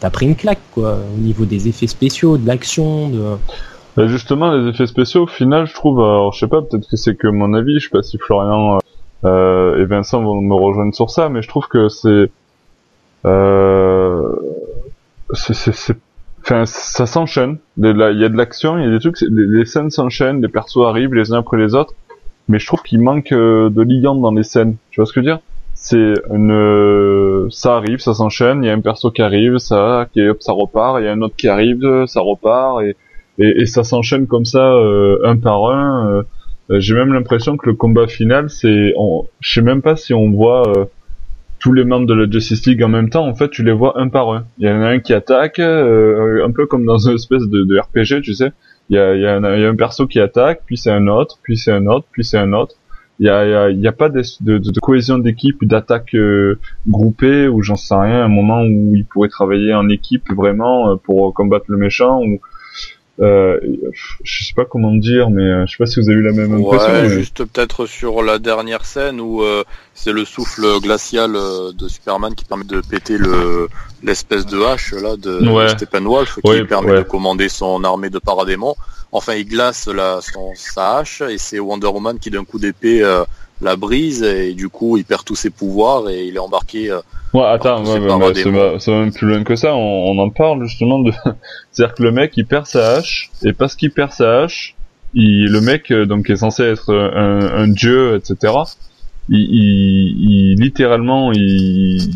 T'as 0.00 0.10
pris 0.10 0.26
une 0.26 0.36
claque 0.36 0.60
quoi, 0.72 0.98
au 1.14 1.18
niveau 1.18 1.44
des 1.44 1.68
effets 1.68 1.86
spéciaux, 1.86 2.36
de 2.36 2.46
l'action, 2.46 3.08
de 3.08 3.36
bah, 3.94 4.06
justement, 4.06 4.54
les 4.54 4.70
effets 4.70 4.86
spéciaux, 4.86 5.24
au 5.24 5.26
final, 5.26 5.66
je 5.66 5.74
trouve, 5.74 6.00
alors 6.00 6.32
je 6.32 6.38
sais 6.38 6.46
pas, 6.46 6.62
peut-être 6.62 6.88
que 6.88 6.96
c'est 6.96 7.14
que 7.14 7.26
mon 7.26 7.52
avis, 7.52 7.78
je 7.78 7.84
sais 7.84 7.90
pas 7.90 8.02
si 8.02 8.16
Florian 8.16 8.78
euh, 9.24 9.80
et 9.80 9.84
Vincent 9.84 10.22
vont 10.22 10.40
me 10.40 10.54
rejoindre 10.54 10.94
sur 10.94 11.10
ça, 11.10 11.28
mais 11.28 11.42
je 11.42 11.48
trouve 11.48 11.68
que 11.68 11.88
c'est, 11.88 12.30
euh, 13.24 14.32
c'est, 15.32 15.96
enfin, 16.42 16.64
ça 16.66 17.06
s'enchaîne. 17.06 17.58
Il 17.76 17.84
y 17.84 17.88
a 18.24 18.28
de 18.28 18.36
l'action, 18.36 18.78
il 18.78 18.84
y 18.84 18.88
a 18.88 18.90
des 18.90 18.98
trucs, 18.98 19.20
les, 19.20 19.64
scènes 19.64 19.90
s'enchaînent, 19.90 20.42
les 20.42 20.48
persos 20.48 20.84
arrivent 20.86 21.14
les 21.14 21.32
uns 21.32 21.38
après 21.38 21.56
les 21.56 21.74
autres, 21.74 21.94
mais 22.48 22.58
je 22.58 22.66
trouve 22.66 22.82
qu'il 22.82 23.00
manque 23.00 23.32
euh, 23.32 23.70
de 23.70 23.82
liant 23.82 24.16
dans 24.16 24.32
les 24.32 24.42
scènes. 24.42 24.76
Tu 24.90 25.00
vois 25.00 25.06
ce 25.06 25.12
que 25.12 25.20
je 25.20 25.26
veux 25.26 25.32
dire? 25.32 25.40
C'est 25.74 26.14
une, 26.30 27.48
ça 27.50 27.76
arrive, 27.76 27.98
ça 27.98 28.14
s'enchaîne, 28.14 28.62
il 28.62 28.66
y 28.66 28.70
a 28.70 28.72
un 28.72 28.80
perso 28.80 29.10
qui 29.10 29.22
arrive, 29.22 29.58
ça, 29.58 30.06
qui 30.12 30.20
ça 30.40 30.52
repart, 30.52 30.98
il 31.00 31.06
y 31.06 31.08
a 31.08 31.12
un 31.12 31.22
autre 31.22 31.34
qui 31.36 31.48
arrive, 31.48 32.06
ça 32.06 32.20
repart, 32.20 32.82
et, 32.82 32.96
et, 33.38 33.62
et 33.62 33.66
ça 33.66 33.82
s'enchaîne 33.82 34.26
comme 34.26 34.44
ça, 34.44 34.74
euh, 34.74 35.18
un 35.24 35.36
par 35.36 35.70
un. 35.70 36.24
Euh, 36.72 36.76
euh, 36.76 36.80
j'ai 36.80 36.94
même 36.94 37.12
l'impression 37.12 37.56
que 37.56 37.68
le 37.68 37.74
combat 37.74 38.06
final, 38.06 38.50
c'est, 38.50 38.94
je 39.40 39.52
sais 39.52 39.62
même 39.62 39.82
pas 39.82 39.96
si 39.96 40.14
on 40.14 40.30
voit 40.30 40.68
euh, 40.68 40.84
tous 41.58 41.72
les 41.72 41.84
membres 41.84 42.06
de 42.06 42.14
la 42.14 42.30
Justice 42.30 42.66
League 42.66 42.82
en 42.82 42.88
même 42.88 43.10
temps. 43.10 43.26
En 43.26 43.34
fait, 43.34 43.50
tu 43.50 43.62
les 43.62 43.72
vois 43.72 43.98
un 44.00 44.08
par 44.08 44.30
un. 44.30 44.44
Il 44.58 44.66
y 44.66 44.70
en 44.70 44.80
a 44.82 44.88
un 44.88 44.98
qui 44.98 45.14
attaque, 45.14 45.58
euh, 45.58 46.44
un 46.46 46.50
peu 46.50 46.66
comme 46.66 46.84
dans 46.84 46.98
une 47.08 47.14
espèce 47.14 47.48
de, 47.48 47.64
de 47.64 47.78
RPG, 47.78 48.22
tu 48.22 48.34
sais. 48.34 48.52
Il 48.90 48.96
y 48.96 48.98
a, 48.98 49.14
y, 49.14 49.26
a 49.26 49.36
un, 49.36 49.76
perso 49.76 50.06
qui 50.06 50.20
attaque, 50.20 50.62
puis 50.66 50.76
c'est 50.76 50.90
un 50.90 51.06
autre, 51.06 51.38
puis 51.42 51.56
c'est 51.56 51.72
un 51.72 51.86
autre, 51.86 52.06
puis 52.10 52.24
c'est 52.24 52.36
un 52.36 52.52
autre. 52.52 52.74
Il 53.20 53.26
y 53.26 53.30
a, 53.30 53.46
y 53.46 53.54
a, 53.54 53.70
y 53.70 53.86
a 53.86 53.92
pas 53.92 54.08
de, 54.08 54.22
de, 54.40 54.58
de 54.58 54.80
cohésion 54.80 55.18
d'équipe, 55.18 55.64
d'attaque 55.64 56.16
groupée, 56.88 57.46
ou 57.46 57.62
j'en 57.62 57.76
sais 57.76 57.94
rien, 57.94 58.24
un 58.24 58.28
moment 58.28 58.62
où 58.62 58.94
ils 58.94 59.06
pourraient 59.06 59.28
travailler 59.28 59.72
en 59.72 59.88
équipe 59.88 60.24
vraiment 60.34 60.96
pour 60.98 61.32
combattre 61.32 61.66
le 61.68 61.76
méchant, 61.76 62.20
ou 62.22 62.40
euh, 63.22 63.60
je 64.24 64.44
sais 64.44 64.54
pas 64.54 64.64
comment 64.64 64.92
dire, 64.92 65.30
mais 65.30 65.44
euh, 65.44 65.66
je 65.66 65.72
sais 65.72 65.76
pas 65.78 65.86
si 65.86 66.00
vous 66.00 66.10
avez 66.10 66.18
eu 66.18 66.22
la 66.22 66.32
même 66.32 66.54
impression. 66.54 66.92
Ouais, 66.92 67.08
juste 67.08 67.44
peut-être 67.44 67.86
sur 67.86 68.22
la 68.22 68.40
dernière 68.40 68.84
scène 68.84 69.20
où 69.20 69.42
euh, 69.42 69.62
c'est 69.94 70.12
le 70.12 70.24
souffle 70.24 70.80
glacial 70.80 71.36
euh, 71.36 71.72
de 71.72 71.86
Superman 71.86 72.34
qui 72.34 72.44
permet 72.44 72.64
de 72.64 72.80
péter 72.80 73.18
le 73.18 73.68
l'espèce 74.02 74.44
de 74.46 74.60
hache 74.60 74.92
là 74.94 75.16
de, 75.16 75.48
ouais. 75.48 75.68
Steppenwolf 75.68 76.40
qui 76.44 76.64
permet 76.64 76.96
de 76.96 77.02
commander 77.02 77.48
son 77.48 77.84
armée 77.84 78.10
de 78.10 78.18
paradémons. 78.18 78.74
Enfin, 79.12 79.34
il 79.34 79.46
glace 79.46 79.86
la, 79.86 80.20
son, 80.20 80.52
sa 80.56 80.96
hache 80.96 81.20
et 81.20 81.38
c'est 81.38 81.60
Wonder 81.60 81.86
Woman 81.86 82.18
qui 82.18 82.30
d'un 82.30 82.44
coup 82.44 82.58
d'épée 82.58 83.02
la 83.60 83.76
brise 83.76 84.24
et 84.24 84.54
du 84.54 84.68
coup 84.68 84.96
il 84.96 85.04
perd 85.04 85.24
tous 85.24 85.36
ses 85.36 85.50
pouvoirs 85.50 86.10
et 86.10 86.24
il 86.24 86.34
est 86.34 86.40
embarqué 86.40 86.98
Ouais, 87.34 87.44
attends, 87.46 87.82
ouais, 87.84 87.98
ouais, 87.98 88.76
c'est 88.78 88.90
même 88.90 89.12
plus 89.12 89.26
loin 89.26 89.42
que 89.42 89.56
ça. 89.56 89.74
On, 89.74 90.10
on 90.10 90.18
en 90.18 90.28
parle 90.28 90.64
justement 90.66 90.98
de. 90.98 91.12
C'est-à-dire 91.70 91.94
que 91.94 92.02
le 92.02 92.12
mec 92.12 92.32
il 92.36 92.46
perd 92.46 92.66
sa 92.66 92.96
hache 92.96 93.30
et 93.42 93.52
parce 93.52 93.74
qu'il 93.74 93.90
perd 93.90 94.12
sa 94.12 94.42
hache, 94.42 94.74
il, 95.14 95.46
le 95.50 95.60
mec 95.62 95.90
euh, 95.90 96.04
donc 96.04 96.26
qui 96.26 96.32
est 96.32 96.36
censé 96.36 96.62
être 96.64 96.92
un, 96.94 97.62
un 97.62 97.68
dieu, 97.68 98.16
etc. 98.16 98.52
Il, 99.28 99.38
il, 99.38 100.30
il 100.30 100.60
littéralement 100.60 101.32
il 101.32 102.10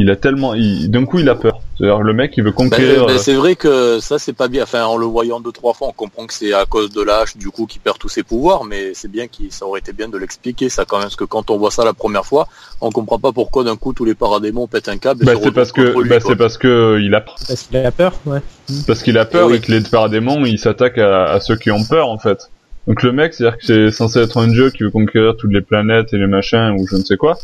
il 0.00 0.10
a 0.10 0.16
tellement, 0.16 0.54
d'un 0.54 1.04
coup, 1.04 1.18
il 1.18 1.28
a 1.28 1.34
peur. 1.34 1.60
C'est-à-dire 1.76 2.00
le 2.00 2.14
mec, 2.14 2.32
il 2.36 2.44
veut 2.44 2.52
conquérir. 2.52 3.06
Ben, 3.06 3.14
ben, 3.14 3.18
c'est 3.18 3.34
vrai 3.34 3.54
que 3.54 4.00
ça, 4.00 4.18
c'est 4.18 4.32
pas 4.32 4.48
bien. 4.48 4.62
Enfin, 4.62 4.84
en 4.84 4.96
le 4.96 5.04
voyant 5.04 5.40
deux 5.40 5.52
trois 5.52 5.74
fois, 5.74 5.88
on 5.88 5.92
comprend 5.92 6.26
que 6.26 6.32
c'est 6.32 6.54
à 6.54 6.64
cause 6.64 6.90
de 6.90 7.02
l'âge, 7.02 7.36
du 7.36 7.50
coup, 7.50 7.66
qu'il 7.66 7.82
perd 7.82 7.98
tous 7.98 8.08
ses 8.08 8.22
pouvoirs. 8.22 8.64
Mais 8.64 8.92
c'est 8.94 9.10
bien 9.10 9.26
qu'il, 9.26 9.52
ça 9.52 9.66
aurait 9.66 9.80
été 9.80 9.92
bien 9.92 10.08
de 10.08 10.16
l'expliquer, 10.16 10.70
ça 10.70 10.84
quand 10.86 10.96
même, 10.96 11.04
parce 11.04 11.16
que 11.16 11.24
quand 11.24 11.50
on 11.50 11.58
voit 11.58 11.70
ça 11.70 11.84
la 11.84 11.92
première 11.92 12.24
fois, 12.24 12.48
on 12.80 12.90
comprend 12.90 13.18
pas 13.18 13.32
pourquoi 13.32 13.62
d'un 13.62 13.76
coup 13.76 13.92
tous 13.92 14.06
les 14.06 14.14
paradémons 14.14 14.66
pètent 14.66 14.88
un 14.88 14.96
câble. 14.96 15.24
Bah, 15.24 15.32
c'est 15.42 15.52
parce 15.52 15.72
que, 15.72 16.08
bah, 16.08 16.18
c'est 16.20 16.36
parce 16.36 16.56
que 16.56 16.98
il 17.00 17.14
a. 17.14 17.20
Parce 17.20 17.64
qu'il 17.64 17.76
a 17.76 17.92
peur, 17.92 18.14
ouais. 18.24 18.40
Parce 18.86 19.02
qu'il 19.02 19.18
a 19.18 19.26
peur 19.26 19.52
et, 19.52 19.60
que 19.60 19.70
les 19.70 19.82
paradémons, 19.82 20.46
ils 20.46 20.58
s'attaquent 20.58 20.98
à, 20.98 21.24
à 21.24 21.40
ceux 21.40 21.56
qui 21.56 21.70
ont 21.70 21.84
peur, 21.84 22.08
en 22.08 22.18
fait. 22.18 22.48
Donc 22.86 23.02
le 23.02 23.12
mec, 23.12 23.34
c'est-à-dire 23.34 23.58
que 23.58 23.64
c'est 23.64 23.90
censé 23.90 24.20
être 24.20 24.38
un 24.38 24.48
dieu 24.48 24.70
qui 24.70 24.82
veut 24.82 24.90
conquérir 24.90 25.36
toutes 25.36 25.52
les 25.52 25.60
planètes 25.60 26.14
et 26.14 26.18
les 26.18 26.26
machins 26.26 26.74
ou 26.78 26.86
je 26.86 26.96
ne 26.96 27.04
sais 27.04 27.16
quoi 27.16 27.38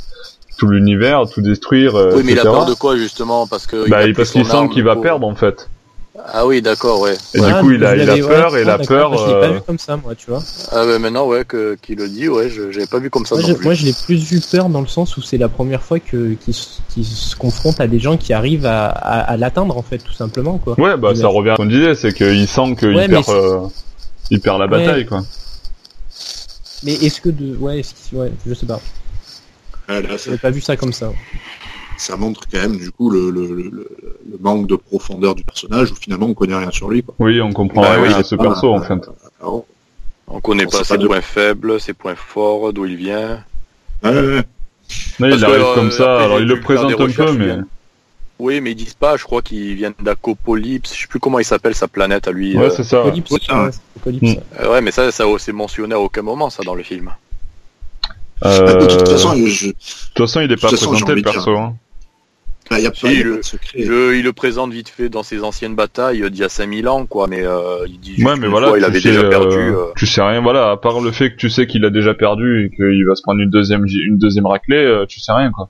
tout 0.57 0.69
l'univers, 0.69 1.25
tout 1.33 1.43
détruire. 1.43 1.97
Euh, 1.97 2.13
oui, 2.17 2.23
mais 2.25 2.33
il 2.33 2.39
a 2.39 2.43
peur 2.43 2.67
de 2.67 2.75
quoi 2.75 2.97
justement 2.97 3.47
Parce 3.47 3.67
que 3.67 3.89
bah, 3.89 4.01
parce 4.15 4.31
qu'il 4.31 4.47
sent 4.47 4.69
qu'il 4.73 4.85
va 4.85 4.97
perdre 4.97 5.27
en 5.27 5.35
fait. 5.35 5.69
Ah 6.33 6.47
oui, 6.47 6.63
d'accord, 6.63 7.01
ouais. 7.01 7.15
Et 7.35 7.41
du 7.41 7.53
coup, 7.61 7.73
il 7.73 7.85
a, 7.85 7.97
il 7.97 8.09
a 8.09 8.17
peur 8.17 8.57
et 8.57 8.65
la 8.65 8.79
peur. 8.79 9.17
Je 9.17 9.27
l'ai 9.27 9.41
pas 9.41 9.51
vu 9.51 9.61
comme 9.67 9.79
ça, 9.79 9.97
moi, 9.97 10.15
tu 10.15 10.31
vois. 10.31 10.43
Ah 10.73 10.87
ouais, 10.87 10.99
maintenant, 10.99 11.27
ouais, 11.27 11.45
que 11.45 11.77
qu'il 11.81 11.99
le 11.99 12.09
dit, 12.09 12.29
ouais, 12.29 12.49
je 12.49 12.73
j'avais 12.73 12.87
pas 12.87 12.99
vu 12.99 13.11
comme 13.11 13.27
ça. 13.27 13.37
Moi, 13.37 13.45
je, 13.45 13.63
moi, 13.63 13.75
je 13.75 13.85
l'ai 13.85 13.93
plus 13.93 14.17
vu 14.17 14.41
peur 14.41 14.69
dans 14.69 14.81
le 14.81 14.87
sens 14.87 15.17
où 15.17 15.23
c'est 15.23 15.39
la 15.39 15.49
première 15.49 15.83
fois 15.83 16.01
que 16.01 16.35
qu'il 16.35 16.55
se 16.55 17.37
confronte 17.37 17.81
à 17.81 17.87
des 17.87 17.99
gens 17.99 18.17
qui 18.17 18.33
arrivent 18.33 18.67
à, 18.67 18.87
à, 18.87 19.37
l'atteindre 19.37 19.77
en 19.77 19.83
fait, 19.83 19.99
tout 19.99 20.13
simplement, 20.13 20.59
quoi. 20.59 20.79
Ouais, 20.81 20.97
bah 20.97 21.15
ça 21.15 21.29
revient 21.29 21.51
à 21.51 21.57
ce 21.57 21.57
qu'on 21.59 21.67
disait, 21.67 21.95
c'est 21.95 22.13
qu'il 22.13 22.49
sent 22.49 22.77
qu'il 22.79 22.95
perd, 22.95 23.29
euh, 23.29 23.61
il 24.31 24.41
perd 24.41 24.59
la 24.59 24.67
bataille, 24.67 25.07
quoi. 25.07 25.23
Mais 26.83 26.93
est-ce 26.95 27.21
que 27.21 27.29
de, 27.29 27.57
ouais, 27.57 27.83
ouais, 28.13 28.33
je 28.47 28.55
sais 28.55 28.67
pas. 28.67 28.81
Ah, 29.89 30.01
là, 30.01 30.17
pas 30.41 30.51
vu 30.51 30.61
ça 30.61 30.77
comme 30.77 30.93
ça. 30.93 31.13
Ça 31.99 32.17
montre 32.17 32.43
quand 32.51 32.59
même 32.59 32.77
du 32.77 32.91
coup 32.91 33.09
le, 33.09 33.31
le, 33.31 33.47
le, 33.47 33.89
manque 34.41 34.67
de 34.67 34.77
profondeur 34.77 35.35
du 35.35 35.45
personnage 35.45 35.93
où 35.93 35.95
finalement 35.95 36.27
on 36.27 36.35
connaît 36.35 36.57
rien 36.57 36.71
sur 36.71 36.91
lui. 36.91 37.03
Quoi. 37.03 37.15
Oui, 37.19 37.41
on 37.41 37.53
comprend 37.53 37.81
bah 37.83 37.93
rien 38.03 38.19
à 38.19 38.23
ce 38.23 38.35
perso 38.35 38.75
en 38.75 38.83
fait. 38.83 39.09
On 40.29 40.41
connaît 40.41 40.67
pas 40.67 40.85
ses 40.85 40.99
points 40.99 41.21
faibles, 41.21 41.81
ses 41.81 41.95
points 41.95 42.17
forts, 42.17 42.73
d'où 42.73 42.85
il 42.85 42.97
vient. 42.97 43.45
Ouais, 44.03 44.43
il 45.21 45.45
arrive 45.45 45.75
comme 45.75 45.91
ça, 45.91 46.21
alors 46.21 46.41
il 46.41 46.47
le 46.47 46.61
présente 46.61 46.93
un 46.93 47.09
peu, 47.09 47.33
mais... 47.33 47.57
Oui, 48.39 48.61
mais 48.61 48.73
ils 48.73 48.75
disent 48.75 48.93
pas, 48.95 49.17
je 49.17 49.25
crois 49.25 49.41
qu'ils 49.41 49.75
viennent 49.75 49.95
d'Acopolypse, 49.99 50.95
je 50.95 51.01
sais 51.03 51.07
plus 51.07 51.21
comment 51.21 51.39
il 51.39 51.45
s'appelle 51.45 51.75
sa 51.75 51.89
planète 51.89 52.29
à 52.29 52.33
lui. 52.33 52.55
Ouais, 52.57 52.69
c'est 52.69 52.85
ça. 52.85 53.07
ouais, 53.07 54.81
mais 54.83 54.91
ça, 54.91 55.11
ça 55.11 55.25
c'est 55.39 55.53
mentionné 55.53 55.95
à 55.95 56.01
aucun 56.01 56.21
moment, 56.21 56.51
ça, 56.51 56.63
dans 56.63 56.75
le 56.75 56.83
film. 56.83 57.11
Euh... 58.45 58.81
De 58.81 58.87
toute 58.87 59.09
façon, 59.09 59.35
je... 59.47 59.69
de 59.69 59.73
toute 59.73 60.27
façon, 60.27 60.41
il 60.41 60.53
est 60.53 60.61
pas 60.61 60.69
présenté 60.69 61.15
le 61.15 61.23
perso. 61.23 61.57
Hein. 61.57 61.77
Bah, 62.71 62.81
y 62.81 62.87
a 62.87 62.91
pas, 62.91 63.13
il, 63.13 63.23
le, 63.87 64.17
il 64.17 64.25
le 64.25 64.33
présente 64.33 64.73
vite 64.73 64.89
fait 64.89 65.09
dans 65.09 65.23
ses 65.23 65.45
anciennes 65.45 65.77
batailles 65.77 66.29
d'il 66.31 66.41
y 66.41 66.45
a 66.45 66.49
5000 66.49 66.89
ans, 66.89 67.07
quoi, 67.07 67.29
mais 67.29 67.47
euh, 67.47 67.87
il 67.87 68.01
dit 68.01 68.25
ouais, 68.25 68.35
mais 68.37 68.49
voilà, 68.49 68.77
il 68.77 68.85
avait 68.85 69.01
déjà 69.01 69.23
perdu. 69.25 69.57
Euh, 69.57 69.77
euh... 69.77 69.93
Tu 69.97 70.07
sais 70.07 70.21
rien, 70.21 70.41
voilà, 70.41 70.73
à 70.73 70.77
part 70.77 71.01
le 71.01 71.13
fait 71.13 71.31
que 71.31 71.37
tu 71.37 71.49
sais 71.49 71.69
qu'il 71.69 71.85
a 71.85 71.91
déjà 71.91 72.15
perdu 72.15 72.67
et 72.67 72.71
qu'il 72.75 73.07
va 73.07 73.15
se 73.15 73.23
prendre 73.23 73.41
une 73.41 73.51
deuxième, 73.51 73.85
une 73.87 74.19
deuxième 74.19 74.47
raclée, 74.47 74.85
euh, 74.85 75.07
tu 75.07 75.21
sais 75.21 75.33
rien, 75.33 75.53
quoi. 75.53 75.69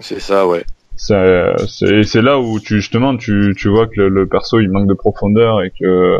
C'est 0.00 0.20
ça, 0.20 0.46
ouais. 0.46 0.64
C'est 0.96 2.22
là 2.22 2.40
où 2.40 2.60
tu 2.60 2.76
justement 2.76 3.16
tu, 3.16 3.54
tu 3.56 3.68
vois 3.68 3.86
que 3.86 3.94
le, 3.96 4.08
le, 4.08 4.26
perso 4.26 4.60
il 4.60 4.70
manque 4.70 4.88
de 4.88 4.94
profondeur 4.94 5.62
et 5.62 5.70
que, 5.70 6.18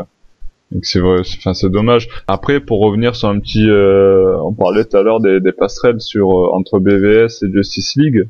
que 0.73 0.87
c'est 0.87 1.01
vrai, 1.01 1.21
enfin 1.21 1.55
c'est 1.55 1.71
dommage. 1.71 2.09
Après 2.27 2.61
pour 2.61 2.81
revenir 2.81 3.15
sur 3.15 3.29
un 3.29 3.39
petit, 3.39 3.69
euh, 3.69 4.37
on 4.43 4.53
parlait 4.53 4.85
tout 4.85 4.97
à 4.97 5.03
l'heure 5.03 5.21
des, 5.21 5.41
des 5.41 5.53
passerelles 5.53 6.01
sur 6.01 6.29
entre 6.55 6.81
BVS 6.81 7.45
et 7.45 7.53
Justice 7.53 7.95
League. 7.97 8.29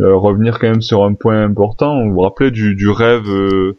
Euh, 0.00 0.16
revenir 0.16 0.58
quand 0.58 0.68
même 0.68 0.82
sur 0.82 1.04
un 1.04 1.14
point 1.14 1.42
important. 1.42 2.04
Vous 2.04 2.14
vous 2.14 2.20
rappelez 2.20 2.50
du, 2.50 2.74
du 2.74 2.88
rêve 2.88 3.28
euh, 3.28 3.76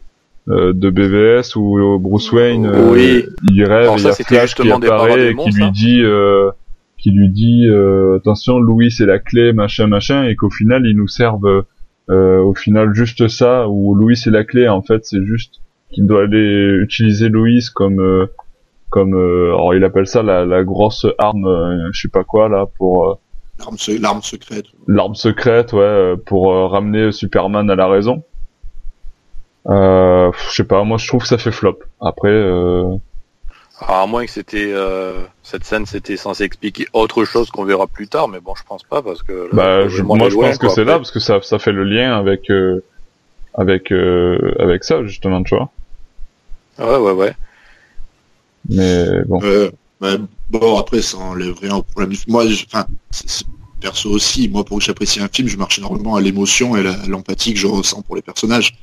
euh 0.48 0.72
de 0.72 0.90
BVS 0.90 1.56
où 1.56 1.98
Bruce 1.98 2.32
Wayne 2.32 2.70
oui. 2.90 3.24
il 3.50 3.64
rêve, 3.64 3.90
il 3.98 4.04
y 4.04 4.08
a 4.08 4.12
Flash 4.12 4.54
qui 4.54 4.70
apparaît 4.70 5.30
et 5.30 5.34
qui 5.34 5.50
lui 5.50 5.70
dit 5.72 6.02
qui 6.98 7.10
lui 7.10 7.28
dit 7.28 7.68
attention 8.16 8.58
Louis 8.58 8.90
c'est 8.90 9.06
la 9.06 9.18
clé 9.18 9.52
machin 9.52 9.88
machin 9.88 10.24
et 10.24 10.36
qu'au 10.36 10.48
final 10.48 10.86
ils 10.86 10.96
nous 10.96 11.08
servent 11.08 11.64
au 12.08 12.54
final 12.54 12.94
juste 12.94 13.26
ça 13.26 13.68
ou 13.68 13.96
Louis 13.96 14.16
c'est 14.16 14.30
la 14.30 14.44
clé 14.44 14.68
en 14.68 14.82
fait 14.82 15.04
c'est 15.04 15.24
juste 15.24 15.60
qu'il 15.92 16.06
doit 16.06 16.22
aller 16.22 16.78
utiliser 16.82 17.28
Louis 17.28 17.64
comme 17.74 18.28
comme 18.90 19.14
alors 19.14 19.74
il 19.74 19.84
appelle 19.84 20.06
ça 20.06 20.22
la, 20.22 20.44
la 20.44 20.64
grosse 20.64 21.06
arme 21.18 21.90
je 21.92 22.00
sais 22.00 22.08
pas 22.08 22.24
quoi 22.24 22.48
là 22.48 22.66
pour 22.78 23.18
L'arme 23.58 24.22
secrète. 24.22 24.66
L'arme 24.86 25.14
secrète, 25.14 25.72
ouais, 25.72 25.80
euh, 25.80 26.16
pour 26.16 26.52
euh, 26.52 26.66
ramener 26.66 27.12
Superman 27.12 27.70
à 27.70 27.74
la 27.74 27.88
raison. 27.88 28.22
Euh, 29.68 30.30
je 30.48 30.54
sais 30.54 30.64
pas, 30.64 30.84
moi 30.84 30.98
je 30.98 31.08
trouve 31.08 31.22
que 31.22 31.28
ça 31.28 31.38
fait 31.38 31.50
flop. 31.50 31.78
Après. 32.00 32.28
Euh... 32.28 32.96
Alors, 33.80 34.02
à 34.02 34.06
moins 34.06 34.24
que 34.24 34.30
c'était 34.30 34.72
cette 35.42 35.64
scène, 35.64 35.84
c'était 35.84 36.16
censé 36.16 36.44
expliquer 36.44 36.86
autre 36.94 37.24
chose 37.24 37.50
qu'on 37.50 37.64
verra 37.64 37.86
plus 37.86 38.08
tard, 38.08 38.28
mais 38.28 38.40
bon, 38.40 38.54
je 38.54 38.62
pense 38.64 38.82
pas 38.84 39.02
parce 39.02 39.22
que. 39.22 39.54
bah, 39.54 39.86
je, 39.88 40.02
moi, 40.02 40.30
je 40.30 40.36
pense 40.36 40.58
que 40.58 40.68
c'est 40.68 40.84
là 40.84 40.96
parce 40.96 41.10
que 41.10 41.20
ça, 41.20 41.40
ça 41.42 41.58
fait 41.58 41.72
le 41.72 41.84
lien 41.84 42.16
avec 42.16 42.50
avec 43.54 43.92
avec 43.92 44.84
ça 44.84 45.02
justement, 45.04 45.42
tu 45.42 45.54
vois. 45.56 45.70
Ouais, 46.78 46.96
ouais, 46.96 47.12
ouais. 47.12 47.32
Mais 48.68 49.24
bon. 49.26 49.40
Bah, 50.00 50.16
bon, 50.50 50.78
après, 50.78 51.02
ça 51.02 51.18
enlève 51.18 51.54
rien 51.60 51.76
au 51.76 51.82
problème. 51.82 52.12
Moi, 52.28 52.44
enfin, 52.66 52.86
perso 53.80 54.10
aussi, 54.10 54.48
moi, 54.48 54.64
pour 54.64 54.78
que 54.78 54.84
j'apprécie 54.84 55.20
un 55.20 55.28
film, 55.28 55.48
je 55.48 55.56
marche 55.56 55.78
énormément 55.78 56.16
à 56.16 56.20
l'émotion 56.20 56.76
et 56.76 56.82
l'empathie 57.08 57.54
que 57.54 57.58
je 57.58 57.66
ressens 57.66 58.02
pour 58.02 58.16
les 58.16 58.22
personnages. 58.22 58.74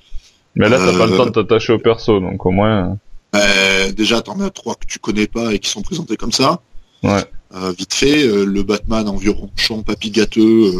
Mais 0.56 0.70
là, 0.70 0.78
t'as 0.78 0.98
pas 0.98 1.07
le 1.07 1.18
temps 1.18 1.26
de 1.26 1.30
euh, 1.30 1.44
t'attacher 1.44 1.74
au 1.74 1.80
perso, 1.80 2.20
donc 2.20 2.45
au 2.45 2.52
moins. 2.52 2.98
Euh, 3.36 3.91
déjà, 3.91 4.22
t'en 4.22 4.40
as 4.40 4.49
trois 4.52 4.76
que 4.76 4.86
tu 4.88 4.99
connais 4.99 5.28
pas 5.28 5.53
et 5.53 5.60
qui 5.60 5.70
sont 5.70 5.82
présentés 5.82 6.15
comme 6.15 6.32
ça. 6.32 6.61
Ouais. 7.02 7.24
Euh, 7.56 7.74
vite 7.78 7.94
fait, 7.94 8.26
le 8.26 8.64
Batman 8.64 9.07
environ 9.07 9.49
ronchon, 9.56 9.84
papy 9.84 10.11
gâteux. 10.11 10.72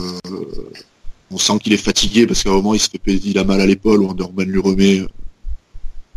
on 1.32 1.38
sent 1.38 1.60
qu'il 1.60 1.74
est 1.74 1.78
fatigué 1.78 2.28
parce 2.28 2.44
qu'à 2.44 2.50
un 2.50 2.54
moment, 2.54 2.74
il 2.74 2.80
se 2.80 2.90
fait 2.90 3.00
il 3.06 3.38
a 3.38 3.44
mal 3.44 3.62
à 3.62 3.66
l'épaule, 3.66 4.02
Wonder 4.02 4.24
Woman 4.24 4.48
lui 4.48 4.60
remet. 4.60 5.02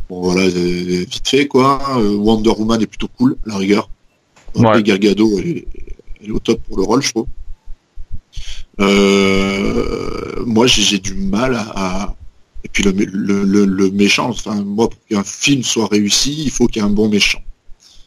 Bon, 0.08 0.20
voilà, 0.20 0.48
vite 0.48 1.28
fait, 1.28 1.48
quoi. 1.48 1.98
Wonder 1.98 2.50
Woman 2.50 2.80
est 2.80 2.86
plutôt 2.86 3.08
cool, 3.08 3.36
à 3.46 3.50
la 3.50 3.56
rigueur. 3.56 3.88
Ouais. 4.54 4.82
Gargado 4.82 5.38
est, 5.38 5.66
est, 6.22 6.30
au 6.30 6.38
top 6.38 6.62
pour 6.62 6.76
le 6.78 6.84
rôle, 6.84 7.02
je 7.02 7.10
trouve. 7.10 7.26
Euh, 8.80 10.44
moi, 10.44 10.66
j'ai 10.66 10.98
du 10.98 11.14
mal 11.14 11.54
à, 11.54 12.14
Et 12.64 12.68
puis 12.68 12.82
le, 12.82 12.92
le, 12.92 13.64
le, 13.64 13.90
méchant, 13.90 14.30
enfin, 14.30 14.54
moi, 14.62 14.88
pour 14.88 14.98
qu'un 15.08 15.24
film 15.24 15.62
soit 15.62 15.88
réussi, 15.88 16.44
il 16.44 16.50
faut 16.50 16.66
qu'il 16.66 16.82
y 16.82 16.84
ait 16.84 16.88
un 16.88 16.92
bon 16.92 17.08
méchant. 17.08 17.40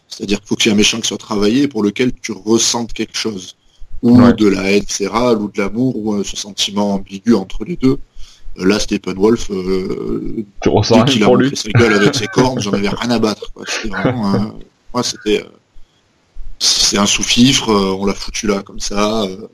C'est-à-dire 0.07 0.39
qu'il 0.39 0.47
faut 0.47 0.55
qu'il 0.55 0.67
y 0.67 0.69
ait 0.69 0.73
un 0.73 0.77
méchant 0.77 0.99
qui 0.99 1.07
soit 1.07 1.17
travaillé 1.17 1.67
pour 1.67 1.84
lequel 1.84 2.11
tu 2.13 2.31
ressentes 2.31 2.93
quelque 2.93 3.17
chose. 3.17 3.55
Ou 4.01 4.31
de 4.31 4.47
la 4.47 4.71
haine 4.71 4.84
viscérale, 4.84 5.41
ou 5.41 5.51
de 5.51 5.61
l'amour, 5.61 5.97
ou 5.97 6.23
ce 6.23 6.38
sentiment 6.38 6.93
ambigu 6.93 7.34
entre 7.34 7.65
les 7.65 7.76
deux. 7.76 7.97
Euh, 8.60 8.65
là, 8.65 8.80
Steppenwolf, 8.80 9.49
euh, 9.52 10.45
tu 10.61 10.69
ressens 10.69 11.06
qu'il 11.06 11.23
a 11.23 11.27
montré 11.27 11.56
sa 11.56 11.69
gueule 11.69 11.94
avec 11.94 12.15
ses 12.15 12.27
cornes, 12.34 12.60
j'en 12.60 12.73
avais 12.73 12.90
rien 12.90 13.11
à 13.11 13.19
battre. 13.19 13.52
C'était 13.65 13.90
vraiment... 13.90 14.53
moi, 14.94 15.03
c'était... 15.03 15.41
Euh, 15.41 15.49
c'est 16.60 16.98
un 16.98 17.06
sous-fifre, 17.06 17.69
euh, 17.69 17.95
on 17.98 18.06
l'a 18.06 18.14
foutu 18.14 18.48
là 18.48 18.61
comme 18.61 18.80
ça. 18.80 19.23
Euh, 19.23 19.48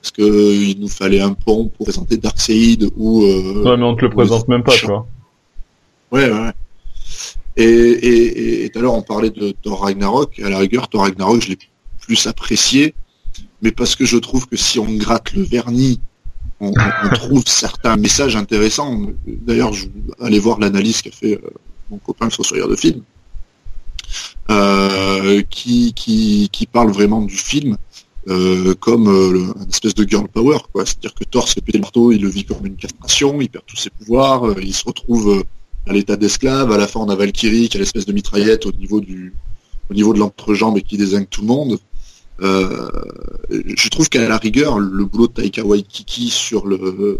parce 0.00 0.12
que 0.12 0.22
il 0.22 0.80
nous 0.80 0.88
fallait 0.88 1.20
un 1.20 1.32
pont 1.32 1.66
pour 1.68 1.86
présenter 1.86 2.16
Darkseid 2.16 2.88
ou. 2.96 3.24
Euh, 3.24 3.62
ouais, 3.64 3.76
mais 3.76 3.84
on 3.84 3.94
te 3.94 4.02
le 4.02 4.10
présente 4.10 4.48
même 4.48 4.62
pas, 4.62 4.72
tu 4.72 4.86
vois. 4.86 5.06
Ouais, 6.10 6.30
ouais. 6.30 6.52
Et, 7.56 8.64
et, 8.64 8.70
tout 8.70 8.78
à 8.78 8.82
l'heure, 8.82 8.94
on 8.94 9.02
parlait 9.02 9.30
de 9.30 9.52
Thor 9.62 9.82
Ragnarok. 9.82 10.40
À 10.40 10.48
la 10.48 10.58
rigueur, 10.58 10.88
Thor 10.88 11.02
Ragnarok, 11.02 11.42
je 11.42 11.50
l'ai 11.50 11.58
plus 12.00 12.26
apprécié, 12.26 12.94
mais 13.60 13.70
parce 13.70 13.94
que 13.94 14.04
je 14.04 14.16
trouve 14.16 14.48
que 14.48 14.56
si 14.56 14.78
on 14.78 14.90
gratte 14.94 15.32
le 15.34 15.42
vernis, 15.42 16.00
on, 16.62 16.72
trouve 17.14 17.42
certains 17.46 17.96
messages 17.96 18.36
intéressants. 18.36 19.00
D'ailleurs, 19.26 19.72
je 19.72 19.86
allez 20.20 20.38
voir 20.38 20.60
l'analyse 20.60 21.02
qu'a 21.02 21.10
fait 21.10 21.40
mon 21.90 21.98
copain 21.98 22.30
sur 22.30 22.44
de 22.44 22.76
film. 22.76 23.02
Euh, 24.50 25.42
qui, 25.48 26.68
parle 26.70 26.90
vraiment 26.90 27.22
du 27.22 27.36
film 27.36 27.76
euh, 28.28 28.74
comme 28.74 29.08
euh, 29.08 29.52
une 29.62 29.68
espèce 29.68 29.94
de 29.94 30.08
girl 30.08 30.28
power. 30.28 30.58
C'est-à-dire 30.76 31.14
que 31.14 31.24
Thor 31.24 31.48
se 31.48 31.54
fait 31.54 31.60
péter 31.60 31.78
le 31.78 31.82
marteau, 31.82 32.12
il 32.12 32.22
le 32.22 32.28
vit 32.28 32.44
comme 32.44 32.64
une 32.66 32.76
castration, 32.76 33.40
il 33.40 33.48
perd 33.48 33.64
tous 33.66 33.76
ses 33.76 33.90
pouvoirs, 33.90 34.60
il 34.60 34.74
se 34.74 34.84
retrouve 34.84 35.44
à 35.86 35.92
l'état 35.92 36.16
d'esclave. 36.16 36.70
À 36.72 36.78
la 36.78 36.86
fin, 36.86 37.00
on 37.00 37.08
a 37.08 37.16
Valkyrie 37.16 37.68
qui 37.68 37.76
a 37.76 37.80
l'espèce 37.80 38.06
de 38.06 38.12
mitraillette 38.12 38.66
au 38.66 38.72
niveau 38.72 39.00
du 39.00 39.34
au 39.90 39.94
niveau 39.94 40.14
de 40.14 40.18
l'entrejambe 40.18 40.78
et 40.78 40.82
qui 40.82 40.96
désigne 40.96 41.26
tout 41.26 41.42
le 41.42 41.48
monde. 41.48 41.78
Euh, 42.42 42.90
je 43.50 43.88
trouve 43.88 44.08
qu'à 44.08 44.26
la 44.28 44.36
rigueur, 44.36 44.78
le 44.78 45.04
boulot 45.04 45.28
de 45.28 45.32
Taika 45.32 45.64
Waititi 45.64 46.28
sur 46.28 46.66
le 46.66 47.18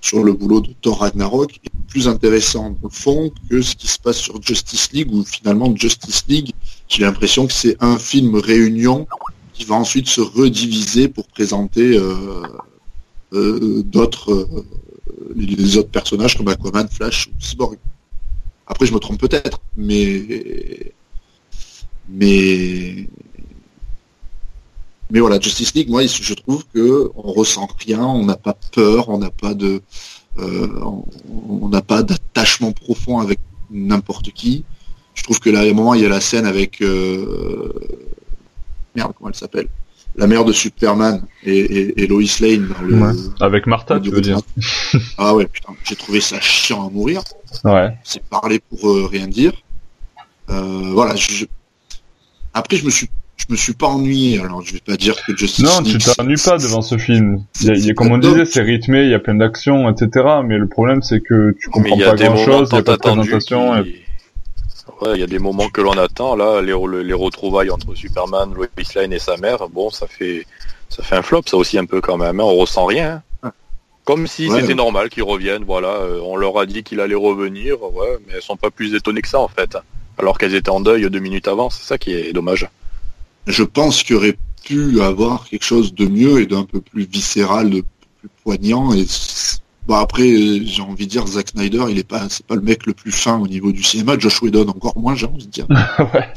sur 0.00 0.22
le 0.22 0.32
boulot 0.32 0.60
de 0.60 0.70
Thor 0.80 1.00
Ragnarok 1.00 1.58
est 1.64 1.70
plus 1.88 2.06
intéressant 2.06 2.76
au 2.82 2.88
fond 2.88 3.32
que 3.50 3.60
ce 3.60 3.74
qui 3.74 3.88
se 3.88 3.98
passe 3.98 4.18
sur 4.18 4.40
Justice 4.40 4.92
League 4.92 5.12
où 5.12 5.24
finalement 5.24 5.74
Justice 5.74 6.24
League, 6.28 6.52
j'ai 6.88 7.02
l'impression 7.02 7.48
que 7.48 7.52
c'est 7.52 7.76
un 7.80 7.98
film 7.98 8.36
réunion 8.36 9.08
qui 9.54 9.64
va 9.64 9.74
ensuite 9.74 10.08
se 10.08 10.20
rediviser 10.20 11.08
pour 11.08 11.26
présenter 11.26 11.98
euh, 11.98 12.42
euh, 13.32 13.82
d'autres 13.82 14.48
les 15.34 15.76
autres 15.76 15.90
personnages 15.90 16.36
comme 16.36 16.48
Aquaman, 16.48 16.88
Flash 16.88 17.26
ou 17.26 17.44
Cyborg. 17.44 17.76
Après 18.68 18.86
je 18.86 18.94
me 18.94 19.00
trompe 19.00 19.18
peut-être, 19.18 19.60
mais 19.76 20.92
mais 22.08 23.08
mais 25.10 25.20
voilà, 25.20 25.40
Justice 25.40 25.74
League, 25.74 25.88
moi, 25.88 26.06
je 26.06 26.34
trouve 26.34 26.64
que 26.74 27.10
on 27.14 27.32
ressent 27.32 27.68
rien, 27.86 28.04
on 28.04 28.24
n'a 28.24 28.36
pas 28.36 28.56
peur, 28.72 29.08
on 29.08 29.18
n'a 29.18 29.30
pas 29.30 29.54
de, 29.54 29.80
euh, 30.38 30.68
on 31.48 31.68
n'a 31.68 31.80
pas 31.80 32.02
d'attachement 32.02 32.72
profond 32.72 33.18
avec 33.18 33.38
n'importe 33.70 34.30
qui. 34.32 34.64
Je 35.14 35.22
trouve 35.24 35.40
que 35.40 35.50
là, 35.50 35.60
à 35.60 35.62
un 35.62 35.72
moment, 35.72 35.94
il 35.94 36.02
y 36.02 36.06
a 36.06 36.10
la 36.10 36.20
scène 36.20 36.46
avec 36.46 36.82
euh, 36.82 37.72
merde, 38.94 39.12
comment 39.16 39.30
elle 39.30 39.36
s'appelle? 39.36 39.68
La 40.16 40.26
mère 40.26 40.44
de 40.44 40.52
Superman 40.52 41.22
et, 41.44 42.02
et, 42.02 42.06
Lois 42.06 42.22
Lane. 42.40 42.68
Dans 42.68 42.82
le, 42.82 43.14
Avec 43.40 43.66
Martha, 43.66 44.00
tu 44.00 44.10
veux 44.10 44.20
dire? 44.20 44.40
Ah 45.16 45.34
ouais, 45.34 45.46
putain, 45.46 45.74
j'ai 45.84 45.94
trouvé 45.94 46.20
ça 46.20 46.40
chiant 46.40 46.86
à 46.86 46.90
mourir. 46.90 47.22
Ouais. 47.64 47.96
C'est 48.02 48.22
parler 48.24 48.58
pour 48.58 48.88
euh, 48.88 49.06
rien 49.06 49.28
dire. 49.28 49.52
voilà. 50.48 51.14
Je... 51.14 51.46
Après, 52.52 52.76
je 52.76 52.84
me 52.84 52.90
suis 52.90 53.08
je 53.38 53.46
me 53.50 53.56
suis 53.56 53.72
pas 53.72 53.86
ennuyé. 53.86 54.40
Alors, 54.40 54.62
je 54.62 54.74
vais 54.74 54.80
pas 54.80 54.96
dire 54.96 55.16
que 55.24 55.36
Justice 55.36 55.64
Non, 55.64 55.82
tu 55.82 55.98
t'ennuies 55.98 56.42
pas 56.42 56.58
devant 56.58 56.82
ce 56.82 56.98
film. 56.98 57.44
Il 57.62 57.84
y 57.84 57.90
a, 57.90 57.94
comme 57.94 58.10
on 58.10 58.18
disait, 58.18 58.44
c'est 58.44 58.62
rythmé, 58.62 59.04
il 59.04 59.10
y 59.10 59.14
a 59.14 59.18
plein 59.18 59.36
d'actions, 59.36 59.88
etc. 59.88 60.26
Mais 60.44 60.58
le 60.58 60.66
problème, 60.66 61.02
c'est 61.02 61.20
que 61.20 61.56
tu 61.60 61.70
comprends 61.70 61.96
pas 61.96 62.14
grand 62.14 62.36
chose, 62.36 62.68
il 62.72 62.76
y 62.76 62.78
a 62.78 62.82
pas 62.82 62.96
de 62.96 63.00
présentation. 63.00 63.84
Ouais, 65.00 65.12
il 65.14 65.20
y 65.20 65.22
a 65.22 65.28
des 65.28 65.38
moments 65.38 65.68
que 65.68 65.80
l'on 65.80 65.92
attend. 65.92 66.34
Là, 66.34 66.60
les, 66.60 66.74
les 67.04 67.14
retrouvailles 67.14 67.70
entre 67.70 67.94
Superman, 67.94 68.52
Lois 68.52 68.66
Lane 68.96 69.12
et 69.12 69.20
sa 69.20 69.36
mère, 69.36 69.68
bon, 69.68 69.90
ça 69.90 70.08
fait, 70.08 70.44
ça 70.88 71.04
fait 71.04 71.14
un 71.14 71.22
flop, 71.22 71.42
ça 71.46 71.56
aussi 71.56 71.78
un 71.78 71.84
peu 71.84 72.00
quand 72.00 72.16
même. 72.16 72.40
Hein. 72.40 72.44
On 72.44 72.56
ressent 72.56 72.84
rien. 72.84 73.22
Hein. 73.44 73.52
Comme 74.04 74.26
si 74.26 74.50
c'était 74.50 74.74
normal 74.74 75.08
qu'ils 75.08 75.22
reviennent. 75.22 75.64
Voilà, 75.64 75.88
euh, 75.88 76.20
on 76.24 76.36
leur 76.36 76.58
a 76.58 76.66
dit 76.66 76.82
qu'il 76.82 77.00
allait 77.00 77.14
revenir. 77.14 77.80
Ouais, 77.80 78.18
mais 78.26 78.34
elles 78.36 78.42
sont 78.42 78.56
pas 78.56 78.70
plus 78.70 78.94
étonnées 78.94 79.22
que 79.22 79.28
ça 79.28 79.38
en 79.38 79.48
fait. 79.48 79.76
Alors 80.18 80.36
qu'elles 80.36 80.56
étaient 80.56 80.70
en 80.70 80.80
deuil 80.80 81.08
deux 81.08 81.20
minutes 81.20 81.46
avant. 81.46 81.70
C'est 81.70 81.84
ça 81.84 81.96
qui 81.96 82.12
est 82.12 82.32
dommage 82.32 82.66
je 83.48 83.62
pense 83.62 84.02
qu'il 84.02 84.16
aurait 84.16 84.36
pu 84.64 85.00
avoir 85.00 85.48
quelque 85.48 85.64
chose 85.64 85.94
de 85.94 86.06
mieux 86.06 86.42
et 86.42 86.46
d'un 86.46 86.64
peu 86.64 86.80
plus 86.80 87.04
viscéral, 87.04 87.70
de 87.70 87.82
plus 88.20 88.28
poignant. 88.44 88.92
Et 88.92 89.06
bon 89.86 89.94
après, 89.94 90.28
j'ai 90.64 90.82
envie 90.82 91.06
de 91.06 91.10
dire, 91.10 91.26
Zack 91.26 91.48
Snyder, 91.48 91.86
il 91.88 91.98
est 91.98 92.06
pas, 92.06 92.28
c'est 92.28 92.44
pas 92.44 92.56
le 92.56 92.60
mec 92.60 92.84
le 92.86 92.92
plus 92.92 93.10
fin 93.10 93.38
au 93.38 93.48
niveau 93.48 93.72
du 93.72 93.82
cinéma. 93.82 94.18
Josh 94.18 94.42
Whedon 94.42 94.68
encore 94.68 94.98
moins, 94.98 95.14
j'ai 95.14 95.26
envie 95.26 95.46
de 95.46 95.50
dire. 95.50 95.66
ouais. 95.98 96.28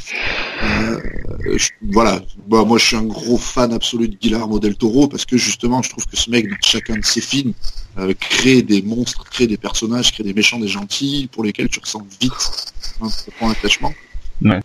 Euh, 0.64 1.58
voilà. 1.92 2.22
Moi, 2.48 2.78
je 2.78 2.86
suis 2.86 2.96
un 2.96 3.04
gros 3.04 3.38
fan 3.38 3.74
absolu 3.74 4.08
de 4.08 4.16
Guillermo 4.16 4.60
del 4.60 4.76
Toro 4.76 5.08
parce 5.10 5.26
que 5.26 5.36
justement, 5.36 5.82
je 5.82 5.90
trouve 5.90 6.06
que 6.06 6.16
ce 6.16 6.30
mec, 6.30 6.50
dans 6.50 6.56
chacun 6.62 6.98
de 6.98 7.06
ses 7.06 7.22
films, 7.22 7.54
euh, 7.98 8.14
crée 8.18 8.62
des 8.62 8.82
monstres, 8.82 9.26
crée 9.26 9.48
des 9.48 9.58
personnages, 9.58 10.14
crée 10.14 10.24
des 10.24 10.34
méchants, 10.34 10.60
des 10.60 10.70
gentils, 10.70 11.28
pour 11.30 11.44
lesquels 11.44 11.68
tu 11.68 11.80
ressens 11.80 12.06
vite 12.22 12.74
un 13.02 13.10
profond 13.10 13.50
attachement. 13.50 13.92
Ouais. 14.42 14.60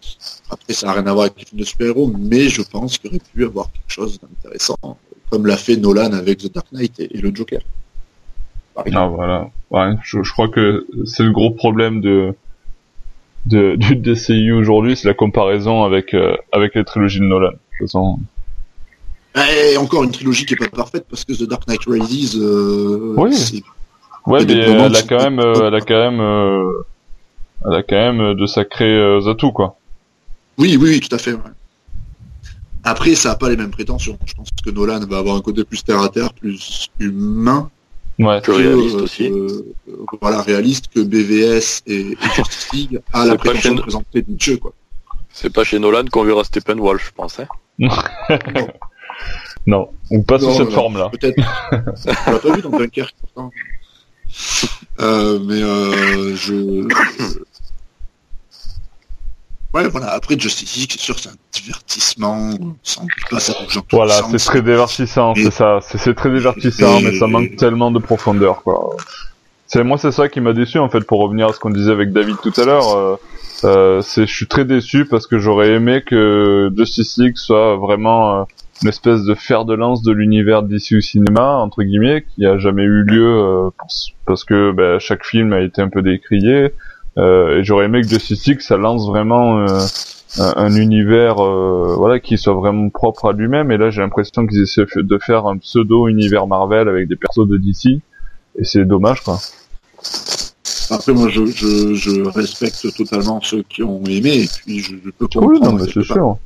Après, 0.51 0.73
ça 0.73 0.86
n'a 0.86 0.93
rien 0.94 1.07
à 1.07 1.12
voir 1.12 1.27
avec 1.27 1.39
les 1.39 1.44
films 1.44 1.61
de 1.61 1.65
super-héros, 1.65 2.12
mais 2.19 2.48
je 2.48 2.62
pense 2.62 2.98
qu'il 2.98 3.11
aurait 3.11 3.20
pu 3.35 3.44
avoir 3.44 3.70
quelque 3.73 3.90
chose 3.90 4.19
d'intéressant, 4.20 4.77
comme 5.31 5.47
l'a 5.47 5.57
fait 5.57 5.77
Nolan 5.77 6.12
avec 6.12 6.39
The 6.39 6.53
Dark 6.53 6.66
Knight 6.73 6.98
et, 6.98 7.19
le 7.19 7.35
Joker. 7.35 7.61
Ah 8.77 9.07
voilà. 9.07 9.51
Ouais, 9.70 9.94
je, 10.03 10.23
je 10.23 10.32
crois 10.32 10.48
que 10.48 10.86
c'est 11.07 11.23
le 11.23 11.32
gros 11.32 11.51
problème 11.51 12.01
de 12.01 12.35
de, 13.47 13.77
du 13.77 13.97
DCU 13.97 14.53
aujourd'hui, 14.53 14.97
c'est 14.97 15.09
la 15.09 15.15
comparaison 15.15 15.85
avec 15.85 16.15
euh, 16.15 16.36
avec 16.53 16.74
les 16.74 16.85
trilogies 16.85 17.20
de 17.20 17.24
Nolan. 17.24 17.53
Et 19.36 19.77
encore 19.77 20.05
une 20.05 20.11
trilogie 20.11 20.47
qui 20.47 20.55
est 20.55 20.57
pas 20.57 20.69
parfaite 20.69 21.07
parce 21.09 21.24
que 21.24 21.32
The 21.32 21.48
Dark 21.48 21.66
Knight 21.69 21.82
Rises. 21.86 22.36
Euh, 22.36 23.15
oui. 23.16 23.62
Ouais, 24.27 24.44
mais 24.44 24.55
elle 24.55 24.97
a, 24.97 25.03
quand 25.03 25.23
même, 25.23 25.39
euh, 25.39 25.69
elle 25.69 25.74
a 25.74 25.81
quand 25.81 26.11
même, 26.11 26.20
elle 27.65 27.74
a 27.74 27.83
quand 27.83 27.97
même 27.97 28.35
de 28.35 28.47
sacrés 28.47 29.19
atouts 29.28 29.53
quoi. 29.53 29.78
Oui, 30.59 30.77
oui, 30.81 30.91
oui, 30.91 31.01
tout 31.01 31.15
à 31.15 31.19
fait. 31.19 31.33
Ouais. 31.33 31.41
Après, 32.85 33.15
ça 33.15 33.33
a 33.33 33.37
pas 33.37 33.49
les 33.49 33.57
mêmes 33.57 33.70
prétentions. 33.70 34.19
Je 34.24 34.35
pense 34.35 34.49
que 34.65 34.70
Nolan 34.70 35.01
va 35.07 35.19
avoir 35.19 35.37
un 35.37 35.41
côté 35.41 35.65
plus 35.65 35.83
terre 35.83 36.01
à 36.01 36.09
terre, 36.09 36.33
plus 36.33 36.89
humain, 37.01 37.70
Ouais, 38.19 38.41
que 38.41 38.51
réaliste 38.51 38.95
aussi. 38.95 39.31
Euh, 39.31 39.74
voilà, 40.23 40.41
réaliste 40.41 40.89
que 40.89 41.01
BVS 41.01 41.83
et, 41.87 42.12
et 42.12 42.16
Justice 42.37 42.73
League 42.73 43.01
a 43.12 43.27
la 43.27 43.37
prétention 43.37 43.74
de 43.74 43.83
présenter 43.83 44.24
Nietzsche, 44.27 44.59
quoi. 44.59 44.73
C'est 45.31 45.53
pas 45.53 45.65
chez 45.65 45.78
Nolan 45.78 46.05
qu'on 46.11 46.24
verra 46.24 46.45
Stephen 46.45 46.81
Wolf, 46.81 47.09
je 47.09 47.12
pense. 47.15 47.39
Hein 47.41 47.47
non. 47.78 48.69
non, 49.66 49.89
ou 50.11 50.23
pas 50.23 50.39
sous 50.39 50.51
cette 50.53 50.73
forme-là. 50.73 51.11
Peut-être. 51.11 51.37
On 52.27 52.33
l'a 52.33 52.39
pas 52.39 52.57
vu 52.57 52.62
dans 52.62 52.70
Dunkerque, 52.70 53.15
pourtant. 53.20 53.51
Euh, 55.01 55.39
mais 55.45 55.63
euh, 55.63 56.35
je, 56.37 56.87
Ouais, 59.77 59.89
voilà. 59.89 60.13
Après, 60.13 60.39
Justice 60.39 60.77
League, 60.77 60.91
c'est 60.91 61.01
sûr, 61.01 61.19
c'est 61.19 61.29
un 61.29 61.37
divertissement. 61.53 62.51
Sans 62.83 63.07
ça 63.39 63.53
Voilà, 63.93 64.23
c'est 64.31 64.39
très 64.39 64.63
divertissant, 64.63 65.35
c'est 65.35 65.51
ça. 65.51 65.81
C'est 65.83 66.15
très 66.15 66.31
divertissant, 66.31 67.01
mais 67.03 67.19
ça 67.19 67.27
manque 67.27 67.57
tellement 67.57 67.91
de 67.91 67.99
profondeur, 67.99 68.63
quoi. 68.63 68.97
C'est 69.67 69.83
moi, 69.85 69.99
c'est 69.99 70.13
ça 70.13 70.29
qui 70.29 70.41
m'a 70.41 70.53
déçu 70.53 70.79
en 70.79 70.89
fait. 70.89 71.01
Pour 71.01 71.21
revenir 71.21 71.49
à 71.49 71.53
ce 71.53 71.59
qu'on 71.59 71.71
disait 71.71 71.91
avec 71.91 72.13
David 72.13 72.37
tout 72.41 72.53
à 72.57 72.65
l'heure, 72.65 72.97
euh, 72.97 73.17
euh, 73.65 74.01
c'est 74.01 74.25
je 74.27 74.33
suis 74.33 74.47
très 74.47 74.65
déçu 74.65 75.07
parce 75.07 75.27
que 75.27 75.39
j'aurais 75.39 75.71
aimé 75.71 76.03
que 76.07 76.71
Justice 76.77 77.19
League 77.19 77.37
soit 77.37 77.77
vraiment 77.77 78.47
euh, 78.77 78.82
une 78.82 78.89
espèce 78.89 79.24
de 79.24 79.35
fer 79.35 79.65
de 79.65 79.74
lance 79.74 80.03
de 80.03 80.12
l'univers 80.12 80.62
d'ici 80.62 80.97
au 80.97 81.01
cinéma 81.01 81.57
entre 81.57 81.82
guillemets, 81.82 82.24
qui 82.35 82.47
a 82.47 82.59
jamais 82.59 82.82
eu 82.82 83.03
lieu 83.05 83.27
euh, 83.27 83.70
parce 84.27 84.44
que 84.44 84.73
bah, 84.73 84.98
chaque 84.98 85.24
film 85.24 85.53
a 85.53 85.61
été 85.61 85.82
un 85.82 85.89
peu 85.89 86.03
décrié. 86.03 86.73
Euh, 87.19 87.59
et 87.59 87.65
j'aurais 87.65 87.86
aimé 87.86 88.03
que 88.03 88.09
Justice 88.09 88.47
League 88.47 88.61
ça 88.61 88.77
lance 88.77 89.07
vraiment 89.07 89.61
euh, 89.61 89.78
un, 90.39 90.77
univers 90.77 91.43
euh, 91.43 91.94
voilà 91.97 92.20
qui 92.20 92.36
soit 92.36 92.53
vraiment 92.53 92.90
propre 92.90 93.31
à 93.31 93.32
lui-même. 93.32 93.70
Et 93.70 93.78
là 93.78 93.90
j'ai 93.90 94.03
l'impression 94.03 94.47
qu'ils 94.47 94.62
essaient 94.62 94.85
de 94.94 95.19
faire 95.19 95.47
un 95.47 95.57
pseudo 95.57 96.09
univers 96.09 96.47
Marvel 96.47 96.89
avec 96.89 97.09
des 97.09 97.16
persos 97.16 97.48
de 97.48 97.57
DC. 97.57 98.03
Et 98.59 98.65
c'est 98.65 98.85
dommage 98.85 99.23
quoi. 99.23 99.39
Après 100.90 101.12
moi 101.15 101.28
je, 101.31 101.47
je, 101.47 101.94
je, 101.94 102.28
respecte 102.28 102.94
totalement 102.94 103.40
ceux 103.43 103.62
qui 103.62 103.82
ont 103.82 104.05
aimé 104.05 104.43
et 104.43 104.48
puis 104.48 104.81
je, 104.81 104.97
je 105.03 105.11
peux 105.11 105.27
comprendre. 105.27 105.53
Oui, 105.53 105.61
non, 105.61 105.73
mais 105.73 105.90
c'est 105.90 106.03
sûr. 106.03 106.39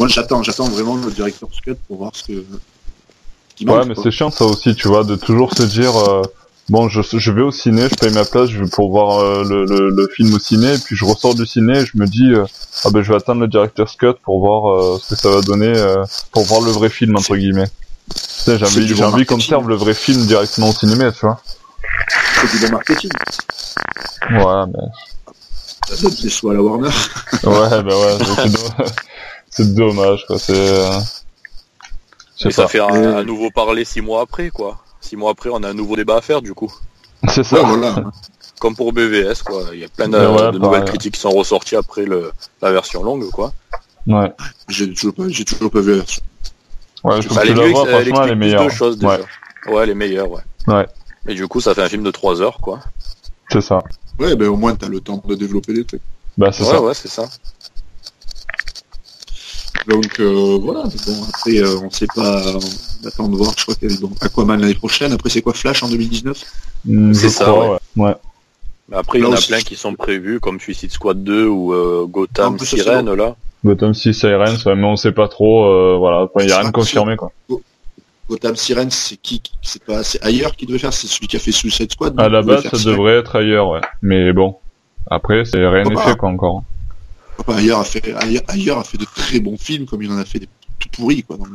Moi 0.00 0.08
j'attends 0.08 0.42
j'attends 0.42 0.68
vraiment 0.68 0.96
le 0.96 1.12
directeur 1.12 1.48
Scott 1.52 1.78
pour 1.86 1.98
voir 1.98 2.12
ce 2.16 2.24
que. 2.24 2.44
ouais 3.70 3.86
mais 3.86 3.94
c'est 4.02 4.10
chiant 4.10 4.30
ça 4.30 4.44
aussi 4.46 4.74
tu 4.74 4.88
vois 4.88 5.04
de 5.04 5.14
toujours 5.14 5.52
se 5.54 5.62
dire 5.62 5.92
bon, 6.70 6.88
je, 6.88 7.02
je 7.02 7.32
vais 7.32 7.42
au 7.42 7.50
ciné, 7.50 7.88
je 7.90 7.94
paye 7.96 8.12
ma 8.12 8.24
place, 8.24 8.48
je 8.48 8.62
vais 8.62 8.70
pour 8.70 8.90
voir 8.90 9.18
euh, 9.18 9.44
le, 9.44 9.64
le, 9.64 9.90
le, 9.90 10.08
film 10.08 10.32
au 10.32 10.38
ciné, 10.38 10.74
et 10.74 10.78
puis 10.78 10.96
je 10.96 11.04
ressors 11.04 11.34
du 11.34 11.44
ciné, 11.44 11.78
et 11.80 11.84
je 11.86 11.92
me 11.96 12.06
dis, 12.06 12.32
euh, 12.32 12.46
ah 12.84 12.90
ben 12.90 13.02
je 13.02 13.10
vais 13.10 13.16
attendre 13.16 13.40
le 13.40 13.48
director's 13.48 13.96
cut 13.96 14.14
pour 14.22 14.40
voir 14.40 14.72
euh, 14.72 14.98
ce 15.02 15.14
que 15.14 15.20
ça 15.20 15.30
va 15.30 15.40
donner, 15.42 15.72
pour 16.32 16.44
voir 16.44 16.62
le 16.62 16.70
vrai 16.70 16.88
film 16.88 17.16
entre 17.16 17.36
guillemets. 17.36 17.68
Tu 18.14 18.18
sais, 18.18 18.58
j'ai 18.58 19.04
envie, 19.04 19.26
qu'on 19.26 19.38
serve 19.38 19.68
le 19.68 19.76
vrai 19.76 19.94
film 19.94 20.24
directement 20.24 20.70
au 20.70 20.72
cinéma, 20.72 21.12
tu 21.12 21.20
vois. 21.20 21.40
C'est 22.40 22.58
du 22.58 22.64
bon 22.64 22.72
marketing. 22.72 23.10
Ouais, 24.30 24.66
mais. 24.68 25.94
Ça 25.96 26.02
donne 26.02 26.14
des 26.14 26.28
à 26.28 26.54
la 26.54 26.62
Warner. 26.62 26.88
ouais, 26.88 27.82
bah 27.82 27.82
ouais, 27.82 28.18
c'est 28.36 28.94
dommage, 29.58 30.26
quoi. 30.26 30.38
C'est. 30.38 30.88
Et 32.46 32.50
ça 32.50 32.68
fait 32.68 32.80
un 32.80 33.24
nouveau 33.24 33.50
parler 33.50 33.84
six 33.84 34.00
mois 34.00 34.22
après, 34.22 34.50
quoi. 34.50 34.78
Six 35.00 35.16
mois 35.16 35.30
après, 35.30 35.50
on 35.52 35.62
a 35.62 35.68
un 35.68 35.74
nouveau 35.74 35.96
débat 35.96 36.16
à 36.16 36.20
faire, 36.20 36.42
du 36.42 36.54
coup. 36.54 36.72
C'est 37.28 37.44
ça. 37.44 37.58
Comme 38.60 38.76
pour 38.76 38.92
BVS, 38.92 39.42
quoi. 39.44 39.64
Il 39.72 39.78
y 39.78 39.84
a 39.84 39.88
plein 39.88 40.08
de, 40.08 40.58
nouvelles 40.58 40.84
critiques 40.84 41.14
qui 41.14 41.20
sont 41.20 41.30
ressorties 41.30 41.76
après 41.76 42.04
le, 42.04 42.30
la 42.60 42.72
version 42.72 43.02
longue, 43.02 43.28
quoi. 43.30 43.52
Ouais. 44.06 44.32
J'ai 44.68 44.92
toujours 44.92 45.14
pas, 45.14 45.24
j'ai 45.28 45.44
toujours 45.44 45.70
pas 45.70 45.80
vu 45.80 45.92
la 45.92 45.96
version. 45.98 46.22
Ouais, 47.04 47.22
je 47.22 47.28
bah, 47.28 47.44
les 47.44 47.54
mieux, 47.54 47.70
franchement, 47.70 48.24
les 48.24 48.34
meilleures. 48.34 48.70
choses, 48.70 48.98
déjà. 48.98 49.20
Ouais. 49.66 49.72
ouais, 49.72 49.86
les 49.86 49.94
meilleures, 49.94 50.30
ouais. 50.30 50.42
Ouais. 50.66 50.86
Et 51.26 51.34
du 51.34 51.48
coup, 51.48 51.60
ça 51.60 51.74
fait 51.74 51.82
un 51.82 51.88
film 51.88 52.02
de 52.02 52.10
3 52.10 52.42
heures, 52.42 52.58
quoi. 52.58 52.80
C'est 53.50 53.62
ça. 53.62 53.82
Ouais, 54.18 54.36
ben 54.36 54.48
au 54.48 54.56
moins, 54.56 54.74
t'as 54.74 54.88
le 54.88 55.00
temps 55.00 55.22
de 55.24 55.34
développer 55.34 55.72
des 55.72 55.84
trucs. 55.84 56.02
Bah, 56.36 56.52
c'est 56.52 56.62
ouais, 56.64 56.70
ça. 56.70 56.82
Ouais, 56.82 56.94
c'est 56.94 57.08
ça. 57.08 57.28
Donc 59.88 60.20
euh, 60.20 60.58
voilà, 60.60 60.82
bon 60.82 61.24
après 61.28 61.58
euh, 61.58 61.80
on 61.82 61.90
sait 61.90 62.06
pas, 62.14 62.42
on 63.02 63.08
attend 63.08 63.28
de 63.28 63.36
voir, 63.36 63.52
je 63.56 63.62
crois 63.62 63.74
qu'il 63.74 63.90
y 63.90 63.94
a 63.94 64.00
bon, 64.00 64.10
Aquaman 64.20 64.60
l'année 64.60 64.74
prochaine, 64.74 65.12
après 65.12 65.30
c'est 65.30 65.42
quoi 65.42 65.54
Flash 65.54 65.82
en 65.82 65.88
2019 65.88 66.44
mm, 66.84 67.14
C'est 67.14 67.30
ça, 67.30 67.52
ouais. 67.52 67.78
ouais. 67.96 68.14
Après 68.92 69.18
il 69.18 69.22
y 69.22 69.26
en 69.26 69.32
a 69.32 69.40
plein 69.40 69.60
qui 69.60 69.76
sont 69.76 69.94
prévus 69.94 70.40
comme 70.40 70.60
Suicide 70.60 70.90
Squad 70.90 71.22
2 71.22 71.46
ou 71.46 71.72
euh, 71.72 72.06
Gotham 72.06 72.58
Sirène 72.58 73.12
là. 73.12 73.36
Gotham 73.64 73.94
6 73.94 74.14
Sirène, 74.14 74.56
mais 74.66 74.84
on 74.84 74.96
sait 74.96 75.12
pas 75.12 75.28
trop, 75.28 75.64
euh, 75.64 75.96
voilà, 75.98 76.28
il 76.40 76.46
n'y 76.46 76.52
a 76.52 76.58
rien 76.60 76.68
de 76.68 76.72
confirmé 76.74 77.16
quoi. 77.16 77.32
Gotham 78.28 78.54
Sirène, 78.54 78.90
c'est 78.90 79.16
qui 79.16 79.42
C'est 79.60 79.82
pas, 79.82 80.04
c'est 80.04 80.24
ailleurs 80.24 80.54
qui 80.54 80.66
devait 80.66 80.78
faire, 80.78 80.92
c'est 80.92 81.08
celui 81.08 81.26
qui 81.26 81.36
a 81.36 81.40
fait 81.40 81.50
Suicide 81.50 81.90
Squad. 81.90 82.14
À 82.18 82.28
la 82.28 82.42
base, 82.42 82.62
ça 82.62 82.76
devrait 82.88 83.18
être 83.18 83.34
ailleurs, 83.34 83.70
ouais. 83.70 83.80
Mais 84.02 84.32
bon, 84.32 84.56
après, 85.10 85.44
c'est 85.44 85.66
rien 85.66 85.82
n'est 85.82 85.96
fait 85.96 86.16
quoi 86.16 86.28
encore 86.28 86.62
ailleurs 87.48 87.80
a 87.80 87.84
fait 87.84 88.14
ailleurs, 88.48 88.78
a 88.78 88.84
fait 88.84 88.98
de 88.98 89.04
très 89.04 89.40
bons 89.40 89.56
films 89.56 89.86
comme 89.86 90.02
il 90.02 90.10
en 90.10 90.18
a 90.18 90.24
fait 90.24 90.38
des 90.38 90.48
tout 90.78 90.88
pourris 90.92 91.22
quoi. 91.22 91.36
Donc, 91.36 91.48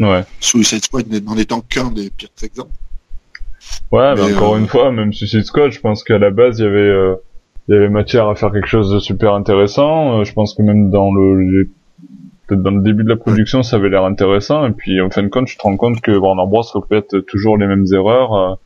ouais. 0.00 0.24
Suicide 0.40 0.84
Squad 0.84 1.06
n'en 1.24 1.36
étant 1.36 1.60
qu'un 1.60 1.90
des 1.90 2.10
pires 2.10 2.30
exemples. 2.42 2.72
Ouais, 3.90 4.14
mais, 4.14 4.34
encore 4.34 4.54
euh, 4.54 4.58
une 4.58 4.66
fois, 4.66 4.90
même 4.90 5.12
Suicide 5.12 5.44
Squad, 5.44 5.70
je 5.70 5.80
pense 5.80 6.02
qu'à 6.02 6.18
la 6.18 6.30
base 6.30 6.58
il 6.58 6.64
y 6.64 6.68
avait 6.68 6.78
euh, 6.78 7.14
il 7.68 7.74
y 7.74 7.76
avait 7.76 7.88
matière 7.88 8.28
à 8.28 8.34
faire 8.34 8.52
quelque 8.52 8.68
chose 8.68 8.90
de 8.90 8.98
super 8.98 9.34
intéressant. 9.34 10.20
Euh, 10.20 10.24
je 10.24 10.32
pense 10.32 10.54
que 10.54 10.62
même 10.62 10.90
dans 10.90 11.12
le 11.12 11.70
peut-être 12.46 12.62
dans 12.62 12.72
le 12.72 12.82
début 12.82 13.04
de 13.04 13.08
la 13.08 13.16
production, 13.16 13.62
ça 13.62 13.76
avait 13.76 13.88
l'air 13.88 14.04
intéressant. 14.04 14.66
Et 14.66 14.72
puis 14.72 15.00
en 15.00 15.10
fin 15.10 15.22
de 15.22 15.28
compte, 15.28 15.46
tu 15.46 15.56
te 15.56 15.62
rends 15.62 15.76
compte 15.76 16.00
que 16.00 16.10
Warner 16.10 16.46
Bros 16.46 16.62
répète 16.74 17.24
toujours 17.26 17.56
les 17.56 17.66
mêmes 17.66 17.86
erreurs 17.92 18.58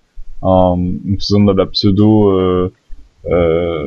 en 0.42 0.78
faisant 1.18 1.40
de 1.40 1.52
la 1.52 1.66
pseudo 1.66 2.30
euh, 2.30 2.72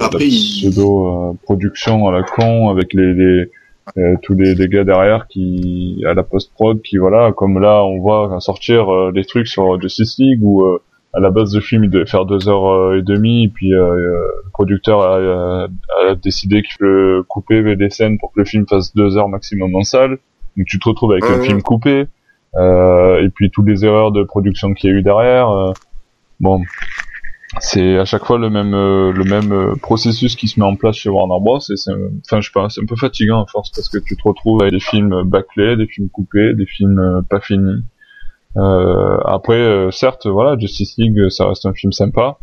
Après, 0.01 0.27
pseudo 0.27 1.07
euh, 1.07 1.33
production 1.43 2.07
à 2.07 2.11
la 2.11 2.23
con 2.23 2.69
avec 2.69 2.93
les, 2.93 3.13
les 3.13 3.51
euh, 3.97 4.15
tous 4.21 4.33
les, 4.33 4.53
les, 4.53 4.67
gars 4.67 4.83
derrière 4.83 5.27
qui 5.27 6.03
à 6.05 6.13
la 6.13 6.23
post 6.23 6.53
prod 6.53 6.81
qui 6.81 6.97
voilà 6.97 7.31
comme 7.31 7.59
là 7.59 7.83
on 7.83 7.99
voit 7.99 8.39
sortir 8.39 8.93
euh, 8.93 9.11
des 9.11 9.23
trucs 9.23 9.47
sur 9.47 9.81
Justice 9.81 10.17
League 10.19 10.39
où 10.43 10.65
à 11.13 11.19
la 11.19 11.31
base 11.31 11.51
du 11.51 11.61
film 11.61 11.85
il 11.85 11.89
devait 11.89 12.05
faire 12.05 12.25
deux 12.25 12.49
heures 12.49 12.95
et 12.95 13.01
demie 13.01 13.45
et 13.45 13.47
puis 13.47 13.69
le 13.69 14.21
producteur 14.53 15.01
a, 15.01 15.63
a 15.63 16.15
décidé 16.15 16.61
qu'il 16.61 16.85
veut 16.85 17.23
couper 17.27 17.75
des 17.75 17.89
scènes 17.89 18.19
pour 18.19 18.31
que 18.31 18.39
le 18.39 18.45
film 18.45 18.67
fasse 18.67 18.93
deux 18.93 19.17
heures 19.17 19.29
maximum 19.29 19.75
en 19.75 19.83
salle. 19.83 20.19
Donc 20.55 20.67
tu 20.67 20.77
te 20.77 20.87
retrouves 20.87 21.13
avec 21.13 21.23
un 21.23 21.41
film 21.41 21.63
coupé 21.63 22.05
et 22.55 23.29
puis 23.33 23.49
toutes 23.49 23.67
les 23.67 23.85
erreurs 23.85 24.11
de 24.11 24.23
production 24.23 24.73
qu'il 24.73 24.91
y 24.91 24.93
a 24.93 24.97
eu 24.97 25.01
derrière 25.01 25.73
bon 26.39 26.61
c'est 27.59 27.97
à 27.97 28.05
chaque 28.05 28.26
fois 28.26 28.38
le 28.38 28.49
même 28.49 28.73
euh, 28.73 29.11
le 29.11 29.23
même 29.23 29.51
euh, 29.51 29.76
processus 29.81 30.35
qui 30.35 30.47
se 30.47 30.59
met 30.59 30.65
en 30.65 30.76
place 30.76 30.95
chez 30.95 31.09
Warner 31.09 31.41
Bros 31.41 31.59
et 31.59 31.76
c'est 31.76 31.91
enfin 32.26 32.41
je 32.41 32.47
sais 32.47 32.51
pas 32.53 32.69
c'est 32.69 32.81
un 32.81 32.85
peu 32.85 32.95
fatigant 32.95 33.43
à 33.43 33.47
force 33.47 33.71
parce 33.71 33.89
que 33.89 33.97
tu 33.97 34.15
te 34.15 34.21
retrouves 34.23 34.61
avec 34.61 34.73
des 34.73 34.80
films 34.80 35.23
bâclés 35.23 35.76
des 35.76 35.88
films 35.88 36.09
coupés 36.09 36.53
des 36.53 36.67
films 36.67 36.99
euh, 36.99 37.21
pas 37.27 37.39
finis 37.39 37.84
euh, 38.57 39.17
après 39.26 39.89
certes 39.91 40.27
voilà 40.27 40.57
Justice 40.59 40.95
League 40.97 41.30
ça 41.30 41.47
reste 41.47 41.65
un 41.65 41.73
film 41.73 41.91
sympa 41.91 42.38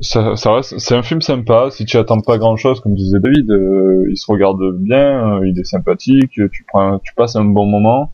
ça, 0.00 0.36
ça 0.36 0.54
reste, 0.54 0.78
c'est 0.78 0.94
un 0.94 1.02
film 1.02 1.20
sympa. 1.20 1.68
Si 1.70 1.84
tu 1.84 1.96
attends 1.96 2.20
pas 2.20 2.38
grand 2.38 2.56
chose, 2.56 2.80
comme 2.80 2.94
disait 2.94 3.18
David, 3.20 3.50
euh, 3.50 4.06
il 4.10 4.16
se 4.16 4.30
regarde 4.30 4.60
bien, 4.78 5.38
euh, 5.38 5.48
il 5.48 5.58
est 5.58 5.64
sympathique, 5.64 6.32
tu 6.52 6.64
prends, 6.68 6.98
tu 7.00 7.14
passes 7.14 7.36
un 7.36 7.44
bon 7.44 7.66
moment. 7.66 8.12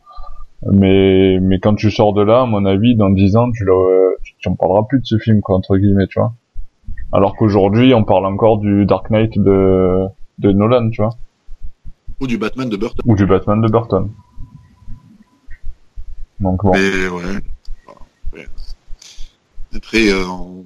Mais, 0.63 1.39
mais 1.41 1.59
quand 1.59 1.75
tu 1.75 1.91
sors 1.91 2.13
de 2.13 2.21
là, 2.21 2.41
à 2.41 2.45
mon 2.45 2.65
avis, 2.65 2.95
dans 2.95 3.09
10 3.09 3.35
ans, 3.35 3.51
tu, 3.51 3.63
le, 3.65 4.17
tu 4.39 4.49
en 4.49 4.55
parleras 4.55 4.83
plus 4.83 4.99
de 4.99 5.05
ce 5.05 5.17
film, 5.17 5.41
quoi, 5.41 5.55
entre 5.55 5.77
guillemets, 5.77 6.07
tu 6.07 6.19
vois. 6.19 6.33
Alors 7.11 7.35
qu'aujourd'hui, 7.35 7.93
on 7.93 8.03
parle 8.03 8.25
encore 8.25 8.57
du 8.57 8.85
Dark 8.85 9.09
Knight 9.09 9.37
de, 9.37 10.05
de 10.39 10.51
Nolan, 10.51 10.89
tu 10.89 11.01
vois. 11.01 11.15
Ou 12.19 12.27
du 12.27 12.37
Batman 12.37 12.69
de 12.69 12.77
Burton. 12.77 13.01
Ou 13.05 13.15
du 13.15 13.25
Batman 13.25 13.61
de 13.61 13.67
Burton. 13.67 14.09
Donc 16.39 16.63
bon. 16.63 16.71
Mais 16.73 17.07
ouais. 17.07 18.47
Après, 19.75 20.09
euh, 20.09 20.25
on 20.27 20.65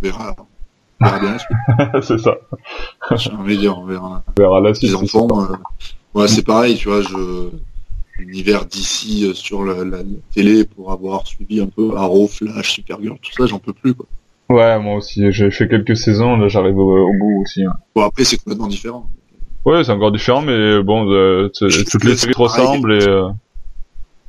verra. 0.00 0.34
On 1.00 1.04
verra 1.04 1.18
bien 1.20 1.36
c'est 2.02 2.18
ça. 2.18 2.36
J'ai 3.14 3.30
envie 3.32 3.56
de 3.56 3.60
dire, 3.60 3.78
on 3.78 3.84
verra. 3.84 4.22
On 4.28 4.40
verra 4.40 4.60
la 4.60 4.74
suite. 4.74 4.90
Les 4.90 4.96
enfants, 4.96 5.28
euh, 5.32 5.56
ouais, 6.14 6.28
c'est 6.28 6.44
pareil, 6.44 6.76
tu 6.76 6.88
vois, 6.88 7.02
je 7.02 7.50
l'univers 8.18 8.66
d'ici 8.66 9.24
euh, 9.24 9.34
sur 9.34 9.64
la, 9.64 9.84
la, 9.84 9.98
télé 10.34 10.64
pour 10.64 10.92
avoir 10.92 11.26
suivi 11.26 11.60
un 11.60 11.66
peu 11.66 11.96
Arrow, 11.96 12.26
Flash, 12.26 12.72
Supergirl, 12.72 13.18
tout 13.20 13.32
ça, 13.32 13.46
j'en 13.46 13.58
peux 13.58 13.72
plus 13.72 13.94
quoi. 13.94 14.06
Ouais, 14.48 14.78
moi 14.78 14.96
aussi, 14.96 15.32
j'ai 15.32 15.50
fait 15.50 15.68
quelques 15.68 15.96
saisons, 15.96 16.36
là 16.36 16.48
j'arrive 16.48 16.78
au, 16.78 17.12
bout 17.12 17.42
aussi. 17.42 17.64
Hein. 17.64 17.74
Bon 17.94 18.02
après 18.02 18.24
c'est 18.24 18.36
complètement 18.36 18.68
différent. 18.68 19.10
Ouais, 19.64 19.82
c'est 19.82 19.90
encore 19.90 20.12
différent, 20.12 20.42
mais 20.42 20.80
bon, 20.82 21.10
euh, 21.10 21.50
toutes 21.50 22.04
les 22.04 22.16
séries 22.16 22.34
ressemblent 22.36 22.92
et. 22.92 23.08
Euh... 23.08 23.28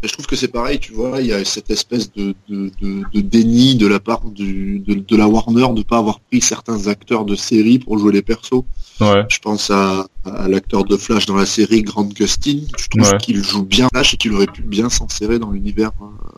Je 0.04 0.12
trouve 0.14 0.28
que 0.28 0.36
c'est 0.36 0.48
pareil, 0.50 0.80
tu 0.80 0.94
vois, 0.94 1.22
il 1.22 1.28
y 1.28 1.34
a 1.34 1.44
cette 1.44 1.72
espèce 1.72 2.12
de, 2.14 2.36
de, 2.48 2.70
de, 2.82 3.02
de 3.12 3.20
déni 3.22 3.76
de 3.76 3.88
la 3.88 4.00
part 4.00 4.26
du, 4.30 4.78
de, 4.80 4.94
de, 4.94 5.16
la 5.16 5.28
Warner 5.28 5.68
de 5.74 5.82
pas 5.82 5.98
avoir 5.98 6.20
pris 6.20 6.40
certains 6.40 6.88
acteurs 6.88 7.26
de 7.26 7.36
série 7.36 7.80
pour 7.80 7.98
jouer 7.98 8.12
les 8.14 8.22
persos. 8.22 8.64
Ouais. 9.02 9.24
Je 9.30 9.40
pense 9.40 9.72
à, 9.72 10.06
à 10.24 10.48
l'acteur 10.48 10.84
de 10.86 10.98
Flash 10.98 11.26
dans 11.26 11.36
la 11.36 11.48
série 11.48 11.82
Grant 11.82 12.04
Gustin. 12.06 12.60
Je 12.78 12.88
trouve 12.90 13.12
Ouais. 13.12 13.18
qu'il 13.18 13.44
joue 13.44 13.64
bien 13.64 13.88
Flash 13.92 14.14
et 14.14 14.18
qu'il 14.18 14.34
aurait 14.34 14.46
pu 14.46 14.62
bien 14.62 14.90
s'insérer 14.90 15.40
dans 15.40 15.50
l'univers. 15.50 15.92
euh, 16.02 16.38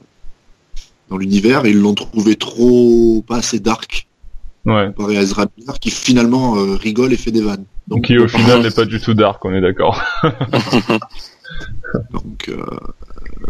dans 1.10 1.18
l'univers, 1.18 1.66
ils 1.66 1.78
l'ont 1.78 1.96
trouvé 1.96 2.36
trop 2.36 3.24
pas 3.28 3.38
assez 3.38 3.60
dark 3.60 4.08
Ouais. 4.70 4.92
à 5.18 5.22
Ezra 5.22 5.46
Miller 5.58 5.80
qui 5.80 5.90
finalement 5.90 6.56
euh, 6.58 6.76
rigole 6.76 7.12
et 7.14 7.18
fait 7.18 7.32
des 7.32 7.42
vannes. 7.42 7.66
Donc, 7.88 8.06
Qui 8.06 8.18
au 8.20 8.24
euh, 8.26 8.28
final 8.28 8.62
n'est 8.62 8.70
pas 8.72 8.86
du 8.86 9.00
tout 9.02 9.16
dark, 9.16 9.44
on 9.46 9.54
est 9.54 9.62
d'accord. 9.62 10.00
donc 12.14 12.50
euh, 12.50 12.64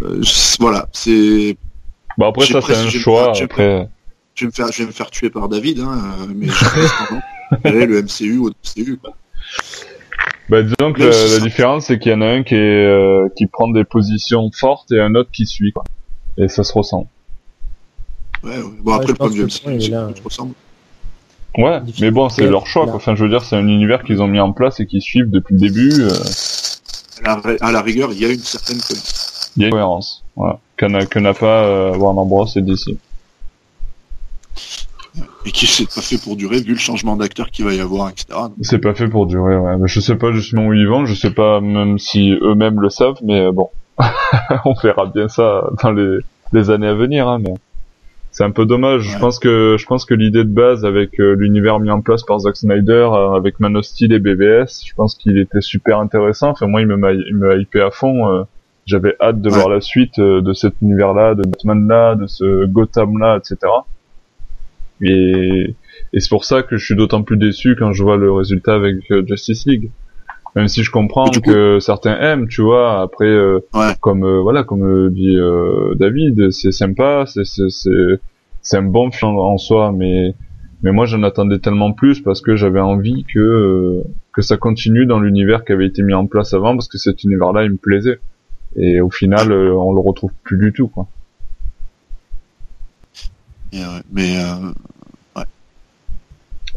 euh, 0.04 0.22
je- 0.22 0.56
voilà, 0.60 0.88
c'est 0.94 1.58
Bon 2.18 2.28
après 2.28 2.46
ça 2.46 2.62
c'est 2.62 2.76
un 2.76 2.90
choix. 2.90 3.34
Après, 3.42 3.90
je 4.36 4.46
vais 4.46 4.48
me 4.48 4.52
faire 4.52 4.72
je 4.72 4.84
vais 4.84 4.88
me 4.88 4.92
faire 4.94 5.12
tuer 5.12 5.30
par 5.30 5.50
David 5.50 5.80
hein, 5.82 6.16
mais 6.34 6.48
je 7.66 7.70
le 7.70 8.02
MCU 8.02 8.38
au 8.38 8.50
MCU. 8.50 8.98
quoi. 8.98 9.14
bah 10.50 10.64
disons 10.64 10.94
que 10.94 11.02
la, 11.02 11.40
différence 11.40 11.88
c'est 11.88 12.00
qu'il 12.00 12.12
y 12.12 12.16
en 12.16 12.22
a 12.22 12.28
un 12.28 12.44
qui 12.44 12.56
est 12.56 12.86
euh, 12.86 13.28
qui 13.38 13.48
prend 13.48 13.70
des 13.70 13.84
positions 13.84 14.50
fortes 14.58 14.92
et 14.92 15.02
un 15.02 15.16
autre 15.16 15.32
qui 15.32 15.46
suit. 15.46 15.74
Quoi. 15.74 15.84
Et 16.38 16.48
ça 16.48 16.64
se 16.64 16.72
ressent. 16.74 17.08
Ouais, 18.44 18.52
ouais. 18.58 18.64
Bon 18.82 18.94
après 18.94 19.08
je 19.08 19.12
le 19.12 19.30
que 19.30 19.36
le 19.36 19.44
MCU, 19.44 19.82
c'est- 19.82 20.16
je 20.18 20.24
ressemble. 20.24 20.54
Ouais, 21.62 21.80
mais 22.00 22.10
bon 22.12 22.30
c'est 22.30 22.48
leur 22.48 22.66
choix. 22.68 22.86
Quoi. 22.86 22.96
Enfin 22.96 23.16
je 23.16 23.24
veux 23.24 23.30
dire 23.30 23.44
c'est 23.44 23.56
un 23.56 23.68
univers 23.68 24.04
qu'ils 24.04 24.22
ont 24.22 24.28
mis 24.28 24.40
en 24.40 24.52
place 24.54 24.80
et 24.80 24.86
qu'ils 24.86 25.02
suivent 25.02 25.30
depuis 25.30 25.54
le 25.56 25.60
début. 25.60 25.92
euh, 26.02 26.10
À 27.26 27.40
la, 27.44 27.56
à 27.68 27.72
la 27.72 27.82
rigueur, 27.82 28.12
il 28.14 28.20
y 28.22 28.26
a 28.26 28.30
une 28.32 28.40
certaine 28.40 28.78
cohérence. 28.80 29.52
Il 29.58 29.62
y 29.62 29.66
a 29.66 29.68
une 29.68 29.72
cohérence. 29.74 30.24
Voilà. 30.36 30.60
Que 30.78 30.86
n'a 30.86 31.06
que 31.06 31.20
n'a 31.20 31.34
pas 31.34 31.64
euh, 31.66 31.98
Warner 31.98 32.28
Bros 32.28 32.46
et 32.56 32.62
DC. 32.62 32.96
et 35.46 35.52
qui 35.52 35.68
s'est 35.68 35.86
pas 35.86 36.02
fait 36.02 36.18
pour 36.18 36.36
durer 36.38 36.62
vu 36.62 36.74
le 36.74 36.80
changement 36.80 37.18
d'acteur 37.18 37.50
qu'il 37.52 37.66
va 37.66 37.74
y 37.74 37.80
avoir, 37.82 38.10
etc. 38.10 38.28
C'est 38.62 38.78
pas 38.80 38.94
fait 38.94 39.08
pour 39.10 39.26
durer, 39.26 39.58
ouais. 39.58 39.78
Mais 39.78 39.88
je 39.88 40.00
sais 40.00 40.16
pas 40.16 40.32
justement 40.32 40.68
où 40.68 40.74
ils 40.74 40.88
vont, 40.88 41.06
je 41.06 41.14
sais 41.14 41.32
pas 41.32 41.60
même 41.62 41.98
si 42.00 42.32
eux-mêmes 42.42 42.80
le 42.80 42.90
savent, 42.90 43.18
mais 43.24 43.42
euh, 43.42 43.52
bon. 43.52 43.70
On 44.66 44.74
verra 44.82 45.08
bien 45.08 45.28
ça 45.28 45.64
dans 45.84 45.92
les, 45.92 46.20
les 46.54 46.70
années 46.70 46.88
à 46.88 46.94
venir, 46.94 47.28
hein, 47.28 47.40
mais 47.40 47.54
c'est 48.32 48.44
un 48.44 48.52
peu 48.52 48.66
dommage. 48.66 49.02
Je 49.02 49.18
pense 49.20 49.40
que 49.40 49.76
je 49.80 49.86
pense 49.86 50.06
que 50.06 50.14
l'idée 50.14 50.44
de 50.44 50.50
base 50.50 50.86
avec 50.86 51.20
euh, 51.20 51.36
l'univers 51.36 51.80
mis 51.80 51.90
en 51.90 52.02
place 52.02 52.24
par 52.24 52.40
Zack 52.40 52.56
Snyder, 52.58 53.10
euh, 53.12 53.32
avec 53.34 53.60
Man 53.60 53.76
of 53.76 53.86
Steel 53.86 54.14
et 54.14 54.20
BVS, 54.20 54.84
je 54.86 54.94
pense 54.96 55.16
qu'il 55.16 55.38
était 55.40 55.62
super 55.62 56.00
intéressant. 56.00 56.50
Enfin 56.50 56.68
moi 56.68 56.82
il 56.82 56.88
me 56.88 56.96
il 57.28 57.36
me 57.36 57.60
hypait 57.60 57.82
à 57.82 57.92
fond. 57.92 58.28
euh, 58.30 58.44
J'avais 58.86 59.16
hâte 59.22 59.42
de 59.42 59.50
Ouais. 59.50 59.56
voir 59.56 59.70
la 59.70 59.82
suite 59.82 60.20
de 60.20 60.54
cet 60.54 60.82
univers-là, 60.82 61.36
de 61.36 61.44
Batman-là, 61.44 62.16
de 62.16 62.28
ce 62.28 62.66
Gotham-là, 62.66 63.38
etc. 63.38 63.58
Et, 65.02 65.76
et 66.14 66.20
c'est 66.20 66.30
pour 66.30 66.44
ça 66.44 66.64
que 66.64 66.78
je 66.78 66.86
suis 66.86 66.96
d'autant 66.96 67.24
plus 67.24 67.38
déçu 67.38 67.76
quand 67.78 67.94
je 67.94 68.04
vois 68.04 68.18
le 68.18 68.32
résultat 68.32 68.74
avec 68.76 68.96
Justice 69.28 69.66
League. 69.66 69.92
Même 70.56 70.68
si 70.68 70.84
je 70.84 70.92
comprends 70.92 71.26
coup- 71.30 71.42
que 71.42 71.80
certains 71.80 72.18
aiment, 72.20 72.48
tu 72.48 72.62
vois. 72.62 73.02
Après, 73.02 73.26
euh, 73.28 73.60
Ouais. 73.74 73.94
comme 74.02 74.24
euh, 74.26 74.42
voilà, 74.42 74.64
comme 74.64 74.84
euh, 74.84 75.10
dit 75.10 75.36
euh, 75.38 75.94
David, 75.96 76.52
c'est 76.52 76.72
sympa, 76.72 77.26
c'est 77.28 77.46
c'est 77.46 77.68
c'est 78.62 78.78
un 78.78 78.84
bon 78.84 79.12
film 79.12 79.38
en 79.38 79.58
soi, 79.58 79.92
mais 79.92 80.34
mais 80.82 80.92
moi 80.92 81.06
j'en 81.06 81.24
attendais 81.24 81.60
tellement 81.60 81.92
plus 81.94 82.20
parce 82.22 82.42
que 82.42 82.56
j'avais 82.56 82.80
envie 82.80 83.26
que 83.26 83.40
euh, 83.40 84.04
que 84.34 84.42
ça 84.42 84.58
continue 84.58 85.06
dans 85.06 85.20
l'univers 85.20 85.64
qui 85.66 85.72
avait 85.72 85.86
été 85.88 86.02
mis 86.04 86.14
en 86.14 86.26
place 86.26 86.54
avant 86.54 86.74
parce 86.76 86.88
que 86.88 86.98
cet 86.98 87.24
univers-là 87.24 87.64
il 87.66 87.72
me 87.72 87.78
plaisait. 87.78 88.20
Et 88.76 89.02
au 89.02 89.10
final, 89.10 89.52
on 89.52 89.94
le 89.94 90.00
retrouve 90.00 90.32
plus 90.44 90.58
du 90.58 90.72
tout, 90.74 90.88
quoi. 90.88 91.08
mais 94.12 94.38
euh, 94.38 94.72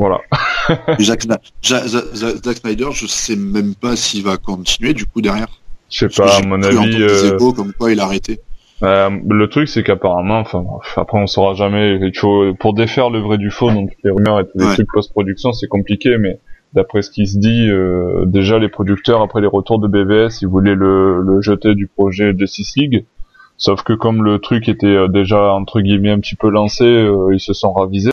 Voilà. 0.02 0.20
Zack, 1.00 1.22
Snyder, 1.62 2.88
je 2.92 3.06
sais 3.06 3.36
même 3.36 3.74
pas 3.74 3.94
s'il 3.96 4.24
va 4.24 4.36
continuer 4.36 4.94
du 4.94 5.06
coup 5.06 5.20
derrière. 5.20 5.46
Je 5.90 6.08
sais 6.08 6.22
pas, 6.22 6.38
à 6.38 6.42
mon 6.42 6.60
avis. 6.62 7.00
euh, 7.02 7.34
échos 7.36 7.52
comme 7.52 7.72
quoi 7.72 7.92
il 7.92 8.00
a 8.00 8.04
arrêté. 8.04 8.40
Euh, 8.82 9.10
le 9.28 9.48
truc 9.48 9.68
c'est 9.68 9.84
qu'apparemment, 9.84 10.40
enfin 10.40 10.64
après 10.96 11.18
on 11.18 11.26
saura 11.28 11.54
jamais. 11.54 12.00
Pour 12.58 12.74
défaire 12.74 13.10
le 13.10 13.20
vrai 13.20 13.38
du 13.38 13.50
faux, 13.50 13.70
donc 13.70 13.90
les 14.02 14.10
rumeurs 14.10 14.40
et 14.40 14.44
tous 14.44 14.58
les 14.58 14.64
Ouais. 14.66 14.74
trucs 14.74 14.88
post-production, 14.92 15.52
c'est 15.52 15.68
compliqué, 15.68 16.18
mais 16.18 16.40
d'après 16.72 17.02
ce 17.02 17.10
qui 17.10 17.26
se 17.28 17.38
dit, 17.38 17.68
euh, 17.70 18.24
déjà 18.26 18.58
les 18.58 18.68
producteurs 18.68 19.20
après 19.22 19.40
les 19.40 19.46
retours 19.46 19.78
de 19.78 19.86
BVS, 19.86 20.40
ils 20.42 20.48
voulaient 20.48 20.74
le, 20.74 21.20
le 21.22 21.40
jeter 21.42 21.74
du 21.76 21.86
projet 21.86 22.32
Justice 22.36 22.76
League. 22.76 23.04
Sauf 23.56 23.82
que 23.84 23.92
comme 23.92 24.24
le 24.24 24.40
truc 24.40 24.68
était 24.68 25.08
déjà 25.08 25.52
entre 25.52 25.80
guillemets 25.80 26.10
un 26.10 26.18
petit 26.18 26.34
peu 26.34 26.48
lancé, 26.50 26.82
euh, 26.84 27.28
ils 27.32 27.38
se 27.40 27.52
sont 27.52 27.72
ravisés. 27.72 28.10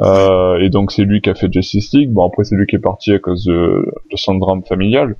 Euh, 0.00 0.58
et 0.58 0.70
donc 0.70 0.90
c'est 0.90 1.04
lui 1.04 1.20
qui 1.20 1.30
a 1.30 1.34
fait 1.34 1.52
Justice 1.52 1.92
League. 1.92 2.10
Bon 2.12 2.26
après 2.26 2.44
c'est 2.44 2.56
lui 2.56 2.66
qui 2.66 2.76
est 2.76 2.80
parti 2.80 3.12
à 3.12 3.18
cause 3.18 3.44
de, 3.44 3.86
de 4.10 4.16
son 4.16 4.34
drame 4.36 4.62
familial. 4.64 5.16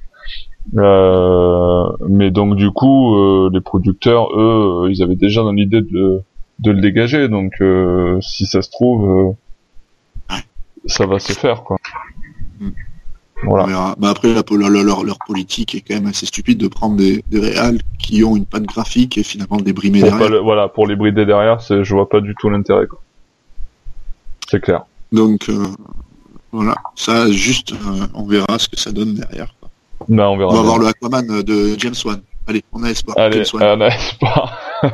Euh, 0.76 1.84
mais 2.08 2.30
donc 2.30 2.56
du 2.56 2.70
coup, 2.70 3.14
euh, 3.16 3.50
les 3.52 3.60
producteurs, 3.60 4.28
eux, 4.36 4.84
euh, 4.86 4.90
ils 4.90 5.02
avaient 5.02 5.14
déjà 5.16 5.42
dans 5.42 5.52
l'idée 5.52 5.82
de, 5.82 6.22
de 6.60 6.70
le 6.70 6.80
dégager. 6.80 7.28
Donc 7.28 7.52
euh, 7.60 8.18
si 8.20 8.46
ça 8.46 8.62
se 8.62 8.70
trouve, 8.70 9.36
euh, 10.30 10.36
ça 10.86 11.06
va 11.06 11.18
se 11.18 11.32
faire 11.32 11.62
quoi. 11.62 11.76
Mm. 12.60 12.68
Voilà. 13.46 13.94
Bah 13.98 14.08
après, 14.10 14.32
la, 14.32 14.42
leur, 14.82 15.04
leur 15.04 15.18
politique 15.26 15.74
est 15.74 15.82
quand 15.82 15.94
même 15.94 16.06
assez 16.06 16.24
stupide 16.24 16.58
de 16.58 16.68
prendre 16.68 16.96
des, 16.96 17.22
des 17.28 17.40
réals 17.40 17.78
qui 17.98 18.24
ont 18.24 18.36
une 18.36 18.46
patte 18.46 18.62
graphique 18.64 19.18
et 19.18 19.22
finalement 19.22 19.58
de 19.58 19.64
les 19.64 19.72
brimer 19.74 20.00
Pour 20.00 20.10
derrière. 20.10 20.30
le- 20.30 20.38
voilà, 20.38 20.68
pour 20.68 20.86
les 20.86 20.96
brider 20.96 21.26
derrière, 21.26 21.60
je 21.60 21.94
vois 21.94 22.08
pas 22.08 22.20
du 22.20 22.34
tout 22.40 22.48
l'intérêt. 22.48 22.86
quoi. 22.86 23.00
C'est 24.50 24.60
clair. 24.60 24.84
Donc 25.12 25.48
euh, 25.48 25.64
voilà, 26.52 26.74
ça 26.96 27.30
juste, 27.30 27.72
euh, 27.72 28.06
on 28.14 28.24
verra 28.26 28.58
ce 28.58 28.68
que 28.68 28.78
ça 28.78 28.92
donne 28.92 29.14
derrière. 29.14 29.54
quoi. 29.60 29.70
Bah, 30.08 30.28
on 30.30 30.36
verra. 30.36 30.50
On 30.50 30.54
va 30.54 30.60
bien. 30.60 30.68
voir 30.68 30.78
le 30.78 30.86
Aquaman 30.88 31.42
de 31.42 31.74
James 31.78 31.94
Wan. 32.04 32.20
Allez, 32.46 32.62
on 32.72 32.82
a 32.82 32.90
espoir. 32.90 33.16
Allez, 33.18 33.42
on 33.54 33.80
a 33.80 33.86
espoir. 33.86 34.58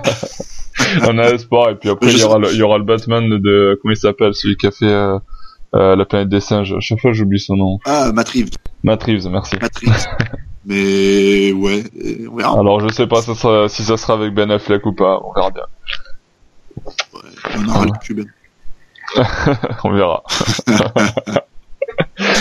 on 1.09 1.18
a 1.18 1.24
espoir. 1.31 1.70
Et 1.70 1.74
puis 1.77 1.89
après, 1.90 2.12
il 2.12 2.18
y 2.18 2.22
aura 2.22 2.39
le, 2.39 2.52
il 2.52 2.56
y 2.59 2.62
aura 2.62 2.78
le 2.78 2.85
Batman 2.85 3.28
de 3.28 3.78
comment 3.82 3.93
il 3.93 3.97
s'appelle, 3.97 4.35
celui 4.35 4.56
qui 4.56 4.66
a 4.68 4.70
fait 4.70 4.85
euh, 4.86 5.18
euh, 5.74 5.97
la 5.97 6.05
planète 6.05 6.28
des 6.28 6.40
singes. 6.40 6.72
À 6.72 6.81
chaque 6.81 7.01
fois, 7.01 7.12
j'oublie 7.12 7.40
son 7.40 7.56
nom. 7.56 7.78
Ah, 7.86 8.12
Matt 8.12 8.28
Reeves. 8.28 8.51
Matt 8.85 9.02
Reeves, 9.02 9.28
merci. 9.28 9.56
Matt 9.60 9.77
Reeves. 9.78 10.06
Mais 10.66 11.52
ouais, 11.52 11.82
euh, 12.05 12.28
on 12.31 12.36
verra. 12.36 12.60
Alors, 12.60 12.81
je 12.81 12.89
sais 12.94 13.06
pas 13.06 13.22
ça 13.22 13.35
sera- 13.35 13.68
si 13.68 13.82
ça 13.82 13.97
sera 13.97 14.12
avec 14.14 14.32
Ben 14.35 14.51
Affleck 14.51 14.85
ou 14.86 14.93
pas. 14.93 15.20
On 15.24 15.32
verra 15.32 15.51
bien. 15.51 15.64
On 17.56 17.68
aura 17.68 17.85
le 17.86 17.93
cubain. 18.05 18.24
on 19.85 19.93
verra. 19.93 20.23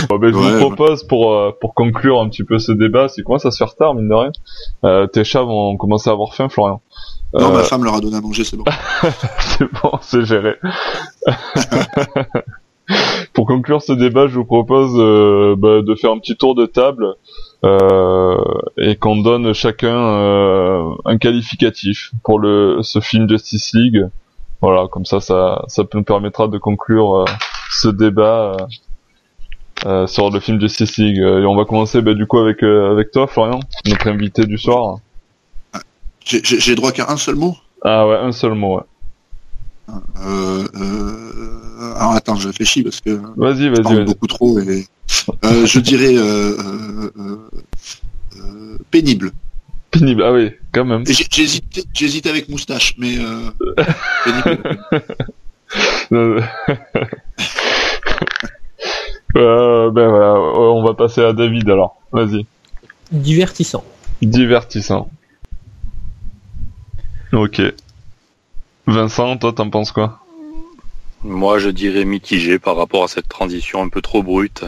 Bon, 0.08 0.18
ben, 0.18 0.30
je 0.32 0.36
Ouais, 0.36 0.52
vous 0.52 0.58
propose 0.58 1.04
pour 1.04 1.32
euh, 1.32 1.52
pour 1.58 1.74
conclure 1.74 2.20
un 2.20 2.28
petit 2.28 2.44
peu 2.44 2.58
ce 2.58 2.72
débat, 2.72 3.08
c'est 3.08 3.22
commence 3.22 3.46
à 3.46 3.50
se 3.50 3.58
faire 3.58 3.74
tard 3.74 3.94
mine 3.94 4.08
de 4.08 4.14
rien. 4.14 4.32
Euh, 4.84 5.06
tes 5.06 5.24
chats 5.24 5.42
vont 5.42 5.76
commencer 5.76 6.08
à 6.10 6.12
avoir 6.12 6.34
faim, 6.34 6.48
Florian. 6.48 6.80
Non, 7.32 7.50
Euh, 7.50 7.52
ma 7.52 7.62
femme 7.62 7.84
leur 7.84 7.94
a 7.94 8.00
donné 8.00 8.16
à 8.16 8.20
manger, 8.20 8.44
c'est 8.44 8.56
bon. 8.56 8.64
c'est 9.38 9.70
bon, 9.72 9.92
c'est 10.02 10.24
géré. 10.24 10.56
pour 13.32 13.46
conclure 13.46 13.82
ce 13.82 13.92
débat, 13.92 14.26
je 14.26 14.34
vous 14.34 14.44
propose 14.44 14.92
euh, 14.96 15.54
bah, 15.56 15.82
de 15.82 15.94
faire 15.94 16.12
un 16.12 16.18
petit 16.18 16.36
tour 16.36 16.54
de 16.54 16.66
table 16.66 17.14
euh, 17.64 18.36
et 18.78 18.96
qu'on 18.96 19.16
donne 19.16 19.52
chacun 19.52 19.96
euh, 19.96 20.90
un 21.04 21.18
qualificatif 21.18 22.12
pour 22.24 22.38
le 22.40 22.78
ce 22.82 23.00
film 23.00 23.28
Justice 23.28 23.72
League. 23.74 24.06
Voilà, 24.60 24.88
comme 24.88 25.04
ça, 25.04 25.20
ça, 25.20 25.64
ça 25.68 25.82
nous 25.94 26.02
permettra 26.02 26.48
de 26.48 26.58
conclure 26.58 27.24
ce 27.70 27.88
débat 27.88 28.56
sur 30.06 30.30
le 30.30 30.40
film 30.40 30.60
Justice 30.60 30.98
League. 30.98 31.18
et 31.18 31.46
on 31.46 31.56
va 31.56 31.64
commencer 31.64 32.02
bah, 32.02 32.14
du 32.14 32.26
coup 32.26 32.38
avec 32.38 32.62
avec 32.62 33.10
toi, 33.10 33.26
Florian, 33.26 33.60
notre 33.86 34.08
invité 34.08 34.44
du 34.44 34.58
soir. 34.58 34.98
J'ai 36.24 36.74
droit 36.74 36.92
qu'à 36.92 37.10
un 37.10 37.16
seul 37.16 37.36
mot? 37.36 37.56
Ah 37.82 38.06
ouais, 38.06 38.16
un 38.16 38.32
seul 38.32 38.54
mot. 38.54 38.76
Ouais. 38.76 38.82
Euh, 40.24 40.68
euh, 40.74 41.94
alors 41.96 42.12
attends, 42.12 42.36
je 42.36 42.48
réfléchis 42.48 42.82
parce 42.82 43.00
que. 43.00 43.20
Vas-y, 43.36 43.68
vas-y, 43.68 43.96
vas 43.96 44.04
Beaucoup 44.04 44.26
trop 44.26 44.58
et 44.60 44.86
euh, 45.44 45.66
je 45.66 45.80
dirais 45.80 46.14
pénible. 48.90 49.32
Pénible, 49.90 50.22
ah 50.22 50.32
oui, 50.32 50.52
quand 50.72 50.84
même. 50.84 51.04
J'hésite, 51.06 52.26
avec 52.26 52.48
moustache, 52.48 52.94
mais 52.98 53.16
pénible. 54.24 54.78
ben 59.34 60.08
voilà, 60.08 60.34
on 60.34 60.84
va 60.84 60.94
passer 60.94 61.22
à 61.22 61.32
David 61.32 61.68
alors. 61.68 62.00
Vas-y. 62.12 62.46
Divertissant. 63.12 63.84
Divertissant. 64.22 65.10
Ok. 67.32 67.60
Vincent, 68.86 69.36
toi, 69.36 69.52
t'en 69.52 69.70
penses 69.70 69.92
quoi? 69.92 70.20
Moi, 71.22 71.58
je 71.58 71.68
dirais 71.68 72.04
mitigé 72.04 72.58
par 72.58 72.76
rapport 72.76 73.04
à 73.04 73.08
cette 73.08 73.28
transition 73.28 73.82
un 73.82 73.88
peu 73.88 74.00
trop 74.00 74.22
brute 74.22 74.64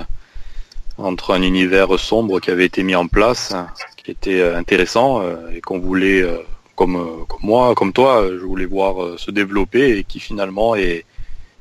entre 0.99 1.35
un 1.35 1.43
univers 1.43 1.99
sombre 1.99 2.39
qui 2.40 2.51
avait 2.51 2.66
été 2.66 2.82
mis 2.82 2.94
en 2.94 3.07
place, 3.07 3.55
qui 4.03 4.11
était 4.11 4.41
euh, 4.41 4.57
intéressant 4.59 5.23
euh, 5.23 5.37
et 5.55 5.61
qu'on 5.61 5.79
voulait, 5.79 6.23
euh, 6.23 6.39
comme, 6.74 7.24
comme 7.29 7.41
moi, 7.43 7.74
comme 7.74 7.93
toi, 7.93 8.27
je 8.29 8.45
voulais 8.45 8.66
voir 8.66 9.19
se 9.19 9.31
développer 9.31 9.99
et 9.99 10.05
qui 10.05 10.20
finalement 10.20 10.74
est, 10.74 11.05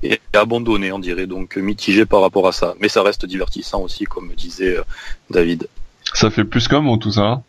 est 0.03 0.21
abandonné, 0.33 0.91
on 0.91 0.99
dirait. 0.99 1.27
Donc 1.27 1.57
mitigé 1.57 2.05
par 2.05 2.21
rapport 2.21 2.47
à 2.47 2.51
ça. 2.51 2.75
Mais 2.79 2.89
ça 2.89 3.03
reste 3.03 3.25
divertissant 3.25 3.81
aussi, 3.81 4.05
comme 4.05 4.31
disait 4.35 4.77
David. 5.29 5.67
Ça 6.13 6.29
fait 6.29 6.43
plus 6.43 6.67
comme 6.67 6.89
ou 6.89 6.97
tout 6.97 7.11
ça 7.11 7.21
hein 7.21 7.43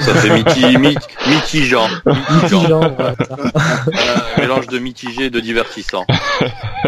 ça 0.00 0.14
fait 0.14 0.30
miti, 0.30 0.78
mit, 0.78 0.96
mitigeant. 1.28 1.88
mitigeant. 2.06 2.96
mélange 4.38 4.66
de 4.68 4.78
mitigé 4.78 5.26
et 5.26 5.30
de 5.30 5.40
divertissant. 5.40 6.06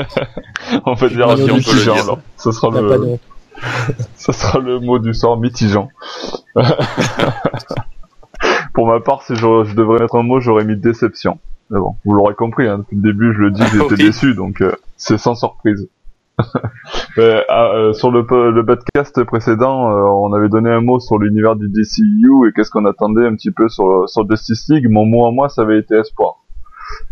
on 0.86 0.96
peut 0.96 1.10
dire 1.10 1.36
mitigeant 1.36 2.02
alors. 2.02 2.20
Ce 2.38 2.52
sera 2.52 2.70
le, 2.70 3.18
ça 4.14 4.32
sera 4.32 4.58
le 4.58 4.80
mot 4.80 4.98
du 4.98 5.14
sort 5.14 5.38
mitigeant. 5.38 5.88
Pour 8.74 8.86
ma 8.86 9.00
part, 9.00 9.22
si 9.22 9.34
je, 9.34 9.64
je, 9.64 9.74
devrais 9.74 9.98
mettre 10.00 10.16
un 10.16 10.22
mot, 10.22 10.40
j'aurais 10.40 10.64
mis 10.64 10.76
déception. 10.76 11.38
Mais 11.70 11.78
bon, 11.78 11.96
vous 12.04 12.14
l'aurez 12.14 12.34
compris, 12.34 12.66
hein, 12.66 12.78
depuis 12.78 12.96
le 12.96 13.02
début, 13.02 13.34
je 13.34 13.40
le 13.40 13.50
dis, 13.50 13.62
j'étais 13.72 13.96
déçu, 14.04 14.34
donc 14.34 14.60
euh, 14.60 14.72
c'est 14.96 15.18
sans 15.18 15.34
surprise. 15.34 15.88
Ah, 17.18 17.72
euh, 17.74 17.92
sur 17.92 18.10
le, 18.10 18.24
le 18.50 18.64
podcast 18.64 19.22
précédent, 19.24 19.90
euh, 19.90 20.02
on 20.02 20.32
avait 20.32 20.48
donné 20.48 20.70
un 20.70 20.80
mot 20.80 21.00
sur 21.00 21.18
l'univers 21.18 21.56
du 21.56 21.68
DCU 21.68 22.48
et 22.48 22.52
qu'est-ce 22.52 22.70
qu'on 22.70 22.86
attendait 22.86 23.26
un 23.26 23.34
petit 23.34 23.50
peu 23.50 23.68
sur, 23.68 24.08
sur 24.08 24.28
Justice 24.28 24.68
League. 24.68 24.86
Mon 24.88 25.04
mot 25.04 25.26
à 25.26 25.32
moi, 25.32 25.48
ça 25.48 25.62
avait 25.62 25.78
été 25.78 25.96
espoir. 25.96 26.36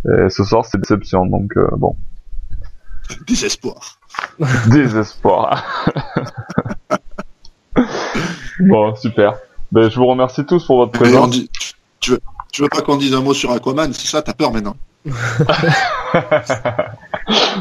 Et 0.06 0.30
ce 0.30 0.44
soir, 0.44 0.64
c'est 0.64 0.78
déception, 0.78 1.26
donc 1.26 1.56
euh, 1.56 1.68
bon. 1.76 1.96
Désespoir. 3.26 3.97
Désespoir. 4.70 5.64
bon, 8.60 8.94
super. 8.96 9.34
Ben, 9.72 9.90
je 9.90 9.98
vous 9.98 10.06
remercie 10.06 10.44
tous 10.46 10.64
pour 10.64 10.76
votre 10.76 10.92
présence. 10.92 11.36
Tu 12.00 12.12
veux, 12.12 12.20
tu 12.52 12.62
veux 12.62 12.68
pas 12.68 12.80
qu'on 12.80 12.96
dise 12.96 13.14
un 13.14 13.20
mot 13.20 13.34
sur 13.34 13.52
Aquaman? 13.52 13.92
C'est 13.92 14.06
ça, 14.08 14.22
t'as 14.22 14.32
peur 14.32 14.52
maintenant 14.52 14.76
bah 15.04 15.12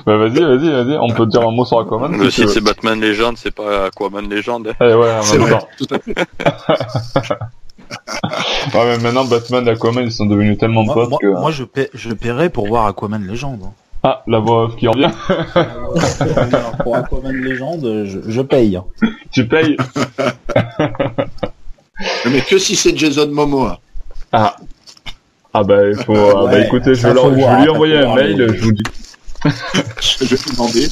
vas-y, 0.05 0.39
vas-y, 0.39 0.69
vas-y, 0.69 0.97
on 0.97 1.09
peut 1.09 1.27
dire 1.27 1.41
un 1.47 1.51
mot 1.51 1.65
sur 1.65 1.79
Aquaman. 1.79 2.11
Mais 2.11 2.31
si, 2.31 2.47
c'est 2.47 2.61
Batman 2.61 2.99
Legend, 2.99 3.37
c'est 3.37 3.51
pas 3.51 3.85
Aquaman 3.85 4.27
Legend. 4.27 4.73
Eh 4.81 4.93
ouais, 4.93 5.19
c'est 5.21 5.37
vrai, 5.37 5.59
tout 5.77 5.87
à 5.91 5.99
fait. 5.99 6.15
ouais, 8.73 8.85
mais 8.85 8.97
maintenant 8.97 9.25
Batman 9.25 9.65
et 9.67 9.71
Aquaman 9.71 10.03
ils 10.03 10.11
sont 10.11 10.25
devenus 10.25 10.57
tellement 10.57 10.85
potes 10.85 11.09
moi, 11.09 11.19
que. 11.21 11.27
Moi 11.27 11.51
je, 11.51 11.63
paie, 11.63 11.89
je 11.93 12.11
paierais 12.11 12.49
pour 12.49 12.67
voir 12.67 12.87
Aquaman 12.87 13.25
Legend. 13.25 13.59
Ah, 14.03 14.23
la 14.27 14.39
voix 14.39 14.71
qui 14.77 14.87
revient. 14.87 15.11
pour 16.83 16.95
Aquaman 16.97 17.35
Legend, 17.35 17.81
je, 18.05 18.19
je 18.27 18.41
paye. 18.41 18.79
Tu 19.31 19.47
payes 19.47 19.75
Mais 22.29 22.41
que 22.41 22.59
si 22.59 22.75
c'est 22.75 22.95
Jason 22.95 23.27
Momoa. 23.31 23.79
Ah. 24.31 24.55
Ah 25.53 25.63
bah, 25.63 25.89
il 25.89 25.95
faut, 25.95 26.13
ah 26.15 26.45
bah 26.51 26.59
écoutez, 26.59 26.93
je 26.93 27.07
vais, 27.07 27.13
leur, 27.13 27.31
je 27.31 27.35
vais 27.35 27.61
lui 27.61 27.69
envoyer 27.69 27.97
un 27.97 28.13
mail, 28.13 28.53
je 28.53 28.61
vous 28.61 28.73
dis. 28.73 28.83
je 29.43 30.25
vais 30.25 30.35
lui 30.35 30.51
demander. 30.51 30.87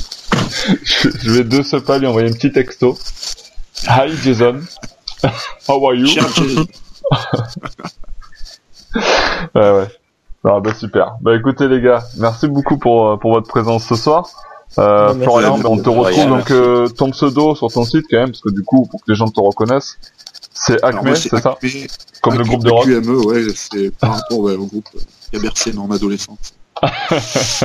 je 1.21 1.31
vais 1.31 1.43
de 1.43 1.61
ce 1.61 1.75
pas 1.75 1.99
lui 1.99 2.07
envoyer 2.07 2.29
un 2.29 2.33
petit 2.33 2.51
texto. 2.51 2.97
Hi 3.87 4.09
Jason. 4.23 4.61
How 5.67 5.87
are 5.87 5.93
you? 5.93 6.07
ouais, 9.55 9.71
ouais. 9.71 9.87
Ah 10.47 10.59
bah 10.59 10.75
super. 10.75 11.15
Bah 11.21 11.35
écoutez 11.35 11.67
les 11.67 11.81
gars, 11.81 12.03
merci 12.17 12.47
beaucoup 12.47 12.77
pour, 12.77 13.07
euh, 13.07 13.17
pour 13.17 13.33
votre 13.33 13.47
présence 13.47 13.85
ce 13.85 13.95
soir. 13.95 14.29
Euh, 14.77 15.15
Florian, 15.15 15.59
on 15.65 15.77
te 15.77 15.89
retrouve 15.89 16.27
donc 16.27 16.51
euh, 16.51 16.87
ton 16.87 17.09
pseudo 17.09 17.55
sur 17.55 17.71
ton 17.71 17.83
site 17.83 18.05
quand 18.09 18.17
même, 18.17 18.29
parce 18.29 18.41
que 18.41 18.51
du 18.51 18.61
coup, 18.61 18.85
pour 18.85 19.03
que 19.03 19.11
les 19.11 19.15
gens 19.15 19.27
te 19.27 19.39
reconnaissent, 19.39 19.97
c'est 20.53 20.83
Acme, 20.83 21.15
c'est 21.15 21.35
ça 21.35 21.57
Comme 22.21 22.37
le 22.37 22.43
groupe 22.43 22.63
de 22.63 22.69
rock 22.69 22.85
QME, 22.85 23.25
ouais, 23.25 23.47
c'est 23.55 23.89
par 23.97 24.17
rapport 24.17 24.37
ouais, 24.39 24.53
au 24.53 24.67
groupe 24.67 24.87
qui 25.31 25.35
a 25.35 25.39
bercé 25.39 25.73
mon 25.73 25.89
adolescence. 25.91 26.53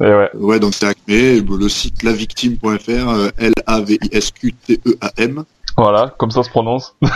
ouais. 0.00 0.28
ouais, 0.34 0.58
donc 0.58 0.74
c'est 0.74 0.86
Acme, 0.86 1.56
le 1.56 1.68
site 1.68 2.02
lavictime.fr, 2.02 3.30
L-A-V-I-S-Q-T-E-A-M. 3.38 5.44
Voilà, 5.76 6.12
comme 6.18 6.32
ça 6.32 6.42
se 6.42 6.50
prononce. 6.50 6.96
ouais, 7.02 7.10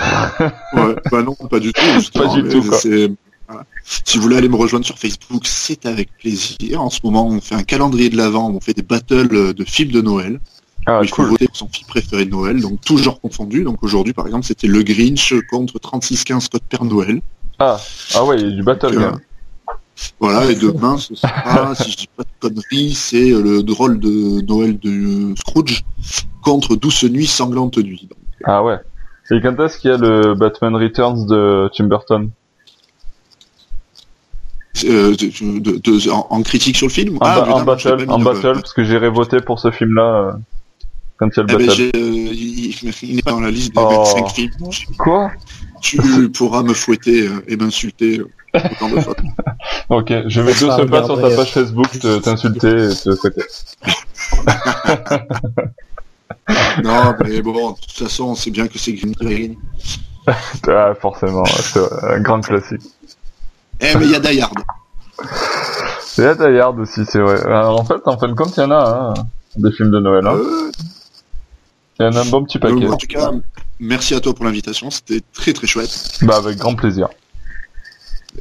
bah 1.10 1.22
non, 1.22 1.34
pas 1.34 1.58
du 1.58 1.72
tout. 1.72 1.82
Pas 2.14 2.28
du 2.28 2.48
tout, 2.48 2.62
quoi. 2.62 2.78
Si 3.84 4.16
vous 4.16 4.22
voulez 4.22 4.36
aller 4.36 4.48
me 4.48 4.56
rejoindre 4.56 4.86
sur 4.86 4.98
Facebook, 4.98 5.46
c'est 5.46 5.86
avec 5.86 6.16
plaisir. 6.16 6.80
En 6.80 6.90
ce 6.90 7.00
moment, 7.04 7.26
on 7.26 7.40
fait 7.40 7.54
un 7.54 7.62
calendrier 7.62 8.08
de 8.08 8.16
l'avant, 8.16 8.50
on 8.50 8.60
fait 8.60 8.74
des 8.74 8.82
battles 8.82 9.54
de 9.54 9.64
films 9.64 9.92
de 9.92 10.00
Noël. 10.00 10.40
Ah, 10.86 11.00
il 11.02 11.08
faut 11.08 11.24
voter 11.24 11.46
pour 11.46 11.56
son 11.56 11.68
film 11.68 11.86
préféré 11.86 12.26
de 12.26 12.30
Noël, 12.30 12.60
donc 12.60 12.80
toujours 12.82 13.20
confondu. 13.20 13.64
Donc 13.64 13.82
aujourd'hui, 13.82 14.12
par 14.12 14.26
exemple, 14.26 14.44
c'était 14.44 14.66
le 14.66 14.82
Grinch 14.82 15.34
contre 15.50 15.78
3615 15.78 16.48
Code 16.48 16.62
Père 16.62 16.84
Noël. 16.84 17.20
Ah, 17.58 17.78
ah 18.14 18.24
ouais, 18.24 18.38
il 18.38 18.50
y 18.50 18.52
a 18.52 18.56
du 18.56 18.62
battle. 18.62 18.98
Euh, 18.98 19.12
voilà, 20.18 20.50
et 20.50 20.54
demain, 20.56 20.98
ce 20.98 21.14
sera, 21.14 21.74
si 21.74 21.92
je 21.92 21.96
dis 21.96 22.08
pas 22.14 22.24
de 22.24 22.28
conneries, 22.40 22.92
c'est 22.94 23.30
le 23.30 23.62
drôle 23.62 23.98
de 23.98 24.42
Noël 24.42 24.78
de 24.78 25.34
Scrooge 25.38 25.84
contre 26.42 26.76
Douce 26.76 27.04
Nuit, 27.04 27.26
Sanglante 27.26 27.78
Nuit. 27.78 28.08
ah 28.44 28.62
ouais. 28.62 28.78
Et 29.30 29.40
quand 29.40 29.58
est-ce 29.60 29.78
qu'il 29.78 29.90
y 29.90 29.94
a 29.94 29.96
le 29.96 30.34
Batman 30.34 30.76
Returns 30.76 31.26
de 31.26 31.70
Tim 31.74 31.86
Burton? 31.86 32.30
Euh, 34.88 35.14
de, 35.16 36.10
en, 36.10 36.42
critique 36.42 36.76
sur 36.76 36.86
le 36.86 36.92
film 36.92 37.16
En, 37.16 37.20
ah, 37.22 37.46
en 37.48 37.64
battle, 37.64 38.04
en 38.08 38.18
battle, 38.18 38.54
parce 38.54 38.72
que 38.72 38.84
j'irai 38.84 39.08
voter 39.08 39.38
pour 39.40 39.58
ce 39.60 39.70
film-là 39.70 40.02
euh, 40.02 40.32
quand 41.16 41.28
il 41.28 41.36
y 41.36 41.40
a 41.40 41.42
le 41.42 41.48
eh 41.50 41.56
ben, 41.56 41.66
battle. 41.66 41.90
Ben 41.92 42.00
il, 43.02 43.16
n'est 43.16 43.22
pas 43.22 43.32
dans 43.32 43.40
la 43.40 43.50
liste 43.50 43.74
des 43.74 43.82
25 43.82 44.28
films. 44.30 44.50
Quoi? 44.98 45.32
Tu 45.80 45.98
pourras 46.30 46.62
me 46.62 46.72
fouetter 46.72 47.28
et 47.46 47.56
m'insulter 47.56 48.22
autant 48.54 48.88
de 48.88 49.00
fois. 49.00 49.14
ok, 49.88 50.12
je 50.26 50.40
vais 50.40 50.52
deux 50.52 50.70
ce 50.70 50.82
pas 50.82 51.04
sur 51.04 51.20
ta 51.20 51.30
page 51.30 51.52
Facebook 51.52 51.98
t'insulter 52.22 52.68
et 52.68 52.94
te 52.94 53.14
fouetter. 53.16 53.42
non, 56.84 57.14
mais 57.22 57.42
bon, 57.42 57.72
de 57.72 57.76
toute 57.76 57.92
façon, 57.92 58.34
c'est 58.34 58.50
bien 58.50 58.66
que 58.66 58.78
c'est 58.78 58.92
Green 58.92 59.14
qui 59.14 60.00
ah, 60.68 60.94
forcément, 60.94 61.44
c'est 61.44 61.80
un 62.02 62.20
grand 62.20 62.40
classique. 62.40 62.82
Eh, 63.84 63.98
mais 63.98 64.06
il 64.06 64.10
y 64.10 64.14
a 64.14 64.20
Die 64.20 64.40
Hard. 64.40 64.58
Il 66.16 66.24
y 66.24 66.26
a 66.26 66.34
Die 66.34 66.58
Hard 66.58 66.78
aussi, 66.78 67.02
c'est 67.06 67.20
vrai. 67.20 67.40
Alors, 67.42 67.80
en 67.80 67.84
fait, 67.84 68.00
en 68.06 68.18
fin 68.18 68.28
de 68.28 68.34
compte, 68.34 68.56
il 68.56 68.60
y 68.60 68.64
en 68.64 68.70
a, 68.70 69.14
hein, 69.16 69.22
des 69.56 69.72
films 69.72 69.90
de 69.90 70.00
Noël. 70.00 70.26
Hein. 70.26 70.34
Euh, 70.34 70.70
il 72.00 72.06
y 72.06 72.08
en 72.08 72.16
a 72.16 72.20
un 72.20 72.24
bon 72.26 72.44
petit 72.44 72.58
paquet. 72.58 72.88
en 72.88 72.96
tout 72.96 73.06
cas, 73.06 73.30
merci 73.78 74.14
à 74.14 74.20
toi 74.20 74.34
pour 74.34 74.44
l'invitation, 74.44 74.90
c'était 74.90 75.20
très 75.32 75.52
très 75.52 75.66
chouette. 75.66 76.18
Bah, 76.22 76.36
avec 76.36 76.58
grand 76.58 76.74
plaisir. 76.74 77.08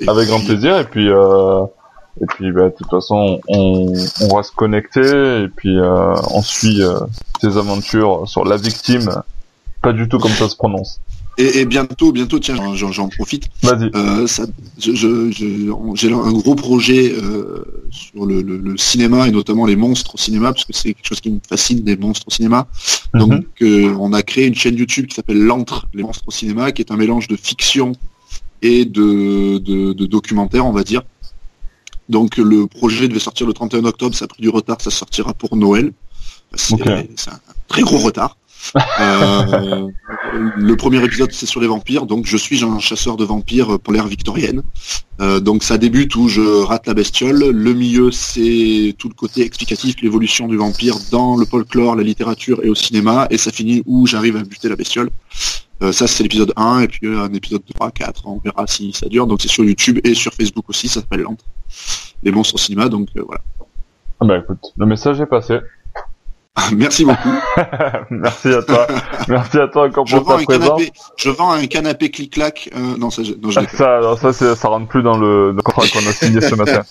avec 0.07 0.28
grand 0.28 0.44
plaisir, 0.44 0.78
et 0.80 0.86
puis, 0.86 1.10
euh, 1.10 1.65
et 2.22 2.26
puis, 2.26 2.52
bah, 2.52 2.70
de 2.70 2.76
toute 2.76 2.90
façon, 2.90 3.40
on, 3.48 3.94
on 4.22 4.36
reste 4.36 4.56
connecté, 4.56 5.02
et 5.02 5.48
puis, 5.49 5.78
euh, 5.78 6.15
on 6.32 6.41
suit 6.41 6.82
euh, 6.82 6.99
tes 7.41 7.57
aventures 7.57 8.28
sur 8.28 8.44
La 8.44 8.57
Victime, 8.57 9.22
pas 9.82 9.94
du 9.94 10.07
tout 10.07 10.18
comme 10.18 10.32
ça 10.32 10.49
se 10.49 10.56
prononce. 10.56 10.99
Et, 11.38 11.60
et, 11.60 11.66
bientôt, 11.66 12.12
bientôt, 12.12 12.40
tiens, 12.40 12.76
j'en 12.76 13.10
profite. 13.10 13.46
Euh, 13.64 14.28
j'ai 14.78 14.96
je, 14.96 15.32
je, 15.32 16.14
un 16.14 16.32
gros 16.32 16.56
projet 16.56 17.12
euh, 17.12 17.64
sur 17.90 18.26
le, 18.26 18.42
le, 18.42 18.58
le, 18.58 18.78
cinéma 18.78 19.28
et 19.28 19.32
notamment 19.32 19.66
les 19.66 19.76
monstres 19.76 20.16
au 20.16 20.18
cinéma, 20.18 20.54
parce 20.54 20.66
que 20.66 20.74
c'est 20.74 20.94
quelque 20.94 21.08
chose 21.08 21.22
qui 21.22 21.32
me 21.32 21.40
fascine, 21.48 21.82
des 21.82 21.98
monstres 21.98 22.28
au 22.28 22.32
cinéma. 22.32 22.68
Mhm. 23.14 23.20
Donc, 23.20 23.46
euh, 23.62 23.96
on 24.00 24.14
a 24.14 24.22
créé 24.22 24.46
une 24.46 24.56
chaîne 24.56 24.78
YouTube 24.78 25.08
qui 25.08 25.16
s'appelle 25.16 25.40
L'Antre, 25.40 25.88
les 25.94 26.04
monstres 26.04 26.24
au 26.28 26.32
cinéma, 26.32 26.72
qui 26.72 26.84
est 26.84 26.92
un 26.92 26.98
mélange 26.98 27.28
de 27.28 27.36
fiction 27.36 27.94
et 28.62 28.86
de, 28.86 29.58
de, 29.58 29.94
de 29.94 30.06
documentaire, 30.06 30.66
on 30.66 30.72
va 30.72 30.84
dire. 30.84 31.02
Donc 32.10 32.38
le 32.38 32.68
projet 32.68 33.08
devait 33.08 33.20
sortir 33.20 33.48
le 33.48 33.54
31 33.54 33.86
octobre, 33.86 34.16
ça 34.16 34.26
a 34.26 34.28
pris 34.28 34.42
du 34.42 34.50
retard, 34.50 34.80
ça 34.82 34.92
sortira 34.92 35.34
pour 35.34 35.56
Noël. 35.56 35.94
C'est 36.56 36.76
un 36.84 37.40
très 37.68 37.82
gros 37.82 37.98
retard. 37.98 38.38
Euh, 39.02 39.88
le 40.57 40.76
premier 40.76 41.03
épisode 41.03 41.31
c'est 41.31 41.45
sur 41.45 41.61
les 41.61 41.68
vampires, 41.68 42.06
donc 42.06 42.26
je 42.26 42.38
suis 42.38 42.64
un 42.64 42.80
chasseur 42.80 43.18
de 43.18 43.26
vampires 43.26 43.80
pour 43.80 43.94
l'ère 43.94 44.07
victorienne. 44.07 44.64
Euh, 45.22 45.40
donc 45.40 45.64
ça 45.64 45.77
débute 45.77 46.15
où 46.15 46.27
je 46.27 46.64
rate 46.64 46.88
la 46.88 46.94
bestiole. 46.94 47.49
Le 47.49 47.73
milieu 47.73 48.11
c'est 48.11 48.95
tout 48.98 49.10
le 49.10 49.14
côté 49.14 49.41
explicatif, 49.41 49.95
l'évolution 50.02 50.48
du 50.48 50.57
vampire 50.57 50.95
dans 51.11 51.38
le 51.38 51.45
folklore, 51.45 51.95
la 51.95 52.03
littérature 52.03 52.64
et 52.64 52.69
au 52.69 52.76
cinéma, 52.76 53.27
et 53.30 53.38
ça 53.38 53.52
finit 53.52 53.84
où 53.85 54.07
j'arrive 54.07 54.38
à 54.38 54.44
buter 54.44 54.69
la 54.69 54.76
bestiole. 54.76 55.10
Euh, 55.81 55.91
ça 55.91 56.07
c'est 56.07 56.23
l'épisode 56.23 56.53
1 56.56 56.81
et 56.81 56.88
puis 56.88 57.07
un 57.07 57.34
épisode 57.34 57.64
3, 57.76 57.91
4, 57.91 58.23
on 58.26 58.40
verra 58.40 58.65
si 58.68 58.94
ça 58.94 59.07
dure. 59.07 59.27
Donc 59.27 59.41
c'est 59.41 59.49
sur 59.49 59.64
YouTube 59.64 59.99
et 60.03 60.14
sur 60.14 60.34
Facebook 60.34 60.69
aussi, 60.69 60.88
ça 60.88 61.02
s'appelle 61.02 61.22
Lente. 61.22 61.44
Les 62.23 62.31
monstres 62.31 62.56
au 62.56 62.60
cinéma, 62.60 62.90
donc 62.90 63.10
voilà. 63.15 63.41
Ah 64.19 64.26
bah 64.26 64.38
écoute, 64.38 64.73
le 64.77 64.85
message 64.85 65.19
est 65.19 65.26
passé. 65.26 65.60
Merci 66.76 67.04
beaucoup. 67.04 67.34
Merci 68.10 68.50
à 68.50 68.62
toi. 68.62 68.88
Merci 69.28 69.58
à 69.58 69.68
toi 69.68 69.88
encore 69.88 70.06
pour 70.06 70.26
ta 70.26 70.44
présence. 70.44 70.82
je 71.18 71.30
vends 71.30 71.52
un 71.52 71.66
canapé 71.66 72.12
clic-clac. 72.12 72.70
Euh, 72.76 72.98
non, 72.98 73.10
ça, 73.10 73.24
non, 73.42 73.50
je 73.50 73.60
ça, 73.76 74.00
non, 74.02 74.16
ça, 74.16 74.34
ça 74.34 74.68
rentre 74.68 74.88
plus 74.88 75.02
dans 75.02 75.18
le, 75.18 75.56
contrat 75.64 75.88
qu'on 75.88 76.08
a 76.08 76.14
signé 76.14 76.42
ce 76.42 76.56
matin. 76.56 76.84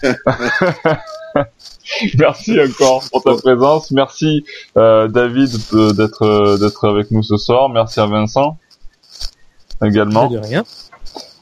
Merci 2.19 2.59
encore 2.61 3.05
pour 3.11 3.23
ta 3.23 3.35
présence. 3.37 3.91
Merci 3.93 4.45
euh, 4.77 5.09
David 5.09 5.51
d'être 5.97 6.59
d'être 6.59 6.89
avec 6.89 7.11
nous 7.11 7.23
ce 7.23 7.37
soir. 7.37 7.69
Merci 7.69 8.01
à 8.01 8.07
Vincent 8.07 8.59
également. 9.85 10.29
De 10.29 10.39
rien. 10.39 10.65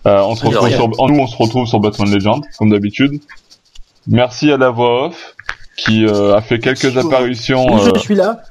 Euh, 0.07 0.21
on 0.23 0.35
se 0.35 0.47
retrouve 0.47 0.71
sur, 0.71 0.89
nous 0.89 1.21
on 1.21 1.27
se 1.27 1.37
retrouve 1.37 1.67
sur 1.67 1.81
Batman 1.81 2.11
Legend 2.11 2.43
comme 2.59 2.71
d'habitude. 2.71 3.21
Merci 4.07 4.51
à 4.51 4.57
la 4.57 4.71
voix 4.71 5.07
off 5.09 5.35
qui 5.85 6.05
euh, 6.07 6.37
a 6.37 6.43
fait 6.43 6.59
quelques 6.59 6.97
apparitions. 6.97 7.67
je 7.79 7.99
suis 7.99 8.15
là. 8.15 8.43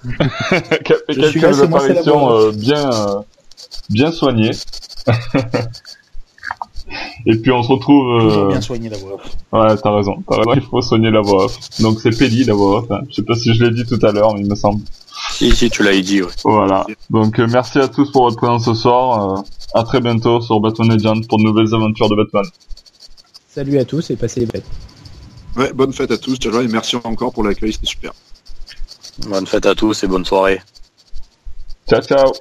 qui 0.83 0.93
a 0.93 0.97
fait 1.07 1.15
quelques 1.15 1.61
apparitions 1.61 2.31
euh, 2.31 2.51
bien 2.51 2.89
euh, 2.91 3.21
bien 3.89 4.11
soignées. 4.11 4.51
Et 7.27 7.35
puis 7.35 7.51
on 7.51 7.61
se 7.61 7.67
retrouve. 7.67 8.19
Toujours 8.19 8.47
bien 8.47 8.61
soigné 8.61 8.89
la 8.89 8.97
voix 8.97 9.13
off. 9.15 9.29
Ouais, 9.51 9.77
t'as 9.77 9.95
raison, 9.95 10.23
t'as 10.27 10.37
raison. 10.37 10.53
Il 10.55 10.61
faut 10.61 10.81
soigner 10.81 11.11
la 11.11 11.21
voix 11.21 11.45
off. 11.45 11.57
Donc 11.79 11.99
c'est 12.01 12.17
Pédi 12.17 12.45
la 12.45 12.55
voix 12.55 12.79
off. 12.79 12.85
Hein. 12.89 13.01
Je 13.09 13.15
sais 13.15 13.23
pas 13.23 13.35
si 13.35 13.53
je 13.53 13.63
l'ai 13.63 13.71
dit 13.71 13.85
tout 13.85 14.03
à 14.03 14.11
l'heure, 14.11 14.33
mais 14.33 14.41
il 14.41 14.49
me 14.49 14.55
semble. 14.55 14.81
Si 15.33 15.51
si, 15.51 15.69
tu 15.69 15.83
l'as 15.83 15.99
dit. 16.01 16.23
Ouais. 16.23 16.29
Voilà. 16.43 16.87
Donc 17.11 17.37
merci 17.37 17.77
à 17.77 17.87
tous 17.87 18.11
pour 18.11 18.23
votre 18.23 18.37
présence 18.37 18.65
ce 18.65 18.73
soir. 18.73 19.43
à 19.75 19.83
très 19.83 20.01
bientôt 20.01 20.41
sur 20.41 20.59
Batman 20.59 20.89
Legend 20.89 21.27
pour 21.27 21.37
de 21.37 21.43
nouvelles 21.43 21.75
aventures 21.75 22.09
de 22.09 22.15
Batman. 22.15 22.45
Salut 23.47 23.77
à 23.77 23.85
tous 23.85 24.09
et 24.09 24.15
passez 24.15 24.39
les 24.39 24.45
bêtes. 24.47 24.65
Ouais, 25.55 25.73
bonne 25.73 25.93
fête 25.93 26.11
à 26.11 26.17
tous, 26.17 26.37
et 26.43 26.67
merci 26.67 26.95
encore 26.95 27.33
pour 27.33 27.43
l'accueil, 27.43 27.73
c'était 27.73 27.87
super. 27.87 28.13
Bonne 29.27 29.47
fête 29.47 29.65
à 29.65 29.75
tous 29.75 30.03
et 30.03 30.07
bonne 30.07 30.25
soirée. 30.25 30.61
Ciao, 31.87 32.01
ciao. 32.01 32.33